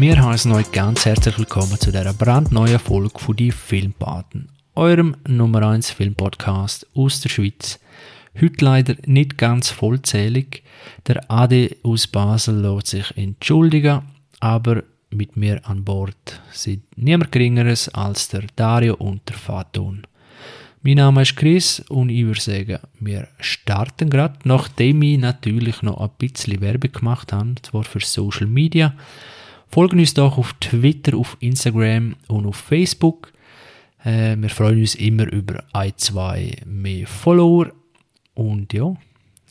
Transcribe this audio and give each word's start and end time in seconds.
Wir 0.00 0.24
heißen 0.24 0.50
euch 0.52 0.72
ganz 0.72 1.04
herzlich 1.04 1.38
willkommen 1.38 1.78
zu 1.78 1.92
dieser 1.92 2.14
brandneuen 2.14 2.78
Folge 2.78 3.18
von 3.18 3.36
die 3.36 3.52
Filmpaten, 3.52 4.48
eurem 4.74 5.14
Nummer 5.28 5.62
1 5.68 5.90
Filmpodcast 5.90 6.86
aus 6.94 7.20
der 7.20 7.28
Schweiz. 7.28 7.78
Heute 8.40 8.64
leider 8.64 8.94
nicht 9.04 9.36
ganz 9.36 9.68
vollzählig. 9.68 10.62
Der 11.06 11.30
Adi 11.30 11.76
aus 11.82 12.06
Basel 12.06 12.62
lässt 12.62 12.86
sich 12.86 13.14
entschuldigen, 13.14 14.00
aber 14.40 14.84
mit 15.10 15.36
mir 15.36 15.60
an 15.68 15.84
Bord 15.84 16.40
sind 16.50 16.82
niemand 16.96 17.30
Geringeres 17.30 17.90
als 17.90 18.28
der 18.28 18.44
Dario 18.56 18.94
und 18.94 19.28
der 19.28 19.36
Faton. 19.36 20.06
Mein 20.80 20.94
Name 20.94 21.20
ist 21.20 21.36
Chris 21.36 21.80
und 21.90 22.08
ich 22.08 22.24
würde 22.24 22.40
sagen, 22.40 22.78
wir 23.00 23.28
starten 23.38 24.08
gerade, 24.08 24.38
nachdem 24.44 25.02
ich 25.02 25.18
natürlich 25.18 25.82
noch 25.82 26.00
ein 26.00 26.08
bisschen 26.16 26.62
Werbung 26.62 26.90
gemacht 26.90 27.34
habe, 27.34 27.56
zwar 27.60 27.84
für 27.84 28.00
Social 28.00 28.46
Media. 28.46 28.94
Folgen 29.72 30.00
uns 30.00 30.14
doch 30.14 30.36
auf 30.36 30.52
Twitter, 30.54 31.16
auf 31.16 31.36
Instagram 31.38 32.16
und 32.26 32.44
auf 32.44 32.56
Facebook. 32.56 33.32
Äh, 34.04 34.36
wir 34.36 34.50
freuen 34.50 34.80
uns 34.80 34.96
immer 34.96 35.30
über 35.32 35.62
ein, 35.72 35.92
zwei 35.96 36.56
mehr 36.66 37.06
Follower. 37.06 37.70
Und 38.34 38.72
ja, 38.72 38.92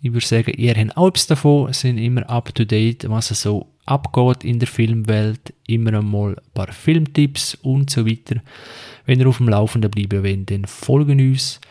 ich 0.01 0.11
würde 0.11 0.25
sagen, 0.25 0.53
ihr 0.57 0.75
habt 0.75 0.97
auch 0.97 1.07
etwas 1.07 1.27
davon, 1.27 1.71
sind 1.71 1.97
immer 1.97 2.29
up 2.29 2.53
to 2.53 2.65
date, 2.65 3.09
was 3.09 3.29
so 3.29 3.67
abgeht 3.85 4.43
in 4.43 4.59
der 4.59 4.67
Filmwelt, 4.67 5.53
immer 5.67 5.93
einmal 5.93 6.31
ein 6.31 6.51
paar 6.53 6.73
Filmtipps 6.73 7.55
und 7.55 7.89
so 7.89 8.05
weiter. 8.05 8.41
Wenn 9.05 9.21
ihr 9.21 9.27
auf 9.27 9.37
dem 9.37 9.47
Laufenden 9.47 9.89
bleiben 9.89 10.23
wollt, 10.23 10.51
dann 10.51 10.65
folgen 10.65 11.21
uns. 11.21 11.61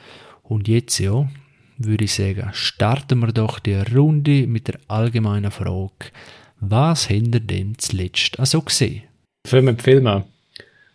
Und 0.42 0.68
jetzt, 0.68 0.98
ja, 1.00 1.28
würde 1.76 2.04
ich 2.04 2.14
sagen, 2.14 2.48
starten 2.52 3.18
wir 3.20 3.28
doch 3.28 3.58
die 3.58 3.74
Runde 3.74 4.46
mit 4.46 4.68
der 4.68 4.80
allgemeinen 4.88 5.50
Frage, 5.50 6.12
was 6.60 7.08
habt 7.08 7.34
ihr 7.34 7.40
denn 7.40 7.74
zuletzt 7.78 8.38
also 8.38 8.62
gesehen? 8.62 9.02
Film 9.46 9.68
empfehlen 9.68 10.24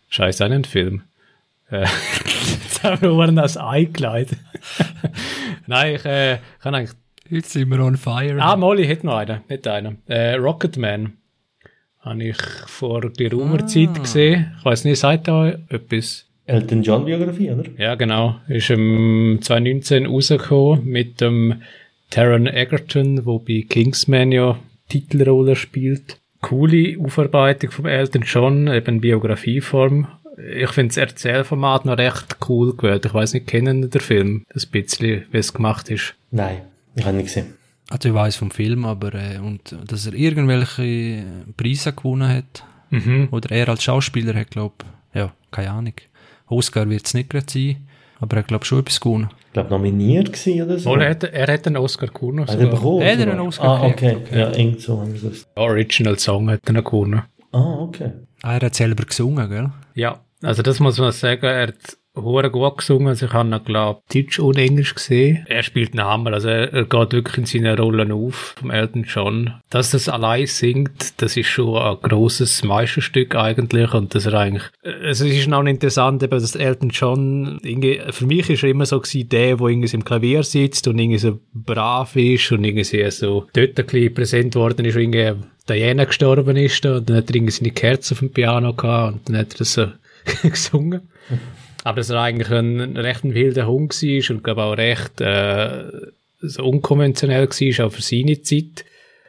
Scheiße, 0.10 0.46
auch 0.46 0.50
nicht 0.50 0.58
ein 0.58 0.66
Film. 0.66 1.02
Äh, 1.72 1.88
jetzt 2.64 2.84
haben 2.84 3.02
wir 3.02 3.32
das 3.32 3.58
eingeleitet. 3.58 4.38
Nein, 5.68 5.96
ich 5.96 6.06
äh, 6.06 6.38
kann 6.60 6.76
eigentlich 6.76 6.96
Jetzt 7.30 7.54
sind 7.54 7.70
wir 7.70 7.80
on 7.80 7.98
fire. 7.98 8.38
Ah, 8.40 8.56
Molly 8.56 8.86
hat 8.86 9.04
noch 9.04 9.18
einen. 9.18 9.42
Hat 9.50 9.68
einen. 9.68 9.98
Äh, 10.08 10.36
Rocketman. 10.36 11.14
Habe 12.02 12.24
ich 12.24 12.38
vor 12.68 13.02
geraumer 13.12 13.64
ah. 13.64 13.66
Zeit 13.66 14.00
gesehen. 14.00 14.54
Ich 14.60 14.66
weiß 14.66 14.84
nicht, 14.84 15.00
sagt 15.00 15.30
da 15.30 15.48
etwas? 15.70 16.28
Elton 16.46 16.84
John 16.84 17.06
Biografie, 17.06 17.50
oder? 17.52 17.64
Ja, 17.78 17.96
genau. 17.96 18.36
Ist 18.50 18.70
im 18.70 19.40
2019 19.42 20.06
rausgekommen 20.06 20.86
mit 20.86 21.22
dem 21.22 21.62
Taron 22.10 22.46
Egerton, 22.46 23.26
wo 23.26 23.40
bei 23.40 23.66
Kingsman 23.68 24.34
ja 24.34 24.60
Titelrolle 24.94 25.56
spielt. 25.56 26.20
Coole 26.42 26.98
Aufarbeitung 27.00 27.72
vom 27.72 27.86
Elton 27.86 28.24
John, 28.24 28.68
eben 28.68 29.02
Biografieform. 29.02 30.08
Ich 30.54 30.70
finde 30.72 30.90
das 30.90 30.98
Erzählformat 30.98 31.86
noch 31.86 31.98
recht 31.98 32.38
cool 32.48 32.76
gewählt. 32.76 33.06
Ich 33.06 33.14
weiß 33.14 33.34
nicht, 33.34 33.48
kennen 33.48 33.90
der 33.90 34.02
Film? 34.02 34.46
Das 34.54 34.66
bisschen, 34.66 35.26
wie 35.32 35.38
es 35.38 35.54
gemacht 35.54 35.90
ist? 35.90 36.16
Nein. 36.32 36.62
Ich 36.96 37.06
habe 37.06 37.16
nicht 37.16 37.28
gesehen. 37.28 37.54
Also 37.90 38.10
ich 38.10 38.16
weiß 38.16 38.36
vom 38.36 38.52
Film, 38.52 38.86
aber 38.86 39.14
äh, 39.14 39.40
und 39.40 39.76
dass 39.88 40.06
er 40.06 40.14
irgendwelche 40.14 41.24
Preise 41.58 41.94
gewonnen 41.94 42.28
hat. 42.28 42.64
Mhm. 42.90 43.30
Oder 43.32 43.52
er 43.52 43.70
als 43.70 43.84
Schauspieler 43.84 44.34
hat, 44.36 44.52
glaube 44.52 44.76
ja, 45.14 45.34
keine 45.52 45.72
Ahnung. 45.72 45.94
Oscar 46.48 46.90
wird 46.90 47.06
es 47.06 47.14
nicht 47.14 47.30
gerade 47.30 47.46
sein, 47.50 47.88
aber 48.24 48.38
er 48.38 48.40
hat, 48.40 48.48
glaube 48.48 48.66
schon 48.66 48.80
etwas 48.80 49.00
gewonnen. 49.00 49.30
Ich 49.48 49.54
glaube, 49.54 49.70
nominiert 49.70 50.34
gewesen 50.34 50.64
oder 50.64 50.80
so. 50.80 50.90
Oder 50.90 51.08
er, 51.08 51.34
er 51.34 51.54
hat 51.54 51.68
einen 51.68 51.78
Oscar 51.78 52.08
gewonnen. 52.08 52.48
Hat 52.48 52.60
er 52.60 52.68
bekommen? 52.68 53.06
Hat 53.06 53.20
er 53.20 53.32
einen 53.32 53.40
Oscar 53.42 53.82
Ah, 53.82 53.86
okay. 53.86 54.16
okay. 54.16 54.40
Ja, 54.40 54.50
eng 54.52 54.80
so 54.80 55.00
haben 55.00 55.14
wir 55.14 55.30
das. 55.30 55.46
Original 55.56 56.18
Song 56.18 56.50
hat 56.50 56.62
er 56.68 56.82
gewonnen. 56.82 57.22
Ah, 57.52 57.76
okay. 57.82 58.12
Ah, 58.42 58.56
er 58.56 58.62
hat 58.66 58.76
selber 58.76 59.06
gesungen, 59.06 59.48
gell? 59.50 59.70
Ja, 59.94 60.22
also 60.42 60.64
das 60.64 60.80
muss 60.80 60.98
man 60.98 61.12
sagen, 61.12 61.46
er 61.46 61.68
hat 61.68 61.98
hure 62.16 62.52
gut 62.52 62.78
gesungen. 62.78 63.08
Also 63.08 63.26
ich 63.26 63.34
habe 63.34 63.50
ihn, 63.50 63.64
glaube 63.64 64.02
Deutsch 64.14 64.40
und 64.40 64.58
Englisch 64.58 64.94
gesehen. 64.96 65.46
Er 65.48 65.64
spielt 65.64 65.94
einen 65.94 66.08
Hammer. 66.08 66.34
Also 66.34 66.50
er, 66.50 66.72
er 66.74 66.86
geht 66.86 67.14
wirklich 67.14 67.38
in 67.38 67.46
seinen 67.46 67.78
Rollen 67.78 68.12
auf, 68.12 68.56
vom 68.60 68.72
Elton 68.72 69.04
John. 69.04 69.54
Dass 69.70 69.92
das 69.92 70.10
allein 70.10 70.46
singt, 70.46 71.22
das 71.22 71.38
ist 71.38 71.48
schon 71.48 71.78
ein 71.78 71.98
grosses 72.02 72.64
Meisterstück 72.64 73.36
eigentlich. 73.36 73.94
Und 73.94 74.14
dass 74.16 74.26
er 74.26 74.34
eigentlich, 74.36 74.64
also 74.84 75.26
es 75.26 75.38
ist 75.38 75.52
auch 75.52 75.64
interessant, 75.64 76.24
eben, 76.24 76.40
dass 76.40 76.56
Elton 76.56 76.90
John, 76.90 77.60
irgendwie, 77.64 78.02
für 78.10 78.26
mich 78.26 78.50
ist 78.50 78.64
er 78.64 78.70
immer 78.70 78.86
so 78.86 79.00
gewesen, 79.00 79.30
der, 79.30 79.58
der 79.58 79.68
irgendwie 79.68 79.96
im 79.96 80.06
Klavier 80.06 80.44
sitzt 80.44 80.88
und 80.88 81.00
irgendwie 81.00 81.20
so 81.20 81.40
brav 81.54 82.16
ist 82.16 82.52
und 82.52 82.64
irgendwie 82.64 82.84
so 83.10 83.48
dort 83.54 83.80
ein 83.80 83.86
bisschen 83.86 84.14
präsent 84.14 84.56
worden 84.56 84.86
ist, 84.86 84.96
irgendwie 84.96 85.34
Diana 85.70 86.06
gestorben 86.06 86.58
ist 86.58 86.86
und 86.86 87.10
dann 87.10 87.18
hat 87.18 87.30
er 87.30 87.36
irgendwie 87.36 87.52
seine 87.52 87.72
Kerze 87.72 88.14
auf 88.14 88.20
dem 88.20 88.32
Piano 88.32 88.74
gehabt 88.74 89.14
und 89.14 89.30
dann 89.30 89.38
hat 89.38 89.54
er 89.54 89.58
das 89.60 89.74
so 89.74 89.88
gesungen. 90.44 91.02
Aber 91.84 91.98
dass 91.98 92.10
er 92.10 92.22
eigentlich 92.22 92.50
ein 92.50 92.98
recht 92.98 93.24
ein 93.24 93.34
wilder 93.34 93.68
Hund 93.68 93.94
war 93.94 94.36
und 94.36 94.44
glaube 94.44 94.64
auch 94.64 94.78
recht 94.78 95.22
äh, 95.22 95.84
so 96.42 96.64
unkonventionell 96.64 97.48
war, 97.48 97.86
auch 97.86 97.92
für 97.92 98.02
seine 98.02 98.42
Zeit. 98.42 98.86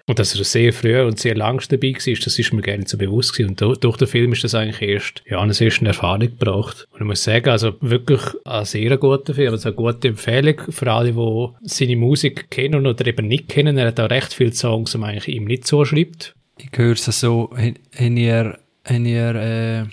Und 0.06 0.19
dass 0.19 0.37
er 0.38 0.44
sehr 0.44 0.72
früh 0.75 1.00
und 1.00 1.19
sehr 1.19 1.34
lang 1.34 1.62
dabei 1.70 1.94
war, 1.94 2.15
das 2.22 2.38
ist 2.38 2.53
mir 2.53 2.60
gerne 2.60 2.84
so 2.87 2.98
bewusst 2.98 3.32
gewesen. 3.32 3.56
Und 3.59 3.82
durch, 3.82 3.97
den 3.97 4.06
Film 4.06 4.32
ist 4.32 4.44
das 4.44 4.54
eigentlich 4.54 4.82
erst, 4.82 5.22
ja, 5.26 5.41
eine 5.41 5.54
sehr 5.54 5.70
schöne 5.70 5.91
Erfahrung 5.91 6.20
gebracht. 6.20 6.87
Und 6.92 7.00
ich 7.00 7.06
muss 7.06 7.25
sagen, 7.25 7.48
also 7.48 7.72
wirklich 7.81 8.20
ein 8.44 8.66
sehr 8.66 8.98
guter 8.98 9.32
Film, 9.32 9.53
also 9.53 9.69
eine 9.69 9.76
gute 9.76 10.09
Empfehlung 10.09 10.60
für 10.69 10.92
alle, 10.92 11.12
die 11.12 11.69
seine 11.69 11.97
Musik 11.97 12.50
kennen 12.50 12.86
oder 12.86 13.06
eben 13.06 13.28
nicht 13.28 13.48
kennen. 13.48 13.78
Er 13.78 13.88
hat 13.88 14.00
auch 14.00 14.10
recht 14.10 14.34
viele 14.34 14.53
Songs, 14.53 14.92
die 14.92 14.98
man 14.98 15.10
eigentlich 15.10 15.34
ihm 15.34 15.47
nicht 15.47 15.66
so 15.66 15.86
schreibt. 15.86 16.34
Ich 16.59 16.76
höre 16.76 16.92
es 16.92 17.04
so, 17.04 17.50
haben 17.56 18.16
ihr, 18.19 18.59
haben 18.84 19.06
ihr 19.06 19.34
äh, 19.34 19.84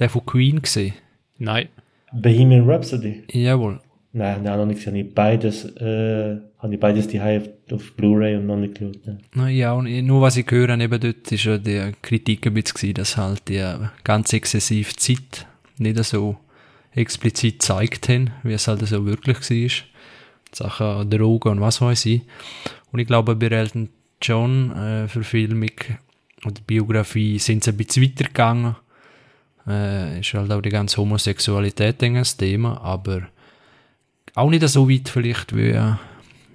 den 0.00 0.08
von 0.08 0.26
Queen 0.26 0.60
gesehen? 0.60 0.94
Nein. 1.40 1.68
Bohemian 2.12 2.68
Rhapsody? 2.68 3.24
Jawohl. 3.32 3.80
Nein, 4.12 4.42
nein, 4.42 4.58
noch 4.58 4.66
nicht 4.66 4.78
gesehen. 4.78 4.96
Ich 4.96 5.14
beides, 5.14 5.64
äh, 5.76 6.36
habe 6.58 6.74
ich 6.74 6.80
beides 6.80 7.08
die 7.08 7.20
auf, 7.20 7.48
auf 7.72 7.92
Blu-ray 7.96 8.36
und 8.36 8.46
noch 8.46 8.56
nicht 8.56 8.74
geschaut. 8.74 8.98
Ja. 9.34 9.48
ja, 9.48 9.72
und 9.72 9.86
nur 10.04 10.20
was 10.20 10.36
ich 10.36 10.50
höre, 10.50 10.78
eben 10.78 11.00
dort 11.00 11.32
ist 11.32 11.44
ja 11.44 11.58
die 11.58 11.92
Kritik 12.02 12.46
ein 12.46 12.54
bisschen 12.54 12.74
gewesen, 12.74 12.94
dass 12.94 13.16
halt 13.16 13.48
die 13.48 13.64
ganz 14.04 14.32
exzessive 14.32 14.94
Zeit 14.96 15.46
nicht 15.78 16.02
so 16.04 16.36
explizit 16.92 17.60
gezeigt 17.60 18.08
haben, 18.08 18.30
wie 18.42 18.52
es 18.52 18.68
halt 18.68 18.86
so 18.86 19.06
wirklich 19.06 19.38
war. 19.38 19.86
Sachen 20.52 21.08
Drogen 21.08 21.52
und 21.52 21.60
was 21.60 21.80
weiß 21.80 22.06
ich. 22.06 22.22
Und 22.90 22.98
ich 22.98 23.06
glaube, 23.06 23.36
bei 23.36 23.46
Elton 23.46 23.88
John 24.20 24.72
äh, 24.72 25.08
Verfilmung 25.08 25.70
oder 26.44 26.60
Biografie 26.66 27.38
sind 27.38 27.62
sie 27.62 27.70
ein 27.70 27.76
bisschen 27.76 28.02
weitergegangen 28.02 28.74
äh, 29.70 30.20
ist 30.20 30.34
halt 30.34 30.50
auch 30.52 30.60
die 30.60 30.70
ganze 30.70 30.98
Homosexualität 30.98 32.02
ein 32.02 32.22
Thema, 32.22 32.80
aber 32.80 33.28
auch 34.34 34.50
nicht 34.50 34.66
so 34.68 34.88
weit 34.88 35.08
vielleicht, 35.08 35.56
wie, 35.56 35.70
äh, 35.70 35.94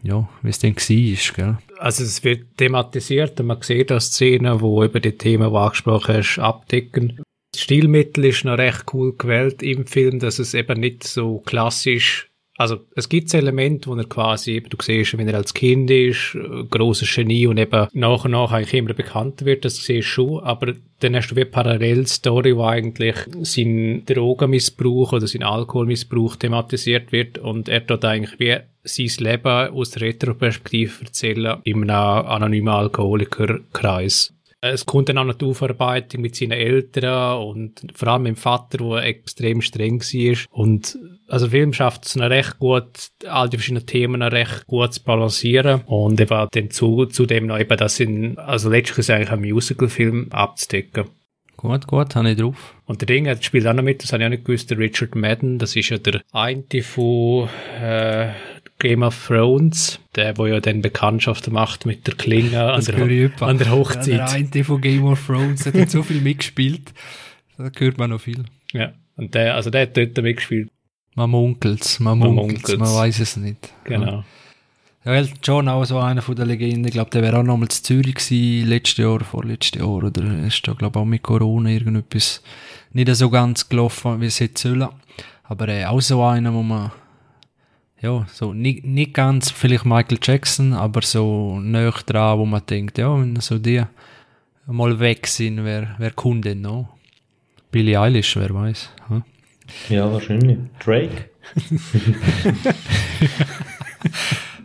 ja, 0.03 0.29
wie 0.41 0.49
es 0.49 0.59
denn 0.59 0.75
war, 0.75 1.33
gell? 1.35 1.57
Also 1.79 2.03
es 2.03 2.23
wird 2.23 2.57
thematisiert 2.57 3.39
und 3.39 3.47
man 3.47 3.61
sieht 3.61 3.91
auch 3.91 3.99
Szenen, 3.99 4.61
wo 4.61 4.83
über 4.83 4.99
die 4.99 5.17
Themen, 5.17 5.49
die 5.49 5.55
angesprochen 5.55 6.17
hast, 6.17 6.39
abdecken. 6.39 7.21
Das 7.51 7.61
Stilmittel 7.61 8.25
ist 8.25 8.45
noch 8.45 8.57
recht 8.57 8.85
cool 8.93 9.15
gewählt 9.17 9.63
im 9.63 9.85
Film, 9.85 10.19
dass 10.19 10.39
es 10.39 10.53
eben 10.53 10.79
nicht 10.79 11.03
so 11.05 11.39
klassisch 11.39 12.29
also 12.57 12.79
es 12.95 13.09
gibt 13.09 13.33
Elemente, 13.33 13.89
wo 13.89 13.95
er 13.95 14.05
quasi, 14.05 14.61
du 14.61 14.77
siehst, 14.81 15.17
wenn 15.17 15.27
er 15.27 15.35
als 15.35 15.53
Kind 15.53 15.91
ist, 15.91 16.35
äh, 16.35 16.63
grosses 16.69 17.13
Genie 17.13 17.47
und 17.47 17.57
eben 17.57 17.87
nach 17.93 18.25
und 18.25 18.31
nach 18.31 18.51
eigentlich 18.51 18.73
immer 18.73 18.93
bekannter 18.93 19.45
wird, 19.45 19.65
das 19.65 19.75
siehst 19.75 19.89
du 19.89 20.01
schon, 20.01 20.43
aber 20.43 20.73
dann 20.99 21.15
hast 21.15 21.29
du 21.29 21.35
wie 21.35 21.45
parallel 21.45 22.07
Story, 22.07 22.55
wo 22.55 22.63
eigentlich 22.63 23.15
sein 23.41 24.03
Drogenmissbrauch 24.05 25.11
oder 25.13 25.27
sein 25.27 25.43
Alkoholmissbrauch 25.43 26.37
thematisiert 26.37 27.11
wird 27.11 27.37
und 27.37 27.67
er 27.67 27.81
dort 27.81 28.05
eigentlich 28.05 28.39
wie 28.39 28.57
sein 28.83 29.25
Leben 29.25 29.69
aus 29.73 29.91
der 29.91 30.03
Retroperspektive 30.03 31.05
erzählen 31.05 31.59
in 31.63 31.89
einem 31.89 32.25
anonymen 32.27 32.73
Alkoholikerkreis. 32.73 34.34
Es 34.71 34.85
kommt 34.85 35.09
dann 35.09 35.17
auch 35.17 35.25
noch 35.25 35.35
die 35.35 35.45
Aufarbeitung 35.45 36.21
mit 36.21 36.35
seinen 36.35 36.53
Eltern 36.53 37.39
und 37.39 37.85
vor 37.93 38.07
allem 38.07 38.23
mit 38.23 38.35
dem 38.35 38.35
Vater, 38.35 38.77
der 38.79 39.03
extrem 39.03 39.61
streng 39.61 40.01
war. 40.01 40.37
Und 40.49 40.97
also 41.27 41.45
der 41.45 41.51
Film 41.51 41.73
schafft 41.73 42.05
es 42.05 42.15
noch 42.15 42.29
recht 42.29 42.57
gut, 42.59 43.09
all 43.27 43.49
die 43.49 43.57
verschiedenen 43.57 43.85
Themen 43.85 44.19
noch 44.19 44.31
recht 44.31 44.67
gut 44.67 44.93
zu 44.93 45.03
balancieren. 45.03 45.81
Und 45.85 46.19
eben 46.19 46.47
dann 46.51 46.71
zu, 46.71 47.05
zudem 47.05 47.47
noch 47.47 47.59
eben 47.59 47.77
das 47.77 47.99
in, 47.99 48.37
also 48.37 48.69
letztlich 48.69 48.99
ist 48.99 49.09
eigentlich 49.09 49.31
ein 49.31 49.41
Musical-Film 49.41 50.31
abzudecken. 50.31 51.05
Gut, 51.57 51.87
gut, 51.87 52.15
habe 52.15 52.31
ich 52.31 52.37
drauf. 52.37 52.75
Und 52.85 53.01
der 53.01 53.07
Ding, 53.07 53.41
spielt 53.41 53.65
auch 53.65 53.73
noch 53.73 53.83
mit, 53.83 54.03
das 54.03 54.11
habe 54.11 54.23
ich 54.23 54.27
auch 54.27 54.29
nicht 54.29 54.45
gewusst, 54.45 54.69
der 54.69 54.77
Richard 54.77 55.15
Madden, 55.15 55.57
das 55.57 55.75
ist 55.75 55.89
ja 55.89 55.97
der 55.97 56.21
eine 56.31 56.63
von 56.83 57.49
äh, 57.81 58.29
Game 58.79 59.03
of 59.03 59.27
Thrones, 59.27 59.99
der, 60.15 60.37
wo 60.37 60.47
ja 60.47 60.59
dann 60.59 60.81
Bekanntschaft 60.81 61.49
macht 61.49 61.85
mit 61.85 62.07
der 62.07 62.15
Klinge 62.15 62.73
an 62.73 62.83
der, 62.83 63.41
an 63.41 63.57
der, 63.57 63.71
Hochzeit. 63.71 64.07
Ja, 64.07 64.25
der 64.25 64.49
eine 64.53 64.63
von 64.63 64.81
Game 64.81 65.05
of 65.05 65.25
Thrones 65.25 65.63
der 65.63 65.81
hat 65.81 65.91
so 65.91 66.03
viel 66.03 66.21
mitgespielt, 66.21 66.93
da 67.57 67.69
hört 67.77 67.97
man 67.97 68.09
noch 68.09 68.21
viel. 68.21 68.43
Ja, 68.73 68.93
und 69.15 69.33
der, 69.33 69.55
also 69.55 69.69
der 69.69 69.83
hat 69.83 69.95
dort 69.95 70.17
mitgespielt. 70.17 70.69
Man 71.15 71.29
munkelt's, 71.29 71.99
man 72.01 72.19
munkelt's, 72.19 72.69
man, 72.71 72.79
man 72.79 72.95
weiß 72.95 73.19
es 73.21 73.37
nicht. 73.37 73.71
Genau. 73.85 74.25
Ja, 75.05 75.13
Elton 75.13 75.37
John 75.43 75.69
auch 75.69 75.85
so 75.85 75.99
einer 75.99 76.21
von 76.21 76.35
der 76.35 76.47
Legenden. 76.47 76.85
Ich 76.85 76.93
glaube, 76.93 77.11
der 77.11 77.21
wäre 77.21 77.37
auch 77.37 77.43
nochmal 77.43 77.69
zu 77.69 77.83
Zürich 77.83 78.15
gewesen, 78.15 78.67
letztes 78.67 78.97
Jahr, 78.97 79.19
vorletztes 79.23 79.79
Jahr. 79.79 79.87
Oder 79.87 80.11
ist 80.45 80.67
da, 80.67 80.73
glaube 80.73 80.99
ich, 80.99 81.01
auch 81.01 81.05
mit 81.05 81.21
Corona 81.21 81.69
irgendetwas 81.69 82.41
nicht 82.91 83.15
so 83.15 83.29
ganz 83.29 83.69
gelaufen, 83.69 84.19
wie 84.19 84.25
es 84.25 84.39
hätte 84.39 84.59
sollen. 84.59 84.89
Aber 85.43 85.67
äh, 85.67 85.85
auch 85.85 86.01
so 86.01 86.23
einer, 86.23 86.53
wo 86.53 86.63
man, 86.63 86.91
ja, 88.01 88.25
so 88.31 88.53
nicht, 88.53 88.85
nicht 88.85 89.13
ganz 89.13 89.51
vielleicht 89.51 89.85
Michael 89.85 90.19
Jackson, 90.21 90.73
aber 90.73 91.01
so 91.01 91.59
näher 91.59 91.93
dran, 92.05 92.39
wo 92.39 92.45
man 92.45 92.61
denkt, 92.69 92.97
ja, 92.97 93.17
wenn 93.19 93.35
so 93.37 93.57
die 93.57 93.83
mal 94.67 94.99
weg 94.99 95.27
sind, 95.27 95.63
wer, 95.63 95.95
wer 95.97 96.11
kommt 96.11 96.45
denn 96.45 96.61
noch? 96.61 96.89
Billie 97.71 97.99
Eilish, 97.99 98.35
wer 98.37 98.53
weiß. 98.53 98.89
Hm? 99.07 99.23
Ja, 99.89 100.11
wahrscheinlich. 100.11 100.57
Drake? 100.83 101.29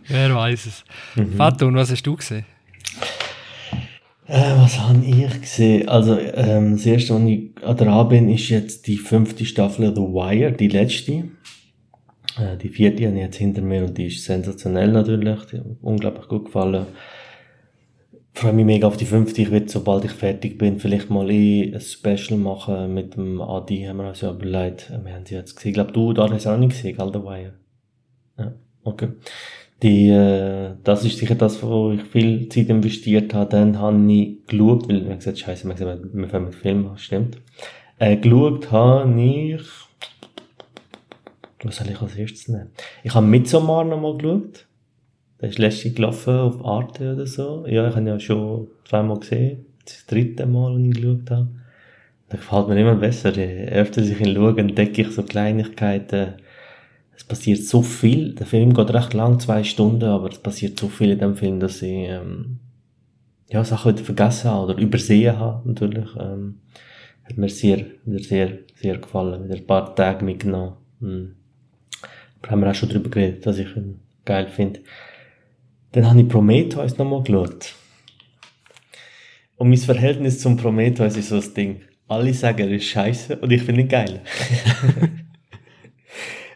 wer 0.07 0.35
weiß 0.35 0.65
es. 0.65 0.83
Mhm. 1.15 1.33
Faton, 1.35 1.75
was 1.75 1.91
hast 1.91 2.03
du 2.03 2.15
gesehen? 2.15 2.45
Äh, 4.27 4.55
was 4.55 4.79
habe 4.79 5.03
ich 5.03 5.41
gesehen? 5.41 5.89
Also, 5.89 6.17
ähm, 6.17 6.77
das 6.77 6.85
erste, 6.85 7.15
was 7.15 7.23
ich 7.23 7.53
dran 7.55 8.09
bin, 8.09 8.29
ist 8.29 8.49
jetzt 8.49 8.87
die 8.87 8.97
fünfte 8.97 9.45
Staffel 9.45 9.93
The 9.93 10.01
Wire, 10.01 10.53
die 10.53 10.69
letzte. 10.69 11.25
Äh, 12.39 12.57
die 12.57 12.69
vierte 12.69 13.05
habe 13.05 13.15
ich 13.15 13.21
jetzt 13.21 13.37
hinter 13.37 13.61
mir 13.61 13.83
und 13.83 13.97
die 13.97 14.07
ist 14.07 14.23
sensationell 14.23 14.91
natürlich. 14.91 15.45
Die 15.45 15.57
hat 15.57 15.65
mir 15.65 15.77
unglaublich 15.81 16.27
gut 16.27 16.45
gefallen. 16.45 16.85
Ich 18.33 18.39
freue 18.39 18.53
mich 18.53 18.65
mega 18.65 18.87
auf 18.87 18.97
die 18.97 19.05
fünfte. 19.05 19.41
Ich 19.41 19.51
werde, 19.51 19.69
sobald 19.69 20.05
ich 20.05 20.11
fertig 20.11 20.57
bin, 20.57 20.79
vielleicht 20.79 21.09
mal 21.09 21.29
ein 21.29 21.79
Special 21.81 22.39
machen 22.39 22.93
mit 22.93 23.15
dem 23.15 23.41
Adi, 23.41 23.83
haben 23.83 23.97
wir 23.97 24.07
uns 24.07 24.21
ja 24.21 24.31
überlegt. 24.31 24.89
Wir 25.03 25.13
haben 25.13 25.25
sie 25.25 25.35
jetzt 25.35 25.55
gesehen. 25.55 25.71
Ich 25.71 25.75
glaube, 25.75 25.91
du, 25.91 26.13
da 26.13 26.29
hast 26.29 26.45
du 26.45 26.49
auch 26.49 26.57
nicht 26.57 26.71
gesehen, 26.71 26.95
gell, 26.95 27.13
Wire? 27.13 27.53
Ja, 28.37 28.53
okay. 28.83 29.09
Die, 29.83 30.09
äh, 30.09 30.75
das 30.83 31.03
ist 31.03 31.17
sicher 31.17 31.35
das, 31.35 31.61
wo 31.63 31.91
ich 31.91 32.03
viel 32.03 32.47
Zeit 32.49 32.69
investiert 32.69 33.33
habe. 33.33 33.49
Dann 33.49 33.79
habe 33.79 34.11
ich 34.11 34.45
geschaut, 34.45 34.87
weil, 34.87 35.09
wie 35.09 35.15
gesagt, 35.15 35.39
scheiße, 35.39 35.67
wir 35.67 35.73
gesagt, 35.73 36.01
wir 36.13 36.29
fangen 36.29 36.45
mit 36.45 36.55
Film 36.55 36.87
an, 36.87 36.97
stimmt. 36.97 37.37
Äh, 37.97 38.17
geschaut 38.17 38.71
habe 38.71 39.21
ich, 39.21 39.61
was 41.63 41.77
soll 41.77 41.89
ich 41.89 42.01
als 42.01 42.15
erstes 42.15 42.47
nehmen? 42.47 42.69
Ich 43.03 43.13
habe 43.13 43.25
Midsommar 43.25 43.83
nochmal 43.83 44.17
geschaut. 44.17 44.67
Der 45.39 45.49
ist 45.49 45.59
letztens 45.59 45.95
gelaufen 45.95 46.35
auf 46.35 46.65
Arte 46.65 47.13
oder 47.13 47.25
so. 47.25 47.65
Ja, 47.67 47.87
ich 47.87 47.95
habe 47.95 48.01
ihn 48.01 48.07
ja 48.07 48.19
schon 48.19 48.67
zweimal 48.85 49.19
gesehen. 49.19 49.65
Das 49.85 50.05
dritte 50.05 50.45
Mal, 50.45 50.73
als 50.73 50.83
ich 50.83 50.93
geschaut 50.95 51.31
habe. 51.31 51.49
Da 52.29 52.37
gefällt 52.37 52.67
mir 52.67 52.79
immer 52.79 52.95
besser. 52.95 53.35
Je 53.35 53.67
öfter 53.67 54.01
ich 54.01 54.19
ihn 54.19 54.35
schaue, 54.35 54.57
entdecke 54.57 55.01
ich 55.01 55.11
so 55.11 55.23
Kleinigkeiten, 55.23 56.35
es 57.21 57.23
passiert 57.25 57.59
so 57.59 57.81
viel. 57.81 58.33
Der 58.33 58.47
Film 58.47 58.73
geht 58.73 58.91
recht 58.93 59.13
lang, 59.13 59.39
zwei 59.39 59.63
Stunden, 59.63 60.05
aber 60.05 60.29
es 60.29 60.39
passiert 60.39 60.79
so 60.79 60.87
viel 60.87 61.11
in 61.11 61.19
dem 61.19 61.35
Film, 61.35 61.59
dass 61.59 61.81
ich 61.81 62.07
ähm, 62.09 62.59
ja, 63.49 63.63
Sachen 63.63 63.93
wieder 63.93 64.03
vergessen 64.03 64.49
habe 64.49 64.71
oder 64.71 64.81
übersehen 64.81 65.37
habe, 65.37 65.67
natürlich. 65.67 66.09
Ähm, 66.17 66.61
hat 67.23 67.37
mir 67.37 67.49
sehr, 67.49 67.85
sehr, 68.05 68.59
sehr 68.75 68.97
gefallen. 68.97 69.43
Wieder 69.43 69.55
ein 69.55 69.67
paar 69.67 69.93
Tage 69.95 70.25
mitgenommen. 70.25 70.77
Mhm. 70.99 71.35
Da 72.41 72.51
haben 72.51 72.61
wir 72.61 72.69
auch 72.71 72.75
schon 72.75 72.89
drüber 72.89 73.09
geredet, 73.09 73.45
dass 73.45 73.57
ich 73.57 73.75
ihn 73.75 73.99
geil 74.25 74.47
finde. 74.47 74.81
Dann 75.91 76.09
habe 76.09 76.21
ich 76.21 76.27
Prometheus 76.27 76.97
nochmal 76.97 77.23
geschaut. 77.23 77.75
Und 79.57 79.69
mein 79.69 79.77
Verhältnis 79.77 80.39
zum 80.39 80.57
Prometheus 80.57 81.17
ist 81.17 81.29
so 81.29 81.35
das 81.35 81.53
Ding. 81.53 81.81
Alle 82.07 82.33
sagen, 82.33 82.59
er 82.59 82.71
ist 82.71 82.85
scheiße 82.85 83.37
und 83.37 83.51
ich 83.51 83.61
finde 83.61 83.81
ihn 83.81 83.87
geil. 83.87 84.21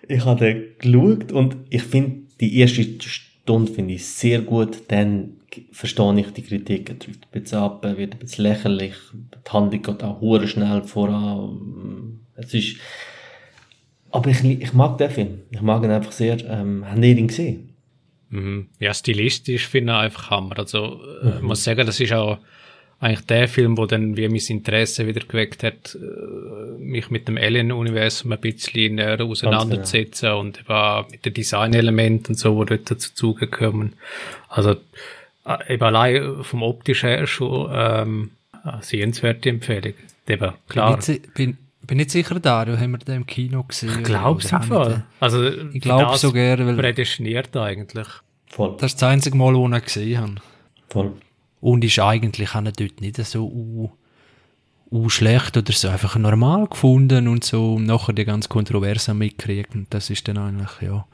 Ich 0.08 0.26
habe 0.26 0.40
den 0.40 0.78
geschaut 0.78 1.32
und 1.32 1.58
ich 1.70 1.84
finde, 1.84 2.28
die 2.40 2.58
erste 2.60 2.84
Stunde 3.02 3.72
finde 3.72 3.96
ich 3.96 4.06
sehr 4.06 4.42
gut. 4.42 4.84
Dann 4.90 5.38
verstehe 5.72 6.20
ich 6.20 6.32
die 6.32 6.44
Kritik. 6.44 6.90
Er 6.90 7.00
trifft 7.00 7.26
ein 7.26 7.42
bisschen 7.42 7.60
ab, 7.60 7.84
wird 7.84 8.14
ein 8.14 8.20
bisschen 8.20 8.44
lächerlich. 8.44 8.94
Die 9.14 9.52
Handlung 9.52 9.82
geht 9.82 10.04
auch 10.04 10.22
hure 10.22 10.48
schnell 10.48 10.84
voran. 10.84 12.20
Es 12.36 12.54
ist, 12.54 12.78
aber 14.16 14.30
ich, 14.30 14.44
ich 14.44 14.74
mag 14.74 14.98
den 14.98 15.10
Film. 15.10 15.42
Ich 15.52 15.62
mag 15.62 15.84
ihn 15.84 15.92
einfach 15.92 16.12
sehr. 16.12 16.38
Ähm, 16.50 16.86
haben 16.90 17.04
ihr 17.04 17.18
ihn 17.18 17.28
gesehen? 17.28 17.70
Mhm. 18.30 18.68
Ja, 18.80 18.94
stilistisch 18.94 19.68
finde 19.68 19.94
ich 19.94 20.00
einfach 20.00 20.30
Hammer. 20.30 20.58
Also, 20.58 21.00
äh, 21.22 21.26
mhm. 21.26 21.34
ich 21.38 21.42
muss 21.42 21.64
sagen, 21.64 21.86
das 21.86 22.00
ist 22.00 22.14
auch, 22.14 22.40
eigentlich 23.00 23.26
der 23.28 23.48
Film, 23.48 23.78
wo 23.78 23.86
dann 23.86 24.16
wie 24.16 24.28
mein 24.28 24.42
Interesse 24.48 25.06
wieder 25.06 25.22
geweckt 25.22 25.64
hat, 25.64 25.96
äh, 25.96 26.80
mich 26.80 27.10
mit 27.10 27.28
dem 27.28 27.38
Alien-Universum 27.38 28.32
ein 28.32 28.40
bisschen 28.40 28.96
näher 28.96 29.22
auseinanderzusetzen 29.22 30.30
genau. 30.30 30.40
und 30.40 30.60
eben 30.60 31.12
mit 31.12 31.26
den 31.26 31.34
Designelementen 31.34 32.34
und 32.34 32.40
so, 32.40 32.64
die 32.64 32.78
dort 32.78 32.92
dazu 32.92 33.14
zugekommen. 33.14 33.94
Also 34.48 34.78
äh, 35.46 35.74
eben 35.74 35.84
allein 35.84 36.44
vom 36.44 36.64
optischen 36.64 37.10
her 37.10 37.28
schon 37.28 37.70
ähm, 37.74 38.32
eine 38.64 38.82
sehenswerte 38.82 39.50
Empfehlung. 39.50 39.94
Eben, 40.28 40.54
klar. 40.70 41.00
Bin, 41.36 41.58
bin, 41.88 41.98
nicht 41.98 42.12
sicher, 42.12 42.40
Dario, 42.40 42.78
haben 42.78 42.92
wir 42.92 42.98
den 43.00 43.16
im 43.16 43.26
Kino 43.26 43.64
gesehen? 43.64 44.00
Ich 44.00 44.04
glaube 44.04 44.42
es 44.42 44.54
einfach. 44.54 45.02
Also, 45.20 45.46
ich 45.48 45.82
glaube 45.82 46.18
so 46.18 46.32
gerne, 46.32 46.66
weil... 46.66 46.76
Prädestiniert 46.76 47.56
eigentlich. 47.56 48.08
Voll. 48.48 48.76
Das 48.80 48.94
ist 48.94 49.02
das 49.02 49.10
einzige 49.10 49.38
Mal, 49.38 49.54
wo 49.56 49.68
ich 49.68 49.74
ihn 49.74 49.82
gesehen 49.82 50.22
habe. 50.22 50.36
Voll. 50.90 51.14
Und 51.62 51.84
ist 51.84 52.00
eigentlich 52.00 52.56
auch 52.56 52.62
dort 52.64 53.02
nicht 53.02 53.18
so 53.18 53.46
uh, 53.46 53.92
uh, 54.92 55.10
schlecht 55.10 55.58
oder 55.58 55.74
so, 55.74 55.90
einfach 55.90 56.16
normal 56.16 56.68
gefunden 56.68 57.28
und 57.28 57.44
so 57.44 57.76
und 57.76 57.86
nachher 57.86 58.14
die 58.14 58.26
ganz 58.26 58.48
Kontroverse 58.48 59.14
mitgekriegt 59.14 59.76
und 59.76 59.94
das 59.94 60.10
ist 60.10 60.28
dann 60.28 60.38
eigentlich, 60.38 60.82
ja. 60.82 61.06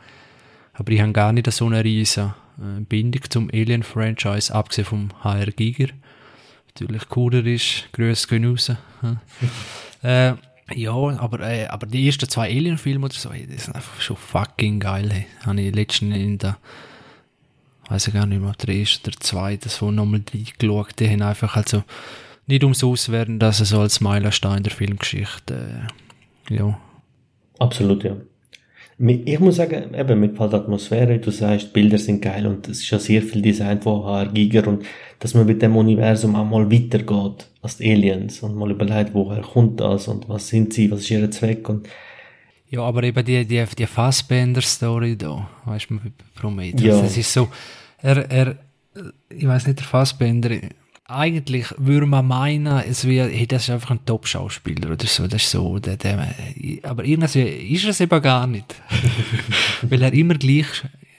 Aber 0.74 0.92
ich 0.92 1.02
habe 1.02 1.12
gar 1.12 1.34
nicht 1.34 1.52
so 1.52 1.66
eine 1.66 1.84
riesen 1.84 2.34
äh, 2.60 2.82
Bindung 2.82 3.24
zum 3.30 3.50
Alien-Franchise, 3.52 4.54
abgesehen 4.54 4.86
vom 4.86 5.10
HR 5.24 5.48
Giger. 5.48 5.88
Natürlich 6.68 7.10
cooler 7.10 7.46
ist, 7.46 7.92
Grüße 7.94 8.28
gehen 8.28 8.46
raus. 8.46 8.72
äh, 10.04 10.34
ja, 10.74 10.92
aber, 10.92 11.40
äh, 11.42 11.68
aber 11.68 11.88
die 11.88 12.06
ersten 12.06 12.30
zwei 12.30 12.50
Alien-Filme 12.50 13.06
oder 13.06 13.14
so, 13.14 13.30
die 13.30 13.46
sind 13.58 13.76
einfach 13.76 14.00
schon 14.02 14.18
fucking 14.18 14.80
geil. 14.80 15.10
Hey. 15.12 15.28
Habe 15.46 15.62
ich 15.62 15.76
letztens 15.76 16.16
in 16.16 16.38
der 16.38 16.58
weiß 17.92 18.08
ich 18.08 18.14
gar 18.14 18.26
nicht 18.26 18.42
mehr, 18.42 18.54
der 18.54 18.74
erste 18.74 19.10
oder 19.10 19.20
zweite, 19.20 19.70
wo 19.82 19.92
nochmal 19.92 20.22
reingeschaut, 20.34 21.00
die 21.00 21.10
haben 21.10 21.22
einfach 21.22 21.58
also 21.58 21.84
nicht 22.48 22.64
umsonst 22.64 23.12
werden, 23.12 23.38
dass 23.38 23.60
es 23.60 23.70
so 23.70 23.82
als 23.82 24.00
Meilenstein 24.00 24.64
der 24.64 24.72
Filmgeschichte, 24.72 25.90
äh, 26.50 26.56
ja. 26.56 26.80
Absolut, 27.60 28.04
ja. 28.04 28.16
Ich 29.04 29.40
muss 29.40 29.56
sagen, 29.56 29.96
eben, 29.96 30.20
mir 30.20 30.30
gefällt 30.30 30.54
die 30.54 30.58
Atmosphäre, 30.58 31.18
du 31.18 31.32
sagst, 31.32 31.74
Bilder 31.74 31.98
sind 31.98 32.22
geil 32.22 32.46
und 32.46 32.68
es 32.68 32.82
ist 32.82 32.92
ja 32.92 33.00
sehr 33.00 33.24
viel 33.24 33.42
Design 33.42 33.82
von 33.82 34.04
HR 34.04 34.28
Giger 34.28 34.68
und 34.68 34.84
dass 35.20 35.34
man 35.34 35.48
mit 35.48 35.62
dem 35.62 35.76
Universum 35.76 36.36
auch 36.36 36.46
mal 36.46 36.72
weitergeht 36.72 37.48
als 37.64 37.78
die 37.78 37.92
Aliens 37.92 38.44
und 38.44 38.56
mal 38.56 38.70
überlegt, 38.70 39.16
woher 39.16 39.42
kommt 39.42 39.80
das 39.80 40.08
und 40.08 40.30
was 40.30 40.48
sind 40.48 40.74
sie, 40.74 40.92
was 40.92 41.00
ist 41.02 41.12
ihr 41.12 41.32
Zweck 41.32 41.68
und 41.68 41.88
ja, 42.70 42.84
aber 42.84 43.04
eben 43.04 43.26
die, 43.26 43.46
die, 43.46 43.66
die 43.78 43.86
Fassbender-Story 43.86 45.18
da, 45.18 45.50
weißt 45.66 45.90
du, 45.90 45.96
bei 45.96 46.12
Prometheus, 46.36 46.84
ja. 46.84 47.02
das 47.02 47.18
ist 47.18 47.34
so, 47.34 47.50
er, 48.02 48.32
er, 48.32 48.56
ich 49.30 49.46
weiß 49.46 49.68
nicht, 49.68 49.80
der 49.80 49.86
Fassbender, 49.86 50.52
eigentlich 51.12 51.68
würde 51.78 52.06
man 52.06 52.28
meinen, 52.28 52.78
es 52.80 53.06
wäre, 53.06 53.30
hey, 53.30 53.48
das 53.48 53.64
ist 53.64 53.70
einfach 53.70 53.92
ein 53.92 54.06
Top-Schauspieler 54.06 54.92
oder 54.92 55.06
so, 55.06 55.28
das 55.28 55.44
ist 55.44 55.52
so, 55.52 55.80
der, 55.80 55.98
der, 55.98 56.34
aber 56.84 57.04
irgendwie 57.04 57.42
ist 57.42 57.86
es 57.86 58.00
eben 58.00 58.22
gar 58.22 58.48
nicht. 58.48 58.76
Weil 59.82 60.02
er 60.02 60.14
immer 60.14 60.36
gleich, 60.36 60.68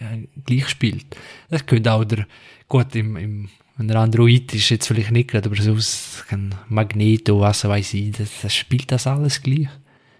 äh, 0.00 0.26
gleich 0.44 0.68
spielt. 0.68 1.06
Das 1.50 1.66
könnte 1.66 1.92
auch 1.92 2.04
der, 2.04 2.26
gut, 2.68 2.94
im, 2.94 3.16
im, 3.16 3.48
wenn 3.76 3.90
er 3.90 3.96
Android 4.00 4.52
ist, 4.54 4.70
jetzt 4.70 4.86
vielleicht 4.86 5.10
nicht 5.10 5.30
gerade, 5.30 5.48
aber 5.48 5.60
so 5.60 5.76
ein 6.30 6.54
Magneto, 6.68 7.40
was 7.40 7.64
weiß 7.64 7.94
ich, 7.94 8.12
das, 8.12 8.30
das 8.42 8.54
spielt 8.54 8.90
das 8.92 9.06
alles 9.06 9.42
gleich 9.42 9.68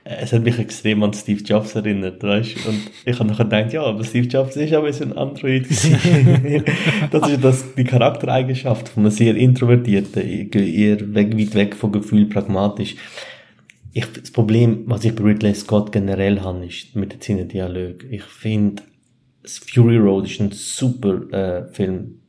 es 0.05 0.33
hat 0.33 0.43
mich 0.43 0.59
extrem 0.59 1.03
an 1.03 1.13
Steve 1.13 1.43
Jobs 1.43 1.75
erinnert, 1.75 2.23
weißt 2.23 2.67
Und 2.67 2.91
ich 3.05 3.19
habe 3.19 3.29
nachher 3.29 3.45
gedacht, 3.45 3.73
ja, 3.73 3.85
aber 3.85 4.03
Steve 4.03 4.27
Jobs 4.27 4.57
ist 4.57 4.73
aber 4.73 4.93
so 4.93 5.05
ein 5.05 5.17
Android 5.17 5.67
Das 7.11 7.29
ist 7.29 7.45
das, 7.45 7.75
die 7.75 7.85
Charaktereigenschaft 7.85 8.89
von 8.89 9.05
einem 9.05 9.13
sehr 9.13 9.37
introvertierten, 9.37 10.23
eher 10.23 11.15
weg, 11.15 11.39
weit 11.39 11.55
weg 11.55 11.77
vom 11.77 11.93
Gefühl, 11.93 12.27
pragmatisch. 12.27 12.97
Ich, 13.93 14.07
das 14.07 14.31
Problem, 14.31 14.85
was 14.87 15.05
ich 15.05 15.15
bei 15.15 15.23
Ridley 15.23 15.55
Scott 15.55 15.93
generell 15.93 16.41
habe, 16.41 16.67
ist 16.67 16.97
mit 16.97 17.23
seinen 17.23 17.47
Dialog. 17.47 18.05
Ich 18.11 18.25
finde, 18.25 18.83
Fury 19.45 19.99
Road 19.99 20.29
ist 20.29 20.41
ein 20.41 20.51
super 20.51 21.31
äh, 21.33 21.73
Film, 21.73 22.23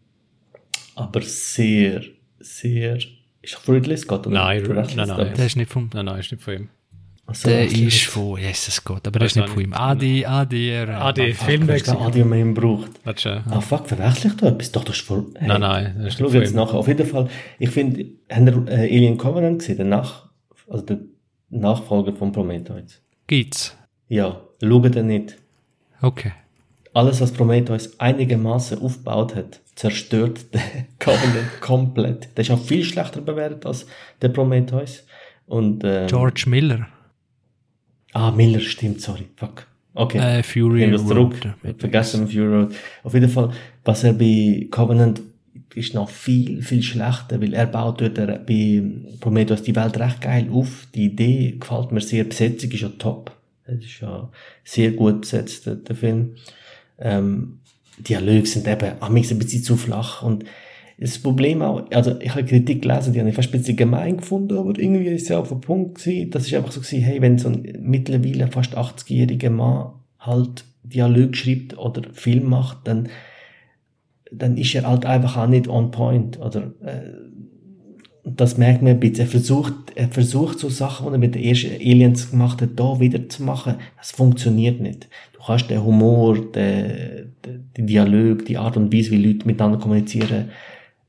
aber 0.95 1.21
sehr, 1.21 2.01
sehr, 2.39 2.97
ist 3.41 3.55
von 3.55 3.75
Ridley 3.75 3.97
Scott? 3.97 4.27
Oder? 4.27 4.35
Nein, 4.35 4.63
nein, 4.63 4.87
nein, 4.95 5.07
nein, 5.07 5.33
der 5.35 5.45
ist 5.45 5.55
nicht 5.55 5.71
vom, 5.71 5.89
nein, 5.93 6.05
nein, 6.05 6.19
ist 6.19 6.31
nicht 6.31 6.43
von 6.43 6.53
ihm. 6.53 6.69
Also, 7.25 7.49
der 7.49 7.65
ist 7.65 8.03
von, 8.05 8.37
Jesus 8.37 8.83
Gott, 8.83 9.07
aber 9.07 9.21
er 9.21 9.25
ist 9.27 9.35
nicht 9.37 9.47
von 9.47 9.63
ihm. 9.63 9.73
Adi, 9.73 10.25
Adi, 10.25 10.69
er. 10.69 10.89
Adi, 11.05 11.33
Filmwechsel. 11.33 11.95
Adi, 11.95 12.19
wenn 12.19 12.29
man 12.29 12.39
ihn 12.39 12.53
braucht. 12.53 12.91
Ah, 13.05 13.61
fuck, 13.61 13.87
verwechsel 13.87 14.31
ich 14.31 14.37
da 14.37 14.47
etwas? 14.47 14.71
Doch, 14.73 14.83
das 14.83 14.97
ist 14.97 15.05
von, 15.05 15.33
hey, 15.37 15.47
Nein, 15.47 15.61
nein, 15.61 15.95
das 15.99 16.15
ist 16.15 16.19
nicht 16.21 16.33
jetzt 16.33 16.53
nachher. 16.53 16.75
Auf 16.75 16.87
jeden 16.87 17.07
Fall, 17.07 17.29
ich 17.59 17.69
finde, 17.69 18.05
haben 18.29 18.47
ihr 18.47 18.67
äh, 18.67 18.97
Alien 18.97 19.17
Covenant 19.17 19.59
gesehen? 19.59 19.77
Der 19.77 19.85
Nach, 19.85 20.29
also 20.69 20.83
der 20.85 20.99
Nachfolger 21.49 22.11
von 22.13 22.33
Prometheus? 22.33 23.01
Gibt's? 23.27 23.75
Ja, 24.09 24.41
schaut 24.61 24.95
er 24.95 25.03
nicht. 25.03 25.37
Okay. 26.01 26.33
alles, 26.93 27.21
was 27.21 27.31
Prometheus 27.31 27.97
einigermaßen 27.99 28.81
aufgebaut 28.81 29.33
hat, 29.35 29.61
zerstört 29.75 30.41
den 30.53 30.61
Covenant 30.99 31.61
komplett. 31.61 32.37
Der 32.37 32.43
ist 32.43 32.51
auch 32.51 32.59
viel 32.59 32.83
schlechter 32.83 33.21
bewertet 33.21 33.65
als 33.65 33.85
der 34.21 34.27
Prometheus. 34.29 35.05
Und, 35.47 35.83
ähm, 35.85 36.07
George 36.07 36.43
Miller. 36.47 36.87
Ah, 38.13 38.31
Miller, 38.31 38.59
stimmt, 38.59 39.01
sorry, 39.01 39.27
fuck. 39.35 39.67
Okay. 39.95 40.17
Äh, 40.17 40.43
Fury 40.43 40.89
wir 40.89 40.97
zurück. 40.97 41.35
Road. 41.63 41.77
Vergessen 41.79 42.27
Fury 42.27 42.47
Road. 42.47 42.75
Auf 43.03 43.13
jeden 43.13 43.29
Fall, 43.29 43.51
was 43.83 44.03
er 44.03 44.13
bei 44.13 44.67
Covenant 44.71 45.21
ist 45.75 45.93
noch 45.93 46.09
viel, 46.09 46.61
viel 46.61 46.83
schlechter, 46.83 47.41
weil 47.41 47.53
er 47.53 47.65
baut 47.65 48.01
dort 48.01 48.17
er, 48.17 48.39
bei 48.39 48.83
Prometheus 49.19 49.63
die 49.63 49.75
Welt 49.75 49.97
recht 49.99 50.21
geil 50.21 50.47
auf. 50.51 50.87
Die 50.93 51.05
Idee 51.05 51.55
gefällt 51.59 51.91
mir 51.91 52.01
sehr. 52.01 52.23
Die 52.23 52.29
Besetzung 52.29 52.71
ist 52.71 52.81
ja 52.81 52.89
top. 52.89 53.31
Es 53.65 53.83
ist 53.83 54.01
ja 54.01 54.29
sehr 54.63 54.91
gut 54.91 55.21
besetzt, 55.21 55.65
der, 55.65 55.75
der 55.75 55.95
Film. 55.95 56.35
Ähm, 56.99 57.59
Dialoge 57.97 58.45
sind 58.45 58.67
eben 58.67 58.91
amigs 58.99 59.31
ein 59.31 59.39
bisschen 59.39 59.63
zu 59.63 59.77
flach 59.77 60.23
und 60.23 60.45
das 60.99 61.19
Problem 61.19 61.61
auch, 61.61 61.89
also 61.91 62.19
ich 62.19 62.29
habe 62.29 62.45
Kritik 62.45 62.83
gelesen, 62.83 63.13
die 63.13 63.19
habe 63.19 63.29
ich 63.29 63.35
fast 63.35 63.49
ein 63.49 63.59
bisschen 63.59 63.75
gemein 63.75 64.17
gefunden, 64.17 64.57
aber 64.57 64.77
irgendwie 64.77 65.07
ist 65.07 65.23
es 65.23 65.29
ja 65.29 65.39
auf 65.39 65.49
den 65.49 65.61
Punkt 65.61 65.95
gewesen, 65.95 66.29
das 66.31 66.45
ist 66.45 66.53
einfach 66.53 66.71
so 66.71 66.81
gewesen, 66.81 67.01
hey, 67.01 67.21
wenn 67.21 67.37
so 67.37 67.49
ein 67.49 67.77
mittlerweile 67.81 68.47
fast 68.47 68.77
80-jähriger 68.77 69.49
Mann 69.49 69.93
halt 70.19 70.65
Dialog 70.83 71.35
schreibt 71.35 71.77
oder 71.77 72.03
Film 72.13 72.49
macht, 72.49 72.87
dann, 72.87 73.09
dann 74.31 74.57
ist 74.57 74.75
er 74.75 74.87
halt 74.87 75.05
einfach 75.05 75.37
auch 75.37 75.47
nicht 75.47 75.67
on 75.67 75.91
point, 75.91 76.39
oder, 76.39 76.73
äh, 76.83 77.11
das 78.25 78.57
merkt 78.57 78.81
man 78.81 78.93
ein 78.93 78.99
bisschen. 78.99 79.25
Er 79.25 79.27
versucht, 79.27 79.73
er 79.95 80.07
versucht 80.07 80.59
so 80.59 80.69
Sachen, 80.69 81.07
die 81.07 81.13
er 81.13 81.17
mit 81.17 81.35
den 81.35 81.43
ersten 81.43 81.75
Aliens 81.75 82.31
gemacht 82.31 82.61
hat, 82.61 82.69
da 82.77 82.99
wieder 82.99 83.27
zu 83.27 83.43
machen. 83.43 83.75
Das 83.97 84.11
funktioniert 84.11 84.79
nicht. 84.79 85.09
Du 85.33 85.39
kannst 85.45 85.69
den 85.69 85.83
Humor, 85.83 86.35
den, 86.51 87.33
den, 87.45 87.87
Dialog, 87.87 88.45
die 88.45 88.57
Art 88.57 88.77
und 88.77 88.93
Weise, 88.93 89.11
wie 89.11 89.25
Leute 89.25 89.45
miteinander 89.45 89.77
kommunizieren, 89.77 90.51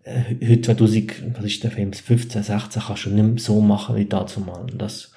heute 0.06 0.60
2000, 0.60 1.36
was 1.36 1.44
ist 1.44 1.64
der 1.64 1.70
Film, 1.70 1.92
15, 1.92 2.42
16, 2.42 2.82
kannst 2.82 3.06
du 3.06 3.10
nicht 3.10 3.24
mehr 3.24 3.38
so 3.38 3.60
machen 3.60 3.96
wie 3.96 4.04
dazu 4.04 4.40
mal. 4.40 4.60
Und 4.60 4.80
das, 4.80 5.12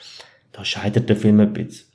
da 0.51 0.63
scheitert 0.63 1.09
der 1.09 1.17
Film 1.17 1.39
ein 1.39 1.53
bisschen. 1.53 1.85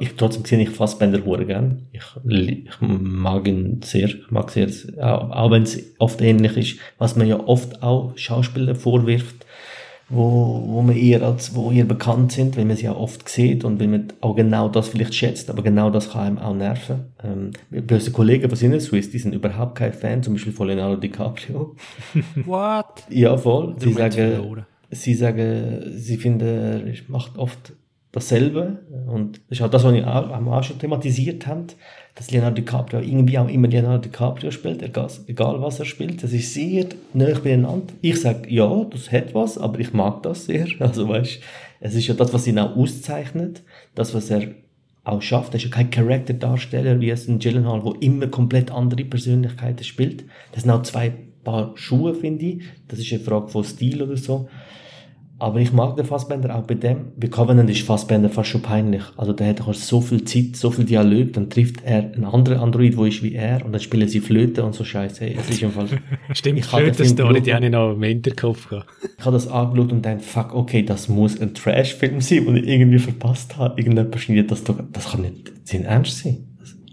Ich, 0.00 0.14
trotzdem 0.16 0.44
sehe 0.44 0.62
ich 0.62 0.70
Fassbender 0.70 1.24
hure 1.24 1.44
gern. 1.44 1.86
Ich, 1.92 2.02
ich 2.26 2.80
mag 2.80 3.46
ihn 3.46 3.82
sehr. 3.82 4.08
Ich 4.08 4.30
mag 4.30 4.50
sehr, 4.50 4.68
auch, 4.98 5.30
auch 5.30 5.50
wenn 5.50 5.64
es 5.64 5.82
oft 5.98 6.20
ähnlich 6.22 6.56
ist, 6.56 6.78
was 6.96 7.16
man 7.16 7.26
ja 7.26 7.38
oft 7.40 7.82
auch 7.82 8.16
Schauspieler 8.16 8.74
vorwirft, 8.74 9.45
wo, 10.08 10.62
wo 10.66 10.82
man 10.82 10.96
eher 10.96 11.22
als, 11.22 11.54
wo 11.54 11.72
eher 11.72 11.84
bekannt 11.84 12.32
sind, 12.32 12.56
weil 12.56 12.64
man 12.64 12.76
sie 12.76 12.88
auch 12.88 12.98
oft 12.98 13.28
sieht 13.28 13.64
und 13.64 13.80
weil 13.80 13.88
man 13.88 14.08
auch 14.20 14.36
genau 14.36 14.68
das 14.68 14.88
vielleicht 14.88 15.14
schätzt, 15.14 15.50
aber 15.50 15.62
genau 15.62 15.90
das 15.90 16.10
kann 16.10 16.26
einem 16.26 16.38
auch 16.38 16.54
nerven. 16.54 17.06
Ähm, 17.24 17.50
böse 17.70 18.12
Kollegen 18.12 18.48
von 18.48 18.56
Sinneswiss, 18.56 19.10
die 19.10 19.18
sind 19.18 19.34
überhaupt 19.34 19.74
kein 19.76 19.92
Fan, 19.92 20.22
zum 20.22 20.34
Beispiel 20.34 20.52
von 20.52 20.68
Leonardo 20.68 20.96
DiCaprio. 20.96 21.74
What? 22.44 23.04
Ja, 23.10 23.36
voll. 23.36 23.74
Sie 23.78 23.92
sagen, 23.92 24.64
sie 24.90 25.14
sagen, 25.14 25.82
sie 25.96 26.16
finden, 26.16 26.86
er 26.86 26.94
macht 27.08 27.36
oft 27.36 27.72
dasselbe. 28.12 28.78
Und 29.08 29.40
das 29.48 29.58
ist 29.58 29.62
auch 29.62 29.70
das, 29.70 29.84
was 29.84 29.92
wir 29.92 30.06
auch, 30.06 30.30
auch 30.30 30.62
schon 30.62 30.78
thematisiert 30.78 31.46
haben, 31.46 31.66
dass 32.16 32.30
Leonardo 32.30 32.56
DiCaprio 32.56 33.00
irgendwie 33.00 33.38
auch 33.38 33.48
immer 33.48 33.68
Leonardo 33.68 34.08
DiCaprio 34.08 34.50
spielt, 34.50 34.82
egal, 34.82 35.60
was 35.60 35.78
er 35.78 35.84
spielt. 35.84 36.22
Das 36.22 36.32
ist 36.32 36.54
sehr 36.54 36.86
nah 37.12 37.38
beieinander. 37.38 37.92
Ich 38.00 38.20
sage, 38.22 38.52
ja, 38.52 38.84
das 38.90 39.12
hat 39.12 39.34
was, 39.34 39.58
aber 39.58 39.78
ich 39.78 39.92
mag 39.92 40.22
das 40.22 40.46
sehr. 40.46 40.66
Also 40.80 41.08
weißt, 41.08 41.40
es 41.80 41.94
ist 41.94 42.06
ja 42.06 42.14
das, 42.14 42.32
was 42.32 42.46
ihn 42.46 42.58
auch 42.58 42.74
auszeichnet, 42.74 43.62
das, 43.94 44.14
was 44.14 44.30
er 44.30 44.48
auch 45.04 45.20
schafft. 45.20 45.52
Er 45.52 45.58
ist 45.58 45.64
ja 45.64 45.70
kein 45.70 45.90
Charakterdarsteller 45.90 47.00
wie 47.00 47.10
es 47.10 47.28
ein 47.28 47.38
Gyllenhaal, 47.38 47.84
wo 47.84 47.92
immer 47.92 48.28
komplett 48.28 48.70
andere 48.70 49.04
Persönlichkeiten 49.04 49.84
spielt. 49.84 50.24
Das 50.52 50.62
sind 50.62 50.72
auch 50.72 50.82
zwei 50.82 51.12
Paar 51.44 51.72
Schuhe, 51.76 52.14
finde 52.14 52.44
ich. 52.44 52.62
Das 52.88 52.98
ist 52.98 53.12
eine 53.12 53.22
Frage 53.22 53.48
von 53.48 53.62
Stil 53.62 54.02
oder 54.02 54.16
so. 54.16 54.48
Aber 55.38 55.60
ich 55.60 55.70
mag 55.70 55.96
den 55.96 56.06
Fassbender 56.06 56.56
auch 56.56 56.62
bei 56.62 56.74
dem. 56.74 57.12
Bei 57.16 57.28
Covenant 57.28 57.68
ist 57.68 57.82
Fassbender 57.82 58.30
fast 58.30 58.48
schon 58.48 58.62
peinlich. 58.62 59.02
Also 59.18 59.34
der 59.34 59.48
hat 59.48 59.60
auch 59.60 59.74
so 59.74 60.00
viel 60.00 60.24
Zeit, 60.24 60.56
so 60.56 60.70
viel 60.70 60.86
Dialog, 60.86 61.34
dann 61.34 61.50
trifft 61.50 61.84
er 61.84 62.10
einen 62.14 62.24
anderen 62.24 62.58
Android, 62.58 62.96
wo 62.96 63.04
ist 63.04 63.22
wie 63.22 63.34
er, 63.34 63.64
und 63.64 63.72
dann 63.72 63.80
spielen 63.80 64.08
sie 64.08 64.20
Flöte 64.20 64.64
und 64.64 64.74
so 64.74 64.82
Scheiße. 64.82 65.26
Hey, 65.26 65.36
es 65.38 65.50
ist 65.50 65.62
im 65.62 65.72
Fall. 65.72 65.88
Stimmt, 66.32 66.60
Ich 66.60 66.72
habe 66.72 66.84
den 66.84 66.94
Film 66.94 67.08
Story, 67.10 67.42
die 67.42 67.52
habe 67.52 67.66
ich 67.66 67.70
noch 67.70 67.92
im 67.92 68.02
Hinterkopf 68.02 68.68
gehabt. 68.68 68.86
Ich 69.18 69.24
habe 69.24 69.34
das 69.34 69.46
angeschaut 69.48 69.92
und 69.92 70.06
dann, 70.06 70.20
fuck, 70.20 70.54
okay, 70.54 70.82
das 70.82 71.08
muss 71.08 71.38
ein 71.38 71.52
Trash-Film 71.52 72.22
sein, 72.22 72.46
den 72.46 72.56
ich 72.56 72.66
irgendwie 72.66 72.98
verpasst 72.98 73.58
habe. 73.58 73.78
Irgendjemand 73.78 74.18
schneidet 74.18 74.50
das 74.50 74.64
doch, 74.64 74.78
das 74.92 75.10
kann 75.10 75.20
nicht 75.20 75.52
sein 75.64 75.84
Ernst 75.84 76.18
sein. 76.18 76.46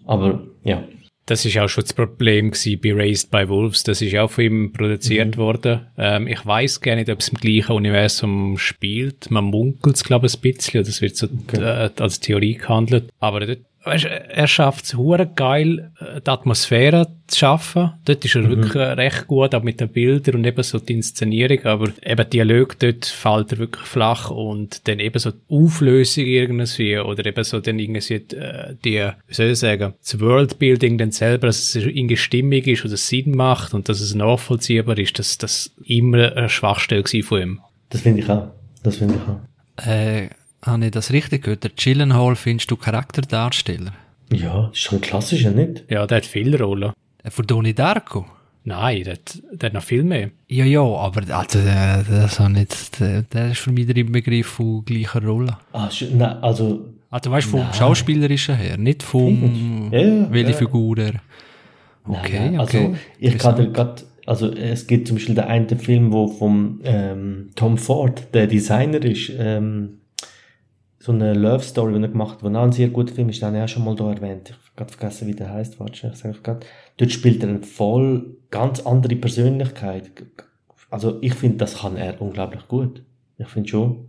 Aber, 0.06 0.44
ja. 0.64 0.84
Das 1.26 1.46
ist 1.46 1.58
auch 1.58 1.70
schon 1.70 1.84
das 1.84 1.94
Problem 1.94 2.52
gewesen 2.52 2.82
bei 2.82 2.94
Raised 2.94 3.32
by 3.32 3.48
Wolves. 3.48 3.84
Das 3.84 4.02
ist 4.02 4.16
auch 4.18 4.30
von 4.30 4.44
ihm 4.44 4.74
produziert 4.74 5.38
worden. 5.38 5.88
Ähm, 5.98 6.28
ich 6.28 6.46
weiß 6.46 6.82
gar 6.82 6.96
nicht, 6.96 7.10
ob 7.10 7.20
es 7.20 7.30
im 7.30 7.38
gleichen 7.38 7.72
Universum 7.72 8.58
spielt. 8.58 9.32
Man 9.32 9.46
munkelt 9.46 9.96
es, 9.96 10.04
glaube 10.04 10.28
ich, 10.28 10.36
ein 10.36 10.42
bisschen. 10.42 10.84
Das 10.84 11.02
wird 11.02 11.16
so 11.16 11.28
äh, 11.54 11.90
als 11.98 12.20
Theorie 12.20 12.56
gehandelt. 12.56 13.10
Aber 13.20 13.40
dort, 13.40 13.60
weißt, 13.84 14.06
er 14.06 14.48
schafft 14.48 14.86
es 14.86 14.96
hure 14.96 15.28
geil, 15.28 15.92
äh, 16.00 16.22
die 16.22 16.30
Atmosphäre 16.30 17.08
zu 17.28 17.40
schaffen. 17.40 17.92
Dort 18.06 18.24
ist 18.24 18.36
er 18.36 18.50
wirklich 18.50 18.76
äh, 18.76 18.94
recht 18.94 19.28
gut, 19.28 19.54
auch 19.54 19.64
mit 19.64 19.80
den 19.80 19.90
Bildern 19.90 20.36
und 20.36 20.46
eben 20.46 20.64
so 20.64 20.80
die 20.80 20.94
Inszenierung. 20.94 21.64
Aber 21.66 21.90
eben 22.02 22.30
Dialog, 22.30 22.80
dort 22.80 23.06
fällt 23.06 23.52
er 23.52 23.58
wirklich 23.60 23.86
flach 23.86 24.32
und 24.32 24.88
dann 24.88 25.00
eben 25.00 25.20
so 25.20 25.32
die 25.32 25.40
Auflösung 25.50 26.26
irgendwie 26.26 26.98
oder 26.98 27.26
eben 27.26 27.44
so 27.44 27.60
dann 27.60 27.80
irgendwie 27.80 28.14
äh, 28.14 28.76
die, 28.84 29.10
wie 29.28 29.34
soll 29.34 29.48
ich 29.48 29.60
sagen, 29.60 29.94
das 30.00 30.20
Worldbuilding 30.20 30.98
dann 30.98 31.12
selber, 31.12 31.48
dass 31.48 31.76
es 31.76 31.76
irgendwie 31.76 32.18
stimmig 32.18 32.68
ist 32.68 32.86
oder 32.86 32.98
Sinn 32.98 33.32
macht 33.32 33.74
und 33.74 33.90
dass 33.90 34.02
es 34.02 34.16
nachvollziehbar 34.16 34.98
ist, 34.98 35.20
dass 35.20 35.38
das 35.38 35.74
immer 35.86 36.36
eine 36.36 36.50
Schwachstelle 36.50 37.04
gewesen 37.04 37.28
von 37.28 37.42
ihm. 37.42 37.60
Das 37.90 38.02
finde 38.02 38.22
ich 38.22 38.30
auch. 38.30 38.48
Das 38.82 38.98
finde 38.98 39.16
ich 39.16 39.22
auch. 39.30 39.88
Äh, 39.88 40.30
habe 40.66 40.86
ich 40.86 40.92
das 40.92 41.12
richtig 41.12 41.44
gehört? 41.44 41.64
Der 41.64 41.72
Gyllenhaal 41.76 42.36
findest 42.36 42.72
du 42.72 42.76
Charakterdarsteller? 42.76 43.94
Ja, 44.32 44.70
ist 44.74 44.80
schon 44.80 45.00
ein 45.00 45.02
klassischer, 45.02 45.52
nicht? 45.52 45.84
Ja, 45.90 46.08
der 46.08 46.18
hat 46.18 46.26
viele 46.26 46.60
Rollen. 46.60 46.94
Äh, 47.24 47.30
Von 47.30 47.46
Donnie 47.48 47.74
Darko? 47.74 48.26
Nein, 48.66 49.04
der 49.04 49.14
hat, 49.14 49.40
der 49.52 49.68
hat 49.68 49.74
noch 49.74 49.84
viel 49.84 50.04
mehr. 50.04 50.30
Ja, 50.48 50.64
ja, 50.64 50.82
aber 50.82 51.22
also, 51.36 51.60
äh, 51.60 52.04
das 52.10 52.40
habe 52.40 52.54
nicht, 52.54 53.00
der, 53.00 53.24
der 53.24 53.52
ist 53.52 53.60
für 53.60 53.72
mich 53.72 53.88
der 53.88 54.04
Begriff 54.06 54.48
von 54.48 54.86
gleicher 54.86 55.22
Rolle. 55.24 55.58
Ah, 55.74 55.90
nein, 56.14 56.38
also, 56.42 56.86
Also 57.10 57.30
weißt 57.30 57.48
du, 57.48 57.52
vom 57.52 57.60
Nein. 57.60 57.74
Schauspielerischen 57.74 58.56
her, 58.56 58.78
nicht 58.78 59.04
vom, 59.04 59.90
Ja, 59.92 60.00
ja, 60.00 60.32
welche 60.32 60.52
ja. 60.52 60.58
Figur 60.58 60.98
er. 60.98 61.14
Okay, 62.06 62.40
Nein, 62.52 62.60
okay. 62.60 62.78
Also, 62.86 62.96
ich 63.20 63.38
kann 63.38 63.56
dir 63.58 63.68
grad, 63.68 64.06
also, 64.26 64.50
es 64.54 64.88
gibt 64.88 65.10
zum 65.10 65.18
Beispiel 65.18 65.36
den 65.36 65.44
einen 65.44 65.78
Film, 65.80 66.14
wo 66.14 66.28
vom, 66.30 66.80
ähm, 66.86 67.50
Tom 67.56 67.78
Ford, 67.78 68.34
der 68.34 68.48
Designer 68.48 69.04
ist, 69.04 69.30
ähm, 69.38 70.00
so 71.04 71.12
eine 71.12 71.34
Love 71.34 71.62
Story, 71.66 71.94
die 71.98 72.02
er 72.02 72.08
gemacht 72.08 72.36
hat, 72.36 72.44
wo 72.44 72.48
auch 72.58 72.64
ein 72.64 72.72
sehr 72.72 72.88
guter 72.88 73.14
Film 73.14 73.28
ist, 73.28 73.42
den 73.42 73.48
habe 73.48 73.58
ich 73.58 73.64
auch 73.64 73.68
schon 73.68 73.84
mal 73.84 73.94
da 73.94 74.10
erwähnt. 74.14 74.50
Ich 74.52 74.56
habe 74.56 74.64
gerade 74.78 74.94
vergessen, 74.94 75.28
wie 75.28 75.34
der 75.36 75.50
heißt, 75.52 75.78
warte, 75.78 76.08
ich 76.14 76.16
sage 76.18 76.40
gerade. 76.42 76.66
Dort 76.96 77.12
spielt 77.12 77.44
er 77.44 77.50
eine 77.50 77.62
voll 77.62 78.38
ganz 78.52 78.80
andere 78.86 79.18
Persönlichkeit. 79.18 80.10
Also, 80.90 81.18
ich 81.20 81.34
finde, 81.34 81.58
das 81.58 81.80
kann 81.80 81.98
er 81.98 82.22
unglaublich 82.22 82.66
gut. 82.70 83.02
Ich 83.38 83.48
finde 83.50 83.68
schon, 83.68 84.06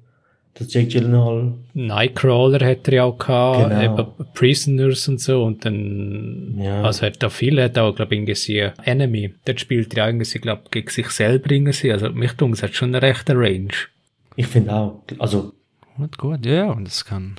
dass 0.54 0.72
Jake 0.72 0.86
Gyllenhaal, 0.86 1.54
Nightcrawler 1.72 2.64
hat 2.64 2.86
er 2.86 2.94
ja 2.94 3.04
auch 3.04 3.18
gehabt, 3.18 3.70
Genau. 3.70 3.82
eben 3.82 4.06
Prisoners 4.34 5.08
und 5.08 5.20
so 5.20 5.42
und 5.42 5.64
dann, 5.64 6.60
Ja. 6.62 6.82
also 6.82 7.06
hat 7.06 7.20
da 7.20 7.28
viel, 7.28 7.60
hat 7.60 7.76
auch, 7.76 7.96
glaube 7.96 8.14
ich, 8.14 8.20
irgendwie 8.20 8.70
Enemy. 8.88 9.34
Dort 9.46 9.58
spielt 9.58 9.96
er 9.96 10.06
irgendwie, 10.06 10.38
glaube 10.38 10.62
gegen 10.70 10.88
sich 10.90 11.10
selber 11.10 11.50
irgendwie, 11.50 11.90
also 11.90 12.10
mich 12.10 12.34
dunkt, 12.34 12.58
es 12.58 12.62
hat 12.62 12.74
schon 12.74 12.94
eine 12.94 13.02
rechte 13.02 13.34
Range. 13.36 13.72
ich 14.36 14.46
finde 14.46 14.72
auch, 14.72 15.00
also, 15.18 15.54
Gut, 15.96 16.18
gut, 16.18 16.44
ja, 16.44 16.70
und 16.70 16.86
das 16.86 17.04
kann. 17.04 17.36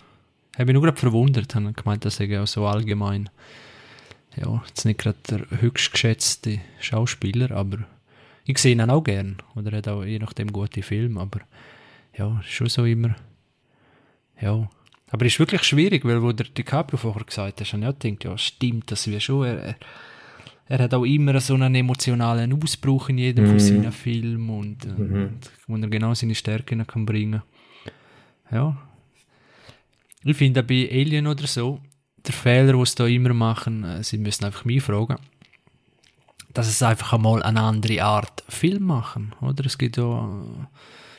Habe 0.55 0.65
mich 0.65 0.73
nur 0.73 0.83
gerade 0.83 0.97
verwundert, 0.97 1.53
habe 1.55 1.73
gemeint, 1.73 2.05
das 2.05 2.15
sei 2.15 2.39
auch 2.39 2.47
so 2.47 2.65
allgemein. 2.65 3.29
Ja, 4.37 4.63
jetzt 4.67 4.85
nicht 4.85 4.99
gerade 4.99 5.17
der 5.29 5.61
höchst 5.61 5.91
geschätzte 5.91 6.59
Schauspieler, 6.79 7.51
aber 7.51 7.79
ich 8.45 8.57
sehe 8.57 8.71
ihn 8.71 8.81
auch 8.81 9.03
gern. 9.03 9.37
Oder 9.55 9.73
er 9.73 9.77
hat 9.79 9.87
auch 9.89 10.03
je 10.03 10.19
nachdem 10.19 10.53
gute 10.53 10.83
Filme, 10.83 11.19
aber 11.19 11.41
ja, 12.17 12.39
ist 12.39 12.51
schon 12.51 12.69
so 12.69 12.85
immer. 12.85 13.15
Ja. 14.41 14.69
Aber 15.11 15.25
es 15.25 15.33
ist 15.33 15.39
wirklich 15.39 15.63
schwierig, 15.63 16.05
weil 16.05 16.21
wo 16.21 16.31
der 16.31 16.47
DiCaprio 16.47 16.97
vorher 16.97 17.23
gesagt 17.23 17.59
hat, 17.59 17.73
habe 17.73 17.81
ich 17.83 17.87
auch 17.87 17.99
gedacht, 17.99 18.23
ja, 18.23 18.37
stimmt, 18.37 18.91
das 18.91 19.07
wäre 19.07 19.21
schon. 19.21 19.45
Er, 19.45 19.57
er, 19.57 19.75
er 20.67 20.79
hat 20.79 20.93
auch 20.93 21.05
immer 21.05 21.39
so 21.41 21.53
einen 21.53 21.75
emotionalen 21.75 22.61
Ausbruch 22.61 23.09
in 23.09 23.19
jedem 23.19 23.47
von 23.47 23.59
seinen 23.59 23.91
Filmen 23.91 24.49
und, 24.49 24.85
äh, 24.85 24.89
und 24.89 25.39
wo 25.67 25.77
er 25.77 25.87
genau 25.87 26.13
seine 26.13 26.35
Stärken 26.35 26.85
kann 26.87 27.05
bringen 27.05 27.41
ja. 28.51 28.77
Ich 30.23 30.37
finde 30.37 30.63
bei 30.63 30.89
Alien 30.91 31.27
oder 31.27 31.45
so, 31.45 31.79
der 32.25 32.33
Fehler, 32.33 32.73
den 32.73 32.85
sie 32.85 32.95
da 32.95 33.05
immer 33.05 33.33
machen, 33.33 33.83
äh, 33.83 34.03
sie 34.03 34.17
müssen 34.17 34.45
einfach 34.45 34.65
mich 34.65 34.83
fragen, 34.83 35.17
dass 36.53 36.67
es 36.67 36.81
einfach 36.81 37.13
einmal 37.13 37.43
eine 37.43 37.61
andere 37.61 38.03
Art 38.03 38.43
Film 38.49 38.85
machen, 38.85 39.33
oder? 39.41 39.65
Es 39.65 39.77
gibt 39.77 39.97
ja 39.97 40.25
äh, 40.25 40.65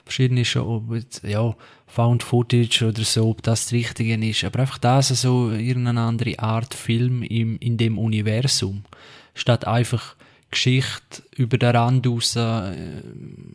verschiedene 0.05 0.45
schon, 0.45 0.63
ob 0.63 0.95
jetzt, 0.95 1.23
ja, 1.23 1.55
Found 1.87 2.25
Footage 2.25 2.85
oder 2.89 3.05
so, 3.05 3.31
ob 3.31 3.43
das 3.43 3.65
das 3.65 3.73
Richtige 3.73 4.15
ist, 4.15 4.45
aber 4.45 4.61
einfach 4.61 4.79
das 4.79 5.09
so 5.09 5.51
irgendeine 5.51 6.01
andere 6.01 6.39
Art 6.41 6.75
Film 6.75 7.23
im, 7.23 7.59
in 7.59 7.77
dem 7.77 7.97
Universum, 7.97 8.85
statt 9.35 9.67
einfach 9.67 10.16
Geschichte 10.51 11.23
über 11.37 11.59
den 11.59 11.75
Rand 11.75 12.07
raus 12.07 12.37
äh, 12.37 13.01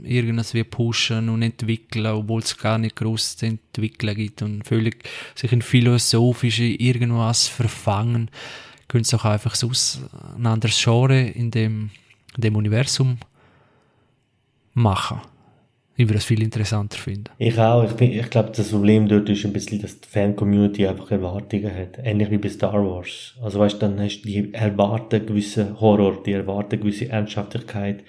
irgendwas 0.04 0.54
wie 0.54 0.64
pushen 0.64 1.30
und 1.30 1.42
entwickeln, 1.42 2.06
obwohl 2.06 2.42
es 2.42 2.58
gar 2.58 2.78
nicht 2.78 2.96
groß 2.96 3.38
zu 3.38 3.46
entwickeln 3.46 4.16
gibt 4.16 4.42
und 4.42 4.68
völlig 4.68 5.04
sich 5.36 5.52
in 5.52 5.62
philosophische 5.62 6.66
irgendwas 6.66 7.48
verfangen, 7.48 8.30
können 8.88 9.04
sie 9.04 9.16
auch 9.16 9.26
einfach 9.26 9.56
so 9.56 9.72
ein 10.36 10.46
anderes 10.46 10.82
Genre 10.84 11.22
in 11.22 11.50
dem, 11.50 11.92
in 12.36 12.42
dem 12.42 12.56
Universum 12.56 13.18
machen. 14.74 15.22
Ich 15.98 16.06
würde 16.06 16.16
das 16.16 16.26
viel 16.26 16.42
interessanter 16.42 16.98
finden. 16.98 17.26
Ich 17.38 17.58
auch. 17.60 17.84
Ich, 17.84 17.92
bin- 17.92 18.12
ich 18.12 18.30
glaube, 18.30 18.52
das 18.56 18.70
Problem 18.72 19.08
dort 19.08 19.30
ist 19.30 19.46
ein 19.46 19.54
bisschen, 19.54 19.82
dass 19.82 20.00
die 20.02 20.08
Fan-Community 20.08 20.88
einfach 20.88 21.12
Erwartungen 21.12 21.74
hat. 21.76 22.00
Ähnlich 22.04 22.32
wie 22.32 22.38
bei 22.38 22.50
Star 22.50 22.74
Wars. 22.84 23.36
Also 23.42 23.60
weißt 23.60 23.76
du, 23.76 23.80
dann 23.88 24.00
hast 24.00 24.22
du 24.22 24.28
die 24.28 24.54
erwarten 24.54 25.26
gewissen 25.26 25.80
Horror, 25.80 26.24
die 26.24 26.32
erwarten 26.32 26.80
gewisse 26.80 27.10
Ernsthaftigkeit. 27.10 28.04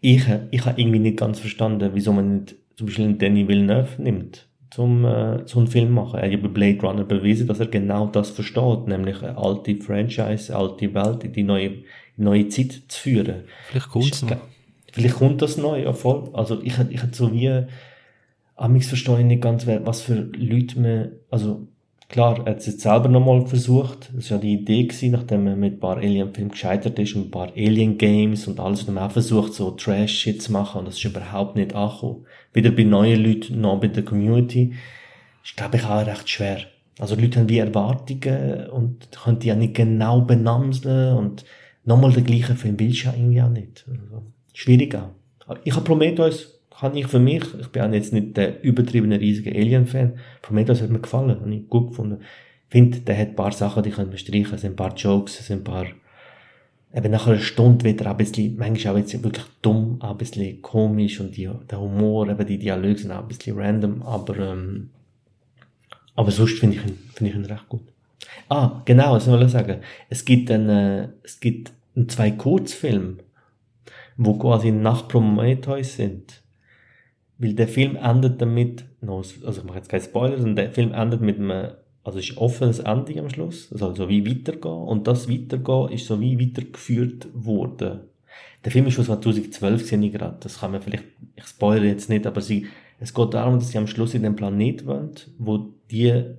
Ich, 0.00 0.24
ich 0.50 0.64
habe 0.64 0.80
irgendwie 0.80 0.98
nicht 1.00 1.18
ganz 1.18 1.38
verstanden, 1.40 1.90
wieso 1.94 2.12
man 2.12 2.38
nicht 2.40 2.54
zum 2.76 2.86
Beispiel 2.86 3.04
einen 3.04 3.18
Danny 3.18 3.46
Villeneuve 3.46 4.00
nimmt, 4.02 4.48
zum 4.70 5.04
äh, 5.04 5.46
so 5.46 5.58
einen 5.58 5.68
Film 5.68 5.92
machen. 5.92 6.18
Er 6.18 6.32
hat 6.32 6.42
bei 6.42 6.48
Blade 6.48 6.80
Runner 6.80 7.04
bewiesen, 7.04 7.46
dass 7.46 7.60
er 7.60 7.66
genau 7.66 8.06
das 8.06 8.30
versteht, 8.30 8.86
nämlich 8.86 9.22
eine 9.22 9.36
alte 9.36 9.76
Franchise, 9.76 10.54
eine 10.56 10.64
alte 10.64 10.94
Welt 10.94 11.24
in 11.24 11.32
die 11.32 11.42
neue, 11.42 11.82
neue 12.16 12.48
Zeit 12.48 12.72
zu 12.88 13.00
führen. 13.00 13.44
Vielleicht 13.68 13.88
kommt 13.90 14.12
es 14.14 14.22
noch. 14.22 14.36
Vielleicht 14.92 15.16
kommt 15.16 15.42
das 15.42 15.56
neu, 15.56 15.82
ja 15.82 15.92
voll. 15.92 16.30
Also 16.34 16.62
ich, 16.62 16.78
hätt- 16.78 16.90
ich 16.90 17.02
hätte 17.02 17.16
so 17.16 17.32
wie, 17.32 17.64
amigs 18.56 18.88
verstehe 18.88 19.18
ich 19.20 19.24
nicht 19.26 19.42
ganz, 19.42 19.66
was 19.66 20.02
für 20.02 20.14
Leute 20.36 20.80
man, 20.80 21.12
also 21.30 21.66
klar, 22.08 22.38
er 22.44 22.52
hat 22.52 22.58
es 22.60 22.66
jetzt 22.66 22.80
selber 22.82 23.08
nochmal 23.08 23.46
versucht. 23.46 24.10
Das 24.14 24.30
war 24.30 24.36
ja 24.38 24.42
die 24.42 24.52
Idee 24.54 24.84
gewesen, 24.84 25.12
nachdem 25.12 25.46
er 25.46 25.56
mit 25.56 25.74
ein 25.74 25.80
paar 25.80 25.96
Alien-Filmen 25.96 26.50
gescheitert 26.50 26.98
ist 26.98 27.16
und 27.16 27.28
ein 27.28 27.30
paar 27.30 27.48
Alien-Games 27.56 28.46
und 28.48 28.60
alles, 28.60 28.82
und 28.84 28.96
er 28.96 29.06
auch 29.06 29.10
versucht, 29.12 29.54
so 29.54 29.70
Trash-Shit 29.72 30.42
zu 30.42 30.52
machen 30.52 30.80
und 30.80 30.88
das 30.88 30.96
ist 30.96 31.04
überhaupt 31.04 31.56
nicht 31.56 31.74
angekommen. 31.74 32.26
Weder 32.52 32.70
bei 32.70 32.84
neuen 32.84 33.24
Leuten 33.24 33.60
noch 33.62 33.80
bei 33.80 33.88
der 33.88 34.04
Community. 34.04 34.74
Ist, 35.44 35.56
glaube 35.56 35.76
ich, 35.78 35.84
auch 35.84 36.06
recht 36.06 36.28
schwer. 36.28 36.58
Also 36.98 37.16
Leute 37.16 37.40
haben 37.40 37.48
wie 37.48 37.58
Erwartungen 37.58 38.68
und 38.68 39.08
können 39.12 39.38
die 39.38 39.48
ja 39.48 39.56
nicht 39.56 39.74
genau 39.74 40.20
benamseln 40.20 41.16
und 41.16 41.44
nochmal 41.84 42.12
den 42.12 42.24
gleichen 42.24 42.56
Film 42.56 42.78
willst 42.78 43.02
du 43.04 43.06
ja 43.08 43.14
irgendwie 43.14 43.42
auch 43.42 43.48
nicht. 43.48 43.84
Also, 43.88 44.22
schwierig 44.52 44.94
auch. 44.94 45.10
Ich 45.64 45.74
habe 45.74 45.84
Prometheus, 45.84 46.60
kann 46.70 46.96
ich 46.96 47.06
für 47.06 47.18
mich, 47.18 47.42
ich 47.60 47.68
bin 47.68 47.82
auch 47.82 47.92
jetzt 47.92 48.12
nicht 48.12 48.36
der 48.36 48.62
übertriebene 48.62 49.20
riesige 49.20 49.50
Alien-Fan, 49.50 50.18
Prometheus 50.40 50.82
hat 50.82 50.90
mir 50.90 51.00
gefallen, 51.00 51.30
habe 51.30 51.54
ich 51.54 51.68
gut 51.68 51.90
gefunden. 51.90 52.20
Ich 52.68 52.72
finde, 52.72 53.00
der 53.00 53.18
hat 53.18 53.28
ein 53.28 53.36
paar 53.36 53.52
Sachen, 53.52 53.82
die 53.82 53.90
können 53.90 54.10
wir 54.10 54.18
streichen, 54.18 54.54
es 54.54 54.62
sind 54.62 54.72
ein 54.72 54.76
paar 54.76 54.94
Jokes, 54.94 55.38
es 55.38 55.46
sind 55.46 55.60
ein 55.60 55.64
paar, 55.64 55.86
eben 56.94 57.10
nach 57.10 57.26
einer 57.26 57.38
Stunde 57.38 57.84
wird 57.84 58.00
er 58.00 58.08
auch 58.08 58.10
ein 58.12 58.16
bisschen, 58.16 58.56
manchmal 58.56 58.94
auch 58.94 58.98
jetzt 58.98 59.22
wirklich 59.22 59.44
dumm, 59.60 59.98
ein 60.00 60.16
bisschen 60.16 60.62
komisch 60.62 61.20
und 61.20 61.36
die, 61.36 61.50
der 61.70 61.80
Humor, 61.80 62.28
eben 62.28 62.46
die 62.46 62.58
Dialoge 62.58 62.98
sind 62.98 63.12
auch 63.12 63.22
ein 63.22 63.28
bisschen 63.28 63.58
random, 63.58 64.02
aber, 64.02 64.38
ähm, 64.38 64.90
aber 66.14 66.30
sonst 66.30 66.58
finde 66.58 66.76
ich 66.76 66.82
ihn, 66.84 66.98
finde 67.14 67.30
ich 67.30 67.36
ihn 67.36 67.44
recht 67.44 67.68
gut. 67.68 67.82
Ah, 68.48 68.82
genau, 68.84 69.14
das 69.14 69.28
wollte 69.28 69.46
ich 69.46 69.52
sagen. 69.52 69.80
Es 70.08 70.24
gibt 70.24 70.50
einen, 70.50 70.68
äh, 70.68 71.08
es 71.22 71.40
gibt 71.40 71.72
einen 71.96 72.08
zwei 72.08 72.30
Kurzfilme, 72.30 73.16
wo 74.16 74.34
quasi 74.38 74.70
nach 74.70 75.08
Prometheus 75.08 75.96
sind. 75.96 76.42
Weil 77.38 77.54
der 77.54 77.68
Film 77.68 77.96
endet 77.96 78.40
damit, 78.40 78.84
also 79.06 79.60
ich 79.60 79.64
mache 79.64 79.78
jetzt 79.78 79.88
keinen 79.88 80.02
Spoiler, 80.02 80.36
sondern 80.36 80.56
der 80.56 80.70
Film 80.70 80.92
endet 80.92 81.20
mit 81.20 81.38
einem, 81.38 81.72
also 82.04 82.18
ist 82.18 82.32
ein 82.32 82.38
offenes 82.38 82.78
Ende 82.78 83.18
am 83.18 83.30
Schluss, 83.30 83.70
es 83.72 83.80
soll 83.80 83.96
so 83.96 84.08
wie 84.08 84.28
weitergehen 84.28 84.72
und 84.72 85.06
das 85.06 85.28
Weitergehen 85.28 85.88
ist 85.90 86.06
so 86.06 86.20
wie 86.20 86.38
weitergeführt 86.38 87.28
worden. 87.34 88.00
Der 88.64 88.70
Film 88.70 88.86
ist 88.86 88.94
von 88.94 89.04
2012, 89.04 89.86
sehe 89.86 90.00
ich 90.00 90.12
gerade, 90.12 90.36
das 90.40 90.60
kann 90.60 90.72
man 90.72 90.80
vielleicht, 90.80 91.04
ich 91.34 91.44
spoilere 91.44 91.86
jetzt 91.86 92.08
nicht, 92.08 92.26
aber 92.26 92.40
sie, 92.40 92.66
es 93.00 93.12
geht 93.12 93.34
darum, 93.34 93.58
dass 93.58 93.70
sie 93.70 93.78
am 93.78 93.88
Schluss 93.88 94.14
in 94.14 94.22
den 94.22 94.36
Planet 94.36 94.86
wollen, 94.86 95.10
wo 95.38 95.74
die 95.90 96.36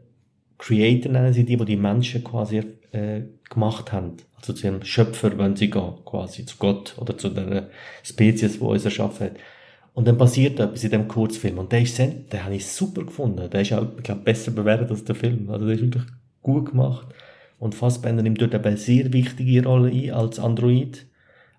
Creator 0.57 1.11
nennen 1.11 1.33
sie 1.33 1.43
die, 1.43 1.59
wo 1.59 1.65
die 1.65 1.75
Menschen 1.75 2.23
quasi 2.23 2.61
äh, 2.91 3.23
gemacht 3.49 3.91
haben. 3.91 4.13
Zu 4.43 4.53
ihrem 4.61 4.83
Schöpfer 4.83 5.37
wollen 5.37 5.55
sie 5.55 5.69
gehen, 5.69 5.93
quasi 6.05 6.45
zu 6.45 6.57
Gott 6.57 6.95
oder 6.99 7.17
zu 7.17 7.29
der 7.29 7.69
Spezies, 8.03 8.59
die 8.59 8.65
uns 8.65 8.83
erschaffen 8.83 9.27
hat. 9.27 9.35
Und 9.93 10.07
dann 10.07 10.17
passiert 10.17 10.59
etwas 10.59 10.83
in 10.83 10.91
dem 10.91 11.07
Kurzfilm. 11.07 11.59
Und 11.59 11.71
der 11.71 11.81
ist 11.81 11.97
den 11.97 12.25
habe 12.33 12.55
ich 12.55 12.67
super 12.67 13.03
gefunden. 13.03 13.49
Der 13.49 13.61
ist 13.61 13.71
auch, 13.71 13.87
ich 13.95 14.03
glaube, 14.03 14.21
besser 14.21 14.51
bewertet 14.51 14.91
als 14.91 15.05
der 15.05 15.15
Film. 15.15 15.49
Also 15.49 15.65
der 15.65 15.75
ist 15.75 15.81
wirklich 15.81 16.03
gut 16.41 16.71
gemacht. 16.71 17.07
Und 17.57 17.73
Fassbender 17.73 18.21
nimmt 18.21 18.41
dort 18.41 18.53
eben 18.53 18.65
eine 18.65 18.77
sehr 18.77 19.13
wichtige 19.13 19.63
Rolle 19.63 19.89
ein 19.89 20.11
als 20.11 20.39
Android. 20.39 21.05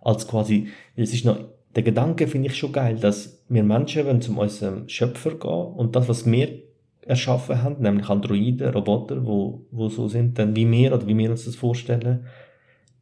Als 0.03 0.29
quasi, 0.29 0.69
es 0.97 1.15
ist 1.15 1.25
noch, 1.25 1.39
der 1.75 1.83
Gedanke 1.83 2.29
finde 2.29 2.49
ich 2.49 2.59
schon 2.59 2.73
geil, 2.73 2.97
dass 3.01 3.43
wir 3.49 3.63
Menschen 3.63 4.05
wollen 4.05 4.21
zu 4.21 4.37
unserem 4.37 4.89
Schöpfer 4.89 5.31
gehen 5.31 5.51
und 5.51 5.97
das, 5.97 6.09
was 6.09 6.31
wir 6.31 6.63
erschaffen 7.07 7.63
haben, 7.63 7.83
nämlich 7.83 8.09
Androiden, 8.09 8.69
Roboter, 8.69 9.25
wo, 9.25 9.67
wo 9.71 9.89
so 9.89 10.09
sind, 10.09 10.39
dann 10.39 10.57
wie 10.57 10.71
wir 10.71 10.95
oder 10.95 11.07
wie 11.07 11.17
wir 11.17 11.31
uns 11.31 11.45
das 11.45 11.57
vorstellen, 11.57 12.27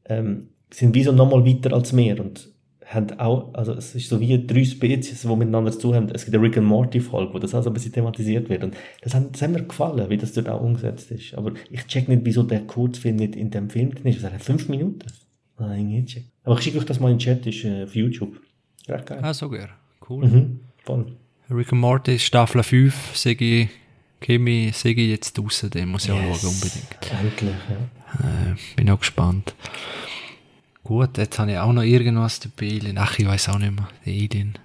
ähm, 0.06 0.48
sind 0.70 0.94
wie 0.94 1.02
so 1.02 1.12
nochmal 1.12 1.44
weiter 1.46 1.72
als 1.72 1.96
wir 1.96 2.20
und 2.20 2.48
haben 2.86 3.18
auch, 3.18 3.54
also 3.54 3.72
es 3.72 3.94
ist 3.94 4.08
so 4.08 4.20
wie 4.20 4.46
drei 4.46 4.64
Spezies, 4.64 5.22
die 5.22 5.28
miteinander 5.28 5.72
zu 5.72 5.94
haben. 5.94 6.08
Es 6.12 6.24
gibt 6.24 6.36
eine 6.36 6.44
Rick 6.44 6.58
and 6.58 6.66
Morty 6.66 7.00
Folge, 7.00 7.32
wo 7.32 7.38
das 7.38 7.54
auch 7.54 7.62
so 7.62 7.70
ein 7.70 7.74
bisschen 7.74 7.92
thematisiert 7.92 8.48
wird 8.48 8.64
und 8.64 8.76
das 9.02 9.14
hat, 9.14 9.32
das 9.32 9.42
hat 9.42 9.50
mir 9.50 9.62
gefallen, 9.62 10.10
wie 10.10 10.16
das 10.16 10.32
dort 10.32 10.48
auch 10.48 10.60
umgesetzt 10.60 11.10
ist. 11.10 11.34
Aber 11.34 11.52
ich 11.70 11.86
check 11.86 12.08
nicht, 12.08 12.22
wieso 12.24 12.42
der 12.42 12.60
Kurzfilm 12.66 13.16
nicht 13.16 13.36
in 13.36 13.50
dem 13.50 13.70
Film 13.70 13.94
drin 13.94 14.12
ist. 14.12 14.22
Das 14.22 14.32
hat 14.32 14.42
fünf 14.42 14.68
Minuten. 14.68 15.06
Nein, 15.58 15.90
ich 15.90 16.00
nicht 16.00 16.08
check. 16.08 16.24
Aber 16.44 16.58
ich 16.58 16.64
schicke 16.64 16.78
euch 16.78 16.84
das 16.84 17.00
mal 17.00 17.10
in 17.10 17.18
den 17.18 17.20
Chat, 17.20 17.46
ist 17.46 17.64
äh, 17.64 17.84
auf 17.84 17.94
YouTube. 17.94 18.40
Recht 18.88 19.06
geil. 19.06 19.20
Ah, 19.22 19.32
sogar. 19.32 19.68
Cool. 20.08 20.26
Mhm, 20.26 20.60
voll. 20.84 21.06
Rick 21.50 21.72
and 21.72 21.80
Morty, 21.80 22.18
Staffel 22.18 22.62
5, 22.62 23.16
sage 23.16 23.44
ich, 23.44 23.68
Kimi, 24.20 24.70
sage 24.72 25.02
ich 25.02 25.10
jetzt 25.10 25.36
draussen, 25.36 25.70
den 25.70 25.88
muss 25.88 26.04
ich 26.04 26.12
auch 26.12 26.16
schauen, 26.16 26.50
unbedingt. 26.50 26.86
Endlich, 27.10 27.54
ja. 27.68 28.01
Äh, 28.20 28.76
bin 28.76 28.90
auch 28.90 29.00
gespannt. 29.00 29.54
Gut, 30.84 31.16
jetzt 31.18 31.38
habe 31.38 31.52
ich 31.52 31.58
auch 31.58 31.72
noch 31.72 31.82
irgendwas 31.82 32.40
dabei. 32.40 32.68
Alien. 32.72 32.98
Ach, 32.98 33.18
ich 33.18 33.26
weiß 33.26 33.48
auch 33.50 33.58
nicht 33.58 33.74
mehr. 33.74 33.88
Der 34.04 34.12
Alien. 34.12 34.58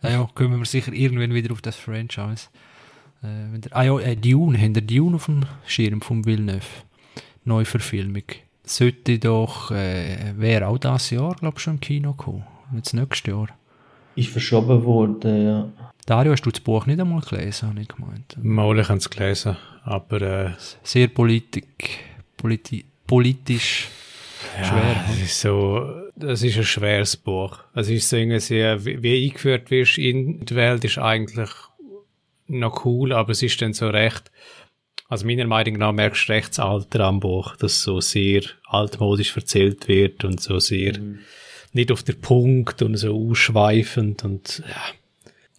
Ah 0.00 0.10
ja, 0.10 0.30
kommen 0.34 0.58
wir 0.58 0.66
sicher 0.66 0.92
irgendwann 0.92 1.34
wieder 1.34 1.52
auf 1.52 1.62
das 1.62 1.76
Franchise. 1.76 2.48
Äh, 3.22 3.52
wenn 3.52 3.60
der, 3.60 3.76
ah 3.76 3.82
ja, 3.82 3.98
äh, 3.98 4.16
Dune. 4.16 4.58
Haben 4.58 4.74
der 4.74 4.82
Dune 4.82 5.16
auf 5.16 5.26
dem 5.26 5.44
Schirm 5.66 6.00
vom 6.00 6.24
Villeneuve? 6.24 6.66
Neuverfilmung. 7.44 8.24
Sollte 8.64 9.18
doch, 9.18 9.70
äh, 9.70 10.34
wäre 10.36 10.68
auch 10.68 10.78
das 10.78 11.10
Jahr, 11.10 11.34
glaube 11.36 11.56
ich, 11.56 11.62
schon 11.62 11.74
im 11.74 11.80
Kino 11.80 12.12
kommen. 12.12 12.44
Jetzt 12.74 12.92
nächstes 12.92 13.32
Jahr. 13.32 13.48
Ist 14.14 14.28
verschoben 14.28 14.84
worden, 14.84 15.46
ja. 15.46 15.68
Dario, 16.04 16.32
hast 16.32 16.42
du 16.42 16.50
das 16.50 16.60
Buch 16.60 16.86
nicht 16.86 17.00
einmal 17.00 17.20
gelesen, 17.20 17.68
habe 17.68 17.80
ich 17.80 17.88
gemeint. 17.88 18.36
Mal, 18.42 18.78
ich 18.78 18.88
habe 18.88 18.98
es 18.98 19.08
gelesen, 19.08 19.56
aber 19.84 20.22
äh, 20.22 20.50
Sehr 20.82 21.08
politik, 21.08 22.00
politi 22.38 22.84
politisch 23.06 23.88
schwer. 24.56 24.82
ja, 24.82 25.06
es 25.12 25.22
ist 25.22 25.40
so, 25.40 26.08
das 26.16 26.42
ist 26.42 26.56
ein 26.56 26.64
schweres 26.64 27.16
Buch. 27.16 27.58
Es 27.74 27.88
ist 27.88 28.08
so 28.08 28.16
irgendwie 28.16 28.40
sehr, 28.40 28.84
wie, 28.84 29.02
wie 29.02 29.26
eingeführt 29.26 29.70
wirst 29.70 29.98
in 29.98 30.44
die 30.44 30.54
Welt, 30.54 30.84
ist 30.84 30.98
eigentlich 30.98 31.50
noch 32.46 32.84
cool, 32.84 33.12
aber 33.12 33.32
es 33.32 33.42
ist 33.42 33.60
dann 33.60 33.74
so 33.74 33.88
recht, 33.88 34.30
also 35.08 35.26
meiner 35.26 35.46
Meinung 35.46 35.74
nach 35.74 35.92
merkst 35.92 36.28
du 36.28 36.32
recht 36.32 36.50
das 36.50 36.60
Alter 36.60 37.00
am 37.00 37.20
Buch, 37.20 37.56
dass 37.56 37.82
so 37.82 38.00
sehr 38.00 38.42
altmodisch 38.66 39.36
erzählt 39.36 39.88
wird 39.88 40.24
und 40.24 40.40
so 40.40 40.58
sehr 40.58 40.98
nicht 41.72 41.92
auf 41.92 42.02
den 42.02 42.20
Punkt 42.20 42.82
und 42.82 42.96
so 42.96 43.14
ausschweifend 43.14 44.24
und 44.24 44.62
ja. 44.66 44.82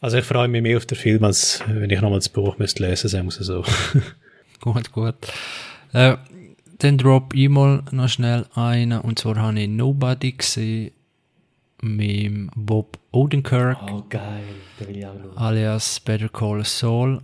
Also 0.01 0.17
ich 0.17 0.25
freue 0.25 0.47
mich 0.47 0.61
mehr 0.61 0.77
auf 0.77 0.85
den 0.85 0.97
Film, 0.97 1.23
als 1.25 1.61
wenn 1.67 1.89
ich 1.89 1.99
nochmal 1.99 2.19
das 2.19 2.29
Buch 2.29 2.57
müsste 2.57 2.87
lesen, 2.87 3.09
sagen 3.09 3.25
wir 3.25 3.31
so. 3.31 3.65
Gut, 4.61 4.91
gut. 4.91 5.15
Äh, 5.93 6.17
dann 6.79 6.97
drop 6.97 7.33
ich 7.35 7.49
mal 7.49 7.83
noch 7.91 8.09
schnell 8.09 8.45
einen. 8.55 8.99
Und 8.99 9.19
zwar 9.19 9.35
habe 9.35 9.59
ich 9.59 9.69
Nobody 9.69 10.31
gesehen 10.31 10.91
mit 11.81 12.49
Bob 12.55 12.97
Odenkirk, 13.11 13.77
Oh, 13.89 14.03
geil. 14.09 14.43
Den 14.79 14.87
will 14.87 14.97
ich 14.97 15.05
auch 15.05 15.13
schauen. 15.13 15.37
alias 15.37 15.99
Better 15.99 16.29
Call 16.29 16.65
Saul. 16.65 17.21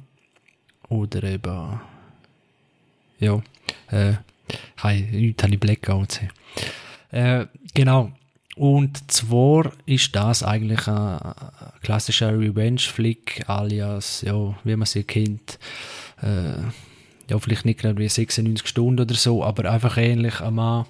Oder 0.88 1.24
eben, 1.24 1.80
ja, 3.20 3.42
äh, 3.90 4.14
hey, 4.82 5.08
heute 5.30 5.44
habe 5.44 5.54
ich 5.56 5.60
Blackout 5.60 6.10
gesehen. 6.10 6.30
Äh, 7.12 7.48
genau. 7.74 8.12
Und 8.56 9.12
zwar 9.12 9.72
ist 9.86 10.16
das 10.16 10.44
eigentlich 10.44 10.88
ein, 10.88 11.20
ein 11.20 11.36
klassischer 11.82 12.38
Revenge-Flick, 12.40 13.50
alias, 13.50 14.22
ja, 14.22 14.56
wie 14.64 14.76
man 14.76 14.86
sie 14.86 15.04
kennt, 15.04 15.60
äh, 16.22 16.54
ja, 17.30 17.40
vielleicht 17.40 17.66
nicht 17.66 17.80
gerade 17.80 17.98
wie 17.98 18.08
96 18.08 18.68
Stunden 18.68 19.02
oder 19.02 19.16
so, 19.16 19.44
aber 19.44 19.72
einfach 19.72 19.98
ähnlich. 19.98 20.42
Ein 20.42 20.56
Mann 20.56 20.86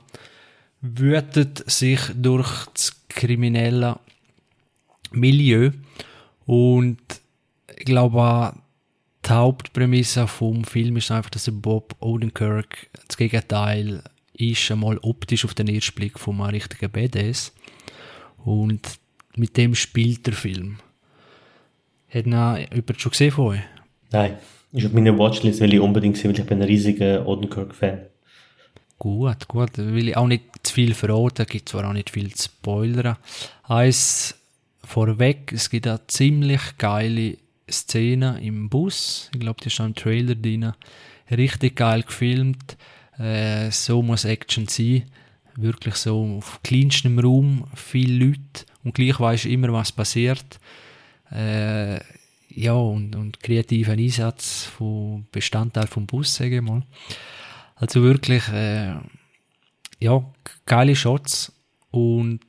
wütet 0.81 1.69
sich 1.69 1.99
durch 2.13 2.65
das 2.73 2.95
kriminelle 3.09 3.99
Milieu 5.11 5.71
und 6.45 6.99
ich 7.77 7.85
glaube, 7.85 8.53
die 9.25 9.29
Hauptprämisse 9.31 10.27
vom 10.27 10.63
Film 10.63 10.97
ist 10.97 11.11
einfach, 11.11 11.31
dass 11.31 11.49
Bob 11.51 11.95
Odenkirk 11.99 12.89
das 13.07 13.17
Gegenteil 13.17 14.03
ist, 14.33 14.69
einmal 14.69 14.97
optisch 14.99 15.45
auf 15.45 15.53
den 15.53 15.67
ersten 15.67 15.95
Blick 15.95 16.19
von 16.19 16.39
einem 16.41 16.51
richtigen 16.51 16.91
Badass. 16.91 17.53
Und 18.43 18.99
mit 19.35 19.57
dem 19.57 19.73
spielt 19.73 20.27
der 20.27 20.33
Film. 20.33 20.77
Hat 22.09 22.27
noch 22.27 22.57
jemand 22.57 23.01
schon 23.01 23.11
gesehen 23.11 23.31
von 23.31 23.47
euch? 23.47 23.61
Nein, 24.11 24.37
ist 24.75 24.85
auf 24.85 24.93
meiner 24.93 25.17
Watchlist, 25.17 25.61
weil 25.61 25.73
ich 25.73 25.79
unbedingt 25.79 26.17
sehen, 26.17 26.31
weil 26.31 26.39
ich 26.39 26.45
bin 26.45 26.61
ein 26.61 26.67
riesiger 26.67 27.25
Odenkirk-Fan. 27.25 27.99
Gut, 28.97 29.47
gut. 29.47 29.77
Will 29.77 30.09
ich 30.09 30.17
auch 30.17 30.27
nicht 30.27 30.43
zu 30.63 30.73
viel 30.73 30.93
verraten, 30.93 31.45
gibt 31.45 31.69
zwar 31.69 31.87
auch 31.87 31.93
nicht 31.93 32.09
viel 32.09 32.33
zu 32.33 32.45
spoilern. 32.45 33.17
Eins 33.63 34.35
vorweg, 34.83 35.51
es 35.53 35.69
gibt 35.69 35.87
eine 35.87 36.05
ziemlich 36.07 36.77
geile 36.77 37.37
Szene 37.69 38.39
im 38.41 38.69
Bus. 38.69 39.29
Ich 39.33 39.39
glaube, 39.39 39.59
die 39.61 39.67
ist 39.67 39.79
auch 39.81 39.85
im 39.85 39.95
Trailer 39.95 40.35
drin. 40.35 40.73
Richtig 41.29 41.75
geil 41.75 42.03
gefilmt. 42.03 42.77
Äh, 43.17 43.71
so 43.71 44.01
muss 44.01 44.25
Action 44.25 44.67
sein. 44.67 45.03
Wirklich 45.55 45.95
so 45.95 46.37
auf 46.37 46.59
kleinstem 46.63 47.17
Raum, 47.17 47.65
viele 47.75 48.25
Leute 48.25 48.65
und 48.83 48.93
gleich 48.93 49.19
weisst 49.19 49.45
du 49.45 49.49
immer, 49.49 49.71
was 49.71 49.91
passiert. 49.91 50.59
Äh, 51.31 51.99
ja, 52.55 52.73
und, 52.73 53.15
und 53.15 53.41
kreativen 53.41 53.99
Einsatz 53.99 54.63
von 54.63 55.27
Bestandteil 55.31 55.87
vom 55.87 56.05
Bus, 56.05 56.35
sage 56.35 56.57
ich 56.57 56.61
mal. 56.61 56.83
Also 57.75 58.01
wirklich, 58.01 58.47
äh, 58.49 58.95
ja, 59.99 60.23
geile 60.65 60.95
Shots 60.95 61.51
und 61.91 62.41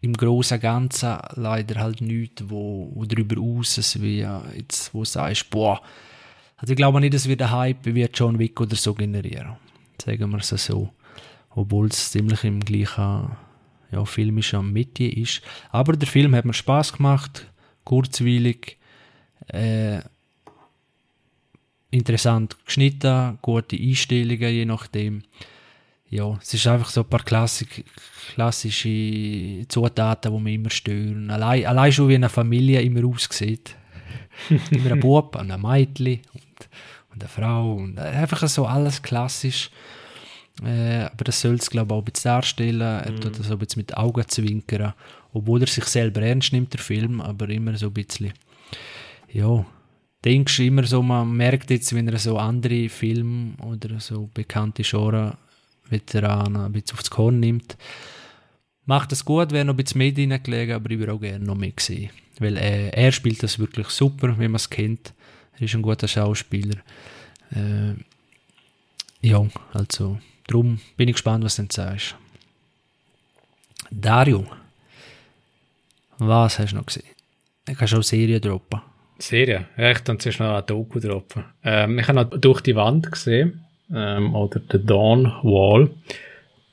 im 0.00 0.12
Großen 0.12 0.60
Ganzen 0.60 1.18
leider 1.34 1.80
halt 1.80 2.00
nichts, 2.00 2.44
wo, 2.46 2.90
wo 2.94 3.04
darüber 3.04 3.40
aus 3.40 3.78
ist, 3.78 4.00
wie 4.00 4.20
jetzt, 4.56 4.94
wo 4.94 5.00
du 5.00 5.04
sagst, 5.06 5.50
boah, 5.50 5.80
also 6.56 6.72
ich 6.72 6.76
glaube 6.76 7.00
nicht, 7.00 7.14
dass 7.14 7.28
wir 7.28 7.36
den 7.36 7.50
Hype 7.50 7.84
wie 7.86 8.08
John 8.12 8.38
Wick 8.38 8.60
oder 8.60 8.76
so 8.76 8.94
generieren. 8.94 9.56
Sagen 10.02 10.30
wir 10.30 10.38
es 10.38 10.48
so. 10.48 10.90
Obwohl 11.50 11.88
es 11.88 12.10
ziemlich 12.10 12.44
im 12.44 12.60
gleichen 12.60 13.30
ja, 13.90 14.04
filmischen 14.04 14.72
Metier 14.72 15.16
ist. 15.16 15.42
Aber 15.70 15.94
der 15.94 16.08
Film 16.08 16.34
hat 16.34 16.44
mir 16.44 16.54
Spaß 16.54 16.94
gemacht, 16.94 17.46
kurzweilig, 17.84 18.78
äh, 19.48 20.00
interessant 21.90 22.56
geschnitten, 22.64 23.38
gute 23.40 23.76
Einstellungen, 23.76 24.52
je 24.52 24.64
nachdem. 24.64 25.22
Ja, 26.10 26.38
es 26.40 26.54
ist 26.54 26.66
einfach 26.66 26.90
so 26.90 27.00
ein 27.00 27.08
paar 27.08 27.24
Klassik, 27.24 27.84
klassische 28.34 29.66
Zutaten, 29.68 30.32
die 30.32 30.40
mich 30.40 30.54
immer 30.54 30.70
stören. 30.70 31.30
Allein, 31.30 31.66
allein 31.66 31.92
schon 31.92 32.08
wie 32.08 32.14
eine 32.14 32.28
Familie 32.28 32.82
immer 32.82 33.06
aussieht. 33.08 33.74
immer 34.70 34.92
ein 34.92 35.00
Bub, 35.00 35.36
ein 35.36 35.48
Mädchen 35.60 36.20
und, 36.32 36.68
und 37.12 37.22
eine 37.22 37.28
Frau. 37.28 37.74
Und 37.74 37.98
einfach 37.98 38.46
so 38.46 38.66
alles 38.66 39.02
klassisch. 39.02 39.70
Äh, 40.62 41.04
aber 41.04 41.24
das 41.24 41.40
soll 41.40 41.54
es, 41.54 41.68
glaube 41.68 41.92
ich, 41.92 41.98
auch 41.98 42.02
ein 42.02 42.04
bisschen 42.04 42.28
darstellen. 42.30 42.80
Er 42.80 43.10
mhm. 43.10 43.20
tut 43.20 43.38
das 43.38 43.46
so 43.46 43.54
ein 43.54 43.58
bisschen 43.58 43.80
mit 43.80 43.96
Augen 43.96 44.28
zwinkern. 44.28 44.94
Obwohl 45.32 45.62
er 45.62 45.66
sich 45.66 45.84
selber 45.84 46.22
ernst 46.22 46.52
nimmt, 46.52 46.72
der 46.72 46.80
Film, 46.80 47.20
aber 47.20 47.48
immer 47.48 47.76
so 47.76 47.86
ein 47.86 47.92
bisschen. 47.92 48.32
Ja, 49.34 49.66
denkst 50.24 50.56
du 50.56 50.64
immer 50.64 50.84
so, 50.86 51.02
man 51.02 51.36
merkt 51.36 51.70
jetzt, 51.70 51.94
wenn 51.94 52.08
er 52.08 52.18
so 52.18 52.38
andere 52.38 52.88
Filme 52.88 53.54
oder 53.62 54.00
so 54.00 54.30
bekannte 54.32 54.82
Genre-Veteranen 54.82 56.62
ein 56.62 56.72
bisschen 56.72 56.96
aufs 56.96 57.10
Korn 57.10 57.40
nimmt. 57.40 57.76
Macht 58.86 59.12
es 59.12 59.24
gut, 59.24 59.50
wäre 59.50 59.64
noch 59.64 59.74
ein 59.74 59.76
bisschen 59.76 59.98
mehr 59.98 60.16
reingelegen, 60.16 60.74
aber 60.74 60.90
ich 60.90 60.98
würde 60.98 61.12
auch 61.12 61.20
gerne 61.20 61.44
noch 61.44 61.56
mehr 61.56 61.72
sehen. 61.78 62.10
Weil 62.38 62.56
äh, 62.56 62.88
er 62.90 63.12
spielt 63.12 63.42
das 63.42 63.58
wirklich 63.58 63.88
super, 63.88 64.38
wie 64.38 64.48
man 64.48 64.54
es 64.54 64.70
kennt. 64.70 65.12
Er 65.58 65.62
ist 65.62 65.74
ein 65.74 65.82
guter 65.82 66.08
Schauspieler. 66.08 66.78
Äh, 67.50 67.94
ja, 69.20 69.44
also 69.72 70.18
Darum 70.46 70.78
bin 70.96 71.08
ich 71.08 71.14
gespannt, 71.14 71.44
was 71.44 71.56
du 71.56 71.62
denn 71.62 71.70
sagst. 71.70 72.16
Dario, 73.90 74.46
was 76.18 76.58
hast 76.58 76.72
du 76.72 76.76
noch 76.76 76.86
gesehen? 76.86 77.04
Du 77.64 77.74
kannst 77.74 77.94
auch 77.94 78.02
Serien 78.02 78.40
droppen. 78.40 78.80
Serien? 79.18 79.66
Ja, 79.76 79.90
ich 79.90 80.04
kann 80.04 80.18
zuerst 80.18 80.40
noch 80.40 80.52
eine 80.52 80.62
Doku 80.62 80.98
droppen. 80.98 81.44
Ähm, 81.64 81.98
ich 81.98 82.08
habe 82.08 82.20
noch 82.20 82.30
«Durch 82.30 82.60
die 82.60 82.76
Wand» 82.76 83.10
gesehen, 83.10 83.64
ähm, 83.92 84.34
oder 84.34 84.60
«The 84.70 84.84
Dawn 84.84 85.26
Wall». 85.42 85.90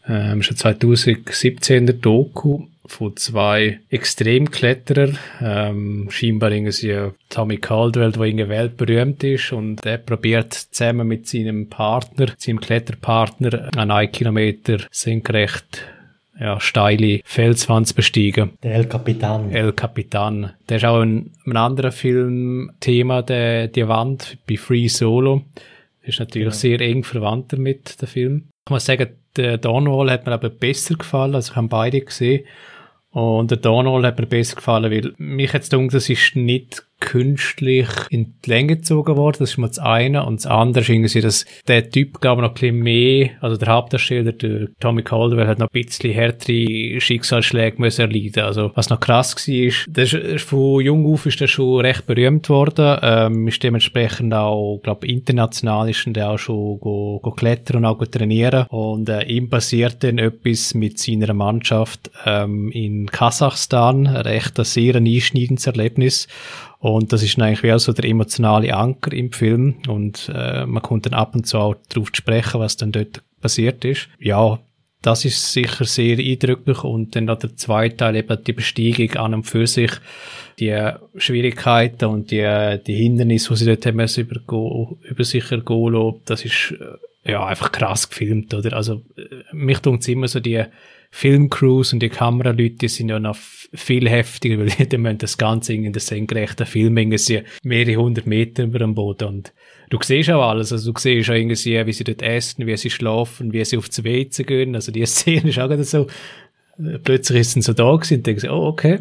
Ähm, 0.07 0.41
ist 0.41 0.65
ein 0.65 0.75
2017er 0.77 1.93
Doku 1.93 2.63
von 2.85 3.15
zwei 3.15 3.79
Extremkletterer, 3.89 5.13
ähm, 5.41 6.07
scheinbar 6.09 6.51
irgendwie 6.51 7.11
Tommy 7.29 7.57
Caldwell, 7.57 8.11
der 8.11 8.23
irgendwie 8.23 8.49
weltberühmt 8.49 9.23
ist 9.23 9.53
und 9.53 9.83
der 9.85 9.97
probiert 9.97 10.53
zusammen 10.53 11.07
mit 11.07 11.27
seinem 11.27 11.69
Partner, 11.69 12.33
seinem 12.37 12.59
Kletterpartner, 12.59 13.69
einen 13.75 13.91
1 13.91 14.11
Kilometer 14.11 14.79
senkrecht 14.91 15.85
ja, 16.41 16.59
steile 16.59 17.21
Felswand 17.23 17.95
besteigen. 17.95 18.51
Der 18.63 18.73
El 18.73 18.85
Capitan. 18.85 19.51
El 19.51 19.73
Capitan. 19.73 20.53
Der 20.67 20.77
ist 20.77 20.85
auch 20.85 21.01
in 21.03 21.31
einem 21.45 21.57
anderen 21.57 21.91
Film 21.91 22.71
Thema, 22.79 23.21
der, 23.21 23.67
die 23.67 23.87
Wand 23.87 24.37
bei 24.49 24.57
Free 24.57 24.87
Solo. 24.87 25.43
Ist 26.01 26.19
natürlich 26.19 26.47
genau. 26.47 26.57
sehr 26.57 26.81
eng 26.81 27.03
verwandt 27.03 27.53
damit, 27.53 28.01
der 28.01 28.07
Film. 28.07 28.47
Ich 28.65 28.71
muss 28.71 28.85
sagen, 28.85 29.09
der 29.37 29.59
Dawnwall 29.59 30.09
hat 30.09 30.25
mir 30.25 30.33
aber 30.33 30.49
besser 30.49 30.95
gefallen, 30.95 31.35
also 31.35 31.51
ich 31.51 31.55
habe 31.55 31.67
beide 31.67 32.01
gesehen. 32.01 32.43
Und 33.11 33.51
der 33.51 33.57
Donald 33.57 34.05
hat 34.05 34.19
mir 34.19 34.25
besser 34.25 34.55
gefallen, 34.55 34.91
weil 34.91 35.13
mich 35.17 35.53
jetzt 35.53 35.71
denkt, 35.71 35.93
das 35.93 36.09
ist 36.09 36.35
nicht 36.35 36.83
künstlich 37.01 37.89
in 38.09 38.35
die 38.45 38.49
Länge 38.49 38.77
gezogen 38.77 39.17
worden. 39.17 39.37
Das 39.39 39.51
ist 39.51 39.57
mal 39.57 39.67
das 39.67 39.79
eine. 39.79 40.25
Und 40.25 40.39
das 40.39 40.45
andere 40.45 40.83
ist 40.83 40.89
irgendwie, 40.89 41.19
dass 41.19 41.45
der 41.67 41.89
Typ, 41.89 42.21
glaube 42.21 42.41
ich, 42.41 42.43
noch 42.43 42.51
ein 42.51 42.53
bisschen 42.53 42.79
mehr, 42.79 43.29
also 43.41 43.57
der 43.57 43.67
Hauptdarsteller, 43.67 44.31
der 44.31 44.67
Tommy 44.79 45.03
Caldwell, 45.03 45.47
hat 45.47 45.59
noch 45.59 45.67
ein 45.73 45.83
bisschen 45.83 46.11
härtere 46.11 47.01
Schicksalsschläge 47.01 47.81
müssen 47.81 48.01
erleiden. 48.01 48.43
Also, 48.43 48.71
was 48.75 48.89
noch 48.89 48.99
krass 48.99 49.35
war, 49.35 49.53
ist, 49.53 49.87
das 49.89 50.13
ist, 50.13 50.45
von 50.45 50.81
jung 50.81 51.11
auf 51.11 51.25
ist 51.25 51.41
er 51.41 51.47
schon 51.47 51.81
recht 51.81 52.05
berühmt 52.05 52.47
worden, 52.49 52.99
ähm, 53.01 53.47
ist 53.47 53.61
dementsprechend 53.63 54.33
auch, 54.33 54.79
glaube 54.83 55.07
international 55.07 55.89
ist 55.89 56.07
er 56.07 56.29
auch 56.29 56.37
schon 56.37 56.79
go, 56.79 57.19
go 57.21 57.31
klettern 57.31 57.77
und 57.77 57.85
auch 57.85 58.05
trainieren. 58.05 58.67
Und 58.69 59.09
äh, 59.09 59.23
ihm 59.23 59.49
passiert 59.49 60.03
dann 60.03 60.19
etwas 60.19 60.73
mit 60.75 60.99
seiner 60.99 61.33
Mannschaft 61.33 62.11
ähm, 62.25 62.71
in 62.71 63.07
Kasachstan, 63.07 64.07
recht 64.07 64.59
ein 64.59 64.65
sehr 64.65 64.95
einschneidendes 64.95 65.67
Erlebnis. 65.67 66.27
Und 66.81 67.13
das 67.13 67.21
ist 67.21 67.39
eigentlich 67.39 67.61
wie 67.61 67.71
auch 67.71 67.79
so 67.79 67.93
der 67.93 68.05
emotionale 68.05 68.75
Anker 68.75 69.13
im 69.13 69.31
Film. 69.31 69.75
Und 69.87 70.31
äh, 70.33 70.65
man 70.65 70.81
kommt 70.81 71.05
dann 71.05 71.13
ab 71.13 71.35
und 71.35 71.45
zu 71.45 71.59
auch 71.59 71.75
darauf 71.89 72.09
sprechen, 72.11 72.59
was 72.59 72.75
dann 72.75 72.91
dort 72.91 73.21
passiert 73.39 73.85
ist. 73.85 74.09
Ja, 74.19 74.59
das 75.03 75.23
ist 75.23 75.53
sicher 75.53 75.85
sehr 75.85 76.17
eindrücklich. 76.17 76.83
Und 76.83 77.15
dann 77.15 77.25
noch 77.25 77.37
der 77.37 77.55
zweite 77.55 77.97
Teil, 77.97 78.15
eben 78.15 78.43
die 78.43 78.53
Besteigung 78.53 79.15
an 79.17 79.35
und 79.35 79.43
für 79.43 79.67
sich, 79.67 79.91
die 80.59 80.75
Schwierigkeiten 81.17 82.05
und 82.05 82.31
die, 82.31 82.79
die 82.87 82.95
Hindernisse, 82.95 83.49
die 83.49 83.55
sie 83.57 83.65
dort 83.67 83.85
haben 83.85 83.97
müssen 83.97 84.27
über, 84.27 84.39
über 85.03 85.23
sich 85.23 85.51
ergehen 85.51 86.15
das 86.25 86.45
ist 86.45 86.73
äh, 86.79 87.31
ja 87.31 87.45
einfach 87.45 87.71
krass 87.71 88.09
gefilmt, 88.09 88.55
oder? 88.55 88.75
Also, 88.75 89.03
äh, 89.17 89.43
mich 89.53 89.79
tut 89.79 90.07
immer 90.07 90.27
so 90.27 90.39
die 90.39 90.63
Filmcrews 91.11 91.93
und 91.93 91.99
die 91.99 92.09
Kameraleute, 92.09 92.87
sind 92.87 93.09
ja 93.09 93.19
noch 93.19 93.35
viel 93.35 94.09
heftiger, 94.09 94.57
weil 94.59 94.87
die 94.87 94.97
müssen 94.97 95.17
das 95.17 95.37
Ganze 95.37 95.73
in 95.73 95.91
der 95.91 96.01
senkrechten 96.01 96.65
Film 96.65 96.97
irgendwie 96.97 97.43
mehrere 97.63 98.01
hundert 98.01 98.25
Meter 98.25 98.63
über 98.63 98.79
dem 98.79 98.95
Boden. 98.95 99.27
Und 99.27 99.53
du 99.89 99.99
siehst 100.01 100.29
auch 100.29 100.41
alles, 100.41 100.71
also 100.71 100.91
du 100.91 100.99
siehst 100.99 101.29
auch 101.29 101.35
irgendwie, 101.35 101.85
wie 101.85 101.93
sie 101.93 102.03
dort 102.03 102.21
essen, 102.21 102.65
wie 102.65 102.77
sie 102.77 102.89
schlafen, 102.89 103.53
wie 103.53 103.63
sie 103.65 103.77
aufs 103.77 104.03
WC 104.03 104.43
gehen, 104.43 104.75
also 104.75 104.91
die 104.91 105.05
Szene 105.05 105.49
ist 105.49 105.59
auch 105.59 105.67
gerade 105.67 105.83
so, 105.83 106.07
äh, 106.79 106.97
plötzlich 106.97 107.41
ist 107.41 107.53
sie 107.53 107.61
so 107.61 107.73
da 107.73 107.93
gewesen 107.93 108.17
und 108.17 108.27
denkst, 108.27 108.45
oh, 108.45 108.67
okay. 108.67 108.99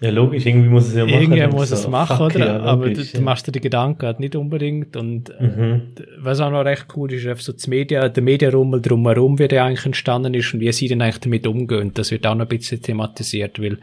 Ja, 0.00 0.10
logisch, 0.10 0.44
irgendwie 0.44 0.68
muss 0.68 0.88
es 0.88 0.94
ja 0.94 1.06
machen. 1.06 1.22
Irgendwie 1.22 1.46
muss 1.46 1.70
es 1.70 1.84
so, 1.84 1.88
machen, 1.88 2.26
oder? 2.26 2.38
Ja, 2.38 2.60
aber 2.60 2.90
du, 2.90 3.02
du, 3.02 3.20
machst 3.22 3.46
dir 3.46 3.52
die 3.52 3.62
Gedanken 3.62 4.04
halt 4.04 4.20
nicht 4.20 4.36
unbedingt. 4.36 4.94
Und 4.94 5.30
äh, 5.30 5.42
mhm. 5.42 5.82
was 6.18 6.40
auch 6.40 6.50
noch 6.50 6.66
recht 6.66 6.86
cool 6.96 7.10
ist, 7.12 7.24
ist 7.24 7.44
so 7.44 7.52
das 7.52 7.66
Media, 7.66 8.08
der 8.10 8.22
Medienrummel 8.22 8.82
drumherum, 8.82 9.38
wie 9.38 9.48
der 9.48 9.64
eigentlich 9.64 9.86
entstanden 9.86 10.34
ist 10.34 10.52
und 10.52 10.60
wie 10.60 10.70
sie 10.72 10.88
dann 10.88 11.00
eigentlich 11.00 11.20
damit 11.20 11.46
umgehen. 11.46 11.92
Das 11.94 12.10
wird 12.10 12.26
auch 12.26 12.34
noch 12.34 12.44
ein 12.44 12.48
bisschen 12.48 12.82
thematisiert, 12.82 13.58
weil 13.58 13.78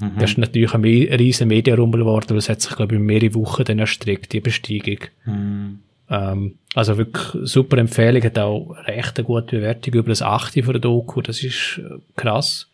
mhm. 0.00 0.12
das 0.18 0.30
ist 0.30 0.38
natürlich 0.38 0.72
ein 0.72 0.82
riesen 0.82 1.48
Medienrummel 1.48 2.00
geworden, 2.00 2.30
weil 2.30 2.38
es 2.38 2.48
hat 2.48 2.62
sich, 2.62 2.74
glaube 2.74 2.94
ich, 2.94 3.00
mehrere 3.00 3.34
Wochen 3.34 3.64
dann 3.64 3.80
erstreckt, 3.80 4.32
die 4.32 4.40
Besteigung. 4.40 5.00
Mhm. 5.26 5.80
Ähm, 6.08 6.54
also 6.74 6.96
wirklich 6.96 7.36
super 7.42 7.76
Empfehlung, 7.76 8.22
hat 8.22 8.38
auch 8.38 8.74
recht 8.86 9.18
eine 9.18 9.26
gute 9.26 9.56
Bewertung 9.56 9.92
über 9.92 10.08
das 10.08 10.22
8 10.22 10.54
von 10.64 10.72
der 10.72 10.80
Doku, 10.80 11.20
das 11.20 11.42
ist 11.42 11.82
äh, 11.84 11.98
krass. 12.16 12.68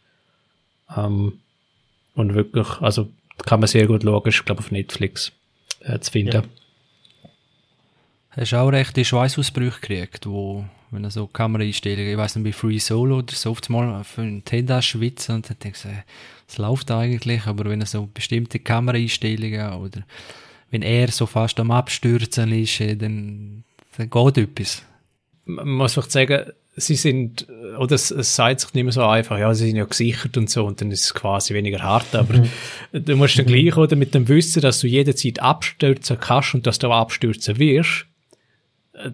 Ähm, 0.96 1.32
und 2.16 2.34
wirklich, 2.34 2.66
also 2.80 3.08
kann 3.44 3.60
man 3.60 3.68
sehr 3.68 3.86
gut 3.86 4.02
schauen, 4.02 4.22
ist 4.24 4.44
glaube 4.44 4.60
auf 4.60 4.72
Netflix 4.72 5.30
äh, 5.80 6.00
zu 6.00 6.10
finden. 6.10 6.32
Ja. 6.32 6.42
Hast 8.30 8.52
du 8.52 8.56
auch 8.56 8.68
rechte 8.68 9.04
Schweißausbrüche 9.04 9.80
gekriegt, 9.80 10.26
wo, 10.26 10.64
wenn 10.90 11.04
er 11.04 11.10
so 11.10 11.26
Kameraeinstellungen, 11.26 12.10
ich 12.10 12.18
weiß 12.18 12.36
nicht, 12.36 12.44
bei 12.44 12.52
Free 12.52 12.78
Solo 12.78 13.18
oder 13.18 13.34
so, 13.34 13.50
oft 13.50 13.70
mal 13.70 14.02
für 14.04 14.22
einen 14.22 14.44
Tenda 14.44 14.82
schwitzen 14.82 15.36
und 15.36 15.48
dann 15.48 15.58
denkst 15.62 15.82
du, 15.84 15.88
es 16.48 16.58
läuft 16.58 16.90
eigentlich, 16.90 17.46
aber 17.46 17.66
wenn 17.70 17.80
er 17.80 17.86
so 17.86 18.08
bestimmte 18.12 18.58
Kameraeinstellungen 18.58 19.74
oder 19.74 20.02
wenn 20.70 20.82
er 20.82 21.08
so 21.08 21.26
fast 21.26 21.60
am 21.60 21.70
Abstürzen 21.70 22.52
ist, 22.52 22.80
äh, 22.80 22.96
dann, 22.96 23.64
dann 23.96 24.10
geht 24.10 24.38
etwas. 24.38 24.82
Man 25.44 25.68
muss 25.68 25.94
vielleicht 25.94 26.12
sagen, 26.12 26.52
sie 26.76 26.94
sind, 26.94 27.46
oder 27.78 27.94
es, 27.94 28.10
es 28.10 28.36
sagt 28.36 28.60
sich 28.60 28.74
nicht 28.74 28.84
mehr 28.84 28.92
so 28.92 29.02
einfach, 29.02 29.38
ja, 29.38 29.52
sie 29.54 29.66
sind 29.66 29.76
ja 29.76 29.84
gesichert 29.84 30.36
und 30.36 30.50
so, 30.50 30.64
und 30.64 30.80
dann 30.80 30.90
ist 30.90 31.04
es 31.04 31.14
quasi 31.14 31.54
weniger 31.54 31.82
hart, 31.82 32.14
aber 32.14 32.34
mhm. 32.34 32.48
du 32.92 33.16
musst 33.16 33.38
dann 33.38 33.46
gleich, 33.46 33.76
oder, 33.76 33.96
mit 33.96 34.14
dem 34.14 34.28
Wissen, 34.28 34.60
dass 34.60 34.80
du 34.80 34.86
jederzeit 34.86 35.40
abstürzen 35.40 36.18
kannst 36.20 36.54
und 36.54 36.66
dass 36.66 36.78
du 36.78 36.88
auch 36.88 37.00
abstürzen 37.00 37.58
wirst, 37.58 38.06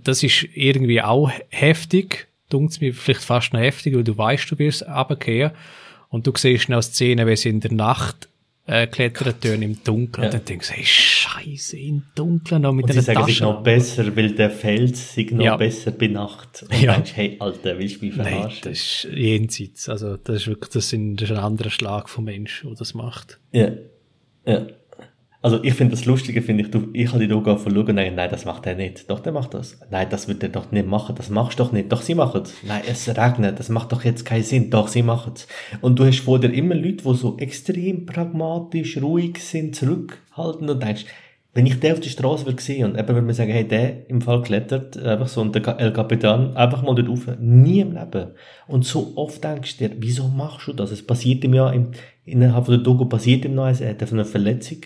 das 0.05 0.23
ist 0.23 0.47
irgendwie 0.55 1.03
auch 1.03 1.31
heftig, 1.49 2.29
dunkt 2.49 2.81
mir 2.81 2.93
vielleicht 2.93 3.23
fast 3.23 3.53
noch 3.53 3.61
heftig, 3.61 3.95
weil 3.95 4.05
du 4.05 4.17
weißt, 4.17 4.51
du 4.51 4.59
wirst 4.59 4.87
runtergehen 4.87 5.53
und 6.09 6.27
du 6.27 6.33
siehst 6.37 6.69
noch 6.69 6.83
Szenen, 6.83 7.27
wie 7.27 7.37
sie 7.37 7.49
in 7.49 7.61
der 7.61 7.73
Nacht 7.73 8.29
äh, 8.67 8.87
klettern 8.87 9.35
tun 9.41 9.63
im 9.63 9.83
Dunkeln. 9.83 10.25
Ja. 10.25 10.29
Und 10.29 10.35
dann 10.35 10.45
denkst 10.45 10.69
du, 10.69 10.75
hey, 10.75 10.85
Scheiße, 10.85 11.79
im 11.79 12.05
Dunkeln 12.15 12.63
noch 12.63 12.73
mit 12.73 12.85
und 12.85 12.91
einer 12.93 13.01
sie 13.01 13.07
sagen, 13.07 13.27
Tasche. 13.27 13.43
noch 13.43 13.63
besser, 13.63 14.17
weil 14.17 14.33
der 14.33 14.51
Fels 14.51 15.15
sich 15.15 15.31
noch 15.31 15.45
ja. 15.45 15.57
besser 15.57 15.91
bei 15.91 16.07
Nacht. 16.07 16.63
Und 16.63 16.81
ja. 16.81 16.95
denkst, 16.95 17.13
hey, 17.15 17.37
Alter, 17.41 17.79
willst 17.79 18.01
du 18.01 18.07
mich 18.07 18.15
verarschen? 18.15 18.41
Nein, 18.41 18.59
das 18.63 18.73
ist 18.73 19.09
jenseits. 19.13 19.89
Also, 19.89 20.17
das 20.17 20.37
ist 20.37 20.47
wirklich, 20.47 20.71
das, 20.71 20.89
sind, 20.89 21.17
das 21.17 21.31
ist 21.31 21.37
ein 21.37 21.43
anderer 21.43 21.71
Schlag 21.71 22.09
vom 22.09 22.25
Mensch, 22.25 22.63
der 22.65 22.75
das 22.75 22.95
macht. 22.95 23.41
Ja. 23.53 23.73
Ja. 24.47 24.67
Also 25.45 25.63
ich 25.65 25.75
finde 25.75 25.97
das 25.97 26.05
Lustige, 26.05 26.41
finde 26.41 26.63
ich, 26.63 26.71
du, 26.71 26.89
ich 26.93 27.13
habe 27.13 27.27
die 27.27 27.29
von 27.29 27.57
schauen 27.57 27.77
und 27.77 27.97
denke, 27.97 28.15
nein, 28.15 28.31
das 28.31 28.45
macht 28.45 28.65
er 28.65 28.77
nicht. 28.77 29.11
Doch, 29.11 29.19
der 29.19 29.33
macht 29.33 29.55
das. 29.55 29.77
Nein, 29.91 30.07
das 30.09 30.29
wird 30.29 30.41
er 30.45 30.51
doch 30.51 30.71
nicht 30.71 30.87
machen. 30.87 31.17
Das 31.17 31.31
machst 31.31 31.59
du 31.59 31.65
doch 31.65 31.73
nicht. 31.73 31.91
Doch, 31.91 32.01
sie 32.01 32.15
machen 32.15 32.43
es. 32.45 32.55
Nein, 32.63 32.83
es 32.89 33.09
regnet. 33.09 33.59
Das 33.59 33.69
macht 33.69 33.91
doch 33.91 34.05
jetzt 34.05 34.25
keinen 34.25 34.45
Sinn. 34.45 34.71
Doch, 34.71 34.87
sie 34.87 35.03
machen 35.03 35.33
es. 35.35 35.49
Und 35.81 35.99
du 35.99 36.07
hast 36.07 36.21
vor 36.21 36.39
dir 36.39 36.53
immer 36.53 36.77
Leute, 36.77 37.03
die 37.03 37.15
so 37.15 37.37
extrem 37.39 38.07
pragmatisch, 38.07 39.03
ruhig 39.03 39.39
sind, 39.39 39.75
zurückhalten 39.75 40.71
und 40.71 40.81
denkst, 40.81 41.07
wenn 41.55 41.67
ich 41.67 41.81
den 41.81 41.93
auf 41.93 42.01
der 42.01 42.09
Straße 42.09 42.47
würde 42.47 42.63
sehen 42.63 42.85
und 42.87 42.99
eben 42.99 43.09
würde 43.09 43.23
man 43.27 43.35
sagen, 43.35 43.53
hey, 43.53 43.67
der 43.67 44.09
im 44.09 44.23
Fall 44.23 44.41
klettert, 44.43 44.97
einfach 44.97 45.29
so, 45.29 45.43
und 45.43 45.55
der 45.55 45.79
El 45.79 45.93
Capitan, 45.93 46.57
einfach 46.57 46.83
mal 46.83 46.95
dort 46.95 47.11
rauf, 47.11 47.27
nie 47.39 47.81
im 47.81 47.93
Leben. 47.93 48.29
Und 48.69 48.87
so 48.87 49.13
oft 49.17 49.45
denkst 49.45 49.77
du 49.77 49.89
dir, 49.89 49.97
wieso 49.99 50.29
machst 50.29 50.67
du 50.67 50.73
das? 50.73 50.91
Es 50.91 51.07
passiert 51.07 51.45
ihm 51.45 51.53
ja, 51.53 51.71
im, 51.71 51.89
innerhalb 52.25 52.65
von 52.65 52.75
der 52.75 52.83
Dogo 52.83 53.05
passiert 53.05 53.45
ihm 53.45 53.55
noch 53.55 53.65
eins, 53.65 53.83
er 53.83 53.91
hat 53.91 54.13
eine 54.13 54.25
Verletzung. 54.25 54.79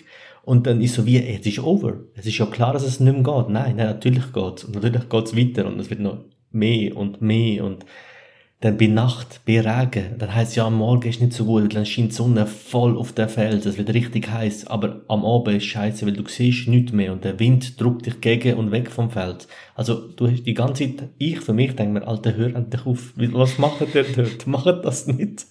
Und 0.47 0.65
dann 0.65 0.79
ist 0.79 0.95
so 0.95 1.05
wie, 1.05 1.17
es 1.17 1.45
ist 1.45 1.59
over. 1.59 1.95
Es 2.15 2.25
ist 2.25 2.37
ja 2.37 2.45
klar, 2.45 2.71
dass 2.71 2.83
es 2.83 3.01
nicht 3.01 3.11
mehr 3.11 3.21
geht. 3.21 3.49
Nein, 3.49 3.75
nein, 3.75 3.87
natürlich 3.87 4.31
geht's. 4.31 4.63
Und 4.63 4.75
natürlich 4.75 5.09
geht's 5.09 5.35
weiter 5.35 5.67
und 5.67 5.77
es 5.77 5.89
wird 5.89 5.99
noch 5.99 6.19
mehr 6.51 6.95
und 6.95 7.21
mehr 7.21 7.65
und 7.65 7.83
dann 8.61 8.77
bei 8.77 8.87
Nacht, 8.87 9.41
bei 9.45 9.59
Regen, 9.59 10.17
dann 10.17 10.33
heisst 10.33 10.55
ja, 10.55 10.65
am 10.65 10.75
Morgen 10.75 11.09
ist 11.09 11.19
nicht 11.19 11.33
so 11.33 11.43
gut, 11.43 11.75
dann 11.75 11.85
scheint 11.85 12.11
die 12.11 12.15
Sonne 12.15 12.47
voll 12.47 12.97
auf 12.97 13.11
den 13.11 13.27
Felsen, 13.27 13.71
es 13.71 13.77
wird 13.77 13.93
richtig 13.93 14.31
heiß, 14.31 14.67
aber 14.67 15.01
am 15.09 15.25
Abend 15.25 15.57
ist 15.57 15.65
scheiße, 15.65 16.05
weil 16.05 16.13
du 16.13 16.23
siehst 16.25 16.69
nichts 16.69 16.93
mehr 16.93 17.11
und 17.11 17.25
der 17.25 17.39
Wind 17.41 17.79
drückt 17.79 18.05
dich 18.05 18.21
gegen 18.21 18.57
und 18.57 18.71
weg 18.71 18.89
vom 18.89 19.11
Feld. 19.11 19.49
Also, 19.75 20.07
du 20.07 20.31
hast 20.31 20.43
die 20.43 20.53
ganze 20.53 20.85
Zeit, 20.85 21.09
ich 21.17 21.41
für 21.41 21.53
mich 21.53 21.75
denke 21.75 21.99
mir, 21.99 22.07
Alter, 22.07 22.37
hör 22.37 22.55
endlich 22.55 22.85
auf, 22.85 23.13
was 23.17 23.57
macht 23.57 23.81
ihr 23.81 24.05
dort? 24.15 24.47
Macht 24.47 24.85
das 24.85 25.07
nicht. 25.07 25.45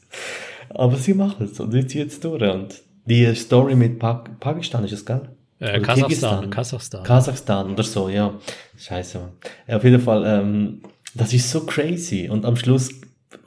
Aber 0.71 0.97
sie 0.97 1.13
machen 1.13 1.49
es 1.53 1.61
und 1.61 1.71
sie 1.71 1.87
ziehen 1.87 2.09
es 2.09 2.19
durch 2.19 2.43
und 2.43 2.83
die 3.07 3.35
Story 3.35 3.75
mit 3.75 3.99
pa 3.99 4.25
Pakistan 4.41 4.85
ist 4.85 4.93
es, 4.93 5.07
gell? 5.07 5.23
Äh, 5.59 5.81
Kasachstan, 5.81 6.51
Kasachstan. 6.51 7.03
Kasachstan 7.03 7.73
oder 7.73 7.83
so, 7.83 8.09
ja. 8.09 8.35
Scheiße, 8.77 9.19
man. 9.19 9.29
Ja, 9.67 9.77
auf 9.77 9.85
jeden 9.85 10.01
Fall, 10.01 10.25
ähm, 10.27 10.83
das 11.15 11.33
ist 11.33 11.51
so 11.51 11.65
crazy. 11.65 12.29
Und 12.29 12.45
am 12.45 12.57
Schluss 12.57 12.91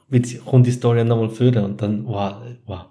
wird, 0.08 0.44
kommt 0.46 0.66
die 0.66 0.72
Story 0.72 1.04
nochmal 1.04 1.30
führen 1.30 1.64
und 1.64 1.82
dann, 1.82 2.06
wow, 2.08 2.38
wow. 2.66 2.86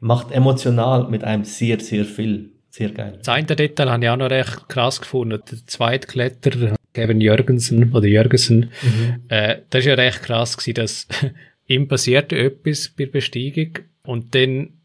Macht 0.00 0.30
emotional 0.30 1.08
mit 1.08 1.24
einem 1.24 1.44
sehr, 1.44 1.78
sehr 1.80 2.04
viel. 2.04 2.50
Sehr 2.70 2.90
geil. 2.90 3.18
Das 3.18 3.28
eine 3.28 3.44
Detail 3.46 3.90
habe 3.90 4.04
ich 4.04 4.10
auch 4.10 4.16
noch 4.16 4.30
recht 4.30 4.68
krass 4.68 5.00
gefunden. 5.00 5.42
Der 5.50 5.58
zweite 5.66 6.06
Kletterer, 6.06 6.76
Kevin 6.94 7.20
Jürgensen, 7.20 7.92
oder 7.92 8.06
Jürgensen, 8.06 8.70
mhm. 8.82 9.22
äh, 9.28 9.56
das 9.70 9.80
ist 9.80 9.86
ja 9.86 9.94
recht 9.94 10.22
krass 10.22 10.56
gewesen, 10.56 10.74
dass 10.74 11.08
ihm 11.66 11.88
passierte 11.88 12.38
etwas 12.38 12.88
bei 12.88 13.04
der 13.04 13.12
Besteigung 13.12 13.78
und 14.04 14.34
dann 14.34 14.77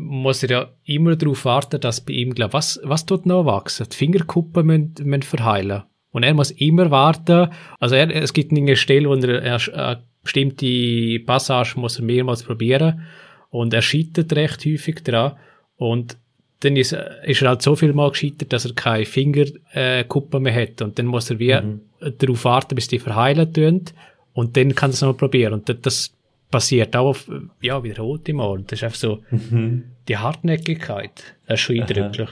muss 0.00 0.42
er 0.42 0.50
ja 0.50 0.68
immer 0.84 1.16
darauf 1.16 1.44
warten, 1.44 1.80
dass 1.80 2.00
bei 2.00 2.14
ihm, 2.14 2.34
glaub, 2.34 2.52
was, 2.52 2.80
was 2.82 3.06
tut 3.06 3.26
noch 3.26 3.44
wachsen? 3.44 3.86
Die 3.90 3.96
Fingerkuppen 3.96 4.66
müssen, 4.66 4.94
müssen 5.04 5.22
verheilen. 5.22 5.82
Und 6.12 6.22
er 6.24 6.34
muss 6.34 6.50
immer 6.50 6.90
warten. 6.90 7.48
Also 7.78 7.94
er, 7.94 8.10
es 8.14 8.32
gibt 8.32 8.52
eine 8.52 8.76
Stelle, 8.76 9.08
wo 9.08 9.14
er, 9.14 9.42
er 9.42 9.74
eine 9.74 10.02
bestimmte 10.22 11.20
Passage 11.24 11.78
muss 11.78 11.98
er 11.98 12.04
mehrmals 12.04 12.42
probieren. 12.42 13.06
Und 13.50 13.74
er 13.74 13.82
scheitert 13.82 14.32
recht 14.32 14.64
häufig 14.64 15.02
dran. 15.04 15.36
Und 15.76 16.16
dann 16.60 16.76
ist, 16.76 16.92
ist 17.24 17.42
er 17.42 17.48
halt 17.48 17.62
so 17.62 17.76
viel 17.76 17.92
mal 17.92 18.10
gescheitert, 18.10 18.52
dass 18.52 18.64
er 18.64 18.74
keine 18.74 19.06
Fingerkuppen 19.06 20.42
mehr 20.42 20.54
hat. 20.54 20.82
Und 20.82 20.98
dann 20.98 21.06
muss 21.06 21.30
er 21.30 21.38
wie 21.38 21.54
mhm. 21.54 21.80
darauf 22.18 22.44
warten, 22.44 22.74
bis 22.74 22.88
die 22.88 22.98
verheilen 22.98 23.52
tun. 23.52 23.84
Und 24.32 24.56
dann 24.56 24.74
kann 24.74 24.90
er 24.90 24.94
es 24.94 25.02
noch 25.02 25.16
probieren. 25.16 25.54
Und 25.54 25.86
das 25.86 26.12
passiert 26.50 26.96
auch 26.96 27.08
auf, 27.08 27.30
ja, 27.60 27.82
wiederholte 27.82 28.32
Mal. 28.32 28.62
Das 28.66 28.78
ist 28.78 28.84
einfach 28.84 28.98
so, 28.98 29.22
mhm. 29.30 29.84
die 30.08 30.16
Hartnäckigkeit. 30.16 31.36
Das 31.46 31.60
ist 31.60 31.60
schon 31.60 31.80
eindrücklich. 31.80 32.30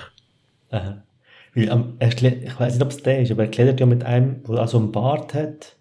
Aha. 0.71 0.79
Aha. 0.79 1.03
Weil, 1.55 1.69
er, 1.99 2.09
ich 2.09 2.61
weiß 2.61 2.75
nicht, 2.75 2.83
ob 2.83 2.91
es 2.91 3.03
der 3.03 3.21
ist, 3.21 3.31
aber 3.31 3.45
er 3.45 3.51
klettert 3.51 3.81
ja 3.81 3.87
mit 3.87 4.05
einem, 4.05 4.43
der 4.45 4.59
also 4.59 4.79
einen 4.79 4.93
Bart 4.93 5.35
hat, 5.35 5.77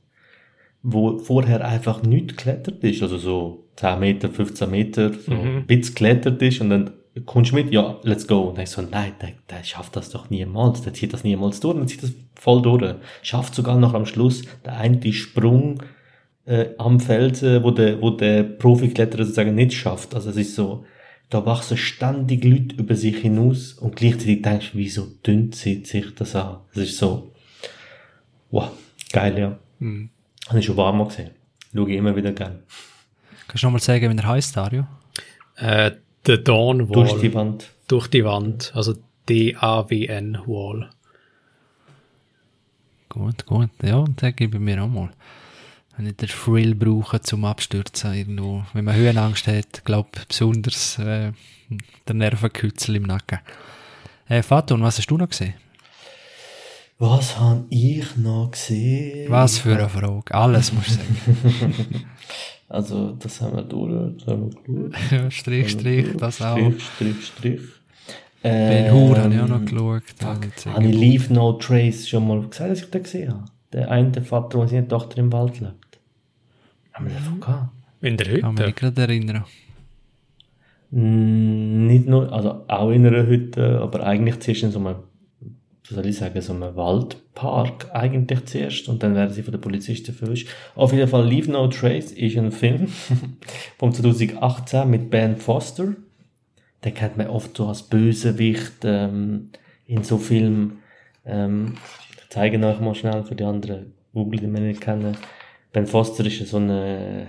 wo 0.81 1.17
vorher 1.17 1.65
einfach 1.65 2.03
nichts 2.03 2.37
geklettert 2.37 2.83
ist. 2.83 3.01
Also 3.01 3.17
so 3.17 3.65
10 3.75 3.99
Meter, 3.99 4.29
15 4.29 4.69
Meter, 4.69 5.13
so 5.13 5.31
mhm. 5.31 5.57
ein 5.57 5.65
bisschen 5.67 5.93
geklettert 5.93 6.41
ist 6.41 6.61
und 6.61 6.69
dann 6.69 6.91
kommst 7.25 7.51
du 7.51 7.55
mit, 7.55 7.71
ja, 7.71 7.99
let's 8.03 8.27
go. 8.27 8.41
Und 8.41 8.57
dann 8.57 8.63
ich 8.63 8.69
so, 8.69 8.81
nein, 8.81 9.13
der, 9.21 9.33
der 9.49 9.63
schafft 9.63 9.95
das 9.95 10.09
doch 10.09 10.29
niemals, 10.29 10.81
der 10.81 10.93
zieht 10.93 11.13
das 11.13 11.23
niemals 11.23 11.59
durch, 11.59 11.77
dann 11.77 11.87
zieht 11.87 12.03
das 12.03 12.13
voll 12.35 12.61
durch. 12.61 12.95
Schafft 13.21 13.55
sogar 13.55 13.77
noch 13.77 13.93
am 13.93 14.05
Schluss 14.05 14.43
der 14.65 14.77
eine 14.77 15.13
Sprung, 15.13 15.83
äh, 16.47 16.69
am 16.77 16.99
Felsen, 16.99 17.61
wo 17.61 17.71
der, 17.71 18.01
wo 18.01 18.09
der 18.09 18.43
Profikletterer 18.43 19.23
sozusagen 19.23 19.53
nicht 19.53 19.73
schafft. 19.73 20.15
Also 20.15 20.29
es 20.29 20.37
ist 20.37 20.55
so, 20.55 20.85
da 21.29 21.45
wachsen 21.45 21.77
ständig 21.77 22.43
Leute 22.43 22.75
über 22.77 22.95
sich 22.95 23.17
hinaus 23.17 23.73
und 23.73 23.97
gleichzeitig 23.97 24.41
denkst 24.41 24.71
du, 24.71 24.77
wieso 24.77 25.07
dünnt 25.25 25.55
sie 25.55 25.83
sich 25.83 26.15
das 26.15 26.35
an? 26.35 26.59
Es 26.71 26.77
ist 26.77 26.97
so, 26.97 27.33
wow, 28.49 28.71
geil, 29.11 29.37
ja. 29.37 29.59
Mhm. 29.79 30.09
Habe 30.47 30.59
ich 30.59 30.65
schon 30.65 30.77
warm 30.77 31.05
gesehen. 31.05 31.31
Schaue 31.73 31.91
ich 31.91 31.97
immer 31.97 32.15
wieder 32.15 32.31
gern. 32.31 32.59
Kannst 33.47 33.63
du 33.63 33.67
nochmal 33.67 33.81
sagen, 33.81 34.09
wie 34.09 34.15
der 34.15 34.27
heißt, 34.27 34.55
Dario? 34.55 34.87
Äh, 35.57 35.91
The 36.25 36.41
Dawn 36.41 36.89
Wall. 36.89 37.07
Durch 37.07 37.19
die 37.19 37.33
Wand. 37.33 37.69
Durch 37.89 38.07
die 38.07 38.23
Wand. 38.23 38.71
Also 38.73 38.95
D-A-W-N 39.27 40.39
Wall. 40.45 40.89
Gut, 43.09 43.45
gut. 43.45 43.69
Ja, 43.83 44.05
den 44.05 44.35
gebe 44.35 44.57
ich 44.57 44.63
mir 44.63 44.81
auch 44.81 44.87
mal 44.87 45.09
nicht 46.03 46.21
den 46.21 46.29
Thrill 46.29 46.75
brauchen 46.75 47.23
zum 47.23 47.45
Abstürzen 47.45 48.13
irgendwo. 48.13 48.63
Wenn 48.73 48.85
man 48.85 48.95
Höhenangst 48.95 49.47
hat, 49.47 49.83
glaube 49.85 50.09
besonders 50.27 50.99
äh, 50.99 51.31
der 52.07 52.15
Nervenkützel 52.15 52.95
im 52.95 53.03
Nacken. 53.03 53.39
Äh, 54.27 54.43
Faton, 54.43 54.81
was 54.81 54.97
hast 54.97 55.07
du 55.07 55.17
noch 55.17 55.29
gesehen? 55.29 55.53
Was 56.99 57.39
habe 57.39 57.65
ich 57.69 58.17
noch 58.17 58.51
gesehen? 58.51 59.29
Was 59.29 59.59
für 59.59 59.77
eine 59.77 59.87
Frage. 59.87 60.33
Alles 60.33 60.73
musst 60.73 60.97
du 60.97 61.33
sagen. 61.33 62.05
also, 62.69 63.11
das 63.11 63.39
haben 63.39 63.55
wir 63.55 63.63
durch, 63.63 64.17
das 64.17 64.27
haben 64.27 64.51
wir 64.65 64.89
geschaut. 64.89 65.11
Ja, 65.11 65.31
Strich, 65.31 65.71
Strich, 65.71 66.07
das 66.17 66.41
auch. 66.41 66.57
Strich, 66.57 66.83
Strich, 66.83 67.25
Strich. 67.25 67.61
Ben 68.41 68.85
ähm, 68.85 68.93
Hur 68.93 69.17
habe 69.17 69.33
ich 69.33 69.41
auch 69.41 69.47
noch 69.47 69.65
geschaut. 69.65 70.03
Habe 70.23 70.87
ich 70.87 70.95
Leave 70.95 71.33
No 71.33 71.53
Trace 71.53 72.07
schon 72.07 72.27
mal 72.27 72.41
gesagt, 72.47 72.71
dass 72.71 72.81
ich 72.81 72.89
den 72.89 73.03
gesehen 73.03 73.33
habe? 73.33 73.45
Der 73.73 73.91
eine 73.91 74.21
Vater, 74.21 74.59
der 74.59 74.67
seine 74.67 74.87
Tochter 74.87 75.17
im 75.19 75.31
Wald 75.31 75.59
lebt. 75.59 75.86
Haben 76.97 77.09
wir 77.09 77.15
davon 77.15 77.39
gehabt? 77.39 77.69
In 78.01 78.17
der 78.17 78.27
Hütte? 78.27 78.41
Kann 78.41 78.55
mich 78.55 78.75
gerade 78.75 79.01
erinnern. 79.01 79.45
Mm, 80.89 81.85
nicht 81.85 82.07
nur, 82.07 82.31
also 82.33 82.65
auch 82.67 82.89
in 82.89 83.05
einer 83.05 83.27
Hütte, 83.27 83.79
aber 83.81 84.03
eigentlich 84.03 84.39
zuerst 84.39 84.63
in 84.63 84.71
so 84.71 84.79
einem, 84.79 84.95
wie 85.39 85.93
soll 85.93 86.05
ich 86.07 86.17
sagen, 86.17 86.41
so 86.41 86.53
einem 86.53 86.75
Waldpark 86.75 87.93
eigentlich 87.93 88.45
zuerst 88.45 88.89
und 88.89 89.03
dann 89.03 89.13
werden 89.13 89.31
sie 89.31 89.43
von 89.43 89.51
den 89.51 89.61
Polizisten 89.61 90.11
verwischt. 90.11 90.49
Auf 90.73 90.91
jeden 90.91 91.07
Fall 91.07 91.27
Leave 91.27 91.51
No 91.51 91.67
Trace 91.67 92.13
ist 92.13 92.35
ein 92.35 92.51
Film 92.51 92.87
vom 93.77 93.93
2018 93.93 94.89
mit 94.89 95.11
Ben 95.11 95.37
Foster. 95.37 95.93
Den 96.83 96.93
kennt 96.95 97.17
man 97.17 97.27
oft 97.27 97.55
so 97.55 97.67
als 97.67 97.83
Bösewicht 97.83 98.85
ähm, 98.85 99.49
in 99.85 100.03
so 100.03 100.17
Filmen. 100.17 100.79
Ähm, 101.25 101.75
ich 102.23 102.29
zeige 102.29 102.65
euch 102.65 102.79
mal 102.79 102.95
schnell 102.95 103.23
für 103.23 103.35
die 103.35 103.43
anderen 103.43 103.93
Google, 104.13 104.39
die 104.39 104.51
wir 104.51 104.61
nicht 104.61 104.81
kennen. 104.81 105.15
Ben 105.77 105.85
Foster 105.85 106.25
ist 106.25 106.39
so 106.47 106.57
ein 106.57 106.71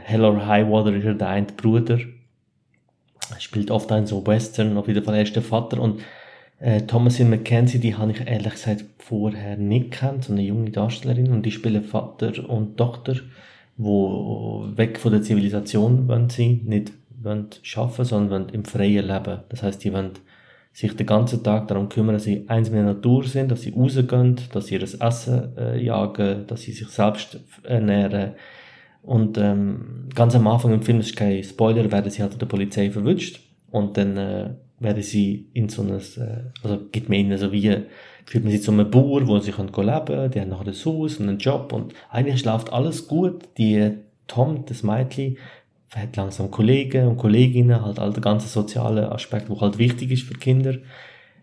Hell 0.04 0.24
or 0.24 0.46
High 0.46 0.66
ist 0.96 1.04
er 1.04 1.12
der 1.12 1.28
eine 1.28 1.48
Bruder. 1.48 1.98
Er 1.98 3.40
spielt 3.40 3.70
oft 3.70 3.92
einen 3.92 4.06
so 4.06 4.26
Western, 4.26 4.74
auf 4.78 4.88
jeden 4.88 5.04
Fall 5.04 5.16
er 5.16 5.22
ist 5.24 5.37
der 5.37 5.42
Vater. 5.42 5.78
Und 5.78 6.00
äh, 6.58 6.80
Thomasin 6.80 7.28
McKenzie, 7.28 7.78
die 7.78 7.94
habe 7.94 8.12
ich 8.12 8.26
ehrlich 8.26 8.54
gesagt 8.54 8.87
vorher 9.00 9.58
nicht 9.58 9.90
kennt, 9.90 10.24
so 10.24 10.32
eine 10.32 10.40
junge 10.40 10.70
Darstellerin. 10.70 11.30
Und 11.30 11.44
die 11.44 11.50
spielen 11.50 11.84
Vater 11.84 12.48
und 12.48 12.78
Tochter, 12.78 13.16
wo 13.76 14.64
weg 14.74 14.98
von 14.98 15.12
der 15.12 15.20
Zivilisation 15.20 16.08
wollen 16.08 16.30
sie, 16.30 16.62
nicht 16.64 16.92
wollen 17.22 17.48
schaffen, 17.61 18.06
sondern 18.06 18.30
wollen 18.30 18.54
im 18.54 18.64
freien 18.64 19.06
Leben. 19.06 19.40
Das 19.50 19.62
heißt, 19.62 19.84
die 19.84 19.92
wollen 19.92 20.12
sich 20.78 20.94
den 20.94 21.06
ganzen 21.06 21.42
Tag 21.42 21.66
darum 21.66 21.88
kümmern, 21.88 22.14
dass 22.14 22.22
sie 22.22 22.44
eins 22.46 22.70
mit 22.70 22.78
der 22.78 22.84
Natur 22.84 23.24
sind, 23.24 23.50
dass 23.50 23.62
sie 23.62 23.74
rausgehen, 23.74 24.36
dass 24.52 24.66
sie 24.66 24.76
ihr 24.76 24.82
Essen 24.82 25.56
äh, 25.58 25.82
jagen, 25.82 26.46
dass 26.46 26.62
sie 26.62 26.70
sich 26.70 26.86
selbst 26.86 27.40
ernähren. 27.64 28.34
Und 29.02 29.38
ähm, 29.38 30.08
ganz 30.14 30.36
am 30.36 30.46
Anfang 30.46 30.72
im 30.72 30.82
Film, 30.82 31.00
ist 31.00 31.16
kein 31.16 31.42
Spoiler, 31.42 31.90
werden 31.90 32.12
sie 32.12 32.22
halt 32.22 32.30
von 32.30 32.38
der 32.38 32.46
Polizei 32.46 32.92
verwünscht 32.92 33.40
und 33.72 33.96
dann 33.96 34.16
äh, 34.16 34.50
werden 34.78 35.02
sie 35.02 35.48
in 35.52 35.68
so 35.68 35.82
ein, 35.82 35.90
äh, 35.90 36.52
also 36.62 36.78
gibt 36.92 37.08
man 37.08 37.18
ihnen 37.18 37.38
so 37.38 37.50
wie, 37.50 37.76
führt 38.24 38.44
man 38.44 38.52
sie 38.52 38.60
zu 38.60 38.70
einem 38.70 38.88
Bauer, 38.88 39.26
wo 39.26 39.36
sie 39.40 39.50
können 39.50 39.72
leben 39.74 40.04
können, 40.04 40.30
die 40.30 40.40
haben 40.40 40.50
noch 40.50 40.64
ein 40.64 40.72
Haus 40.72 41.16
und 41.16 41.28
einen 41.28 41.38
Job 41.38 41.72
und 41.72 41.92
eigentlich 42.08 42.44
läuft 42.44 42.72
alles 42.72 43.08
gut. 43.08 43.48
Die 43.58 43.94
Tom, 44.28 44.64
das 44.66 44.84
Mädchen, 44.84 45.38
hat 45.94 46.16
langsam 46.16 46.51
Kollegen 46.51 47.09
und 47.09 47.16
Kolleginnen, 47.16 47.83
halt 47.83 47.98
all 47.98 48.12
der 48.12 48.22
ganze 48.22 48.48
soziale 48.48 49.11
Aspekt, 49.11 49.48
wo 49.48 49.61
halt 49.61 49.79
wichtig 49.79 50.11
ist 50.11 50.24
für 50.24 50.35
Kinder. 50.35 50.77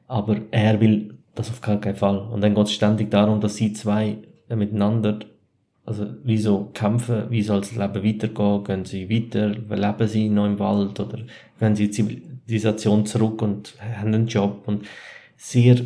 Aber 0.08 0.38
er 0.52 0.80
will 0.80 1.18
das 1.34 1.50
auf 1.50 1.62
gar 1.62 1.80
keinen 1.80 1.96
Fall. 1.96 2.18
Und 2.18 2.42
dann 2.42 2.56
geht 2.56 2.66
es 2.66 2.74
ständig 2.74 3.12
darum, 3.12 3.42
dass 3.42 3.56
sie 3.56 3.74
zwei 3.74 4.18
miteinander, 4.50 5.20
also 5.86 6.08
wie 6.24 6.38
so 6.38 6.70
kämpfen, 6.74 7.30
wie 7.30 7.42
soll 7.42 7.62
das 7.62 7.76
Leben 7.76 8.04
weitergehen, 8.04 8.64
gehen 8.64 8.86
sie 8.86 9.10
weiter, 9.10 9.50
leben 9.50 10.08
sie 10.08 10.30
noch 10.30 10.46
im 10.46 10.60
Wald 10.60 11.00
oder 11.00 11.20
gehen 11.60 11.76
sie 11.76 11.86
in 11.86 11.92
Zivilisation 11.92 13.06
zurück 13.06 13.42
und 13.42 13.76
haben 13.98 14.14
einen 14.14 14.28
Job 14.28 14.64
und 14.68 14.86
sehr, 15.36 15.78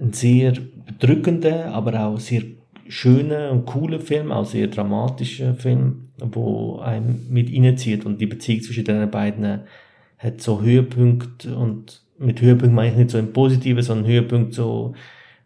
ein 0.00 0.12
sehr 0.12 0.54
bedrückender, 0.86 1.72
aber 1.72 2.00
auch 2.00 2.18
sehr 2.18 2.42
schöner 2.92 3.50
und 3.50 3.64
cooler 3.64 4.00
Film, 4.00 4.30
auch 4.30 4.44
sehr 4.44 4.66
dramatischer 4.66 5.54
Film, 5.54 6.08
wo 6.18 6.78
einem 6.78 7.20
mit 7.30 7.50
reinzieht 7.50 8.04
und 8.04 8.20
die 8.20 8.26
Beziehung 8.26 8.60
zwischen 8.60 8.84
den 8.84 9.10
beiden 9.10 9.60
hat 10.18 10.40
so 10.40 10.60
Höhepunkte 10.60 11.56
und 11.56 12.02
mit 12.18 12.40
Höhepunkt 12.42 12.74
meine 12.74 12.90
ich 12.90 12.96
nicht 12.96 13.10
so 13.10 13.18
im 13.18 13.32
Positiven, 13.32 13.82
sondern 13.82 14.06
Höhepunkt 14.06 14.52
so, 14.52 14.92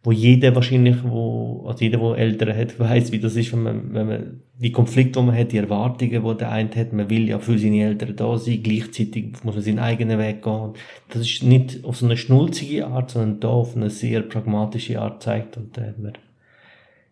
wo 0.02 0.10
jeder 0.10 0.54
wahrscheinlich, 0.56 0.96
wo, 1.04 1.64
also 1.68 1.84
jeder, 1.84 1.98
der 1.98 2.18
Eltern 2.18 2.56
hat, 2.56 2.78
weiß, 2.80 3.12
wie 3.12 3.20
das 3.20 3.36
ist, 3.36 3.52
wenn 3.52 3.62
man, 3.62 3.94
wenn 3.94 4.06
man 4.08 4.40
die 4.58 4.72
Konflikte, 4.72 5.20
die 5.20 5.26
man 5.26 5.38
hat, 5.38 5.52
die 5.52 5.58
Erwartungen, 5.58 6.24
die 6.24 6.36
der 6.36 6.50
eine 6.50 6.74
hat, 6.74 6.92
man 6.92 7.08
will 7.08 7.28
ja 7.28 7.38
für 7.38 7.58
seine 7.58 7.84
Eltern 7.84 8.16
da 8.16 8.36
sein, 8.38 8.60
gleichzeitig 8.60 9.44
muss 9.44 9.54
man 9.54 9.62
seinen 9.62 9.78
eigenen 9.78 10.18
Weg 10.18 10.42
gehen. 10.42 10.72
Das 11.10 11.22
ist 11.22 11.44
nicht 11.44 11.84
auf 11.84 11.96
so 11.96 12.06
eine 12.06 12.16
schnulzige 12.16 12.88
Art, 12.88 13.12
sondern 13.12 13.38
da 13.38 13.48
auf 13.48 13.76
eine 13.76 13.88
sehr 13.88 14.22
pragmatische 14.22 15.00
Art 15.00 15.22
zeigt 15.22 15.56
und 15.56 15.76
da 15.76 15.82
hat 15.82 15.98
mir, 15.98 16.12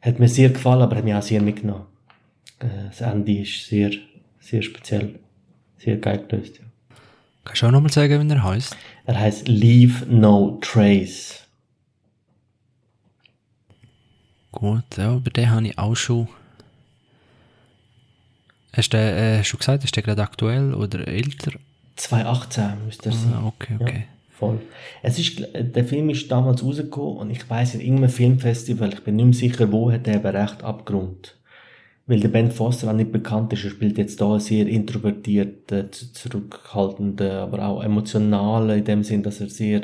hat 0.04 0.18
mir 0.18 0.28
sehr 0.28 0.50
gefallen, 0.50 0.82
aber 0.82 0.96
hat 0.96 1.04
mich 1.04 1.14
auch 1.14 1.22
sehr 1.22 1.40
mitgenommen. 1.40 1.86
Äh, 2.58 2.66
das 2.88 3.00
Ende 3.00 3.40
ist 3.40 3.66
sehr, 3.66 3.90
sehr 4.40 4.62
speziell. 4.62 5.18
Sehr 5.78 5.96
geil 5.96 6.24
gelöst, 6.28 6.58
ja. 6.58 6.64
Kannst 7.44 7.62
du 7.62 7.66
auch 7.66 7.70
nochmal 7.70 7.92
sagen, 7.92 8.26
wie 8.28 8.32
er 8.32 8.42
heißt? 8.42 8.76
Er 9.06 9.20
heißt 9.20 9.48
Leave 9.48 10.06
No 10.06 10.58
Trace. 10.62 11.46
Gut, 14.50 14.96
ja, 14.96 15.14
über 15.14 15.30
den 15.30 15.50
habe 15.50 15.66
ich 15.66 15.78
auch 15.78 15.94
schon. 15.94 16.28
Hast 18.72 18.92
du, 18.92 18.96
äh, 18.96 19.42
du 19.42 19.56
gesagt, 19.56 19.84
ist 19.84 19.94
der 19.94 20.02
gerade 20.02 20.22
aktuell 20.22 20.74
oder 20.74 21.06
älter? 21.06 21.52
2018 21.96 22.84
müsste 22.86 23.10
er 23.10 23.12
sein. 23.12 23.32
Ah, 23.34 23.46
okay, 23.46 23.76
okay. 23.80 24.06
Ja, 24.08 24.13
voll. 24.38 24.58
Es 25.02 25.18
ist, 25.18 25.42
der 25.54 25.84
Film 25.84 26.10
ist 26.10 26.30
damals 26.30 26.64
rausgekommen 26.64 27.18
und 27.18 27.30
ich 27.30 27.48
weiss, 27.48 27.74
in 27.74 27.80
irgendeinem 27.80 28.10
Filmfestival, 28.10 28.92
ich 28.92 29.04
bin 29.04 29.16
nicht 29.16 29.24
mehr 29.24 29.34
sicher, 29.34 29.72
wo, 29.72 29.90
hat 29.90 30.06
er 30.08 30.16
aber 30.16 30.34
recht 30.34 30.62
abgerundet. 30.62 31.36
Weil 32.06 32.20
der 32.20 32.28
Ben 32.28 32.50
Foster 32.50 32.90
auch 32.90 32.94
nicht 32.94 33.12
bekannt 33.12 33.52
ist, 33.52 33.64
er 33.64 33.70
spielt 33.70 33.96
jetzt 33.96 34.20
da 34.20 34.38
sehr 34.38 34.66
introvertierte, 34.66 35.90
zurückhaltende, 35.90 37.32
aber 37.32 37.66
auch 37.66 37.82
emotionale, 37.82 38.76
in 38.78 38.84
dem 38.84 39.04
Sinn, 39.04 39.22
dass 39.22 39.40
er 39.40 39.48
sehr, 39.48 39.80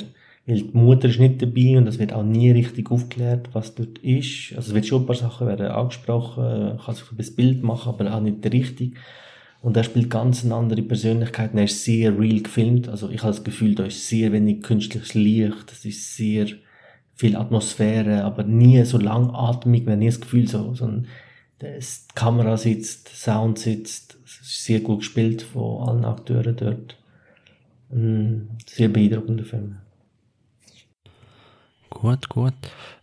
weil 0.47 0.63
die 0.63 0.71
Mutter 0.77 1.09
ist 1.09 1.21
nicht 1.21 1.41
dabei 1.41 1.79
und 1.79 1.87
es 1.87 1.99
wird 1.99 2.13
auch 2.13 2.25
nie 2.25 2.51
richtig 2.51 2.91
aufgeklärt, 2.91 3.49
was 3.55 3.75
dort 3.75 3.99
ist. 3.99 4.53
Also 4.55 4.71
es 4.71 4.75
wird 4.75 4.87
schon 4.87 5.03
ein 5.03 5.07
paar 5.07 5.17
Sachen 5.17 5.47
werden 5.47 5.69
angesprochen, 5.69 6.79
kann 6.85 6.95
sich 6.95 7.05
ein 7.11 7.37
Bild 7.37 7.63
machen, 7.63 7.89
aber 7.89 8.15
auch 8.15 8.21
nicht 8.21 8.45
richtig. 8.53 8.97
Und 9.63 9.77
er 9.77 9.85
spielt 9.85 10.09
ganz 10.09 10.45
eine 10.45 10.55
andere 10.55 10.83
Persönlichkeit. 10.83 11.51
Er 11.55 11.65
ist 11.65 11.85
sehr 11.85 12.19
real 12.19 12.41
gefilmt. 12.41 12.89
Also 12.89 13.11
ich 13.11 13.23
habe 13.23 13.33
das 13.33 13.45
Gefühl, 13.45 13.75
da 13.75 13.85
ist 13.85 14.09
sehr 14.09 14.33
wenig 14.33 14.63
künstliches 14.63 15.15
Licht. 15.15 15.71
Es 15.71 15.85
ist 15.85 16.17
sehr 16.17 16.47
viel 17.15 17.37
Atmosphäre, 17.37 18.25
aber 18.25 18.45
nie 18.45 18.83
so 18.85 18.97
langatmig. 18.97 19.85
Man 19.85 19.93
hat 19.93 19.99
nie 19.99 20.07
das 20.07 20.21
Gefühl, 20.21 20.49
so, 20.49 20.75
so 20.75 20.87
ein, 20.87 21.07
die 21.61 21.79
Kamera 22.15 22.57
sitzt, 22.57 23.09
Sound 23.09 23.59
sitzt. 23.59 24.17
Es 24.25 24.41
ist 24.41 24.65
sehr 24.65 24.81
gut 24.81 25.01
gespielt 25.01 25.43
von 25.43 25.89
allen 25.89 26.05
Akteuren 26.07 26.57
dort. 26.57 26.97
Ein 27.93 28.57
sehr 28.67 28.89
beeindruckender 28.89 29.45
Film. 29.45 29.77
Gut, 31.91 32.29
gut. 32.31 32.55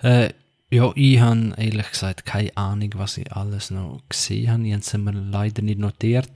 Äh, 0.02 0.30
ja, 0.70 0.92
ich 0.96 1.20
habe 1.20 1.54
ehrlich 1.58 1.92
gesagt 1.92 2.26
keine 2.26 2.56
Ahnung, 2.58 2.90
was 2.96 3.18
ich 3.18 3.32
alles 3.32 3.72
noch 3.72 4.02
gesehen 4.10 4.52
habe. 4.52 4.68
Ich 4.68 4.74
habe 4.74 4.82
es 4.82 4.94
mir 4.94 5.12
leider 5.12 5.62
nicht 5.62 5.80
notiert. 5.80 6.30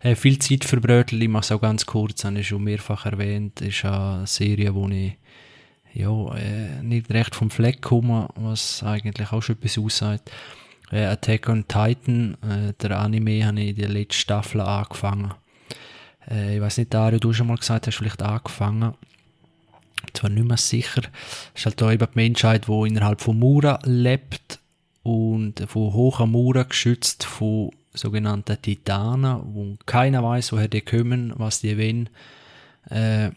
Äh, 0.00 0.14
viel 0.14 0.38
Zeit 0.38 0.64
für 0.64 0.80
Brötel, 0.80 1.22
ich 1.22 1.28
mache 1.28 1.44
es 1.44 1.52
auch 1.52 1.60
ganz 1.60 1.86
kurz, 1.86 2.24
habe 2.24 2.40
ich 2.40 2.48
schon 2.48 2.64
mehrfach 2.64 3.06
erwähnt. 3.06 3.62
ist 3.62 3.84
eine 3.86 4.26
Serie, 4.26 4.74
wo 4.74 4.88
ich 4.88 5.16
ja, 5.94 6.34
äh, 6.34 6.82
nicht 6.82 7.10
recht 7.10 7.34
vom 7.34 7.50
Fleck 7.50 7.80
komme, 7.80 8.28
was 8.34 8.82
eigentlich 8.82 9.32
auch 9.32 9.42
schon 9.42 9.56
etwas 9.56 9.78
aussagt. 9.78 10.30
Äh, 10.92 11.06
Attack 11.06 11.48
on 11.48 11.66
Titan, 11.66 12.36
äh, 12.42 12.74
der 12.80 12.98
Anime, 12.98 13.46
habe 13.46 13.60
ich 13.60 13.70
in 13.70 13.76
der 13.76 13.88
letzten 13.88 14.20
Staffel 14.20 14.60
angefangen. 14.60 15.32
Äh, 16.30 16.56
ich 16.56 16.60
weiß 16.60 16.76
nicht, 16.76 16.92
Dario, 16.92 17.18
du 17.18 17.32
schon 17.32 17.46
mal 17.46 17.56
gesagt 17.56 17.86
hast, 17.86 17.96
vielleicht 17.96 18.22
angefangen 18.22 18.94
zwar 20.12 20.30
nicht 20.30 20.46
mehr 20.46 20.56
sicher, 20.56 21.02
ist 21.54 21.66
halt 21.66 21.80
da 21.80 21.92
eben 21.92 22.06
die 22.06 22.18
Menschheit, 22.18 22.68
die 22.68 22.88
innerhalb 22.88 23.20
von 23.20 23.38
Mura 23.38 23.78
lebt 23.84 24.58
und 25.02 25.60
von 25.68 25.92
hohen 25.92 26.32
Mauern 26.32 26.68
geschützt 26.68 27.24
von 27.24 27.70
sogenannten 27.92 28.60
Titanen, 28.60 29.40
wo 29.54 29.76
keiner 29.86 30.22
weiß, 30.22 30.52
woher 30.52 30.68
die 30.68 30.80
kommen, 30.80 31.32
was 31.36 31.60
die 31.60 31.76
wollen. 31.78 32.08
Äh, 32.90 33.30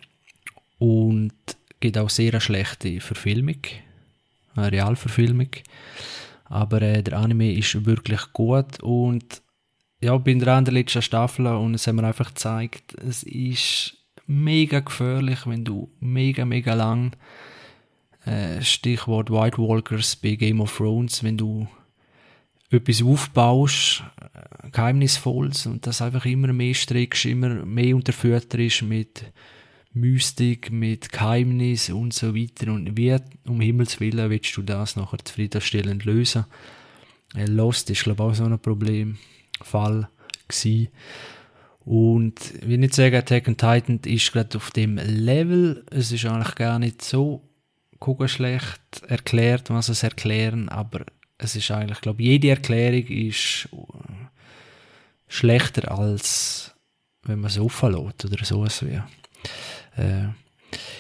und 0.80 1.34
gibt 1.80 1.97
auch 1.97 2.10
sehr 2.10 2.34
eine 2.34 2.41
schlechte 2.41 3.00
Verfilmung, 3.02 3.62
eine 4.56 4.71
Realverfilmung. 4.71 5.50
Aber 6.45 6.82
äh, 6.82 7.04
der 7.04 7.17
Anime 7.17 7.54
ist 7.54 7.86
wirklich 7.86 8.21
gut 8.34 8.82
und 8.82 9.41
ja, 10.02 10.17
bin 10.17 10.39
dran 10.39 10.60
in 10.60 10.65
der 10.65 10.74
letzten 10.74 11.02
Staffel 11.02 11.45
und 11.47 11.76
es 11.76 11.86
haben 11.86 11.97
mir 11.97 12.04
einfach 12.08 12.30
gezeigt, 12.30 12.95
es 12.95 13.24
ist 13.24 13.97
mega 14.28 14.80
gefährlich, 14.80 15.46
wenn 15.46 15.64
du 15.64 15.90
mega, 16.00 16.46
mega 16.46 16.74
lang, 16.74 17.16
äh, 18.26 18.62
Stichwort 18.62 19.32
White 19.32 19.58
Walkers 19.58 20.16
bei 20.16 20.36
Game 20.36 20.62
of 20.62 20.76
Thrones, 20.78 21.24
wenn 21.24 21.38
du 21.38 21.68
etwas 22.70 23.04
aufbaust, 23.04 24.04
äh, 24.34 24.70
geheimnisvolles 24.70 25.66
und 25.66 25.86
das 25.86 26.02
einfach 26.02 26.26
immer 26.26 26.54
mehr 26.54 26.74
strickst, 26.74 27.26
immer 27.26 27.66
mehr 27.66 27.96
unterfütterst 27.96 28.84
mit 28.84 29.26
Mystik, 29.94 30.72
mit 30.72 31.12
Geheimnis 31.12 31.90
und 31.90 32.14
so 32.14 32.36
weiter. 32.36 32.72
Und 32.72 32.96
wie 32.96 33.18
um 33.46 33.60
Himmels 33.60 34.00
Willen 34.00 34.30
willst 34.30 34.56
du 34.56 34.62
das 34.62 34.96
nachher 34.96 35.20
zufriedenstellend 35.24 36.06
lösen? 36.06 36.46
Äh, 37.36 37.46
Lost 37.46 37.90
ist, 37.90 38.04
glaube 38.04 38.24
ich, 38.24 38.30
auch 38.30 38.36
so 38.36 38.46
ein 38.46 38.60
Problemfall 38.60 40.10
gewesen. 40.48 40.88
Und 41.84 42.39
ich 42.62 42.67
will 42.67 42.78
nicht 42.78 42.94
sagen, 42.94 43.15
Attack 43.15 43.48
on 43.48 43.58
Titan 43.58 44.00
ist 44.06 44.32
gerade 44.32 44.58
auf 44.58 44.72
dem 44.72 44.98
Level. 44.98 45.84
Es 45.89 46.12
ist 46.12 46.26
eigentlich 46.26 46.56
gar 46.56 46.80
nicht 46.80 47.02
so 47.02 47.41
schlecht 48.26 48.82
erklärt, 49.08 49.70
was 49.70 49.89
es 49.89 50.04
erklären, 50.04 50.70
aber 50.70 51.06
es 51.38 51.56
ist 51.56 51.70
eigentlich, 51.72 52.02
glaube 52.02 52.24
jede 52.24 52.50
Erklärung 52.50 53.06
ist 53.06 53.70
schlechter 55.28 55.91
als 55.91 56.74
wenn 57.24 57.39
man 57.39 57.50
es 57.50 57.60
offen 57.60 57.91
lässt 57.94 58.26
oder 58.26 58.44
so. 58.44 58.65
Wie. 58.65 59.02
Äh, 60.02 60.30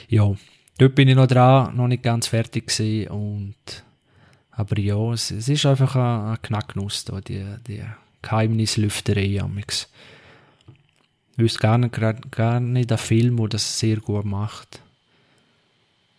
ja, 0.07 0.35
dort 0.77 0.95
bin 0.95 1.07
ich 1.07 1.15
noch 1.15 1.27
dran, 1.27 1.75
noch 1.75 1.87
nicht 1.87 2.03
ganz 2.03 2.27
fertig 2.27 2.67
gewesen 2.67 3.07
und 3.09 3.83
aber 4.51 4.79
ja, 4.79 5.13
es, 5.13 5.31
es 5.31 5.49
ist 5.49 5.65
einfach 5.65 5.95
ein, 5.95 6.33
ein 6.33 6.41
Knacknuss 6.41 7.05
da, 7.05 7.21
die, 7.21 7.43
die 7.67 7.81
Geheimnislüfterei. 8.21 9.41
Ich 9.57 9.87
wüsste 11.41 11.59
gar 11.59 11.77
nicht, 11.77 11.93
gar 12.31 12.59
nicht 12.59 12.91
einen 12.91 12.97
Film, 12.97 13.37
der 13.37 13.47
das 13.49 13.79
sehr 13.79 13.97
gut 13.97 14.25
macht. 14.25 14.81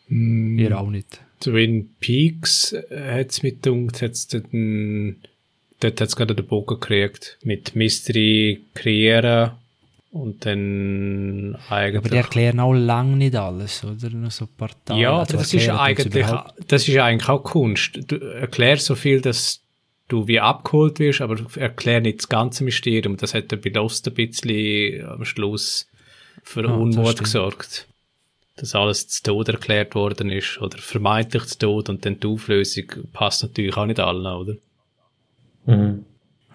Mm. 0.09 0.59
Ihr 0.59 0.79
auch 0.79 0.91
nicht. 0.91 1.21
Twin 1.41 1.91
Peaks 1.99 2.75
hat 2.91 3.31
es 3.31 3.43
mit 3.43 3.67
dunkt, 3.67 4.01
hat's 4.03 4.29
den, 4.29 5.17
dort 5.81 6.01
hat 6.01 6.09
es 6.09 6.17
gerade 6.17 6.35
den 6.35 6.47
Bogen 6.47 6.79
gekriegt. 6.79 7.39
Mit 7.43 7.75
Mystery 7.75 8.63
kreieren 8.75 9.53
und 10.13 10.47
dann 10.47 11.57
eigentlich. 11.69 11.99
Aber 11.99 12.09
die 12.09 12.17
erklären 12.17 12.61
auch 12.61 12.75
lange 12.75 13.17
nicht 13.17 13.35
alles, 13.35 13.83
oder? 13.83 14.11
Nur 14.11 14.31
so 14.31 14.45
ein 14.45 14.57
paar 14.57 14.71
Tage. 14.85 15.01
Ja, 15.01 15.13
aber 15.13 15.33
das 15.33 15.53
ist, 15.53 15.69
eigentlich, 15.69 16.27
das 16.69 16.87
ist 16.87 16.97
eigentlich 16.99 17.29
auch 17.29 17.43
Kunst. 17.43 17.99
Du 18.07 18.17
erklärst 18.17 18.87
so 18.87 18.95
viel, 18.95 19.21
dass 19.21 19.62
du 20.13 20.29
wie 20.29 20.41
abgeholt 20.41 20.99
wirst, 20.99 21.21
aber 21.21 21.37
erklär 21.57 22.01
nicht 22.01 22.19
das 22.21 22.29
ganze 22.29 22.63
Mysterium. 22.65 23.17
Das 23.17 23.35
hat 23.35 23.51
dann 23.51 23.61
bei 23.61 23.71
Lost 23.71 24.07
ein 24.07 24.15
bisschen 24.15 25.05
am 25.07 25.25
Schluss 25.25 25.89
für 26.43 26.69
Ah, 26.69 26.75
Unmut 26.77 27.19
gesorgt. 27.19 27.87
dass 28.57 28.75
alles 28.75 29.09
zu 29.09 29.23
Tod 29.23 29.49
erklärt 29.49 29.95
worden 29.95 30.31
ist 30.31 30.61
oder 30.61 30.77
vermeintlich 30.79 31.45
zu 31.47 31.59
Tod 31.59 31.89
und 31.89 32.05
dann 32.05 32.21
die 32.21 32.27
Auflösung 32.27 32.85
passt 33.13 33.43
natürlich 33.43 33.77
auch 33.77 33.87
nicht 33.87 33.99
allen, 34.01 34.27
oder? 34.27 34.55
Mhm. 35.67 36.05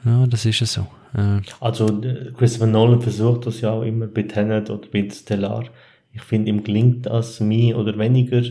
Ja, 0.05 0.28
das 0.28 0.45
ist 0.45 0.60
ja 0.60 0.68
so. 0.68 0.88
Äh, 1.16 1.41
Also 1.60 1.88
äh, 2.03 2.32
Christopher 2.38 2.68
Nolan 2.68 3.01
versucht 3.01 3.45
das 3.47 3.62
ja 3.62 3.72
auch 3.72 3.82
immer 3.84 4.08
bei 4.08 4.24
Tenet 4.24 4.70
oder 4.70 4.88
bei 4.91 5.10
Stellar. 5.10 5.66
Ich 6.14 6.22
finde, 6.22 6.49
ihm 6.49 6.64
gelingt 6.64 7.05
das 7.08 7.39
mehr 7.39 7.78
oder 7.78 7.97
weniger. 7.97 8.43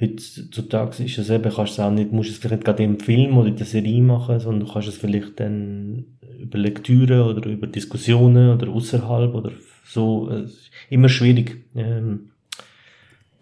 Heutzutage 0.00 1.04
ist 1.04 1.18
es 1.18 1.30
eben, 1.30 1.44
kannst 1.44 1.78
du 1.78 1.82
es 1.82 1.86
auch 1.86 1.90
nicht, 1.90 2.12
musst 2.12 2.30
es 2.30 2.38
vielleicht 2.38 2.60
nicht 2.60 2.64
gerade 2.64 2.82
im 2.82 2.98
Film 2.98 3.36
oder 3.38 3.48
in 3.48 3.56
der 3.56 3.66
Serie 3.66 4.02
machen, 4.02 4.40
sondern 4.40 4.66
du 4.66 4.72
kannst 4.72 4.88
es 4.88 4.96
vielleicht 4.96 5.38
dann 5.38 6.04
über 6.40 6.58
Lektüre 6.58 7.24
oder 7.24 7.48
über 7.48 7.66
Diskussionen 7.66 8.50
oder 8.50 8.68
außerhalb 8.68 9.34
oder 9.34 9.52
so. 9.84 10.28
Es 10.30 10.52
ist 10.52 10.70
immer 10.90 11.08
schwierig. 11.08 11.64
Ähm, 11.76 12.30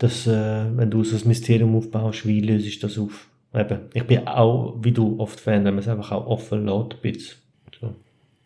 dass, 0.01 0.27
äh, 0.27 0.65
wenn 0.77 0.91
du 0.91 1.05
so 1.05 1.17
ein 1.17 1.29
Mysterium 1.29 1.77
aufbaust, 1.77 2.27
wie 2.27 2.41
löse 2.41 2.69
ich 2.69 2.79
das 2.79 2.99
auf? 2.99 3.29
Eben, 3.55 3.81
ich 3.93 4.05
bin 4.05 4.27
auch, 4.27 4.77
wie 4.83 4.93
du, 4.93 5.19
oft 5.19 5.39
Fan, 5.39 5.65
wenn 5.65 5.75
man 5.75 5.83
es 5.83 5.89
einfach 5.89 6.13
auch 6.13 6.27
offen 6.27 6.67
lässt, 6.67 7.03
bisschen. 7.03 7.40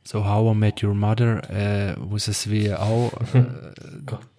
So. 0.06 0.26
How 0.26 0.52
I 0.52 0.54
Met 0.54 0.82
Your 0.82 0.94
Mother, 0.94 1.48
äh, 1.48 1.96
wo 1.98 2.16
es 2.16 2.50
wie 2.50 2.72
auch, 2.74 3.12
äh, 3.34 3.44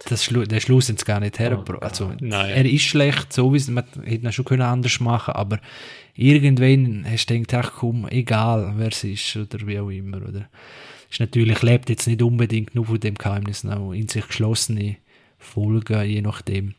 das 0.07 0.23
Schlu 0.23 0.43
der 0.43 0.59
Schluss 0.59 0.89
jetzt 0.89 1.05
gar 1.05 1.19
nicht 1.19 1.39
her. 1.39 1.63
Oh 1.67 1.73
also, 1.77 2.11
Nein. 2.19 2.51
er 2.51 2.65
ist 2.65 2.83
schlecht, 2.83 3.33
so 3.33 3.51
wie 3.51 3.71
man 3.71 3.83
hätte 4.03 4.31
schon 4.31 4.45
können 4.45 4.61
anders 4.61 4.99
machen 4.99 5.33
aber 5.33 5.59
irgendwann 6.13 7.03
hast 7.09 7.29
du 7.29 7.39
gedacht, 7.39 7.65
ach 7.65 7.73
komm, 7.79 8.07
egal 8.09 8.73
wer 8.77 8.89
es 8.89 9.03
ist 9.03 9.35
oder 9.35 9.65
wie 9.65 9.79
auch 9.79 9.89
immer, 9.89 10.17
oder? 10.17 10.47
Ist 11.09 11.19
natürlich, 11.19 11.61
lebt 11.61 11.89
jetzt 11.89 12.07
nicht 12.07 12.21
unbedingt 12.21 12.75
nur 12.75 12.85
von 12.85 12.99
dem 12.99 13.15
Geheimnis, 13.15 13.63
noch 13.63 13.91
in 13.93 14.07
sich 14.07 14.27
geschlossene 14.27 14.97
Folgen, 15.37 16.03
je 16.05 16.21
nachdem. 16.21 16.75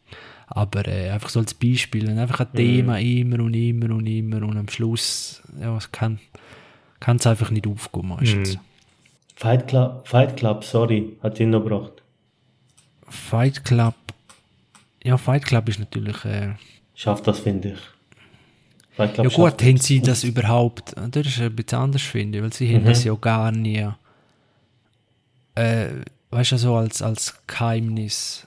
Aber 0.46 0.86
äh, 0.86 1.10
einfach 1.10 1.28
so 1.28 1.40
als 1.40 1.54
Beispiel, 1.54 2.08
einfach 2.08 2.40
ein 2.40 2.52
Thema 2.52 2.98
immer 2.98 3.40
und 3.40 3.54
immer 3.54 3.94
und 3.94 4.06
immer 4.06 4.42
und 4.42 4.56
am 4.56 4.68
Schluss, 4.68 5.42
ja, 5.60 5.76
es 5.76 5.90
kann 5.90 6.20
es 7.04 7.26
einfach 7.26 7.50
nicht 7.50 7.66
aufgehen 7.66 8.08
meistens. 8.08 8.58
Fight 9.36 9.68
Club, 9.68 10.08
Fight 10.08 10.36
Club, 10.36 10.64
sorry, 10.64 11.16
hat 11.22 11.38
ihn 11.40 11.50
noch 11.50 11.62
gebracht. 11.62 11.92
Fight 13.08 13.64
Club, 13.64 13.94
ja, 15.04 15.16
Fight 15.18 15.44
Club 15.44 15.68
ist 15.68 15.78
natürlich, 15.78 16.24
äh, 16.24 16.54
Schafft 16.94 17.26
das, 17.26 17.40
finde 17.40 17.72
ich. 17.72 17.78
Fight 18.96 19.12
Club 19.14 19.26
ja 19.30 19.36
gut, 19.36 19.62
haben 19.62 19.76
sie 19.76 20.00
das 20.00 20.24
überhaupt, 20.24 20.94
das 20.96 21.26
ist 21.26 21.40
ein 21.40 21.54
bisschen 21.54 21.78
anders, 21.78 22.02
finde 22.02 22.38
ich, 22.38 22.44
weil 22.44 22.52
sie 22.52 22.74
haben 22.74 22.84
das 22.86 23.04
ja 23.04 23.14
gar 23.14 23.52
nie, 23.52 23.86
äh, 25.54 25.88
weißt 26.30 26.52
du, 26.52 26.58
so 26.58 26.74
als, 26.74 27.02
als 27.02 27.34
Geheimnis. 27.46 28.46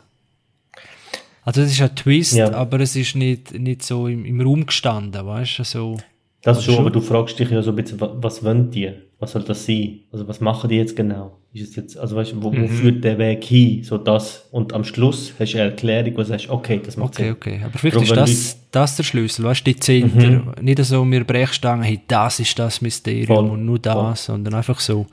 Also 1.45 1.61
es 1.61 1.71
ist 1.71 1.81
ein 1.81 1.95
Twist, 1.95 2.33
Ja. 2.33 2.51
aber 2.53 2.79
es 2.79 2.95
ist 2.95 3.15
nicht, 3.15 3.53
nicht 3.53 3.83
so 3.83 4.07
im, 4.07 4.25
im 4.25 4.41
Raum 4.41 4.65
gestanden, 4.65 5.25
weißt 5.25 5.59
du, 5.59 5.63
so. 5.63 5.97
Das 6.41 6.63
schon, 6.63 6.75
schon. 6.75 6.83
aber 6.83 6.91
du 6.91 7.01
fragst 7.01 7.37
dich 7.39 7.49
ja 7.49 7.61
so 7.61 7.71
ein 7.71 7.75
bisschen, 7.75 7.99
wa- 8.01 8.13
was 8.17 8.43
wollen 8.43 8.69
die? 8.71 8.91
Was 9.19 9.33
soll 9.33 9.43
das 9.43 9.65
sein? 9.65 9.99
Also 10.13 10.27
was 10.27 10.39
machen 10.39 10.69
die 10.69 10.77
jetzt 10.77 10.95
genau? 10.95 11.37
Ist 11.51 11.69
es 11.71 11.75
jetzt, 11.75 11.97
also 11.97 12.15
weißt 12.15 12.33
du, 12.33 12.43
wo, 12.43 12.51
Mhm. 12.51 12.63
wo 12.63 12.67
führt 12.67 13.03
der 13.03 13.17
Weg 13.17 13.43
hin? 13.43 13.83
So 13.83 13.97
das. 13.97 14.47
Und 14.51 14.71
am 14.71 14.83
Schluss 14.85 15.33
hast 15.39 15.53
du 15.53 15.57
eine 15.59 15.71
Erklärung, 15.71 16.13
wo 16.13 16.17
du 16.17 16.25
sagst, 16.25 16.49
okay, 16.49 16.79
das 16.85 16.95
macht 16.95 17.15
Okay, 17.15 17.23
Sinn. 17.23 17.31
okay. 17.33 17.61
Aber 17.65 17.77
vielleicht 17.77 17.95
Darum, 17.97 18.23
ist 18.23 18.55
das, 18.55 18.57
das 18.71 18.95
der 18.95 19.03
Schlüssel, 19.03 19.43
weißt 19.45 19.61
du, 19.67 19.73
die 19.73 19.79
Zentren. 19.79 20.51
Nicht 20.61 20.83
so, 20.85 21.03
wir 21.05 21.23
Brechstangen, 21.25 21.83
hey, 21.83 21.99
das 22.07 22.39
ist 22.39 22.57
das 22.57 22.81
Mysterium 22.81 23.25
Voll, 23.27 23.49
und 23.49 23.65
nur 23.65 23.79
das, 23.79 24.25
sondern 24.25 24.53
einfach 24.53 24.79
so, 24.79 25.07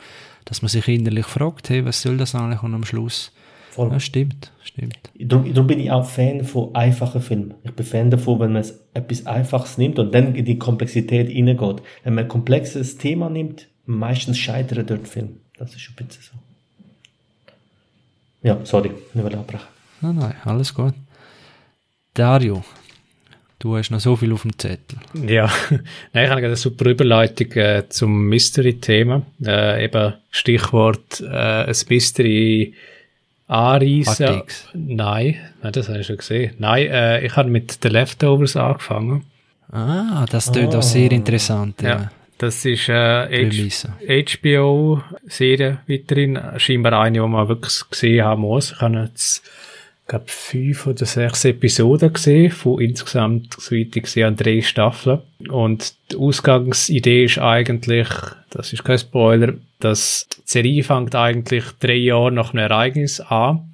dass 0.45 0.63
man 0.63 0.69
sich 0.69 0.87
innerlich 0.87 1.27
fragt, 1.27 1.71
hey, 1.71 1.85
was 1.85 2.01
soll 2.03 2.17
das 2.17 2.35
eigentlich? 2.35 2.63
Und 2.63 2.75
am 2.75 2.85
Schluss, 2.85 3.33
Voll. 3.71 3.91
ja, 3.91 3.99
stimmt, 3.99 4.53
stimmt. 4.63 4.99
Darum, 5.19 5.53
darum 5.53 5.67
bin 5.67 5.81
ich 5.81 5.91
auch 5.91 6.05
Fan 6.09 6.45
von 6.45 6.73
einfachen 6.75 7.21
Filmen. 7.23 7.55
Ich 7.65 7.73
bin 7.73 7.85
Fan 7.85 8.11
davon, 8.11 8.39
wenn 8.41 8.53
man 8.53 8.65
etwas 8.95 9.27
Einfaches 9.27 9.79
nimmt 9.79 9.99
und 9.99 10.15
dann 10.15 10.35
in 10.37 10.45
die 10.45 10.59
Komplexität 10.59 11.29
reingeht. 11.29 11.83
Wenn 12.05 12.15
man 12.15 12.25
ein 12.25 12.29
komplexes 12.29 12.99
Thema 12.99 13.29
nimmt, 13.31 13.67
meistens 13.87 14.39
scheitern 14.39 14.87
dort 14.87 15.09
Filme. 15.09 15.31
Das 15.57 15.75
ist 15.75 15.89
ein 15.89 16.07
bisschen 16.07 16.23
so. 16.23 16.33
Ja, 18.43 18.59
sorry, 18.65 18.91
ich 19.15 19.25
will 19.25 19.35
abbrechen. 19.35 19.67
Nein, 20.01 20.17
nein, 20.17 20.35
alles 20.45 20.75
gut. 20.75 20.95
Dario, 22.15 22.65
du 23.59 23.77
hast 23.77 23.91
noch 23.91 24.01
so 24.01 24.15
viel 24.17 24.33
auf 24.33 24.43
dem 24.43 24.57
Zettel. 24.59 24.99
Ja, 25.27 25.51
Nein, 26.13 26.25
ich 26.25 26.31
habe 26.31 26.45
eine 26.45 26.57
super 26.57 26.89
Überleitung 26.91 27.51
äh, 27.53 27.89
zum 27.89 28.27
Mystery-Thema. 28.29 29.23
Äh, 29.45 29.85
eben 29.85 30.15
Stichwort 30.31 31.21
äh, 31.21 31.65
ein 31.65 31.77
Mystery 31.89 32.75
anreisen. 33.49 34.43
Nein, 34.75 35.37
nein, 35.63 35.73
das 35.73 35.89
habe 35.89 36.01
ich 36.01 36.07
schon 36.07 36.19
gesehen. 36.19 36.55
Nein, 36.59 36.87
äh, 36.87 37.27
ich 37.27 37.37
habe 37.37 37.49
mit 37.49 37.79
The 37.83 37.89
Leftovers 37.89 38.57
angefangen. 38.57 39.25
Ah, 39.73 40.25
das 40.31 40.53
klingt 40.53 40.75
auch 40.75 40.83
sehr 40.83 41.11
interessant. 41.11 41.83
Ja. 41.83 41.89
Ja. 41.89 42.11
Das 42.39 42.65
ist 42.65 42.89
äh, 42.89 43.27
Prämisse. 43.29 43.95
HBO-Serie 44.01 45.79
weiterhin. 45.87 46.39
Scheinbar 46.59 47.01
eine, 47.01 47.21
die 47.21 47.27
man 47.27 47.49
wirklich 47.49 47.81
gesehen 47.91 48.25
haben 48.25 48.43
muss. 48.43 48.73
Ich 48.73 48.81
habe 48.81 49.09
jetzt, 49.09 49.43
glaube, 50.07 50.27
fünf 50.29 50.87
oder 50.87 51.07
sechs 51.07 51.47
Episoden 51.47 52.13
gesehen, 52.13 52.51
von 52.51 52.81
insgesamt, 52.81 53.55
soweit 53.59 53.97
ich 53.97 54.03
gesehen 54.03 54.27
habe, 54.27 54.37
drei 54.37 54.61
Staffeln. 54.61 55.23
Und 55.49 55.95
die 56.13 56.17
Ausgangsidee 56.17 57.25
ist 57.25 57.39
eigentlich, 57.39 58.09
das 58.51 58.73
ist 58.73 58.85
kein 58.85 58.99
Spoiler, 58.99 59.55
dass 59.81 60.29
die 60.29 60.43
Serie 60.45 60.85
fängt 60.85 61.15
eigentlich 61.15 61.65
drei 61.81 61.95
Jahre 61.95 62.33
nach 62.33 62.53
einem 62.53 62.65
Ereignis 62.65 63.21
an, 63.21 63.73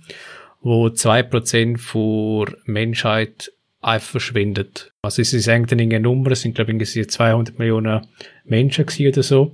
wo 0.61 0.89
zwei 0.91 1.25
Prozent 1.25 1.81
der 1.95 2.47
Menschheit 2.65 3.53
einfach 3.81 4.11
verschwindet. 4.11 4.92
Also 5.05 5.21
es 5.21 5.33
ist 5.33 5.49
eigentlich 5.49 5.81
eine 5.81 5.99
Nummer, 5.99 6.31
es 6.31 6.43
sind 6.43 6.55
glaube 6.55 6.71
ich 6.71 6.77
irgendwie 6.77 7.07
200 7.07 7.59
Millionen 7.59 8.07
Menschen 8.45 8.87
oder 9.09 9.23
so. 9.25 9.53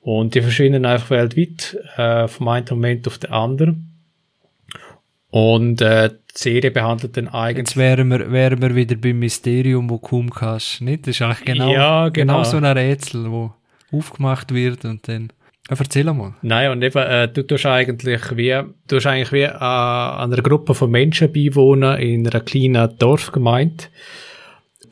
Und 0.00 0.34
die 0.36 0.42
verschwinden 0.42 0.86
einfach 0.86 1.10
weltweit, 1.10 1.76
äh, 1.96 2.28
vom 2.28 2.46
einen 2.46 2.66
Moment 2.70 3.08
auf 3.08 3.18
den 3.18 3.32
anderen. 3.32 3.90
Und 5.30 5.80
äh, 5.80 6.10
die 6.10 6.38
Serie 6.38 6.70
behandelt 6.70 7.16
dann 7.16 7.26
eigentlich 7.26 7.66
Jetzt 7.70 7.76
wären 7.76 8.08
wir, 8.08 8.30
wären 8.30 8.62
wir 8.62 8.76
wieder 8.76 8.94
beim 8.94 9.18
Mysterium, 9.18 9.90
wo 9.90 9.96
du 9.96 10.02
kaum 10.02 10.30
kannst. 10.30 10.82
Nicht? 10.82 11.08
Das 11.08 11.16
ist 11.16 11.22
eigentlich 11.22 11.46
genau, 11.46 11.72
Ja, 11.72 12.08
genau. 12.10 12.34
genau 12.34 12.44
so 12.44 12.56
ein 12.58 12.64
Rätsel, 12.64 13.32
wo 13.32 13.52
aufgemacht 13.90 14.54
wird 14.54 14.84
und 14.84 15.08
dann. 15.08 15.32
Ja, 15.68 15.76
erzähl 15.76 16.04
mal. 16.04 16.34
Nein, 16.42 16.70
und 16.70 16.82
eben, 16.82 16.98
äh, 16.98 17.26
du 17.26 17.42
tust 17.42 17.66
eigentlich 17.66 18.36
wie, 18.36 18.60
du 18.86 18.96
hast 18.96 19.06
eigentlich 19.06 19.32
wie 19.32 19.42
äh, 19.42 19.48
an 19.48 20.32
einer 20.32 20.42
Gruppe 20.42 20.74
von 20.74 20.92
Menschen 20.92 21.32
beiwohnen 21.32 21.98
in 21.98 22.28
einer 22.28 22.44
kleinen 22.44 22.96
Dorfgemeinde. 22.98 23.84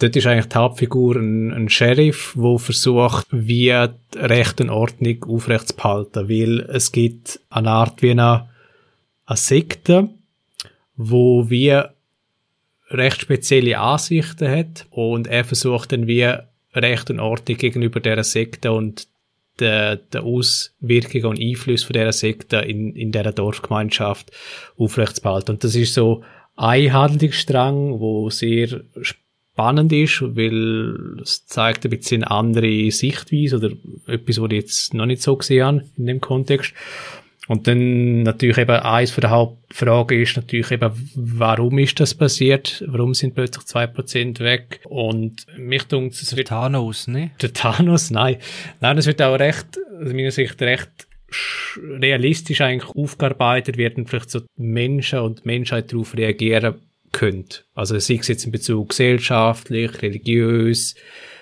Dort 0.03 0.17
ist 0.17 0.27
eigentlich 0.27 0.49
die 0.49 0.57
Hauptfigur 0.57 1.15
ein, 1.15 1.53
ein 1.53 1.69
Sheriff, 1.69 2.37
der 2.37 2.59
versucht, 2.59 3.29
wie 3.31 3.73
die 4.15 4.19
Recht 4.19 4.61
und 4.61 4.69
Ordnung 4.69 5.25
aufrechtzuerhalten, 5.25 6.29
weil 6.29 6.61
es 6.73 6.91
gibt 6.91 7.39
eine 7.51 7.71
Art 7.71 8.03
wie 8.03 8.11
eine, 8.11 8.49
eine 9.27 9.37
Sekte, 9.37 10.09
wo 10.97 11.49
wie 11.51 11.81
recht 12.91 13.21
spezielle 13.21 13.79
Ansichten 13.79 14.49
hat 14.49 14.87
und 14.91 15.29
er 15.29 15.45
versucht 15.45 15.93
dann 15.93 16.09
wie 16.09 16.29
Recht 16.75 17.09
und 17.09 17.21
Ordnung 17.21 17.59
gegenüber 17.59 18.01
dieser 18.01 18.25
Sekte 18.25 18.73
und 18.73 19.07
der, 19.61 19.97
der 19.97 20.25
Auswirkungen 20.25 21.27
und 21.27 21.41
Einfluss 21.41 21.85
von 21.85 21.95
dieser 21.95 22.13
Sekte 22.13 22.57
in, 22.57 22.97
in 22.97 23.13
dieser 23.13 23.33
Dorfgemeinschaft 23.33 24.33
aufrechtzuerhalten. 24.77 25.53
Und 25.53 25.65
das 25.65 25.77
ist 25.77 25.95
so 25.95 26.25
ein 26.57 26.93
Handlungsstrang, 26.93 28.01
wo 28.01 28.31
sehr 28.31 28.83
spannend 29.53 29.93
ist, 29.93 30.23
weil 30.23 31.21
es 31.23 31.47
zeigt 31.47 31.85
ein 31.85 31.91
bisschen 31.91 32.25
andere 32.25 32.91
Sichtweise 32.91 33.57
oder 33.57 33.71
etwas, 34.07 34.41
was 34.41 34.51
ich 34.51 34.57
jetzt 34.57 34.95
noch 34.95 35.07
nicht 35.07 35.23
so 35.23 35.37
gesehen 35.37 35.65
habe 35.65 35.85
in 35.97 36.07
dem 36.07 36.21
Kontext. 36.21 36.73
Und 37.49 37.67
dann 37.67 38.23
natürlich 38.23 38.57
eben 38.57 38.71
eins 38.77 39.11
von 39.11 39.21
der 39.23 39.31
Hauptfragen 39.31 40.23
ist 40.23 40.37
natürlich 40.37 40.71
eben, 40.71 40.91
warum 41.17 41.77
ist 41.79 41.99
das 41.99 42.15
passiert? 42.15 42.85
Warum 42.87 43.15
sind 43.15 43.35
plötzlich 43.35 43.65
zwei 43.67 43.87
Prozent 43.89 44.39
weg? 44.41 44.81
Und 44.85 45.45
mich 45.59 45.83
dunkt 45.85 46.15
es 46.15 46.37
wird 46.37 46.49
Thanos, 46.49 47.09
ne? 47.09 47.33
der 47.43 47.53
Thanos, 47.53 48.11
nein. 48.11 48.37
Nein, 48.81 48.97
es 48.97 49.07
wird 49.07 49.21
auch 49.21 49.39
recht, 49.39 49.67
aus 50.01 50.13
meiner 50.13 50.31
Sicht 50.31 50.63
recht 50.63 50.89
sch- 51.31 52.01
realistisch 52.01 52.61
eigentlich 52.61 52.95
aufgearbeitet 52.95 53.77
werden, 53.77 54.07
vielleicht 54.07 54.31
so 54.31 54.43
Menschen 54.57 55.19
und 55.19 55.41
die 55.41 55.49
Menschheit 55.49 55.93
darauf 55.93 56.17
reagieren 56.17 56.77
könnt. 57.13 57.65
Also 57.75 57.99
sei 57.99 58.15
es 58.15 58.29
jetzt 58.29 58.45
in 58.45 58.53
Bezug 58.53 58.91
gesellschaftlich, 58.91 60.03
religiös, 60.03 60.95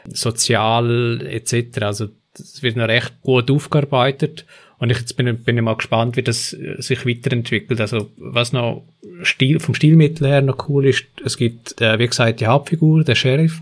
sozial 0.09 1.21
etc. 1.27 1.83
Also 1.83 2.09
es 2.35 2.63
wird 2.63 2.77
noch 2.77 2.89
recht 2.89 3.15
gut 3.23 3.51
aufgearbeitet 3.51 4.45
und 4.81 4.91
ich 4.91 4.99
jetzt 4.99 5.17
bin, 5.17 5.37
bin 5.37 5.57
ich 5.57 5.63
mal 5.63 5.77
gespannt, 5.77 6.17
wie 6.17 6.23
das 6.23 6.55
äh, 6.55 6.81
sich 6.81 7.07
weiterentwickelt. 7.07 7.81
Also 7.81 8.11
was 8.17 8.53
noch 8.53 8.83
Stil, 9.23 9.61
vom 9.61 9.75
Stilmittel 9.75 10.27
her 10.27 10.41
noch 10.41 10.69
cool 10.69 10.87
ist, 10.87 11.05
es 11.25 11.37
gibt, 11.37 11.81
äh, 11.83 11.99
wie 11.99 12.07
gesagt, 12.07 12.41
die 12.41 12.47
Hauptfigur, 12.47 13.05
der 13.05 13.15
Sheriff, 13.15 13.61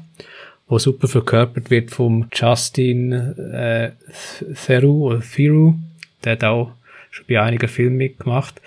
wo 0.69 0.79
super 0.79 1.09
verkörpert 1.09 1.71
wird 1.71 1.91
vom 1.91 2.29
Justin 2.33 3.13
äh, 3.13 3.91
Theroux 4.67 5.09
oder 5.09 5.21
Theroux, 5.21 5.75
der 6.23 6.33
hat 6.33 6.45
auch 6.45 6.73
schon 7.11 7.27
bei 7.29 7.41
einigen 7.41 7.69
Filmen 7.69 7.97
mitgemacht. 7.97 8.61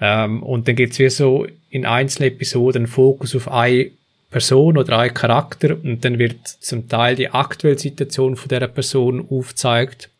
Ähm, 0.00 0.42
und 0.42 0.68
dann 0.68 0.76
gibt's 0.76 0.98
wie 0.98 1.08
so 1.08 1.46
in 1.70 1.86
einzelnen 1.86 2.32
Episoden 2.32 2.86
Fokus 2.86 3.34
auf 3.34 3.50
eine 3.50 3.90
Person 4.30 4.76
oder 4.76 4.98
einen 4.98 5.14
Charakter 5.14 5.76
und 5.82 6.04
dann 6.04 6.18
wird 6.18 6.46
zum 6.46 6.88
Teil 6.88 7.16
die 7.16 7.30
aktuelle 7.30 7.78
Situation 7.78 8.36
von 8.36 8.48
der 8.48 8.66
Person 8.66 9.26
aufgezeigt 9.30 10.10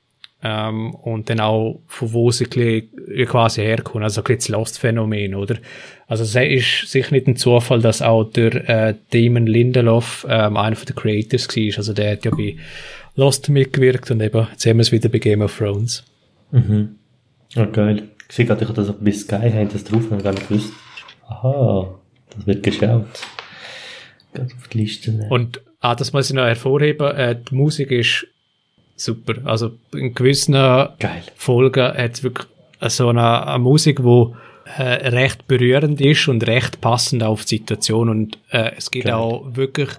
ähm, 0.43 0.95
und 0.95 1.29
dann 1.29 1.41
auch 1.41 1.81
von 1.87 2.13
wo 2.13 2.31
sie 2.31 2.47
quasi 2.47 3.63
herkommen, 3.63 4.05
also 4.05 4.23
ein 4.23 4.37
das 4.37 4.49
Lost-Phänomen, 4.49 5.35
oder? 5.35 5.57
Also 6.07 6.23
es 6.23 6.35
ist 6.37 6.91
sicher 6.91 7.13
nicht 7.13 7.27
ein 7.27 7.37
Zufall, 7.37 7.81
dass 7.81 8.01
auch 8.01 8.25
der 8.25 8.69
äh, 8.69 8.95
Damon 9.11 9.47
Lindelof 9.47 10.25
ähm, 10.29 10.57
einer 10.57 10.77
den 10.77 10.95
Creators 10.95 11.49
war, 11.49 11.79
also 11.79 11.93
der 11.93 12.13
hat 12.13 12.25
ja 12.25 12.31
bei 12.31 12.57
Lost 13.17 13.49
mitgewirkt 13.49 14.11
und 14.11 14.23
eben, 14.23 14.47
jetzt 14.53 14.67
haben 14.67 14.77
wir 14.77 14.83
es 14.83 14.93
wieder 14.93 15.09
bei 15.09 15.19
Game 15.19 15.43
of 15.43 15.57
Thrones. 15.57 16.05
Mhm. 16.53 16.97
Ja, 17.55 17.65
geil. 17.65 18.05
Ich 18.29 18.39
ich 18.39 18.49
habe 18.49 18.73
das 18.73 18.93
bis 18.99 19.23
Sky, 19.23 19.51
haben 19.51 19.69
das 19.69 19.85
drauf, 19.85 20.11
habe 20.11 20.23
gar 20.23 20.33
nicht 20.33 20.49
gewusst. 20.49 20.73
Aha, 21.29 21.95
das 22.31 22.47
wird 22.47 22.63
geschaut. 22.63 23.07
Gerade 24.33 24.55
auf 24.55 24.69
die 24.69 24.79
Liste. 24.79 25.13
nehmen. 25.13 25.31
Und 25.31 25.61
ah, 25.81 25.95
das 25.95 26.13
muss 26.13 26.29
ich 26.29 26.37
noch 26.37 26.45
hervorheben, 26.45 27.15
äh, 27.17 27.37
die 27.37 27.55
Musik 27.55 27.91
ist 27.91 28.27
super. 28.97 29.35
Also 29.45 29.73
in 29.95 30.15
gewissen 30.15 30.53
Geil. 30.53 31.23
Folgen 31.37 31.85
hat 31.85 32.15
es 32.15 32.23
wirklich 32.23 32.47
so 32.89 33.09
eine, 33.09 33.47
eine 33.47 33.59
Musik, 33.59 34.03
wo 34.03 34.37
äh, 34.77 35.09
recht 35.09 35.47
berührend 35.47 36.01
ist 36.01 36.29
und 36.29 36.47
recht 36.47 36.81
passend 36.81 37.23
auf 37.23 37.45
die 37.45 37.57
Situation 37.57 38.09
und 38.09 38.39
äh, 38.51 38.73
es 38.77 38.91
geht 38.91 39.05
Geil. 39.05 39.15
auch 39.15 39.45
wirklich 39.55 39.91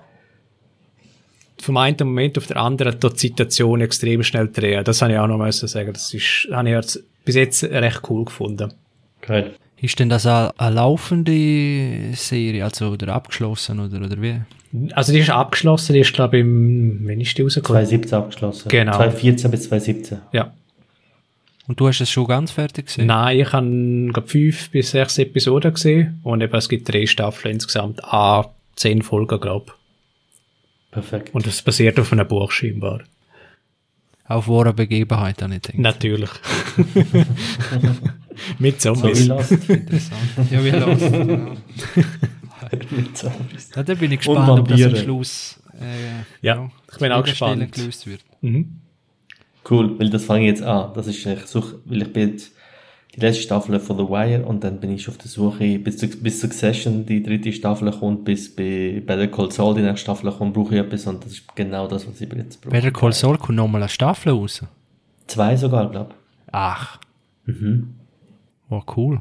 vom 1.59 1.78
einen 1.78 1.97
Moment 1.99 2.38
auf 2.38 2.47
den 2.47 2.57
anderen 2.57 2.99
dort 2.99 3.15
die 3.15 3.28
Situation 3.28 3.82
extrem 3.82 4.23
schnell 4.23 4.47
drehen. 4.47 4.84
Das 4.84 5.01
habe 5.01 5.13
ich 5.13 5.19
auch 5.19 5.28
noch 5.28 5.38
mal 5.38 5.51
sagen. 5.51 5.91
Das 5.93 6.13
ist, 6.13 6.47
habe 6.51 6.69
ich 6.69 6.75
jetzt 6.75 7.03
bis 7.28 7.36
jetzt 7.36 7.63
recht 7.63 8.01
cool 8.09 8.23
gefunden. 8.23 8.73
Geil. 9.21 9.53
Ist 9.80 9.99
denn 9.99 10.09
das 10.09 10.25
eine, 10.25 10.57
eine 10.57 10.75
laufende 10.75 12.15
Serie, 12.15 12.63
also 12.63 12.88
oder 12.88 13.13
abgeschlossen 13.13 13.80
oder, 13.80 13.97
oder 13.97 14.21
wie? 14.21 14.41
Also 14.93 15.11
die 15.11 15.19
ist 15.19 15.30
abgeschlossen, 15.30 15.93
die 15.93 15.99
ist 15.99 16.13
glaube 16.13 16.38
ich 16.38 16.41
im, 16.41 17.05
wenn 17.05 17.21
ist 17.21 17.38
die 17.38 17.41
rausgekommen? 17.43 17.86
2017 17.86 18.17
abgeschlossen. 18.17 18.69
Genau. 18.69 18.95
2014 18.95 19.51
bis 19.51 19.63
2017. 19.63 20.19
Ja. 20.32 20.53
Und 21.67 21.80
du 21.80 21.88
hast 21.88 21.99
es 21.99 22.09
schon 22.09 22.28
ganz 22.28 22.51
fertig 22.51 22.86
gesehen? 22.86 23.07
Nein, 23.07 23.39
ich 23.39 23.51
habe 23.51 24.09
glaub, 24.13 24.30
fünf 24.30 24.71
bis 24.71 24.91
sechs 24.91 25.17
Episoden 25.17 25.73
gesehen 25.73 26.21
und 26.23 26.41
eben 26.41 26.55
es 26.55 26.69
gibt 26.69 26.91
drei 26.91 27.05
Staffeln 27.05 27.55
insgesamt, 27.55 28.01
a 28.03 28.49
zehn 28.75 29.01
Folgen 29.01 29.39
glaube 29.39 29.73
Perfekt. 30.91 31.36
Und 31.36 31.45
es 31.45 31.61
basiert 31.61 31.99
auf 31.99 32.13
einem 32.13 32.28
Buch 32.28 32.51
scheinbar. 32.51 33.01
Auf 34.28 34.47
wahre 34.47 34.73
Begebenheit, 34.73 35.41
ich 35.41 35.61
gedacht. 35.61 35.78
Natürlich. 35.78 36.30
Mit 38.59 38.82
so 38.82 38.95
wie 38.95 38.99
Zombies. 39.01 39.28
Lost. 39.28 39.51
Interessant. 39.51 40.21
Ja, 40.51 40.63
wie 40.63 40.69
los. 40.69 41.01
ja. 41.01 41.17
Mit 42.91 43.17
Zombies. 43.17 43.69
ja, 43.75 43.84
da 43.84 43.93
bin 43.93 44.11
ich 44.11 44.19
gespannt, 44.19 44.59
ob 44.59 44.67
das 44.67 44.80
am. 44.80 44.95
Schluss 44.95 45.59
äh, 45.73 46.23
Ja, 46.45 46.69
ich 46.91 46.97
bin 46.97 47.11
auch 47.11 47.23
gespannt. 47.23 47.71
gelöst 47.71 48.05
wird. 48.07 48.21
Mhm. 48.41 48.82
Cool, 49.69 49.97
weil 49.99 50.09
das 50.09 50.25
fange 50.25 50.41
ich 50.41 50.47
jetzt 50.47 50.63
an. 50.63 50.93
Das 50.93 51.07
ist, 51.07 51.25
ich 51.25 51.45
suche, 51.45 51.80
weil 51.86 52.01
ich 52.01 52.13
bin 52.13 52.30
jetzt 52.32 52.51
die 53.18 53.22
letzte 53.22 53.41
Staffel 53.43 53.80
von 53.80 53.97
The 53.97 54.03
Wire 54.03 54.45
und 54.45 54.63
dann 54.63 54.80
bin 54.80 54.91
ich 54.91 55.09
auf 55.09 55.18
der 55.18 55.28
Suche, 55.28 55.80
bis, 55.80 55.97
bis 56.22 56.39
Succession 56.39 57.05
die 57.05 57.22
dritte 57.24 57.51
Staffel 57.51 57.91
kommt, 57.91 58.24
bis 58.26 58.55
bei 58.55 59.01
Better 59.05 59.28
Call 59.28 59.51
Saul 59.51 59.76
die 59.76 59.82
nächste 59.82 59.97
Staffel 60.01 60.32
kommt, 60.32 60.53
brauche 60.53 60.76
ich 60.76 60.82
etwas 60.82 61.05
und 61.07 61.26
das 61.26 61.32
ist 61.34 61.55
genau 61.55 61.88
das, 61.88 62.07
was 62.07 62.22
ich 62.22 62.32
jetzt 62.34 62.61
brauche. 62.61 62.72
Better 62.72 62.91
Call 62.91 63.11
Saul 63.13 63.38
kommt 63.38 63.57
nochmal 63.57 63.82
eine 63.82 63.89
Staffel 63.89 64.32
raus. 64.32 64.63
Zwei 65.26 65.55
sogar, 65.57 65.89
glaube 65.89 66.13
Ach, 66.51 66.99
ich. 67.47 67.53
Mhm. 67.59 67.95
oh 68.70 68.82
cool. 68.95 69.20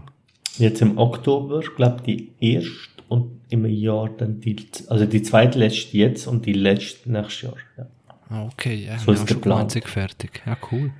Jetzt 0.58 0.80
im 0.82 0.96
Oktober, 0.98 1.60
glaube 1.76 2.02
die 2.06 2.32
erste 2.40 2.70
und 3.08 3.40
im 3.50 3.64
Jahr 3.66 4.08
dann 4.10 4.40
die, 4.40 4.56
also 4.88 5.06
die 5.06 5.22
zweitletzte 5.22 5.96
jetzt 5.96 6.26
und 6.26 6.44
die 6.46 6.52
letzte 6.52 7.10
nächstes 7.10 7.42
Jahr. 7.42 7.54
Ja. 7.78 7.86
Ah, 8.28 8.44
Okay, 8.52 8.86
ja, 8.86 8.98
So 8.98 9.12
ist 9.12 9.26
geplant. 9.26 9.72
fertig. 9.84 10.42
Ja, 10.46 10.56
cool. 10.70 10.90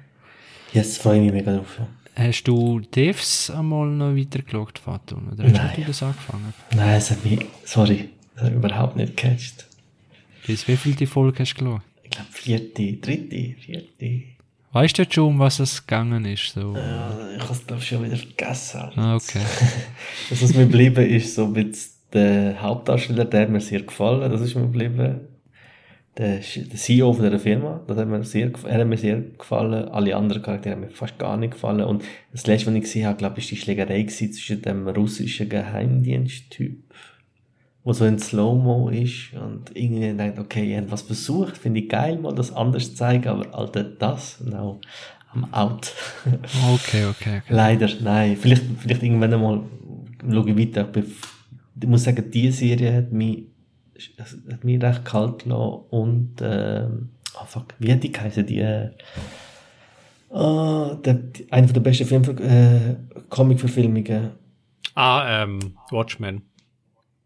Jetzt 0.73 1.03
freue 1.03 1.17
ich 1.19 1.23
mich 1.25 1.33
mega 1.33 1.57
drauf. 1.57 1.77
Ja. 1.79 1.87
Hast 2.19 2.45
du 2.45 2.81
Devs 2.81 3.51
einmal 3.51 3.89
noch 3.89 4.17
weitergeschaut, 4.17 4.79
Fatum? 4.79 5.29
Oder 5.33 5.45
hast 5.45 5.53
Nein. 5.53 5.73
du 5.77 5.85
das 5.85 6.03
angefangen? 6.03 6.55
Nein, 6.75 6.95
es 6.95 7.11
hat 7.11 7.23
mich, 7.23 7.41
sorry, 7.65 8.09
es 8.35 8.43
hat 8.43 8.49
mich 8.51 8.65
überhaupt 8.65 8.97
nicht 8.97 9.17
gecatcht. 9.17 9.67
Bis 10.47 10.67
wie 10.67 10.77
viel 10.77 10.95
die 10.95 11.05
Folge 11.07 11.41
hast 11.41 11.55
du 11.55 11.65
geschaut? 11.65 11.83
Ich 12.05 12.11
glaube 12.11 12.29
vierte, 12.33 12.93
dritte, 12.95 13.55
vierte. 13.61 14.23
Weißt 14.73 14.97
du 14.97 15.03
jetzt 15.03 15.15
schon, 15.15 15.27
um 15.29 15.39
was 15.39 15.59
es 15.59 15.87
gegangen 15.87 16.25
ist? 16.25 16.53
So? 16.55 16.75
Ja, 16.75 17.19
ich 17.37 17.43
habe 17.43 17.53
es 17.53 17.67
glaube 17.67 17.83
schon 17.83 18.05
wieder 18.05 18.17
vergessen. 18.17 18.81
Ah, 18.97 19.17
okay. 19.17 19.41
Das, 20.31 20.43
was 20.43 20.55
mir 20.55 20.65
geblieben 20.67 21.07
ist, 21.07 21.35
so 21.35 21.47
mit 21.47 21.77
der 22.15 22.61
Hauptdarsteller, 22.63 23.27
der 23.27 23.43
hat 23.43 23.51
mir 23.51 23.61
sehr 23.61 23.83
gefallen, 23.83 24.31
das 24.31 24.41
ist 24.41 24.55
mir 24.55 24.63
geblieben. 24.63 25.21
Der, 26.19 26.39
der 26.39 26.77
CEO 26.77 27.13
von 27.13 27.25
dieser 27.25 27.39
Firma, 27.39 27.83
das 27.87 27.99
hat 27.99 28.09
mir 28.09 28.25
sehr, 28.25 28.51
er 28.65 28.81
hat 28.81 28.87
mir 28.87 28.97
sehr 28.97 29.21
gefallen. 29.21 29.89
Alle 29.89 30.17
anderen 30.17 30.43
Charaktere 30.43 30.75
haben 30.75 30.81
mir 30.81 30.91
fast 30.91 31.19
gar 31.19 31.37
nicht 31.37 31.53
gefallen. 31.53 31.83
Und 31.83 32.05
das 32.33 32.47
letzte, 32.47 32.69
was 32.69 32.75
ich 32.75 32.83
gesehen 32.83 33.07
habe, 33.07 33.19
glaube 33.19 33.39
ich, 33.39 33.45
ist 33.45 33.51
die 33.51 33.57
Schlägerei 33.57 34.05
zwischen 34.05 34.63
dem 34.63 34.89
russischen 34.89 35.51
Geheimdiensttyp, 35.51 36.83
wo 37.85 37.93
so 37.93 38.07
in 38.07 38.19
Slow-Mo 38.19 38.89
ist 38.89 39.35
und 39.35 39.77
irgendwie 39.77 40.13
denkt, 40.15 40.39
okay, 40.39 40.71
ihr 40.71 40.79
habt 40.79 40.91
was 40.91 41.03
versucht, 41.03 41.59
finde 41.59 41.81
ich 41.81 41.89
geil, 41.91 42.19
mal 42.19 42.35
das 42.35 42.51
anders 42.51 42.95
zeigen, 42.95 43.29
aber 43.29 43.55
Alter, 43.55 43.85
das, 43.85 44.41
no, 44.41 44.81
I'm 45.35 45.53
out. 45.53 45.93
Okay, 46.75 47.05
okay, 47.05 47.39
okay. 47.39 47.43
Leider, 47.49 47.89
nein. 48.01 48.37
Vielleicht, 48.37 48.63
vielleicht 48.79 49.03
irgendwann 49.03 49.35
einmal 49.35 49.61
schaue 50.31 50.51
ich 50.51 50.59
weiter. 50.59 50.89
Ich 50.97 51.05
Ich 51.83 51.89
muss 51.89 52.05
sagen, 52.05 52.25
diese 52.31 52.57
Serie 52.57 52.95
hat 52.95 53.13
mich, 53.13 53.49
hat 54.51 54.65
mich 54.65 54.83
recht 54.83 55.05
kalt 55.05 55.45
gelassen 55.45 55.81
und, 55.91 56.35
ähm, 56.43 57.11
ah 57.35 57.45
fuck, 57.45 57.75
wie 57.79 57.93
hat 57.93 58.03
die 58.03 58.13
geheißen? 58.13 58.47
Die, 58.47 58.59
äh, 58.61 58.91
ah, 60.31 60.95
der, 61.05 61.15
die, 61.15 61.51
eine 61.53 61.67
der 61.67 61.81
besten 61.81 62.07
Film, 62.07 62.23
äh, 62.39 62.97
Comic-Verfilmungen. 63.29 64.31
Ah, 64.95 65.43
ähm, 65.43 65.59
Watchmen. 65.91 66.43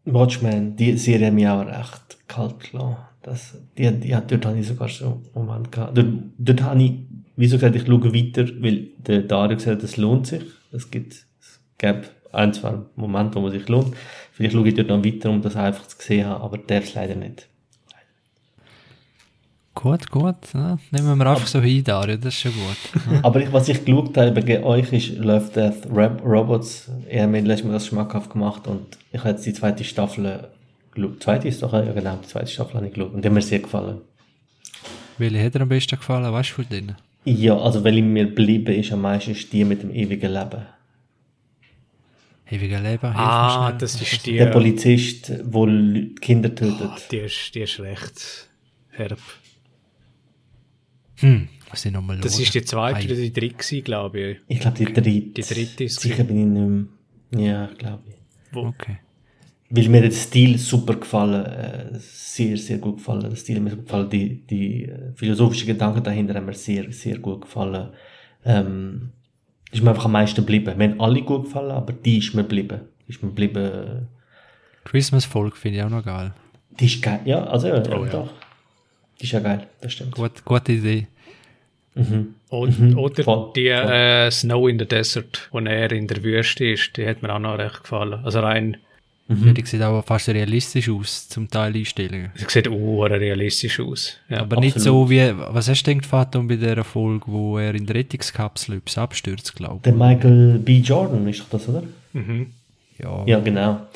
Watchmen, 0.04 0.76
die 0.76 0.96
Serie 0.96 1.28
hat 1.28 1.34
mich 1.34 1.46
auch 1.48 1.64
recht 1.66 2.18
kalt 2.26 2.58
gelassen. 2.60 2.96
Das, 3.22 3.54
die, 3.76 3.90
die, 4.00 4.16
hat- 4.16 4.30
dort 4.32 4.46
habe 4.46 4.58
ich 4.58 4.66
sogar 4.66 4.88
schon 4.88 5.12
einen 5.12 5.22
Moment 5.46 5.70
gehabt. 5.70 5.96
Dort, 5.96 6.08
dort 6.38 6.62
habe 6.62 6.82
ich, 6.82 6.92
wie 7.36 7.46
so 7.46 7.56
gesagt, 7.56 7.76
ich 7.76 7.86
schaue 7.86 8.14
weiter, 8.14 8.46
weil 8.62 8.88
der 8.98 9.22
Dario 9.22 9.56
gesagt 9.56 9.76
hat, 9.78 9.84
es 9.84 9.96
lohnt 9.98 10.26
sich. 10.26 10.42
Es 10.72 10.90
gibt, 10.90 11.12
es 11.12 11.60
gäbe 11.78 12.02
ein, 12.32 12.52
zwei 12.54 12.78
Momente, 12.96 13.36
wo 13.36 13.42
man 13.42 13.50
sich 13.52 13.68
lohnt. 13.68 13.94
Vielleicht 14.40 14.54
schaue 14.54 14.68
ich 14.68 14.74
dort 14.74 14.88
noch 14.88 15.04
weiter, 15.04 15.28
um 15.28 15.42
das 15.42 15.54
einfach 15.54 15.86
zu 15.86 15.96
sehen 16.00 16.24
aber 16.24 16.56
darf 16.56 16.84
es 16.84 16.94
leider 16.94 17.14
nicht. 17.14 17.46
Gut, 19.74 20.10
gut. 20.10 20.34
Ja, 20.54 20.78
nehmen 20.92 21.18
wir 21.18 21.26
einfach 21.26 21.46
so 21.46 21.60
hin, 21.60 21.84
Dario, 21.84 22.16
das 22.16 22.32
ist 22.32 22.40
schon 22.40 22.52
gut. 22.52 23.12
Ja. 23.12 23.20
Aber 23.22 23.40
ich, 23.40 23.52
was 23.52 23.68
ich 23.68 23.84
geschaut 23.84 24.16
habe 24.16 24.32
bei 24.40 24.64
euch 24.64 24.92
ist 24.94 25.18
Love, 25.18 25.50
Death, 25.54 25.86
Rap, 25.94 26.22
Robots. 26.24 26.90
Ihr 27.10 27.22
habt 27.22 27.32
mir 27.32 27.42
das 27.42 27.86
schmackhaft 27.86 28.30
gemacht 28.30 28.66
und 28.66 28.96
ich 29.12 29.20
habe 29.20 29.30
jetzt 29.30 29.44
die 29.44 29.52
zweite 29.52 29.84
Staffel 29.84 30.48
geschaut. 30.94 31.22
Zweite 31.22 31.48
ist 31.48 31.62
doch, 31.62 31.74
ja 31.74 31.92
genau, 31.92 32.18
die 32.22 32.26
zweite 32.26 32.48
Staffel 32.48 32.76
habe 32.76 32.86
ich 32.86 32.94
geschaut 32.94 33.12
und 33.12 33.22
die 33.22 33.28
hat 33.28 33.34
mir 33.34 33.42
sehr 33.42 33.60
gefallen. 33.60 33.98
Welche 35.18 35.44
hat 35.44 35.54
dir 35.54 35.60
am 35.60 35.68
besten 35.68 35.96
gefallen, 35.96 36.32
weißt 36.32 36.50
du 36.50 36.54
von 36.54 36.66
denen? 36.70 36.96
Ja, 37.24 37.58
also 37.58 37.84
weil 37.84 38.00
mir 38.00 38.24
geblieben 38.24 38.74
ist 38.74 38.90
am 38.90 39.02
meisten 39.02 39.32
ist 39.32 39.52
die 39.52 39.64
mit 39.66 39.82
dem 39.82 39.94
ewigen 39.94 40.32
Leben. 40.32 40.62
Ewiger 42.50 42.80
Leben. 42.80 43.06
Ah, 43.14 43.72
das 43.72 44.00
ist 44.00 44.26
die. 44.26 44.36
Der 44.36 44.46
Polizist, 44.46 45.28
der 45.28 45.44
Leute- 45.44 46.14
Kinder 46.20 46.54
tötet. 46.54 46.80
Ah, 46.82 46.96
die 47.10 47.16
ist, 47.18 47.54
die 47.54 47.60
ist 47.60 47.78
recht 47.80 48.48
herb. 48.90 49.18
Hm, 51.18 51.48
muss 51.68 51.84
ich 51.84 51.92
nochmal 51.92 52.18
Das 52.18 52.32
schauen. 52.34 52.42
ist 52.42 52.54
die 52.54 52.62
zweite 52.62 52.98
Ei. 52.98 53.04
oder 53.04 53.14
die 53.14 53.32
dritte, 53.32 53.82
glaube 53.82 54.20
ich. 54.20 54.38
Ich 54.48 54.60
glaube, 54.60 54.76
die 54.78 54.84
dritte. 54.86 55.02
Die 55.02 55.32
dritte 55.42 55.84
ist 55.84 56.00
Sicher 56.00 56.24
bin 56.24 56.38
ich 56.40 56.46
nicht 56.46 56.90
mehr. 57.32 57.46
Ja, 57.46 57.66
glaube 57.78 58.02
ich. 58.08 58.56
Okay. 58.56 58.96
Weil 59.72 59.88
mir 59.88 60.00
der 60.00 60.10
Stil 60.10 60.58
super 60.58 60.96
gefallen, 60.96 61.44
äh, 61.46 61.98
sehr, 62.00 62.56
sehr 62.56 62.78
gut 62.78 62.96
gefallen. 62.96 63.20
Der 63.30 63.36
Stil 63.36 63.56
hat 63.56 63.62
mir 63.62 63.70
super 63.70 63.82
gefallen. 63.84 64.10
Die, 64.10 64.40
die 64.46 64.84
äh, 64.86 65.12
philosophischen 65.14 65.68
Gedanken 65.68 66.02
dahinter 66.02 66.34
haben 66.34 66.46
mir 66.46 66.54
sehr, 66.54 66.90
sehr 66.90 67.18
gut 67.18 67.42
gefallen. 67.42 67.90
Ähm, 68.44 69.10
ist 69.72 69.82
mir 69.82 69.90
einfach 69.90 70.04
am 70.06 70.12
meisten 70.12 70.36
geblieben. 70.36 70.76
Mir 70.76 70.90
haben 70.90 71.00
alle 71.00 71.22
gut 71.22 71.44
gefallen, 71.44 71.70
aber 71.70 71.92
die 71.92 72.18
ist 72.18 72.34
mir 72.34 72.42
geblieben. 72.42 72.80
Ist 73.08 73.22
mir 73.22 73.28
geblieben. 73.28 74.08
Christmas-Folge 74.84 75.56
finde 75.56 75.78
ich 75.78 75.84
auch 75.84 75.90
noch 75.90 76.04
geil. 76.04 76.32
Die 76.78 76.86
ist 76.86 77.02
geil. 77.02 77.20
Ja, 77.24 77.44
also 77.44 77.68
ja, 77.68 77.82
Oh, 77.96 78.04
ja. 78.04 78.10
doch. 78.10 78.30
Die 79.20 79.24
ist 79.24 79.32
ja 79.32 79.40
geil, 79.40 79.66
das 79.80 79.92
stimmt. 79.92 80.12
Gut, 80.14 80.44
gute 80.44 80.72
Idee. 80.72 81.06
Und, 82.48 82.96
oder 82.96 83.22
voll, 83.24 83.52
die 83.54 83.66
Äh, 83.68 84.30
Snow 84.30 84.68
in 84.68 84.78
the 84.78 84.86
Desert, 84.86 85.48
wo 85.50 85.58
er 85.58 85.92
in 85.92 86.06
der 86.06 86.22
Wüste 86.22 86.64
ist, 86.64 86.96
die 86.96 87.06
hat 87.06 87.20
mir 87.22 87.34
auch 87.34 87.38
noch 87.38 87.58
recht 87.58 87.82
gefallen. 87.82 88.24
Also 88.24 88.40
rein 88.40 88.78
Mhm. 89.30 89.46
Ja, 89.46 89.52
die 89.52 89.64
sieht 89.64 89.80
auch 89.82 90.04
fast 90.04 90.28
realistisch 90.28 90.88
aus, 90.88 91.28
zum 91.28 91.48
Teil 91.48 91.76
Einstellungen. 91.76 92.32
Sie 92.34 92.46
sieht 92.48 92.66
auch 92.66 93.04
realistisch 93.04 93.78
aus. 93.78 94.16
Ja, 94.28 94.38
aber 94.38 94.56
absolut. 94.56 94.64
nicht 94.64 94.80
so 94.80 95.08
wie, 95.08 95.32
was 95.36 95.68
hast 95.68 95.84
du 95.84 95.94
gedacht, 95.94 96.30
bei 96.32 96.56
der 96.56 96.82
Folge, 96.82 97.26
wo 97.28 97.56
er 97.56 97.72
in 97.76 97.86
der 97.86 97.94
Rettungskapsel 97.94 98.78
etwas 98.78 98.98
abstürzt, 98.98 99.54
glaube 99.54 99.76
ich? 99.76 99.82
Der 99.82 99.92
Michael 99.92 100.58
B. 100.58 100.78
Jordan 100.78 101.28
ist 101.28 101.40
doch 101.42 101.50
das, 101.50 101.68
oder? 101.68 101.84
Mhm. 102.12 102.46
Ja. 102.98 103.24
Ja, 103.24 103.38
genau. 103.38 103.86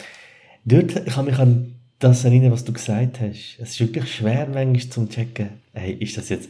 Dort, 0.64 1.04
ich 1.04 1.14
kann 1.14 1.24
mich 1.24 1.38
an 1.38 1.74
das 1.98 2.24
erinnern, 2.24 2.52
was 2.52 2.64
du 2.64 2.72
gesagt 2.72 3.20
hast. 3.20 3.58
Es 3.58 3.70
ist 3.70 3.80
wirklich 3.80 4.14
schwer, 4.14 4.46
manchmal 4.46 4.88
zum 4.88 5.08
checken, 5.08 5.48
hey, 5.72 5.94
ist 5.94 6.16
das 6.16 6.28
jetzt 6.28 6.48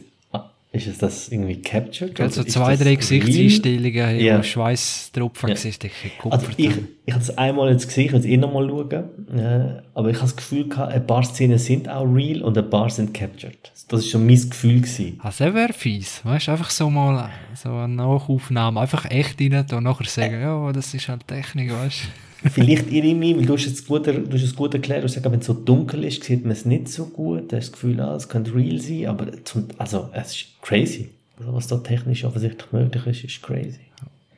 ist 0.75 0.87
es 0.87 0.97
das 0.97 1.29
irgendwie 1.29 1.61
captured? 1.61 2.19
Also 2.19 2.43
zwei, 2.43 2.75
drei 2.75 2.95
Gesichtseinstellungen, 2.95 4.19
ja. 4.19 4.43
Schweißtropfen 4.43 5.49
ja. 5.49 5.55
Gesicht, 5.55 5.85
also 6.29 6.47
ich, 6.57 6.71
ich 7.05 7.13
habe 7.13 7.23
es 7.23 7.37
einmal 7.37 7.71
jetzt 7.71 7.87
gesehen, 7.87 8.15
ich 8.15 8.25
eh 8.25 8.37
nochmal 8.37 8.67
schauen, 8.67 9.37
äh, 9.37 9.81
aber 9.93 10.09
ich 10.09 10.17
habe 10.17 10.25
das 10.25 10.35
Gefühl 10.35 10.67
gehabt, 10.67 10.91
ein 10.91 11.07
paar 11.07 11.23
Szenen 11.23 11.57
sind 11.57 11.87
auch 11.89 12.03
real 12.03 12.41
und 12.41 12.57
ein 12.57 12.69
paar 12.69 12.89
sind 12.89 13.13
captured. 13.13 13.71
Das 13.87 14.01
ist 14.01 14.09
schon 14.09 14.25
mein 14.25 14.49
Gefühl 14.49 14.81
gewesen. 14.81 15.19
Also 15.21 15.53
wäre 15.53 15.73
fies, 15.73 16.21
weißt 16.23 16.49
einfach 16.49 16.69
so 16.69 16.89
mal 16.89 17.29
so 17.53 17.69
eine 17.69 17.93
Nachaufnahme, 17.95 18.81
einfach 18.81 19.09
echt 19.09 19.39
rein 19.39 19.65
und 19.71 19.83
nachher 19.83 20.07
sagen, 20.07 20.41
ja, 20.41 20.71
das 20.71 20.93
ist 20.93 21.07
halt 21.07 21.27
Technik, 21.27 21.71
weißt 21.71 22.03
du. 22.03 22.24
Vielleicht 22.51 22.91
irre 22.91 23.15
mich, 23.15 23.35
weil 23.35 23.45
du 23.45 23.53
hast 23.53 23.65
es 23.65 23.85
gut, 23.85 24.07
du 24.07 24.31
hast 24.31 24.43
es 24.43 24.55
gut 24.55 24.73
erklärt, 24.73 25.03
du 25.03 25.07
sagst, 25.07 25.29
wenn 25.31 25.39
es 25.39 25.45
so 25.45 25.53
dunkel 25.53 26.03
ist, 26.03 26.23
sieht 26.23 26.43
man 26.43 26.51
es 26.51 26.65
nicht 26.65 26.87
so 26.89 27.05
gut, 27.05 27.51
du 27.51 27.57
hast 27.57 27.67
das 27.67 27.71
Gefühl, 27.71 27.99
ah, 27.99 28.15
es 28.15 28.29
könnte 28.29 28.53
real 28.53 28.79
sein, 28.79 29.07
aber 29.07 29.43
zum, 29.43 29.67
also, 29.77 30.09
es 30.13 30.35
ist 30.35 30.61
crazy. 30.61 31.09
Also, 31.39 31.53
was 31.53 31.67
da 31.67 31.77
technisch 31.77 32.23
offensichtlich 32.23 32.71
möglich 32.71 33.05
ist, 33.07 33.23
ist 33.23 33.41
crazy. 33.41 33.79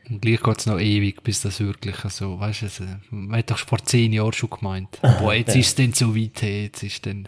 Und 0.10 0.22
gleich 0.22 0.42
geht 0.42 0.58
es 0.58 0.66
noch 0.66 0.80
ewig, 0.80 1.22
bis 1.22 1.42
das 1.42 1.60
wirklich 1.60 1.98
so, 1.98 2.40
weißt 2.40 2.62
du, 2.62 2.66
also, 2.66 2.84
man 3.10 3.40
hat 3.40 3.52
doch 3.52 3.58
vor 3.58 3.80
zehn 3.80 4.14
Jahren 4.14 4.34
schon 4.34 4.50
gemeint, 4.50 5.00
boah, 5.20 5.34
jetzt 5.34 5.56
ja. 5.56 5.60
ist 5.60 5.68
es 5.68 5.76
denn 5.76 5.94
so 5.94 6.16
weit, 6.16 6.42
jetzt 6.42 6.84
ist 6.84 7.06
dann 7.06 7.28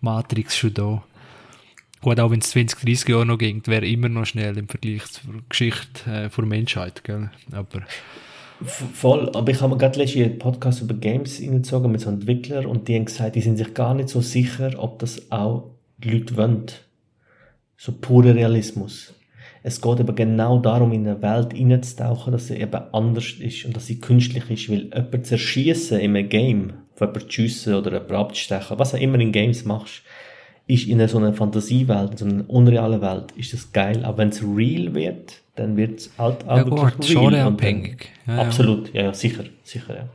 Matrix 0.00 0.56
schon 0.56 0.74
da. 0.74 1.02
Gut, 2.02 2.18
auch 2.18 2.30
wenn 2.32 2.40
es 2.40 2.50
20, 2.50 2.80
30 2.80 3.08
Jahre 3.08 3.24
noch 3.24 3.38
ging, 3.38 3.62
wäre 3.66 3.86
immer 3.86 4.08
noch 4.08 4.26
schnell 4.26 4.58
im 4.58 4.68
Vergleich 4.68 5.04
zur 5.06 5.34
Geschichte 5.48 6.10
äh, 6.10 6.28
der 6.28 6.46
Menschheit, 6.46 7.04
gell? 7.04 7.30
Aber 7.52 7.82
Voll, 8.64 9.30
aber 9.34 9.50
ich 9.50 9.60
habe 9.60 9.72
mir 9.74 9.78
gerade 9.78 9.98
letztens 9.98 10.24
einen 10.24 10.38
Podcast 10.38 10.82
über 10.82 10.94
Games 10.94 11.36
hingezogen 11.36 11.90
mit 11.90 12.00
so 12.00 12.08
einem 12.08 12.20
Entwickler 12.20 12.68
und 12.68 12.88
die 12.88 12.96
haben 12.96 13.04
gesagt, 13.04 13.36
die 13.36 13.40
sind 13.40 13.56
sich 13.56 13.74
gar 13.74 13.94
nicht 13.94 14.08
so 14.08 14.20
sicher, 14.20 14.72
ob 14.78 14.98
das 14.98 15.30
auch 15.30 15.70
die 15.98 16.10
Leute 16.10 16.36
wollen. 16.36 16.66
So 17.76 17.92
purer 17.92 18.34
Realismus. 18.34 19.14
Es 19.64 19.80
geht 19.80 20.00
aber 20.00 20.12
genau 20.12 20.58
darum, 20.58 20.92
in 20.92 21.06
eine 21.06 21.22
Welt 21.22 21.52
hineinzutauchen, 21.52 22.32
dass 22.32 22.48
sie 22.48 22.56
eben 22.56 22.82
anders 22.92 23.32
ist 23.38 23.64
und 23.64 23.76
dass 23.76 23.86
sie 23.86 24.00
künstlich 24.00 24.50
ist, 24.50 24.68
weil 24.68 24.84
jemanden 24.84 25.24
zu 25.24 25.34
erschießen 25.34 26.00
in 26.00 26.16
einem 26.16 26.28
Game, 26.28 26.72
von 26.94 27.08
jemanden 27.08 27.28
zu 27.28 27.34
schiessen 27.34 27.74
oder 27.74 27.92
jemanden 27.92 28.14
abzustechen, 28.14 28.78
was 28.78 28.94
auch 28.94 29.00
immer 29.00 29.20
in 29.20 29.32
Games 29.32 29.64
machst, 29.64 30.02
ist 30.66 30.86
in 30.86 31.06
so 31.08 31.18
einer 31.18 31.32
Fantasiewelt, 31.34 32.12
in 32.12 32.16
so 32.16 32.24
einer 32.24 32.50
unrealen 32.50 33.00
Welt, 33.00 33.32
ist 33.36 33.52
das 33.52 33.72
geil. 33.72 34.04
Aber 34.04 34.18
wenn 34.18 34.28
es 34.28 34.42
real 34.42 34.94
wird, 34.94 35.40
dann 35.56 35.76
wird 35.76 36.00
es 36.00 36.10
halt 36.18 36.48
auch 36.48 36.56
ja, 36.56 36.62
gut, 36.62 37.00
genreabhängig. 37.00 38.08
Ja, 38.26 38.38
absolut, 38.38 38.92
ja. 38.94 39.02
ja, 39.02 39.14
sicher, 39.14 39.44
sicher, 39.64 39.94
ja. 39.94 40.08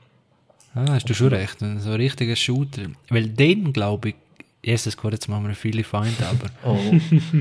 Ah, 0.73 0.93
hast 0.93 1.09
du 1.09 1.13
schon 1.13 1.29
recht, 1.29 1.59
so 1.59 1.65
ein 1.65 1.95
richtiger 1.95 2.35
Shooter. 2.35 2.83
Weil 3.09 3.27
den, 3.29 3.73
glaube 3.73 4.09
ich, 4.09 4.15
Jesus, 4.63 4.97
gut, 4.97 5.13
jetzt 5.13 5.29
machen 5.29 5.47
wir 5.47 5.55
viele 5.55 5.83
Feinde, 5.83 6.25
aber. 6.29 6.49
oh. 6.65 6.77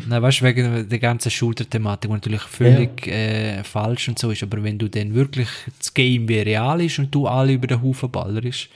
Nein, 0.06 0.22
weißt 0.22 0.40
du, 0.40 0.44
wegen 0.44 0.88
der 0.88 0.98
ganzen 0.98 1.30
Shooter-Thematik, 1.30 2.08
die 2.08 2.14
natürlich 2.14 2.42
völlig 2.42 3.06
ja. 3.06 3.12
äh, 3.12 3.64
falsch 3.64 4.08
und 4.08 4.18
so 4.18 4.30
ist, 4.30 4.42
aber 4.42 4.62
wenn 4.62 4.78
du 4.78 4.88
dann 4.88 5.14
wirklich 5.14 5.48
das 5.78 5.92
Game 5.92 6.28
wie 6.28 6.38
real 6.38 6.80
ist 6.80 6.98
und 6.98 7.14
du 7.14 7.26
alle 7.26 7.54
über 7.54 7.66
den 7.66 7.82
Haufen 7.82 8.10
ballerst, 8.10 8.68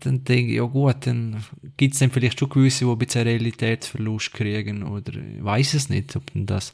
dann 0.00 0.24
denke 0.24 0.50
ich, 0.50 0.56
ja 0.56 0.64
gut, 0.64 1.06
dann 1.06 1.44
gibt 1.76 1.94
es 1.94 2.00
dann 2.00 2.10
vielleicht 2.10 2.38
schon 2.38 2.48
gewisse, 2.48 2.84
die 2.84 2.90
ein 2.90 2.98
bisschen 2.98 3.22
Realitätsverlust 3.22 4.32
kriegen 4.32 4.82
oder 4.82 5.12
ich 5.14 5.44
weiß 5.44 5.74
es 5.74 5.88
nicht, 5.88 6.14
ob 6.16 6.32
denn 6.32 6.46
das 6.46 6.72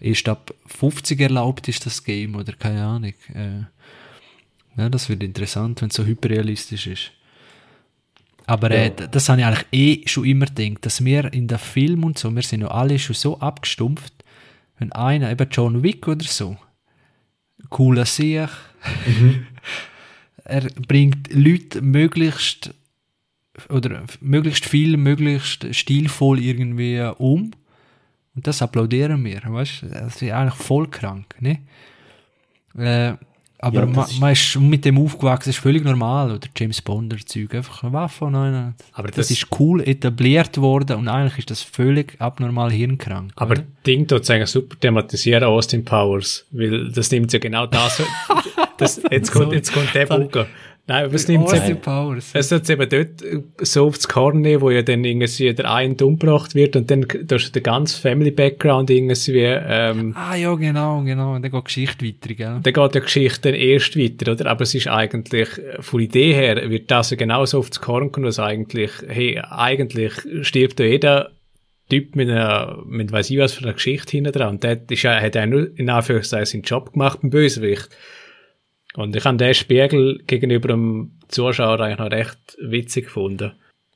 erst 0.00 0.28
ab 0.28 0.54
50 0.66 1.20
erlaubt 1.20 1.68
ist, 1.68 1.86
das 1.86 2.04
Game 2.04 2.34
oder 2.34 2.52
keine 2.52 2.84
Ahnung. 2.84 3.14
Äh, 3.34 3.62
ja, 4.76 4.88
das 4.88 5.08
wird 5.08 5.22
interessant, 5.22 5.82
wenn 5.82 5.90
es 5.90 5.96
so 5.96 6.04
hyperrealistisch 6.04 6.86
ist. 6.86 7.12
Aber 8.46 8.70
äh, 8.70 8.90
das 8.90 9.28
habe 9.28 9.40
ich 9.40 9.46
eigentlich 9.46 9.66
eh 9.72 10.08
schon 10.08 10.24
immer 10.24 10.46
gedacht, 10.46 10.84
dass 10.84 11.04
wir 11.04 11.32
in 11.32 11.46
den 11.46 11.58
Film 11.58 12.04
und 12.04 12.18
so, 12.18 12.34
wir 12.34 12.42
sind 12.42 12.62
ja 12.62 12.68
alle 12.68 12.98
schon 12.98 13.14
so 13.14 13.38
abgestumpft, 13.38 14.12
wenn 14.78 14.92
einer, 14.92 15.30
eben 15.30 15.48
John 15.50 15.82
Wick 15.82 16.08
oder 16.08 16.24
so, 16.24 16.56
cooler 17.68 18.04
Sieg, 18.04 18.48
mhm. 19.06 19.46
er 20.44 20.68
bringt 20.88 21.32
Leute 21.32 21.82
möglichst 21.82 22.74
oder 23.68 24.04
möglichst 24.20 24.64
viel, 24.64 24.96
möglichst 24.96 25.74
stilvoll 25.74 26.40
irgendwie 26.40 27.00
um. 27.18 27.52
Und 28.34 28.46
das 28.46 28.62
applaudieren 28.62 29.24
wir, 29.24 29.42
weißt 29.44 29.82
du? 29.82 29.86
Das 29.88 30.22
ist 30.22 30.22
eigentlich 30.22 30.54
voll 30.54 30.88
krank, 30.88 31.34
ne? 31.40 31.58
Äh, 32.76 33.14
aber 33.64 33.80
ja, 33.80 33.86
man, 33.86 34.06
man 34.18 34.32
ist 34.32 34.58
mit 34.58 34.84
dem 34.84 34.98
aufgewachsen, 34.98 35.50
das 35.50 35.56
ist 35.56 35.62
völlig 35.62 35.84
normal. 35.84 36.32
Oder 36.32 36.48
James 36.56 36.82
Bond 36.82 37.12
oder 37.12 37.24
Zeug, 37.24 37.54
einfach 37.54 37.84
eine 37.84 37.92
Waffe. 37.92 38.28
Nein, 38.28 38.74
aber 38.92 39.06
das, 39.06 39.28
das, 39.28 39.30
ist 39.30 39.46
cool 39.60 39.80
etabliert 39.86 40.58
worden 40.58 40.96
und 40.96 41.06
eigentlich 41.06 41.38
ist 41.38 41.50
das 41.52 41.62
völlig 41.62 42.20
abnormal 42.20 42.72
hirnkrank. 42.72 43.30
Aber 43.36 43.52
oder? 43.52 43.62
Ding 43.86 44.08
tut 44.08 44.26
sagen 44.26 44.46
super 44.46 44.78
thematisieren 44.80 45.44
Austin 45.44 45.84
Powers, 45.84 46.44
weil 46.50 46.90
das 46.90 47.12
nimmt 47.12 47.32
ja 47.32 47.38
genau 47.38 47.66
das. 47.66 48.02
das 48.78 49.00
jetzt, 49.12 49.30
kommt, 49.30 49.52
jetzt 49.52 49.72
kommt 49.72 49.94
der 49.94 50.06
Bunker. 50.06 50.48
Nein, 50.88 51.04
aber 51.04 51.14
es 51.14 51.28
nimmt 51.28 51.46
Powers. 51.80 52.30
Es 52.34 52.50
hat 52.50 52.68
eben 52.68 52.88
dort 52.88 53.22
so 53.60 53.86
aufs 53.86 54.08
Korn 54.08 54.40
nehmen, 54.40 54.60
wo 54.60 54.70
ja 54.70 54.82
dann 54.82 55.04
irgendwie 55.04 55.54
der 55.54 55.72
eine 55.72 55.94
umgebracht 56.02 56.56
wird 56.56 56.74
und 56.74 56.90
dann 56.90 57.06
da 57.22 57.36
ist 57.36 57.54
der 57.54 57.62
ganze 57.62 58.00
Family 58.00 58.32
Background 58.32 58.90
irgendwie, 58.90 59.44
ähm, 59.44 60.12
Ah, 60.16 60.34
ja, 60.34 60.52
genau, 60.54 61.02
genau. 61.04 61.36
Und 61.36 61.42
dann 61.42 61.52
geht 61.52 61.60
die 61.60 61.64
Geschichte 61.64 62.04
weiter, 62.04 62.34
gell? 62.34 62.60
Dann 62.62 62.72
geht 62.72 62.94
die 62.96 63.00
Geschichte 63.00 63.52
dann 63.52 63.54
erst 63.54 63.96
weiter, 63.96 64.32
oder? 64.32 64.46
Aber 64.46 64.62
es 64.62 64.74
ist 64.74 64.88
eigentlich, 64.88 65.48
von 65.78 66.00
der 66.00 66.06
Idee 66.06 66.34
her, 66.34 66.70
wird 66.70 66.90
das 66.90 67.10
ja 67.10 67.16
genauso 67.16 67.58
aufs 67.58 67.80
Korn 67.80 68.10
kommen, 68.10 68.26
dass 68.26 68.40
eigentlich, 68.40 68.90
hey, 69.06 69.38
eigentlich 69.38 70.12
stirbt 70.42 70.80
ja 70.80 70.86
jeder 70.86 71.30
Typ 71.90 72.16
mit 72.16 72.28
einer, 72.28 72.82
mit 72.86 73.12
weiss 73.12 73.30
ich 73.30 73.38
was 73.38 73.52
für 73.52 73.64
einer 73.64 73.74
Geschichte 73.74 74.12
hinten 74.12 74.32
dran. 74.32 74.54
Und 74.54 74.64
der 74.64 74.80
ist 74.88 75.02
ja, 75.02 75.20
hat 75.20 75.34
ja 75.36 75.46
nur 75.46 75.70
in 75.76 75.90
Anführungszeichen 75.90 76.46
seinen 76.46 76.62
Job 76.62 76.92
gemacht 76.92 77.20
beim 77.20 77.30
Bösewicht. 77.30 77.90
Und 78.94 79.16
ich 79.16 79.24
habe 79.24 79.36
den 79.36 79.54
Spiegel 79.54 80.22
gegenüber 80.26 80.68
dem 80.68 81.12
Zuschauer 81.28 81.80
eigentlich 81.80 81.98
noch 81.98 82.10
recht 82.10 82.56
witzig 82.60 83.06
gefunden. 83.06 83.52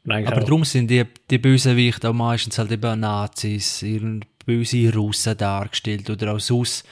Aber 0.09 0.40
darum 0.40 0.64
sind 0.64 0.88
die, 0.88 1.05
die 1.30 1.38
Bösewichte 1.38 2.09
auch 2.09 2.14
meistens 2.14 2.59
halt 2.59 2.70
eben 2.70 3.01
Nazis, 3.01 3.82
irgendeine 3.82 4.30
böse 4.47 4.92
Russen 4.94 5.36
dargestellt 5.36 6.09
oder 6.09 6.34
auch 6.34 6.40
sonst 6.40 6.86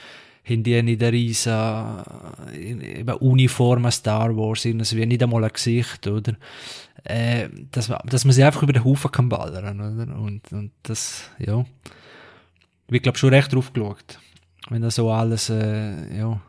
haben 0.47 0.63
die 0.63 0.81
nicht 0.83 1.01
eine 1.01 1.11
riesen 1.11 2.03
eben 2.53 3.15
Uniform 3.15 3.89
Star 3.89 4.35
Wars, 4.35 4.65
irgendwie 4.65 5.05
nicht 5.05 5.23
einmal 5.23 5.43
ein 5.43 5.51
Gesicht, 5.51 6.05
oder? 6.07 6.35
Äh, 7.03 7.49
dass, 7.71 7.91
dass 8.05 8.25
man 8.25 8.33
sie 8.33 8.43
einfach 8.43 8.63
über 8.63 8.73
den 8.73 8.83
Haufen 8.83 9.11
kann 9.11 9.29
ballern, 9.29 9.79
oder? 9.79 10.15
Und, 10.15 10.51
und 10.51 10.71
das, 10.83 11.29
ja. 11.39 11.65
Ich 12.89 13.01
glaube 13.01 13.17
schon 13.17 13.33
recht 13.33 13.53
drauf 13.53 13.73
geschaut. 13.73 14.19
Wenn 14.69 14.81
das 14.81 14.95
so 14.95 15.09
alles, 15.09 15.49
äh, 15.49 16.17
ja, 16.17 16.39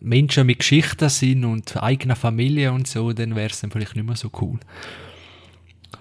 Menschen 0.00 0.46
mit 0.46 0.60
Geschichten 0.60 1.08
sind 1.08 1.44
und 1.44 1.82
eigener 1.82 2.16
Familie 2.16 2.72
und 2.72 2.86
so, 2.86 3.12
dann 3.12 3.36
wäre 3.36 3.50
es 3.50 3.60
dann 3.60 3.70
vielleicht 3.70 3.96
nicht 3.96 4.06
mehr 4.06 4.16
so 4.16 4.30
cool. 4.40 4.58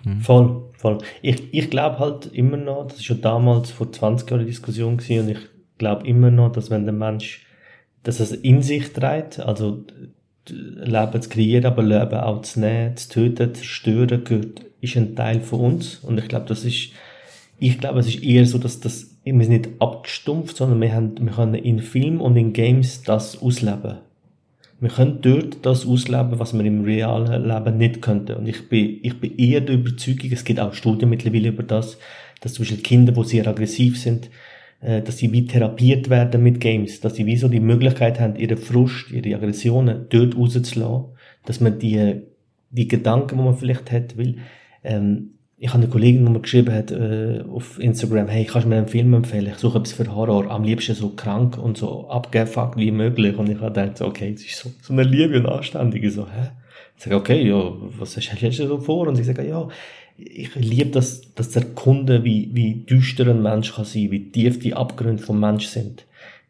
Hm. 0.03 0.21
Voll, 0.21 0.63
voll. 0.77 0.99
Ich, 1.21 1.53
ich 1.53 1.69
glaube 1.69 1.99
halt 1.99 2.27
immer 2.27 2.57
noch, 2.57 2.87
das 2.87 2.97
ist 2.97 3.05
schon 3.05 3.21
damals 3.21 3.71
vor 3.71 3.91
20 3.91 4.29
Jahren 4.29 4.41
eine 4.41 4.49
Diskussion 4.49 4.97
gewesen, 4.97 5.25
und 5.25 5.31
ich 5.31 5.39
glaube 5.77 6.07
immer 6.07 6.31
noch, 6.31 6.51
dass 6.51 6.69
wenn 6.69 6.85
der 6.85 6.93
Mensch 6.93 7.45
dass 8.03 8.19
es 8.19 8.31
in 8.31 8.61
sich 8.61 8.93
trägt, 8.93 9.39
also 9.39 9.83
Leben 10.47 11.21
zu 11.21 11.29
kreieren, 11.29 11.65
aber 11.65 11.83
Leben 11.83 12.19
auch 12.19 12.41
zu 12.41 12.59
nehmen, 12.59 12.97
zu 12.97 13.09
töten, 13.09 13.53
zu 13.53 13.61
zerstören, 13.61 14.23
gehört, 14.23 14.65
ist 14.81 14.97
ein 14.97 15.15
Teil 15.15 15.41
von 15.41 15.59
uns. 15.59 15.97
Und 15.97 16.17
ich 16.17 16.27
glaube, 16.27 16.45
das 16.47 16.63
ist, 16.63 16.91
ich 17.59 17.77
glaube, 17.77 17.99
es 17.99 18.07
ist 18.07 18.23
eher 18.23 18.45
so, 18.45 18.57
dass 18.57 18.79
das 18.79 19.18
wir 19.37 19.45
sind 19.45 19.61
nicht 19.61 19.69
abgestumpft, 19.79 20.57
sondern 20.57 20.81
wir, 20.81 20.93
haben, 20.93 21.15
wir 21.19 21.31
können 21.31 21.55
in 21.55 21.79
Film 21.79 22.21
und 22.21 22.35
in 22.35 22.53
Games 22.53 23.03
das 23.03 23.41
ausleben. 23.41 23.97
Wir 24.79 24.89
können 24.89 25.19
dort 25.21 25.65
das 25.65 25.85
ausleben, 25.85 26.39
was 26.39 26.53
wir 26.53 26.63
im 26.63 26.85
realen 26.85 27.45
Leben 27.45 27.77
nicht 27.77 28.01
könnten. 28.01 28.37
Und 28.37 28.47
ich 28.47 28.69
bin, 28.69 28.99
ich 29.03 29.19
bin 29.19 29.37
eher 29.37 29.61
der 29.61 29.75
Überzeugung, 29.75 30.31
es 30.31 30.45
gibt 30.45 30.59
auch 30.59 30.73
Studien 30.73 31.09
mittlerweile 31.09 31.49
über 31.49 31.63
das, 31.63 31.97
dass 32.39 32.53
zum 32.53 32.63
Beispiel 32.63 32.81
Kinder, 32.81 33.11
die 33.11 33.23
sehr 33.25 33.45
aggressiv 33.45 33.99
sind, 33.99 34.29
äh, 34.81 35.01
dass 35.01 35.17
sie 35.17 35.31
wie 35.33 35.45
therapiert 35.45 36.09
werden 36.09 36.41
mit 36.41 36.61
Games, 36.61 37.01
dass 37.01 37.15
sie 37.15 37.25
wie 37.25 37.35
so 37.35 37.49
die 37.49 37.59
Möglichkeit 37.59 38.19
haben, 38.21 38.37
ihre 38.37 38.55
Frust, 38.55 39.11
ihre 39.11 39.35
Aggressionen 39.35 40.05
dort 40.09 40.37
rauszulassen, 40.37 41.05
dass 41.45 41.59
man 41.59 41.77
die, 41.77 42.21
die 42.69 42.87
Gedanken, 42.87 43.37
die 43.37 43.43
man 43.43 43.55
vielleicht 43.55 43.91
hat, 43.91 44.15
will, 44.15 44.37
ähm, 44.85 45.31
ich 45.61 45.69
habe 45.69 45.83
eine 45.83 45.91
Kollegin, 45.91 46.25
die 46.25 46.31
mir 46.31 46.39
geschrieben 46.39 46.73
hat 46.73 46.89
äh, 46.91 47.43
auf 47.53 47.79
Instagram, 47.79 48.29
hey, 48.29 48.45
kannst 48.45 48.65
du 48.65 48.69
mir 48.69 48.77
einen 48.77 48.87
Film 48.87 49.13
empfehlen? 49.13 49.51
Ich 49.51 49.57
suche 49.57 49.79
etwas 49.79 49.91
für 49.91 50.15
Horror, 50.15 50.49
am 50.49 50.63
liebsten 50.63 50.95
so 50.95 51.09
krank 51.09 51.57
und 51.57 51.77
so 51.77 52.09
abgefuckt 52.09 52.77
wie 52.77 52.91
möglich. 52.91 53.37
Und 53.37 53.49
ich 53.49 53.59
habe 53.59 53.73
gedacht, 53.73 54.01
okay, 54.01 54.31
es 54.33 54.45
ist 54.45 54.57
so, 54.57 54.71
so 54.81 54.93
eine 54.93 55.03
Liebe 55.03 55.37
und 55.37 55.47
Anständige, 55.47 56.09
so, 56.11 56.27
hä? 56.27 56.51
Ich 56.95 57.03
sage, 57.03 57.17
okay, 57.17 57.45
ja, 57.45 57.73
was 57.97 58.15
hast, 58.15 58.41
du 58.41 58.51
so 58.51 58.79
vor? 58.79 59.07
Und 59.07 59.17
sie 59.17 59.23
sagen, 59.23 59.47
ja, 59.47 59.67
ich 60.17 60.55
liebe 60.55 60.91
das, 60.91 61.33
das 61.35 61.51
zu 61.51 61.59
erkunden, 61.59 62.23
wie, 62.23 62.49
wie 62.53 62.85
düster 62.85 63.27
ein 63.27 63.41
Mensch 63.41 63.73
kann 63.73 63.85
sein, 63.85 64.11
wie 64.11 64.31
tief 64.31 64.59
die 64.59 64.75
Abgründe 64.75 65.21
vom 65.21 65.41
Mensch 65.41 65.67
sind. 65.67 66.05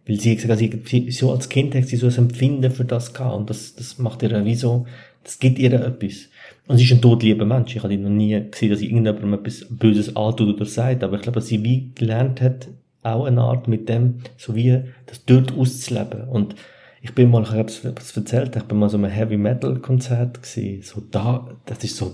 Weil 0.08 0.20
sie 0.20 0.36
gesagt 0.36 0.60
sie, 0.88 1.12
so 1.12 1.32
als 1.32 1.50
Kind 1.50 1.74
hat 1.74 1.86
sie 1.86 1.98
so 1.98 2.08
ein 2.08 2.16
Empfinden 2.16 2.72
für 2.72 2.86
das 2.86 3.14
gehabt 3.14 3.36
und 3.36 3.50
das, 3.50 3.76
das 3.76 3.98
macht 3.98 4.24
ihr 4.24 4.46
wie 4.46 4.56
so, 4.56 4.86
das 5.24 5.40
gibt 5.40 5.60
ihr 5.60 5.74
etwas. 5.74 6.30
Und 6.70 6.78
sie 6.78 6.84
ist 6.84 6.92
ein 6.92 7.02
todlieber 7.02 7.46
Mensch. 7.46 7.76
Ich 7.76 7.82
habe 7.82 7.98
noch 7.98 8.12
nie 8.12 8.40
gesehen, 8.52 8.70
dass 8.70 8.78
sie 8.78 8.86
irgendjemandem 8.86 9.34
etwas 9.34 9.66
Böses 9.72 10.16
antut 10.16 10.56
oder 10.56 10.66
sagt, 10.66 11.04
aber 11.04 11.16
ich 11.16 11.24
glaube, 11.24 11.40
dass 11.40 11.48
sie 11.48 11.64
wie 11.64 11.92
gelernt 11.96 12.42
hat, 12.42 12.68
auch 13.02 13.26
eine 13.26 13.42
Art 13.42 13.68
mit 13.68 13.90
dem, 13.90 14.20
so 14.38 14.56
wie 14.56 14.84
das 15.08 15.26
dort 15.26 15.52
auszuleben. 15.52 16.26
Und 16.30 16.54
ich 17.02 17.16
bin 17.16 17.32
mal, 17.32 17.42
ich 17.42 17.50
habe 17.50 17.70
es 17.70 18.16
erzählt, 18.16 18.56
ich 18.56 18.64
bin 18.64 18.78
mal 18.78 18.88
so 18.88 18.98
einem 18.98 19.10
Heavy 19.10 19.36
Metal 19.36 19.80
Konzert 19.80 20.44
gesehen, 20.44 20.84
so 20.84 21.02
da, 21.10 21.50
das 21.66 21.84
ist 21.84 21.98
so 21.98 22.14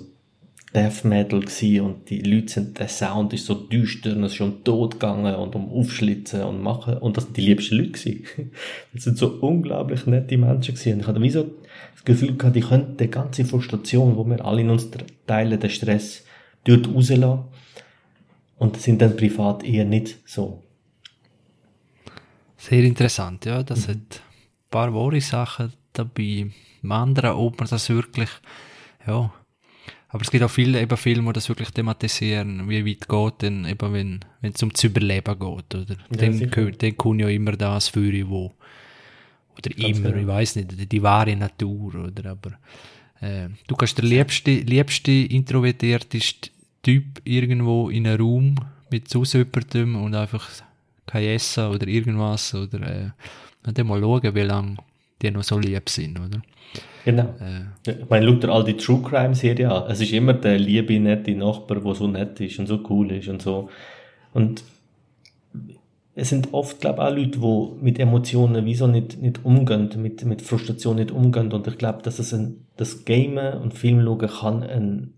Death 0.73 1.03
Metal 1.03 1.41
gewesen 1.41 1.81
und 1.81 2.09
die 2.09 2.21
Leute 2.21 2.53
sind, 2.53 2.79
der 2.79 2.87
Sound 2.87 3.33
ist 3.33 3.47
so 3.47 3.55
düster 3.55 4.15
und 4.15 4.23
es 4.23 4.35
ist 4.35 4.41
um 4.41 4.63
Tod 4.63 4.93
gegangen 4.93 5.35
und 5.35 5.53
um 5.55 5.69
Aufschlitzen 5.69 6.43
und 6.43 6.61
machen 6.61 6.97
und 6.97 7.17
das 7.17 7.25
sind 7.25 7.35
die 7.35 7.41
liebsten 7.41 7.75
Leute 7.75 7.91
gewesen. 7.91 8.23
Das 8.93 9.03
sind 9.03 9.17
so 9.17 9.37
unglaublich 9.41 10.05
nette 10.05 10.37
Menschen 10.37 10.75
gewesen 10.75 10.93
und 10.93 10.99
ich 11.01 11.07
hatte 11.07 11.21
wie 11.21 11.29
so 11.29 11.45
das 11.95 12.05
Gefühl 12.05 12.37
gehabt, 12.37 12.55
die 12.55 12.61
könnten 12.61 12.97
die 12.97 13.09
ganze 13.09 13.45
Frustration, 13.45 14.15
wo 14.15 14.25
wir 14.25 14.45
alle 14.45 14.61
in 14.61 14.69
uns 14.69 14.89
teilen, 15.25 15.59
den 15.59 15.69
Stress, 15.69 16.23
dort 16.63 16.87
rauslassen 16.87 17.45
und 18.57 18.77
sind 18.77 19.01
dann 19.01 19.15
privat 19.15 19.63
eher 19.63 19.85
nicht 19.85 20.17
so. 20.25 20.61
Sehr 22.57 22.83
interessant, 22.83 23.45
ja, 23.45 23.63
das 23.63 23.87
mhm. 23.87 23.91
hat 23.91 23.97
ein 23.97 24.69
paar 24.69 24.93
wahre 24.93 25.21
Sachen 25.21 25.73
dabei. 25.93 26.51
Im 26.83 26.91
anderen, 26.91 27.31
ob 27.31 27.59
man 27.59 27.67
das 27.67 27.89
wirklich, 27.89 28.29
ja, 29.07 29.31
aber 30.09 30.21
es 30.21 30.31
gibt 30.31 30.43
auch 30.43 30.49
viele 30.49 30.81
eben 30.81 30.97
Filme, 30.97 31.31
die 31.31 31.33
das 31.33 31.49
wirklich 31.49 31.71
thematisieren, 31.71 32.69
wie 32.69 32.85
weit 32.85 33.09
geht 33.09 33.41
denn 33.41 33.65
eben, 33.65 33.93
wenn, 33.93 34.19
wenn 34.41 34.53
es 34.53 34.61
ums 34.61 34.83
Überleben 34.83 35.37
geht, 35.37 35.75
oder? 35.75 35.95
Ja, 36.09 36.29
dann, 36.29 36.77
dann 36.77 36.97
kommt 36.97 37.19
ja 37.19 37.27
immer 37.27 37.51
das 37.53 37.89
für 37.89 38.29
wo, 38.29 38.53
oder 39.57 39.69
Ganz 39.75 39.97
immer, 39.97 40.09
genau. 40.09 40.21
ich 40.21 40.27
weiß 40.27 40.55
nicht, 40.57 40.79
die, 40.79 40.85
die 40.87 41.03
wahre 41.03 41.35
Natur, 41.35 41.95
oder? 41.95 42.31
Aber, 42.31 42.51
äh, 43.21 43.49
du 43.67 43.75
kannst 43.75 43.97
der 43.97 44.05
liebste, 44.05 44.51
liebste, 44.51 45.11
introvertierteste 45.11 46.49
Typ 46.83 47.21
irgendwo 47.23 47.89
in 47.89 48.07
einem 48.07 48.21
Raum 48.21 48.55
mit 48.91 49.13
jemandem 49.13 49.95
und 49.95 50.15
einfach 50.15 50.47
kein 51.07 51.23
Essen 51.23 51.67
oder 51.67 51.87
irgendwas, 51.87 52.53
oder, 52.53 52.81
äh, 52.81 53.09
dann 53.63 53.87
mal 53.87 53.99
schauen, 53.99 54.35
wie 54.35 54.41
lange 54.41 54.77
die 55.21 55.31
noch 55.31 55.43
so 55.43 55.57
lieb 55.57 55.89
sind, 55.89 56.19
oder? 56.19 56.41
Genau. 57.05 57.35
Äh. 57.39 57.91
Ich 57.91 58.09
meine, 58.09 58.25
schau 58.25 58.33
dir 58.33 58.49
all 58.49 58.63
die 58.63 58.77
True 58.77 59.01
Crime 59.01 59.35
Serien 59.35 59.71
an. 59.71 59.89
Es 59.89 60.01
ist 60.01 60.11
immer 60.11 60.33
der 60.33 60.57
liebe, 60.57 60.99
nette 60.99 61.35
Nachbar, 61.35 61.79
der 61.79 61.95
so 61.95 62.07
nett 62.07 62.39
ist 62.39 62.59
und 62.59 62.67
so 62.67 62.83
cool 62.89 63.11
ist 63.11 63.27
und 63.27 63.41
so. 63.41 63.69
Und 64.33 64.63
es 66.15 66.29
sind 66.29 66.53
oft, 66.53 66.79
glaube 66.79 67.01
ich, 67.01 67.07
auch 67.07 67.15
Leute, 67.15 67.39
die 67.39 67.83
mit 67.83 67.99
Emotionen 67.99 68.65
wieso 68.65 68.87
nicht, 68.87 69.21
nicht 69.21 69.43
umgehen, 69.43 69.89
mit, 69.97 70.23
mit 70.25 70.41
Frustration 70.41 70.95
nicht 70.95 71.11
umgehen. 71.11 71.51
Und 71.51 71.67
ich 71.67 71.77
glaube, 71.77 72.01
dass 72.03 72.19
es 72.19 72.33
ein, 72.33 72.65
das 72.77 73.03
Gamen 73.03 73.59
und 73.61 73.73
Film 73.73 74.01
schauen 74.01 74.29
kann 74.29 74.63
ein, 74.63 75.13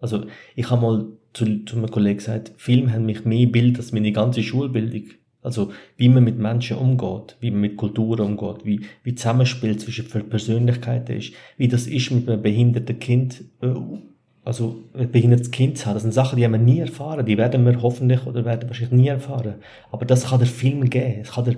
also 0.00 0.24
ich 0.56 0.70
habe 0.70 0.82
mal 0.82 1.06
zu, 1.34 1.64
zu 1.64 1.76
einem 1.76 1.90
Kollegen 1.90 2.18
gesagt, 2.18 2.52
Film 2.56 2.90
haben 2.90 3.04
mich 3.04 3.26
mehr 3.26 3.46
Bild 3.46 3.76
als 3.76 3.92
meine 3.92 4.12
ganze 4.12 4.42
Schulbildung. 4.42 5.10
Also, 5.40 5.70
wie 5.96 6.08
man 6.08 6.24
mit 6.24 6.38
Menschen 6.38 6.78
umgeht, 6.78 7.36
wie 7.40 7.50
man 7.50 7.60
mit 7.60 7.76
Kulturen 7.76 8.36
umgeht, 8.36 8.64
wie, 8.64 8.80
wie 9.04 9.14
Zusammenspiel 9.14 9.76
zwischen 9.76 10.08
Persönlichkeiten 10.08 11.16
ist, 11.16 11.32
wie 11.56 11.68
das 11.68 11.86
ist 11.86 12.10
mit 12.10 12.28
einem 12.28 12.42
behinderten 12.42 12.98
Kind, 12.98 13.44
äh, 13.62 13.72
also 14.48 14.82
ein 14.94 15.12
behindertes 15.12 15.50
Kind 15.50 15.76
zu 15.76 15.86
haben. 15.86 15.94
Das 15.94 16.02
sind 16.02 16.14
Sachen, 16.14 16.38
die 16.38 16.44
haben 16.44 16.52
wir 16.52 16.58
nie 16.58 16.80
erfahren. 16.80 17.26
Die 17.26 17.36
werden 17.36 17.66
wir 17.66 17.82
hoffentlich 17.82 18.26
oder 18.26 18.44
werden 18.46 18.68
wahrscheinlich 18.68 18.98
nie 18.98 19.08
erfahren. 19.08 19.56
Aber 19.92 20.06
das 20.06 20.30
kann 20.30 20.38
der 20.38 20.48
Film 20.48 20.88
geben. 20.88 21.16
Das 21.22 21.32
kann 21.32 21.44
der, 21.44 21.56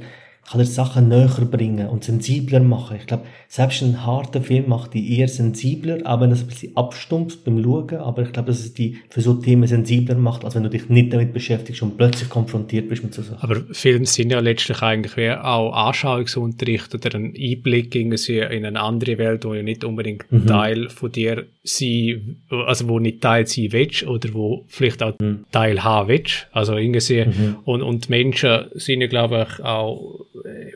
kann 0.51 0.59
er 0.59 0.67
Sachen 0.67 1.09
näher 1.09 1.29
bringen 1.29 1.87
und 1.87 2.03
sensibler 2.03 2.59
machen. 2.59 2.97
Ich 2.99 3.07
glaube, 3.07 3.25
selbst 3.47 3.83
ein 3.83 4.05
harter 4.05 4.43
Film 4.43 4.69
macht 4.69 4.95
die 4.95 5.19
eher 5.19 5.29
sensibler, 5.29 5.99
auch 6.05 6.21
wenn 6.21 6.33
es 6.33 6.41
ein 6.41 6.49
bisschen 6.49 6.77
abstumpft 6.77 7.45
beim 7.45 7.63
Schauen, 7.63 7.99
aber 7.99 8.23
ich 8.23 8.33
glaube, 8.33 8.49
dass 8.49 8.59
es 8.59 8.75
die 8.75 8.99
für 9.09 9.21
so 9.21 9.35
Themen 9.35 9.69
sensibler 9.69 10.17
macht, 10.17 10.45
als 10.45 10.57
wenn 10.57 10.65
du 10.65 10.71
dich 10.71 10.89
nicht 10.89 11.13
damit 11.13 11.33
beschäftigst 11.33 11.83
und 11.83 11.97
plötzlich 11.97 12.29
konfrontiert 12.29 12.89
bist 12.89 13.05
mit 13.05 13.15
so 13.15 13.23
Sachen. 13.23 13.39
Aber 13.43 13.63
Filme 13.71 14.07
sind 14.07 14.33
ja 14.33 14.41
letztlich 14.41 14.83
eigentlich 14.83 15.17
wie 15.17 15.31
auch 15.31 15.73
Anschauungsunterricht 15.73 16.93
oder 16.95 17.15
ein 17.17 17.35
Einblick 17.39 17.95
in 17.95 18.13
eine 18.13 18.81
andere 18.81 19.19
Welt, 19.19 19.45
wo 19.45 19.55
ja 19.55 19.63
nicht 19.63 19.85
unbedingt 19.85 20.25
mhm. 20.33 20.47
Teil 20.47 20.89
von 20.89 21.13
dir 21.13 21.47
sein, 21.63 22.43
also 22.49 22.89
wo 22.89 22.99
nicht 22.99 23.21
Teil 23.21 23.47
sein 23.47 23.73
willst 23.73 24.05
oder 24.05 24.33
wo 24.33 24.65
vielleicht 24.69 25.03
auch 25.03 25.15
mhm. 25.21 25.45
Teil 25.53 25.85
haben 25.85 26.09
willst. 26.09 26.47
Also 26.53 26.77
irgendwie, 26.77 27.25
mhm. 27.27 27.57
und, 27.65 27.83
und 27.83 28.09
Menschen 28.09 28.67
sind 28.75 29.03
ja 29.03 29.07
glaube 29.07 29.47
ich 29.49 29.65
auch 29.65 30.25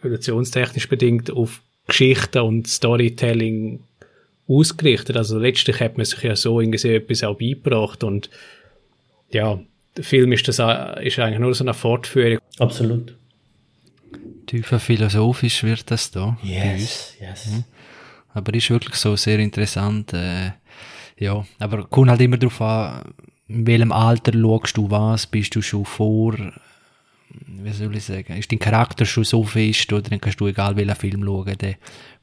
evolutionstechnisch 0.02 0.88
bedingt 0.88 1.30
auf 1.30 1.62
Geschichten 1.86 2.40
und 2.40 2.68
Storytelling 2.68 3.80
ausgerichtet. 4.46 5.16
Also 5.16 5.38
letztlich 5.38 5.80
hat 5.80 5.96
man 5.96 6.04
sich 6.04 6.22
ja 6.22 6.36
so 6.36 6.60
irgendwie 6.60 6.88
etwas 6.88 7.24
auch 7.24 7.38
beigebracht 7.38 8.04
und 8.04 8.30
ja, 9.30 9.58
der 9.96 10.04
Film 10.04 10.32
ist 10.32 10.46
das 10.48 10.58
ist 11.02 11.18
eigentlich 11.18 11.38
nur 11.38 11.54
so 11.54 11.64
eine 11.64 11.74
Fortführung. 11.74 12.38
Absolut. 12.58 13.14
Tiefer 14.46 14.78
philosophisch 14.78 15.62
wird 15.64 15.90
das 15.90 16.10
da. 16.10 16.36
Yes, 16.42 17.16
yes. 17.20 17.46
Mhm. 17.46 17.64
Aber 18.34 18.52
ist 18.54 18.70
wirklich 18.70 18.96
so 18.96 19.16
sehr 19.16 19.38
interessant. 19.38 20.12
Äh, 20.12 20.50
ja, 21.18 21.44
aber 21.58 21.84
kommt 21.84 22.10
halt 22.10 22.20
immer 22.20 22.36
darauf 22.36 22.60
an, 22.60 23.14
in 23.48 23.66
welchem 23.66 23.92
Alter 23.92 24.32
schaust 24.32 24.76
du 24.76 24.90
was, 24.90 25.26
bist 25.26 25.54
du 25.54 25.62
schon 25.62 25.84
vor 25.84 26.36
wie 27.46 27.72
soll 27.72 27.96
ich 27.96 28.04
sagen, 28.04 28.36
ist 28.36 28.50
dein 28.50 28.58
Charakter 28.58 29.04
schon 29.04 29.24
so 29.24 29.42
fest, 29.42 29.92
oder 29.92 30.02
dann 30.02 30.20
kannst 30.20 30.40
du 30.40 30.46
egal 30.46 30.76
welchen 30.76 30.94
Film 30.94 31.24
schauen, 31.24 31.58
der 31.58 31.74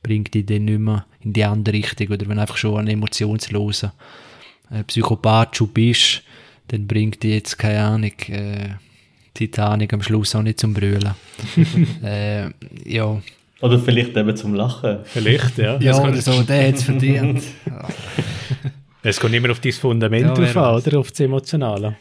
bringt 0.02 0.34
dich 0.34 0.46
dann 0.46 0.66
nicht 0.66 0.80
mehr 0.80 1.06
in 1.22 1.34
die 1.34 1.44
andere 1.44 1.76
Richtung, 1.76 2.08
oder 2.08 2.28
wenn 2.28 2.38
du 2.38 2.42
einfach 2.42 2.58
schon 2.58 2.80
ein 2.80 2.88
emotionsloser 2.88 3.94
äh, 4.72 4.84
Psychopath 4.84 5.58
schon 5.58 5.70
bist, 5.70 6.24
dann 6.68 6.88
bringt 6.88 7.24
dich 7.24 7.34
jetzt, 7.34 7.58
keine 7.58 7.84
Ahnung, 7.84 8.14
äh, 8.28 8.70
Titanic 9.34 9.94
am 9.94 10.02
Schluss 10.02 10.36
auch 10.36 10.44
nicht 10.44 10.60
zum 10.60 10.74
Brüllen. 10.74 11.14
äh, 12.04 12.50
ja. 12.86 13.22
Oder 13.62 13.80
vielleicht 13.80 14.16
eben 14.18 14.36
zum 14.36 14.56
Lachen. 14.56 15.00
Vielleicht, 15.06 15.58
ja. 15.58 15.78
ja, 15.80 16.02
oder 16.02 16.22
so, 16.22 16.42
der 16.44 16.70
hat 16.70 16.76
es 16.76 16.84
verdient. 16.84 17.44
Es 19.04 19.20
kommt 19.20 19.34
immer 19.34 19.52
auf 19.52 19.60
dein 19.60 19.72
Fundament 19.72 20.26
ja, 20.26 20.34
drauf 20.34 20.86
oder 20.86 21.00
auf 21.00 21.10
das 21.12 21.20
Emotionale. 21.20 21.96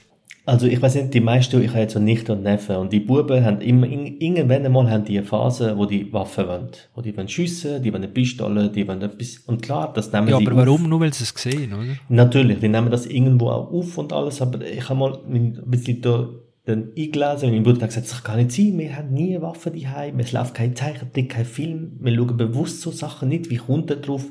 Also 0.47 0.67
ich 0.67 0.81
weiß 0.81 0.97
nicht, 0.97 1.15
die 1.15 1.21
meisten, 1.21 1.63
ich 1.63 1.71
habe 1.71 1.81
jetzt 1.81 1.93
so 1.93 2.01
Nichten 2.01 2.33
und 2.33 2.43
Neffen 2.43 2.77
und 2.77 2.93
die 2.93 3.01
Buben 3.01 3.45
haben 3.45 3.61
immer, 3.61 3.87
irgendwann 3.87 4.65
einmal 4.67 4.91
haben 4.91 5.05
die 5.05 5.19
eine 5.19 5.27
Phase, 5.27 5.77
wo 5.77 5.87
die 5.87 6.13
Waffen 6.13 6.49
wollen. 6.49 6.69
Wo 6.95 7.03
die 7.03 7.17
wollen 7.17 7.29
schiessen, 7.29 7.83
die 7.83 7.93
wollen 7.93 8.03
eine 8.03 8.13
Pistole, 8.13 8.71
die 8.71 8.89
wollen 8.89 9.03
etwas, 9.03 9.39
und 9.47 9.63
klar, 9.63 9.93
das 9.95 10.13
nehmen 10.13 10.29
ja, 10.29 10.39
sie 10.39 10.47
aber 10.47 10.57
warum? 10.57 10.89
Nur 10.89 11.01
weil 11.01 11.13
sie 11.13 11.25
es 11.25 11.35
sehen, 11.37 11.73
oder? 11.73 11.97
Natürlich, 12.09 12.59
die 12.59 12.69
nehmen 12.69 12.91
das 12.91 13.07
irgendwo 13.07 13.51
auch 13.51 13.71
auf 13.71 13.97
und 13.97 14.13
alles, 14.13 14.43
aber 14.43 14.65
ich 14.67 14.89
habe 14.89 14.99
mal 14.99 15.19
ein 15.27 15.63
bisschen 15.67 16.01
da 16.01 16.29
dann 16.65 16.91
eingelesen 16.97 17.49
und 17.49 17.55
mein 17.55 17.63
Bruder 17.63 17.83
hat 17.83 17.89
gesagt, 17.89 18.11
das 18.11 18.23
kann 18.23 18.37
nicht 18.37 18.53
sein, 18.53 18.79
wir 18.79 18.97
haben 18.97 19.13
nie 19.13 19.41
Waffen 19.41 19.73
daheim, 19.79 20.19
es 20.19 20.33
läuft 20.33 20.55
kein 20.55 20.77
Zeichentrick, 20.77 21.31
kein 21.31 21.45
Film, 21.45 21.93
wir 22.01 22.15
schauen 22.15 22.37
bewusst 22.37 22.81
so 22.83 22.91
Sachen 22.91 23.29
nicht, 23.29 23.51
wie 23.51 23.57
kommt 23.57 23.91
er 23.91 23.97
drauf? 23.97 24.25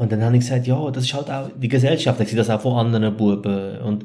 Und 0.00 0.10
dann 0.10 0.24
habe 0.24 0.34
ich 0.34 0.40
gesagt, 0.40 0.66
ja, 0.66 0.90
das 0.90 1.04
ist 1.04 1.12
halt 1.12 1.30
auch, 1.30 1.50
die 1.54 1.68
Gesellschaft, 1.68 2.18
ich 2.22 2.28
sehe 2.28 2.38
das 2.38 2.48
auch 2.48 2.62
von 2.62 2.74
anderen 2.78 3.14
Buben 3.14 3.78
und 3.80 4.04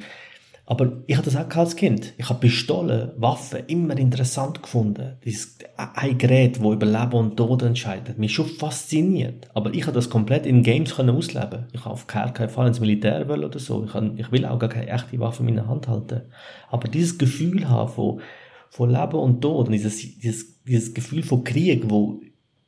aber 0.65 1.03
ich 1.07 1.15
hatte 1.15 1.31
das 1.31 1.39
auch 1.39 1.55
als 1.55 1.77
Kind. 1.77 2.13
Ich 2.17 2.27
habe 2.27 2.39
Pistolen, 2.39 3.11
Waffen 3.17 3.59
immer 3.67 3.95
interessant 3.97 4.61
gefunden. 4.61 5.15
Dieses 5.23 5.57
ein 5.77 6.17
Gerät, 6.17 6.61
wo 6.61 6.73
über 6.73 6.85
Leben 6.85 7.13
und 7.13 7.37
Tod 7.37 7.61
entscheidet. 7.61 8.17
Mich 8.17 8.33
schon 8.33 8.47
fasziniert. 8.47 9.47
Aber 9.53 9.73
ich 9.73 9.83
habe 9.83 9.93
das 9.93 10.09
komplett 10.09 10.45
in 10.45 10.63
Games 10.63 10.95
können 10.95 11.15
ausleben. 11.15 11.67
Ich 11.71 11.85
habe 11.85 11.91
auf 11.91 12.07
keinen 12.07 12.49
Fall 12.49 12.67
ins 12.67 12.79
Militär 12.81 13.29
will 13.29 13.45
oder 13.45 13.59
so. 13.59 13.85
Ich, 13.85 13.91
kann, 13.91 14.17
ich 14.17 14.31
will 14.31 14.45
auch 14.45 14.59
gar 14.59 14.69
keine 14.69 14.89
echte 14.89 15.19
Waffe 15.19 15.43
in 15.43 15.53
meiner 15.53 15.67
Hand 15.67 15.87
halten. 15.87 16.23
Aber 16.71 16.89
dieses 16.89 17.17
Gefühl 17.17 17.69
haben 17.69 17.91
von, 17.93 18.21
von 18.69 18.89
Leben 18.89 19.19
und 19.19 19.41
Tod 19.41 19.67
und 19.67 19.71
dieses, 19.71 19.97
dieses, 19.97 20.63
dieses 20.63 20.93
Gefühl 20.93 21.21
von 21.21 21.43
Krieg, 21.43 21.83
wo 21.89 22.19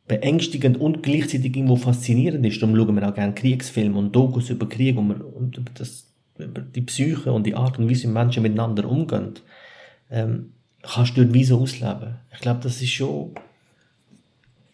beängstigend 0.07 0.79
und 0.79 1.03
gleichzeitig 1.03 1.55
irgendwo 1.55 1.75
faszinierend 1.75 2.45
ist. 2.45 2.61
Darum 2.61 2.75
schauen 2.75 2.95
wir 2.95 3.07
auch 3.07 3.13
gerne 3.13 3.33
Kriegsfilme 3.33 3.97
und 3.97 4.15
Dokus 4.15 4.49
über 4.49 4.67
Krieg 4.67 4.97
und, 4.97 5.11
und 5.11 5.57
über 5.57 5.71
das 5.73 6.07
über 6.37 6.61
die 6.61 6.81
Psyche 6.81 7.31
und 7.31 7.45
die 7.45 7.55
Art 7.55 7.79
und 7.79 7.89
Weise, 7.89 8.03
wie 8.03 8.11
Menschen 8.11 8.43
miteinander 8.43 8.87
umgehen, 8.87 9.33
ähm, 10.11 10.53
kannst 10.81 11.17
du 11.17 11.23
dort 11.23 11.33
wie 11.33 11.43
so 11.43 11.59
ausleben. 11.59 12.15
Ich 12.33 12.39
glaube, 12.39 12.59
das 12.61 12.81
ist 12.81 12.91
schon, 12.91 13.31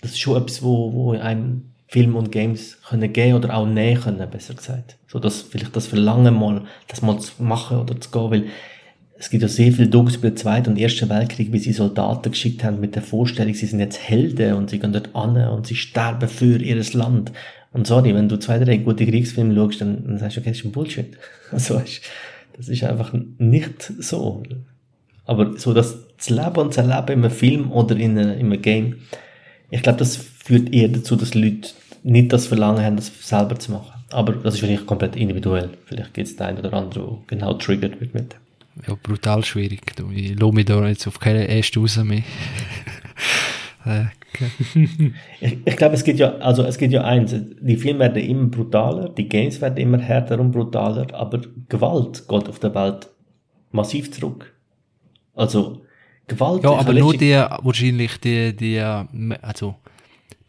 das 0.02 0.12
ist 0.12 0.20
schon 0.20 0.42
etwas, 0.42 0.62
wo, 0.62 0.94
wo 0.94 1.12
einem 1.14 1.70
Film 1.88 2.16
und 2.16 2.32
Games 2.32 2.78
können 2.82 3.14
gehen 3.14 3.36
oder 3.36 3.56
auch 3.56 3.66
nehmen 3.66 4.02
können, 4.02 4.30
besser 4.30 4.56
gesagt. 4.56 4.98
So, 5.08 5.20
dass 5.20 5.42
vielleicht 5.42 5.76
das 5.76 5.88
Verlangen 5.88 6.34
mal, 6.34 6.64
das 6.88 7.02
mal 7.02 7.20
zu 7.20 7.42
machen 7.42 7.78
oder 7.78 8.00
zu 8.00 8.12
gehen, 8.12 8.32
weil 8.32 8.46
es 9.24 9.30
gibt 9.30 9.42
ja 9.42 9.48
sehr 9.48 9.72
viel 9.72 9.88
Dokus 9.88 10.18
über 10.18 10.32
den 10.32 10.36
Zweiten 10.36 10.72
und 10.72 10.78
Ersten 10.78 11.08
Weltkrieg, 11.08 11.54
wie 11.54 11.58
sie 11.58 11.72
Soldaten 11.72 12.30
geschickt 12.30 12.62
haben 12.62 12.82
mit 12.82 12.96
der 12.96 13.02
Vorstellung, 13.02 13.54
sie 13.54 13.68
sind 13.68 13.80
jetzt 13.80 13.98
Helden 13.98 14.56
und 14.56 14.70
sie 14.70 14.80
gehen 14.80 14.92
dort 14.92 15.16
an 15.16 15.38
und 15.48 15.66
sie 15.66 15.78
sterben 15.78 16.28
für 16.28 16.62
ihr 16.62 16.84
Land. 16.92 17.32
Und 17.72 17.88
sorry, 17.88 18.14
wenn 18.14 18.28
du 18.28 18.36
zwei, 18.36 18.60
drei 18.60 18.76
gute 18.76 19.06
Kriegsfilme 19.06 19.56
schaust, 19.56 19.80
dann, 19.80 20.06
dann 20.06 20.18
sagst 20.18 20.36
du, 20.36 20.42
okay, 20.42 20.50
das 20.50 20.60
ist 20.60 20.66
ein 20.66 20.74
Bullshit. 20.74 21.18
Also, 21.54 21.82
das 22.58 22.68
ist 22.68 22.84
einfach 22.84 23.14
nicht 23.38 23.94
so. 23.98 24.44
Aber 25.24 25.58
so 25.58 25.74
das 25.74 26.00
zu 26.18 26.34
leben 26.34 26.58
und 26.58 26.74
zu 26.74 26.82
erleben 26.82 27.20
in 27.20 27.20
einem 27.20 27.32
Film 27.32 27.72
oder 27.72 27.96
in 27.96 28.20
einem 28.20 28.62
Game, 28.62 28.98
ich 29.70 29.84
glaube, 29.84 30.00
das 30.00 30.18
führt 30.18 30.74
eher 30.74 30.90
dazu, 30.90 31.16
dass 31.16 31.34
Leute 31.34 31.70
nicht 32.04 32.34
das 32.34 32.48
Verlangen 32.48 32.84
haben, 32.84 32.98
das 32.98 33.10
selber 33.22 33.58
zu 33.58 33.72
machen. 33.72 34.04
Aber 34.10 34.34
das 34.34 34.56
ist 34.56 34.60
vielleicht 34.60 34.86
komplett 34.86 35.16
individuell. 35.16 35.70
Vielleicht 35.86 36.14
gibt 36.14 36.28
es 36.28 36.36
den 36.36 36.46
einen 36.46 36.58
oder 36.58 36.74
anderen, 36.74 37.08
der 37.08 37.38
genau 37.38 37.54
triggert 37.54 38.02
wird 38.02 38.14
mit 38.14 38.34
dem. 38.34 38.43
Ja, 38.88 38.96
brutal 39.02 39.44
schwierig. 39.46 39.82
Ich 40.14 40.40
lasse 40.40 40.54
mich 40.54 40.66
da 40.66 40.88
jetzt 40.88 41.08
auf 41.08 41.20
keine 41.20 41.46
erste 41.46 41.80
raus 41.80 41.98
mehr. 41.98 42.24
Äh, 43.86 44.06
ich, 45.42 45.58
ich 45.66 45.76
glaube, 45.76 45.96
es 45.96 46.06
geht 46.06 46.18
ja, 46.18 46.38
also 46.38 46.64
es 46.64 46.78
geht 46.78 46.94
ja 46.94 47.04
eins, 47.04 47.36
die 47.36 47.76
Filme 47.76 48.00
werden 48.00 48.24
immer 48.24 48.48
brutaler, 48.48 49.10
die 49.10 49.28
Games 49.28 49.60
werden 49.60 49.76
immer 49.76 50.00
härter 50.00 50.40
und 50.40 50.52
brutaler, 50.52 51.14
aber 51.14 51.42
Gewalt 51.68 52.26
geht 52.28 52.48
auf 52.48 52.60
der 52.60 52.74
Welt 52.74 53.10
massiv 53.72 54.10
zurück. 54.12 54.54
Also, 55.34 55.82
Gewalt. 56.28 56.64
Ja, 56.64 56.72
aber 56.72 56.94
nur 56.94 57.14
die, 57.14 57.34
wahrscheinlich 57.34 58.18
die, 58.22 58.56
die, 58.56 58.80
also, 58.80 59.76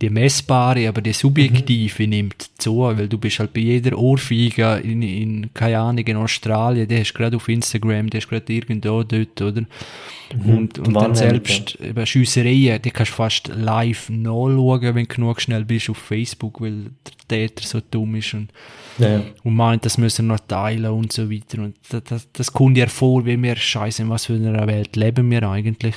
die 0.05 0.11
messbare, 0.11 0.89
aber 0.89 1.01
die 1.01 1.13
subjektive 1.13 2.03
mhm. 2.03 2.11
nimmt 2.11 2.51
zu, 2.59 2.81
weil 2.81 3.09
du 3.09 3.17
bist 3.17 3.39
halt 3.39 3.55
bei 3.55 3.61
jeder 3.61 3.97
Ohrfeige 3.97 4.81
in, 4.85 5.03
in 5.03 5.55
keine 5.55 5.79
Ahnung, 5.79 6.05
in 6.05 6.17
Australien, 6.17 6.87
die 6.87 6.99
hast 6.99 7.15
gerade 7.15 7.37
auf 7.37 7.49
Instagram, 7.49 8.11
die 8.11 8.19
hast 8.19 8.29
gerade 8.29 8.53
irgendwo 8.53 9.03
dort, 9.03 9.41
oder? 9.41 9.63
Mhm. 9.63 10.57
Und, 10.57 10.79
und 10.79 10.95
dann 10.95 11.15
selbst 11.15 11.79
ja. 11.81 11.87
eben 11.87 12.07
Schiessereien, 12.07 12.83
die 12.83 12.91
kannst 12.91 13.13
du 13.13 13.17
fast 13.17 13.49
live 13.49 14.11
nachschauen, 14.11 14.95
wenn 14.95 15.07
du 15.07 15.15
genug 15.15 15.41
schnell 15.41 15.65
bist 15.65 15.89
auf 15.89 15.97
Facebook, 15.97 16.61
weil 16.61 16.91
der 17.31 17.49
Täter 17.49 17.67
so 17.67 17.81
dumm 17.91 18.17
ist 18.17 18.35
und, 18.35 18.51
ja. 18.99 19.23
und 19.43 19.55
meint, 19.55 19.87
das 19.87 19.97
müssen 19.97 20.27
wir 20.27 20.35
noch 20.35 20.41
teilen 20.47 20.93
und 20.93 21.13
so 21.13 21.31
weiter. 21.31 21.63
Und 21.63 21.77
das, 21.89 22.05
das, 22.05 22.29
das 22.33 22.53
kommt 22.53 22.77
ja 22.77 22.87
vor, 22.89 23.25
wie 23.25 23.41
wir 23.43 23.57
scheiße, 23.57 24.03
in 24.03 24.11
was 24.11 24.27
für 24.27 24.35
einer 24.35 24.67
Welt 24.67 24.97
leben 24.97 25.31
wir 25.31 25.43
eigentlich. 25.45 25.97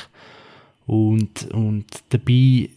Und, 0.86 1.52
und 1.52 1.86
dabei 2.10 2.70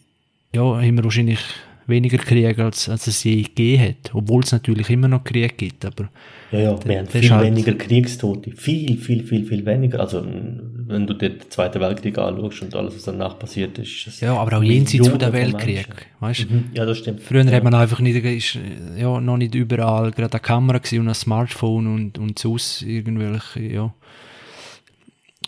ja, 0.52 0.62
haben 0.62 0.96
wir 0.96 1.04
wahrscheinlich 1.04 1.40
weniger 1.86 2.18
Krieg, 2.18 2.58
als, 2.58 2.88
als 2.88 3.06
es 3.06 3.24
je 3.24 3.42
gegeben 3.42 3.82
hat. 3.82 4.14
Obwohl 4.14 4.42
es 4.42 4.52
natürlich 4.52 4.88
immer 4.90 5.08
noch 5.08 5.24
Krieg 5.24 5.58
gibt, 5.58 5.84
aber... 5.84 6.08
Ja, 6.52 6.60
ja, 6.60 6.84
wir 6.84 6.98
haben 6.98 7.06
viel 7.06 7.30
halt 7.30 7.46
weniger 7.46 7.74
Kriegstote. 7.74 8.52
Viel, 8.52 8.96
viel, 8.96 9.22
viel, 9.22 9.44
viel 9.44 9.64
weniger. 9.66 10.00
Also, 10.00 10.24
wenn 10.24 11.06
du 11.06 11.14
dir 11.14 11.30
den 11.30 11.50
Zweiten 11.50 11.80
Weltkrieg 11.80 12.16
anschaust 12.18 12.62
und 12.62 12.74
alles, 12.74 12.94
was 12.94 13.04
danach 13.04 13.38
passiert 13.38 13.78
ist... 13.78 14.20
Ja, 14.20 14.34
aber 14.36 14.58
auch 14.58 14.62
jenseits 14.62 15.08
von 15.08 15.18
der 15.18 15.32
Weltkrieg, 15.32 15.86
weißt 16.20 16.50
mhm. 16.50 16.70
Ja, 16.74 16.86
das 16.86 16.98
stimmt. 16.98 17.20
Früher 17.22 17.44
ja. 17.44 17.52
hat 17.52 17.64
man 17.64 17.74
einfach 17.74 18.00
nicht, 18.00 18.24
ist, 18.24 18.58
ja, 18.96 19.20
noch 19.20 19.36
nicht 19.36 19.54
überall 19.54 20.10
gerade 20.12 20.32
eine 20.32 20.40
Kamera 20.40 20.80
und 20.92 21.08
ein 21.08 21.14
Smartphone 21.14 21.86
und, 21.86 22.18
und 22.18 22.38
sonst 22.38 22.82
irgendwelche, 22.82 23.60
ja... 23.60 23.94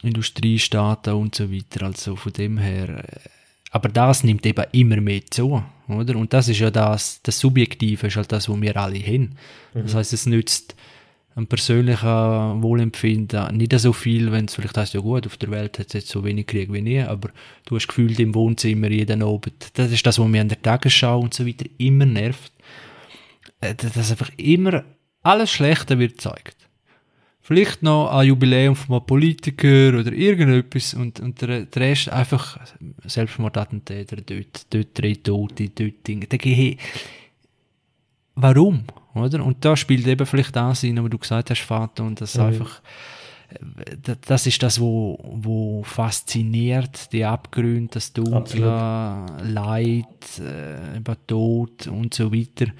Industriestaaten 0.04 1.14
und 1.14 1.34
so 1.34 1.52
weiter. 1.52 1.86
Also 1.86 2.16
von 2.16 2.32
dem 2.32 2.58
her 2.58 3.04
äh, 3.04 3.28
aber 3.72 3.88
das 3.88 4.22
nimmt 4.22 4.44
eben 4.44 4.64
immer 4.72 5.00
mehr 5.00 5.22
zu, 5.30 5.64
oder? 5.88 6.16
Und 6.16 6.32
das 6.32 6.48
ist 6.48 6.60
ja 6.60 6.70
das, 6.70 7.20
das 7.22 7.40
Subjektive 7.40 8.06
ist 8.06 8.16
halt 8.16 8.30
das, 8.30 8.48
was 8.48 8.60
wir 8.60 8.76
alle. 8.76 9.00
Das 9.00 9.92
mhm. 9.92 9.96
heißt, 9.96 10.12
es 10.12 10.26
nützt 10.26 10.76
ein 11.34 11.46
persönlicher 11.46 12.62
Wohlempfinden 12.62 13.56
nicht 13.56 13.78
so 13.78 13.94
viel, 13.94 14.30
wenn 14.30 14.44
es 14.44 14.54
vielleicht 14.54 14.76
heißt, 14.76 14.92
ja 14.92 15.00
gut, 15.00 15.26
auf 15.26 15.38
der 15.38 15.50
Welt 15.50 15.78
hat 15.78 15.86
es 15.86 15.92
jetzt 15.94 16.08
so 16.08 16.22
wenig 16.22 16.46
Krieg 16.46 16.70
wie 16.70 16.82
nie, 16.82 17.00
aber 17.00 17.30
du 17.64 17.76
hast 17.76 17.88
gefühlt 17.88 18.20
im 18.20 18.34
Wohnzimmer 18.34 18.90
jeden 18.90 19.22
Abend. 19.22 19.70
Das 19.72 19.90
ist 19.90 20.06
das, 20.06 20.18
was 20.18 20.28
mir 20.28 20.42
an 20.42 20.50
der 20.50 20.60
Tagesschau 20.60 21.20
und 21.20 21.32
so 21.32 21.46
weiter 21.46 21.64
immer 21.78 22.04
nervt. 22.04 22.52
Äh, 23.62 23.74
dass 23.74 24.10
einfach 24.10 24.30
immer 24.36 24.84
alles 25.22 25.50
Schlechte 25.50 25.98
wird 25.98 26.18
gezeigt. 26.18 26.61
Vielleicht 27.44 27.82
noch 27.82 28.08
ein 28.08 28.28
Jubiläum 28.28 28.76
von 28.76 28.96
einem 28.96 29.06
Politiker 29.06 29.98
oder 29.98 30.12
irgendetwas 30.12 30.94
und, 30.94 31.18
und 31.18 31.40
der, 31.42 31.66
der 31.66 31.82
Rest 31.82 32.08
einfach 32.08 32.58
Selbstmordattentäter, 33.04 34.16
dort, 34.16 34.72
dort 34.72 34.88
drei 34.94 35.14
Tote, 35.14 35.68
dort 35.70 36.06
Dinge. 36.06 36.26
Da 36.28 36.36
gehe 36.36 36.76
Warum? 38.36 38.84
Oder? 39.14 39.44
Und 39.44 39.64
da 39.64 39.76
spielt 39.76 40.06
eben 40.06 40.24
vielleicht 40.24 40.54
das 40.54 40.84
rein, 40.84 41.02
was 41.02 41.10
du 41.10 41.18
gesagt 41.18 41.50
hast, 41.50 41.62
Vater, 41.62 42.04
und 42.04 42.20
das 42.20 42.36
mhm. 42.36 42.44
einfach, 42.44 42.80
äh, 43.50 44.16
das 44.26 44.46
ist 44.46 44.62
das, 44.62 44.80
wo, 44.80 45.18
wo 45.22 45.82
fasziniert, 45.82 47.12
die 47.12 47.24
Abgründe, 47.24 47.90
das 47.94 48.12
Dunkle, 48.12 49.26
Leid, 49.42 50.06
äh, 50.38 50.96
über 50.96 51.16
Tod 51.26 51.88
und 51.88 52.14
so 52.14 52.32
weiter. 52.32 52.72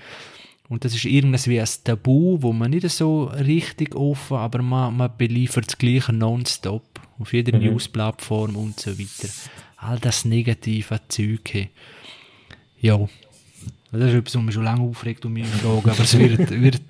Und 0.73 0.87
das 0.87 0.95
ist 0.95 1.05
irgendwas 1.05 1.49
wie 1.49 1.61
ein 1.61 1.69
Tabu, 1.85 2.39
wo 2.41 2.51
man 2.55 2.71
nicht 2.71 2.89
so 2.89 3.25
richtig 3.25 3.95
offen, 3.95 4.39
aber 4.39 4.63
man, 4.63 4.97
man 4.97 5.11
beliefert 5.19 5.67
das 5.67 5.77
Gleiche 5.77 6.15
nonstop. 6.15 6.83
Auf 7.19 7.35
jeder 7.35 7.59
mhm. 7.59 7.67
News-Plattform 7.67 8.57
und 8.57 8.81
so 8.81 8.99
weiter. 8.99 9.31
All 9.77 9.99
das 9.99 10.25
negative 10.25 10.99
Zeug. 11.09 11.69
Ja. 12.81 13.07
Das 13.93 14.01
ist 14.01 14.15
etwas, 14.15 14.35
was 14.35 14.43
mich 14.43 14.55
schon 14.55 14.65
lange 14.65 14.81
aufregt 14.89 15.27
und 15.27 15.35
mich 15.35 15.47
fragt, 15.47 15.89
aber 15.89 16.05
es 16.05 16.19
wird, 16.19 16.51
wird 16.63 16.81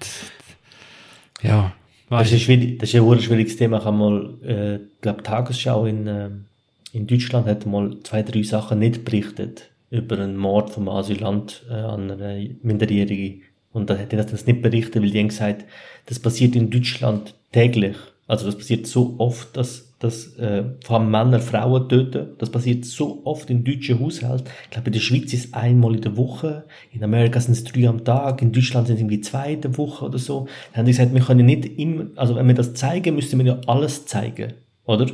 ja. 1.42 1.72
Das 2.08 2.30
ist, 2.30 2.42
schwierig, 2.42 2.78
das 2.78 2.94
ist 2.94 3.00
ein 3.00 3.20
schwieriges 3.20 3.56
Thema. 3.56 3.78
Ich 3.78 3.84
habe 3.84 3.96
mal, 3.96 4.34
äh, 4.44 4.78
glaube 5.00 5.24
Tagesschau 5.24 5.86
in, 5.86 6.06
äh, 6.06 6.30
in 6.92 7.08
Deutschland 7.08 7.48
hat 7.48 7.66
mal 7.66 7.96
zwei, 8.04 8.22
drei 8.22 8.44
Sachen 8.44 8.78
nicht 8.78 9.04
berichtet 9.04 9.70
über 9.90 10.20
einen 10.20 10.36
Mord 10.36 10.70
vom 10.70 10.88
Asylant 10.88 11.64
äh, 11.68 11.72
an 11.72 12.12
einer 12.12 12.48
Minderjährigen 12.62 13.42
und 13.72 13.88
dann 13.88 13.96
hätte 13.96 14.16
ich 14.16 14.26
das 14.26 14.46
nicht 14.46 14.62
berichtet, 14.62 15.02
weil 15.02 15.10
die 15.10 15.18
haben 15.18 15.28
gesagt, 15.28 15.64
das 16.06 16.18
passiert 16.18 16.54
in 16.56 16.70
Deutschland 16.70 17.34
täglich. 17.52 17.96
Also 18.26 18.46
das 18.46 18.56
passiert 18.56 18.86
so 18.86 19.16
oft, 19.18 19.56
dass, 19.56 19.94
dass 19.98 20.36
äh, 20.36 20.64
vor 20.84 20.98
allem 20.98 21.10
Männer 21.10 21.40
Frauen 21.40 21.88
töten. 21.88 22.28
Das 22.38 22.50
passiert 22.50 22.84
so 22.84 23.20
oft 23.24 23.50
in 23.50 23.64
deutschen 23.64 24.00
Haushalten. 24.00 24.46
Ich 24.64 24.70
glaube, 24.70 24.86
in 24.86 24.92
der 24.92 25.00
Schweiz 25.00 25.32
ist 25.32 25.46
es 25.46 25.52
einmal 25.52 25.94
in 25.94 26.00
der 26.00 26.16
Woche. 26.16 26.64
In 26.92 27.02
Amerika 27.02 27.40
sind 27.40 27.52
es 27.52 27.64
drei 27.64 27.88
am 27.88 28.04
Tag. 28.04 28.40
In 28.40 28.52
Deutschland 28.52 28.86
sind 28.86 28.96
es 28.96 29.00
irgendwie 29.02 29.20
zwei 29.20 29.54
in 29.54 29.60
der 29.60 29.76
Woche 29.76 30.04
oder 30.06 30.18
so. 30.18 30.46
Dann 30.70 30.78
haben 30.78 30.86
die 30.86 30.92
gesagt, 30.92 31.12
wir 31.12 31.20
können 31.20 31.46
nicht 31.46 31.78
immer, 31.78 32.06
also 32.16 32.36
wenn 32.36 32.46
wir 32.46 32.54
das 32.54 32.74
zeigen, 32.74 33.16
müssten 33.16 33.38
wir 33.38 33.46
ja 33.46 33.60
alles 33.66 34.06
zeigen. 34.06 34.54
Oder? 34.84 35.06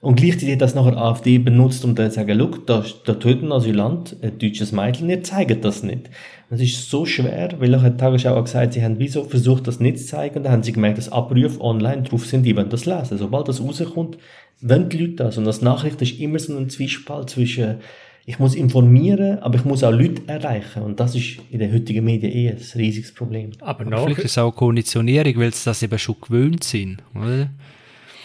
Und 0.00 0.14
gleichzeitig 0.14 0.52
hat 0.52 0.60
das 0.60 0.76
nachher 0.76 0.96
AfD 0.96 1.38
benutzt, 1.38 1.84
um 1.84 1.96
dann 1.96 2.10
zu 2.10 2.16
sagen, 2.16 2.38
look, 2.38 2.66
da, 2.66 2.84
da 3.04 3.14
töten 3.14 3.50
Asylant 3.50 4.16
ein 4.22 4.38
deutsches 4.38 4.70
Mädchen, 4.70 5.10
ihr 5.10 5.24
zeigt 5.24 5.64
das 5.64 5.82
nicht. 5.82 6.08
Das 6.50 6.60
ist 6.60 6.88
so 6.88 7.04
schwer, 7.04 7.54
weil 7.58 7.74
auch 7.74 7.82
hat 7.82 7.98
Tagesschau 7.98 8.36
auch 8.36 8.44
gesagt, 8.44 8.74
sie 8.74 8.82
haben 8.82 8.98
wieso 8.98 9.24
versucht, 9.24 9.66
das 9.66 9.80
nicht 9.80 9.98
zu 9.98 10.06
zeigen, 10.06 10.42
dann 10.44 10.52
haben 10.52 10.62
sie 10.62 10.72
gemerkt, 10.72 10.98
dass 10.98 11.10
Abrufe 11.10 11.60
online 11.60 12.02
drauf 12.02 12.26
sind, 12.26 12.44
die 12.44 12.56
wollen 12.56 12.70
das 12.70 12.86
lesen. 12.86 13.18
Sobald 13.18 13.48
das 13.48 13.60
rauskommt, 13.60 14.18
wollen 14.60 14.88
die 14.88 14.98
Leute 14.98 15.14
das. 15.14 15.36
Und 15.36 15.44
das 15.44 15.62
Nachricht 15.62 16.00
ist 16.00 16.20
immer 16.20 16.38
so 16.38 16.56
ein 16.56 16.70
Zwiespalt 16.70 17.30
zwischen, 17.30 17.78
ich 18.24 18.38
muss 18.38 18.54
informieren, 18.54 19.40
aber 19.40 19.56
ich 19.56 19.64
muss 19.64 19.82
auch 19.82 19.90
Leute 19.90 20.22
erreichen. 20.28 20.82
Und 20.82 21.00
das 21.00 21.16
ist 21.16 21.38
in 21.50 21.58
den 21.58 21.72
heutigen 21.72 22.04
Medien 22.04 22.32
eh 22.32 22.50
ein 22.50 22.58
riesiges 22.76 23.12
Problem. 23.12 23.50
Aber, 23.60 23.84
aber 23.84 24.04
vielleicht 24.04 24.20
ist 24.20 24.30
es 24.30 24.38
auch 24.38 24.52
Konditionierung, 24.52 25.36
weil 25.38 25.52
sie 25.52 25.64
das 25.64 25.82
eben 25.82 25.98
schon 25.98 26.16
gewöhnt 26.20 26.62
sind, 26.62 27.02
oder? 27.16 27.50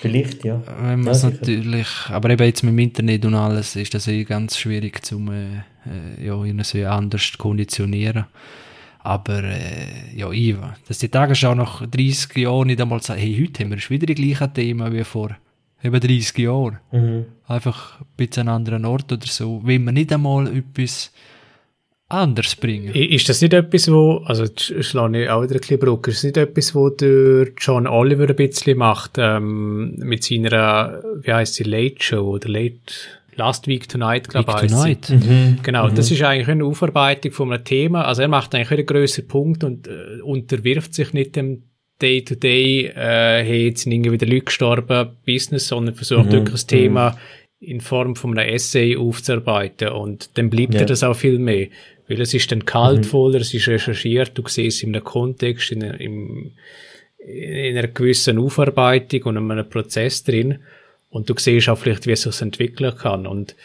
Vielleicht, 0.04 0.44
ja. 0.44 0.62
Wenn 0.82 1.02
man 1.02 1.14
ja, 1.14 1.30
natürlich, 1.30 1.88
aber 2.10 2.30
eben 2.30 2.46
jetzt 2.46 2.64
mit 2.64 2.74
dem 2.74 2.80
Internet 2.80 3.26
und 3.26 3.36
alles 3.36 3.76
ist 3.76 3.94
das 3.94 4.08
eh 4.08 4.24
ganz 4.26 4.58
schwierig 4.58 5.04
zum, 5.06 5.32
äh, 5.32 5.60
äh 5.86 6.26
ja, 6.26 6.44
irgendwie 6.44 6.86
anders 6.86 7.32
zu 7.32 7.38
konditionieren. 7.38 8.26
Aber, 9.00 9.44
äh, 9.44 10.16
ja, 10.16 10.30
ich, 10.32 10.56
dass 10.88 11.00
die 11.00 11.10
Tagesschau 11.10 11.56
nach 11.56 11.88
30 11.88 12.36
Jahren 12.36 12.68
nicht 12.68 12.82
einmal 12.82 13.02
sagen, 13.02 13.22
hey, 13.22 13.36
heute 13.40 13.64
haben 13.64 13.72
wir 13.72 13.90
wieder 13.90 14.06
die 14.06 14.16
gleichen 14.16 14.54
Themen 14.54 14.94
wie 14.94 15.04
vor 15.04 15.38
eben 15.84 16.00
30 16.00 16.38
Jahren. 16.38 16.80
Mhm. 16.92 17.26
Einfach 17.48 18.00
ein 18.00 18.06
bisschen 18.18 18.48
an 18.48 18.56
anderen 18.56 18.86
Ort 18.86 19.12
oder 19.12 19.28
so. 19.28 19.62
Wenn 19.64 19.84
man 19.84 19.94
nicht 19.94 20.12
einmal 20.12 20.48
etwas 20.48 21.12
anders 22.14 22.56
bringen. 22.56 22.94
Ist 22.94 23.28
das 23.28 23.42
nicht 23.42 23.54
etwas, 23.54 23.92
wo, 23.92 24.18
also 24.26 24.46
schlage 24.56 25.24
ich 25.24 25.30
auch 25.30 25.44
wieder 25.44 25.56
ein 25.56 25.60
bisschen 25.60 25.80
Brücke, 25.80 26.12
ist 26.12 26.18
das 26.18 26.24
nicht 26.24 26.38
etwas, 26.38 26.76
wo 26.76 26.90
der 26.90 27.48
John 27.58 27.88
Oliver 27.88 28.30
ein 28.30 28.36
bisschen 28.36 28.78
macht, 28.78 29.14
ähm, 29.18 29.96
mit 29.98 30.24
seiner, 30.24 31.02
wie 31.22 31.34
heißt 31.34 31.56
sie, 31.56 31.64
Late 31.64 31.96
Show 32.00 32.36
oder 32.36 32.50
Late, 32.50 32.78
Last 33.36 33.68
Week 33.68 33.90
Tonight, 33.90 34.30
glaube 34.30 34.54
ich. 34.64 34.72
Tonight. 34.72 35.10
Mhm. 35.10 35.60
Genau, 35.64 35.90
mhm. 35.90 35.96
das 35.96 36.12
ist 36.12 36.22
eigentlich 36.22 36.48
eine 36.48 36.66
Aufarbeitung 36.66 37.32
von 37.32 37.52
einem 37.52 37.64
Thema, 37.64 38.06
also 38.06 38.22
er 38.22 38.28
macht 38.28 38.54
eigentlich 38.54 38.72
einen 38.72 38.86
grösseren 38.86 39.28
Punkt 39.28 39.64
und 39.64 39.88
äh, 39.88 40.22
unterwirft 40.22 40.94
sich 40.94 41.14
nicht 41.14 41.36
dem 41.36 41.64
Day-to-Day, 42.02 42.92
-Day, 42.94 42.98
äh, 42.98 43.44
hey, 43.44 43.68
jetzt 43.68 43.84
sind 43.84 43.92
irgendwie 43.92 44.12
wieder 44.12 44.28
Leute 44.28 44.46
gestorben, 44.46 45.12
Business, 45.26 45.68
sondern 45.68 45.96
versucht 45.96 46.28
mhm. 46.28 46.32
wirklich 46.32 46.52
das 46.54 46.68
Thema 46.68 47.12
mhm. 47.12 47.68
in 47.68 47.82
Form 47.82 48.16
von 48.16 48.38
einem 48.38 48.54
Essay 48.54 48.98
aufzuarbeiten 48.98 49.90
und 49.90 50.38
dann 50.38 50.50
bleibt 50.50 50.74
ja. 50.74 50.82
er 50.82 50.86
das 50.86 51.04
auch 51.04 51.16
viel 51.16 51.40
mehr. 51.40 51.68
Weil 52.08 52.22
es 52.22 52.34
ist 52.34 52.52
dann 52.52 52.66
kaltvoller, 52.66 53.38
mhm. 53.38 53.42
es 53.42 53.54
ist 53.54 53.68
recherchiert, 53.68 54.38
du 54.38 54.44
siehst 54.48 54.78
es 54.78 54.84
in 54.84 54.96
einem 54.96 55.04
Kontext, 55.04 55.72
in, 55.72 55.84
einer, 55.84 56.00
in 56.00 56.52
einer 57.18 57.88
gewissen 57.88 58.38
Aufarbeitung 58.38 59.24
und 59.24 59.38
in 59.38 59.52
einem 59.52 59.70
Prozess 59.70 60.24
drin. 60.24 60.60
Und 61.10 61.30
du 61.30 61.36
siehst 61.38 61.70
auch 61.70 61.78
vielleicht, 61.78 62.08
wie 62.08 62.12
es 62.12 62.24
sich 62.24 62.42
entwickeln 62.42 62.96
kann. 62.98 63.28
Und 63.28 63.56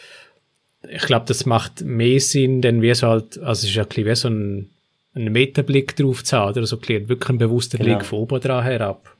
ich 0.89 1.01
glaube, 1.01 1.25
das 1.27 1.45
macht 1.45 1.81
mehr 1.81 2.19
Sinn, 2.19 2.61
denn 2.61 2.81
wie 2.81 2.89
es 2.89 3.03
halt, 3.03 3.37
also 3.39 3.63
es 3.63 3.63
ist 3.65 3.75
ja 3.75 3.83
ein 3.83 3.89
bisschen 3.89 4.05
wie 4.05 4.15
so 4.15 4.27
ein 4.29 4.69
einen 5.15 5.33
Metablick 5.33 5.95
drauf 5.95 6.23
zu 6.23 6.37
haben, 6.37 6.51
oder 6.51 6.65
so 6.65 6.77
also 6.77 6.89
wirklich 6.89 7.29
einen 7.29 7.37
bewussten 7.37 7.77
genau. 7.77 7.97
Blick 7.97 8.05
von 8.05 8.19
oben 8.19 8.39
dran 8.39 8.63
herab. 8.63 9.15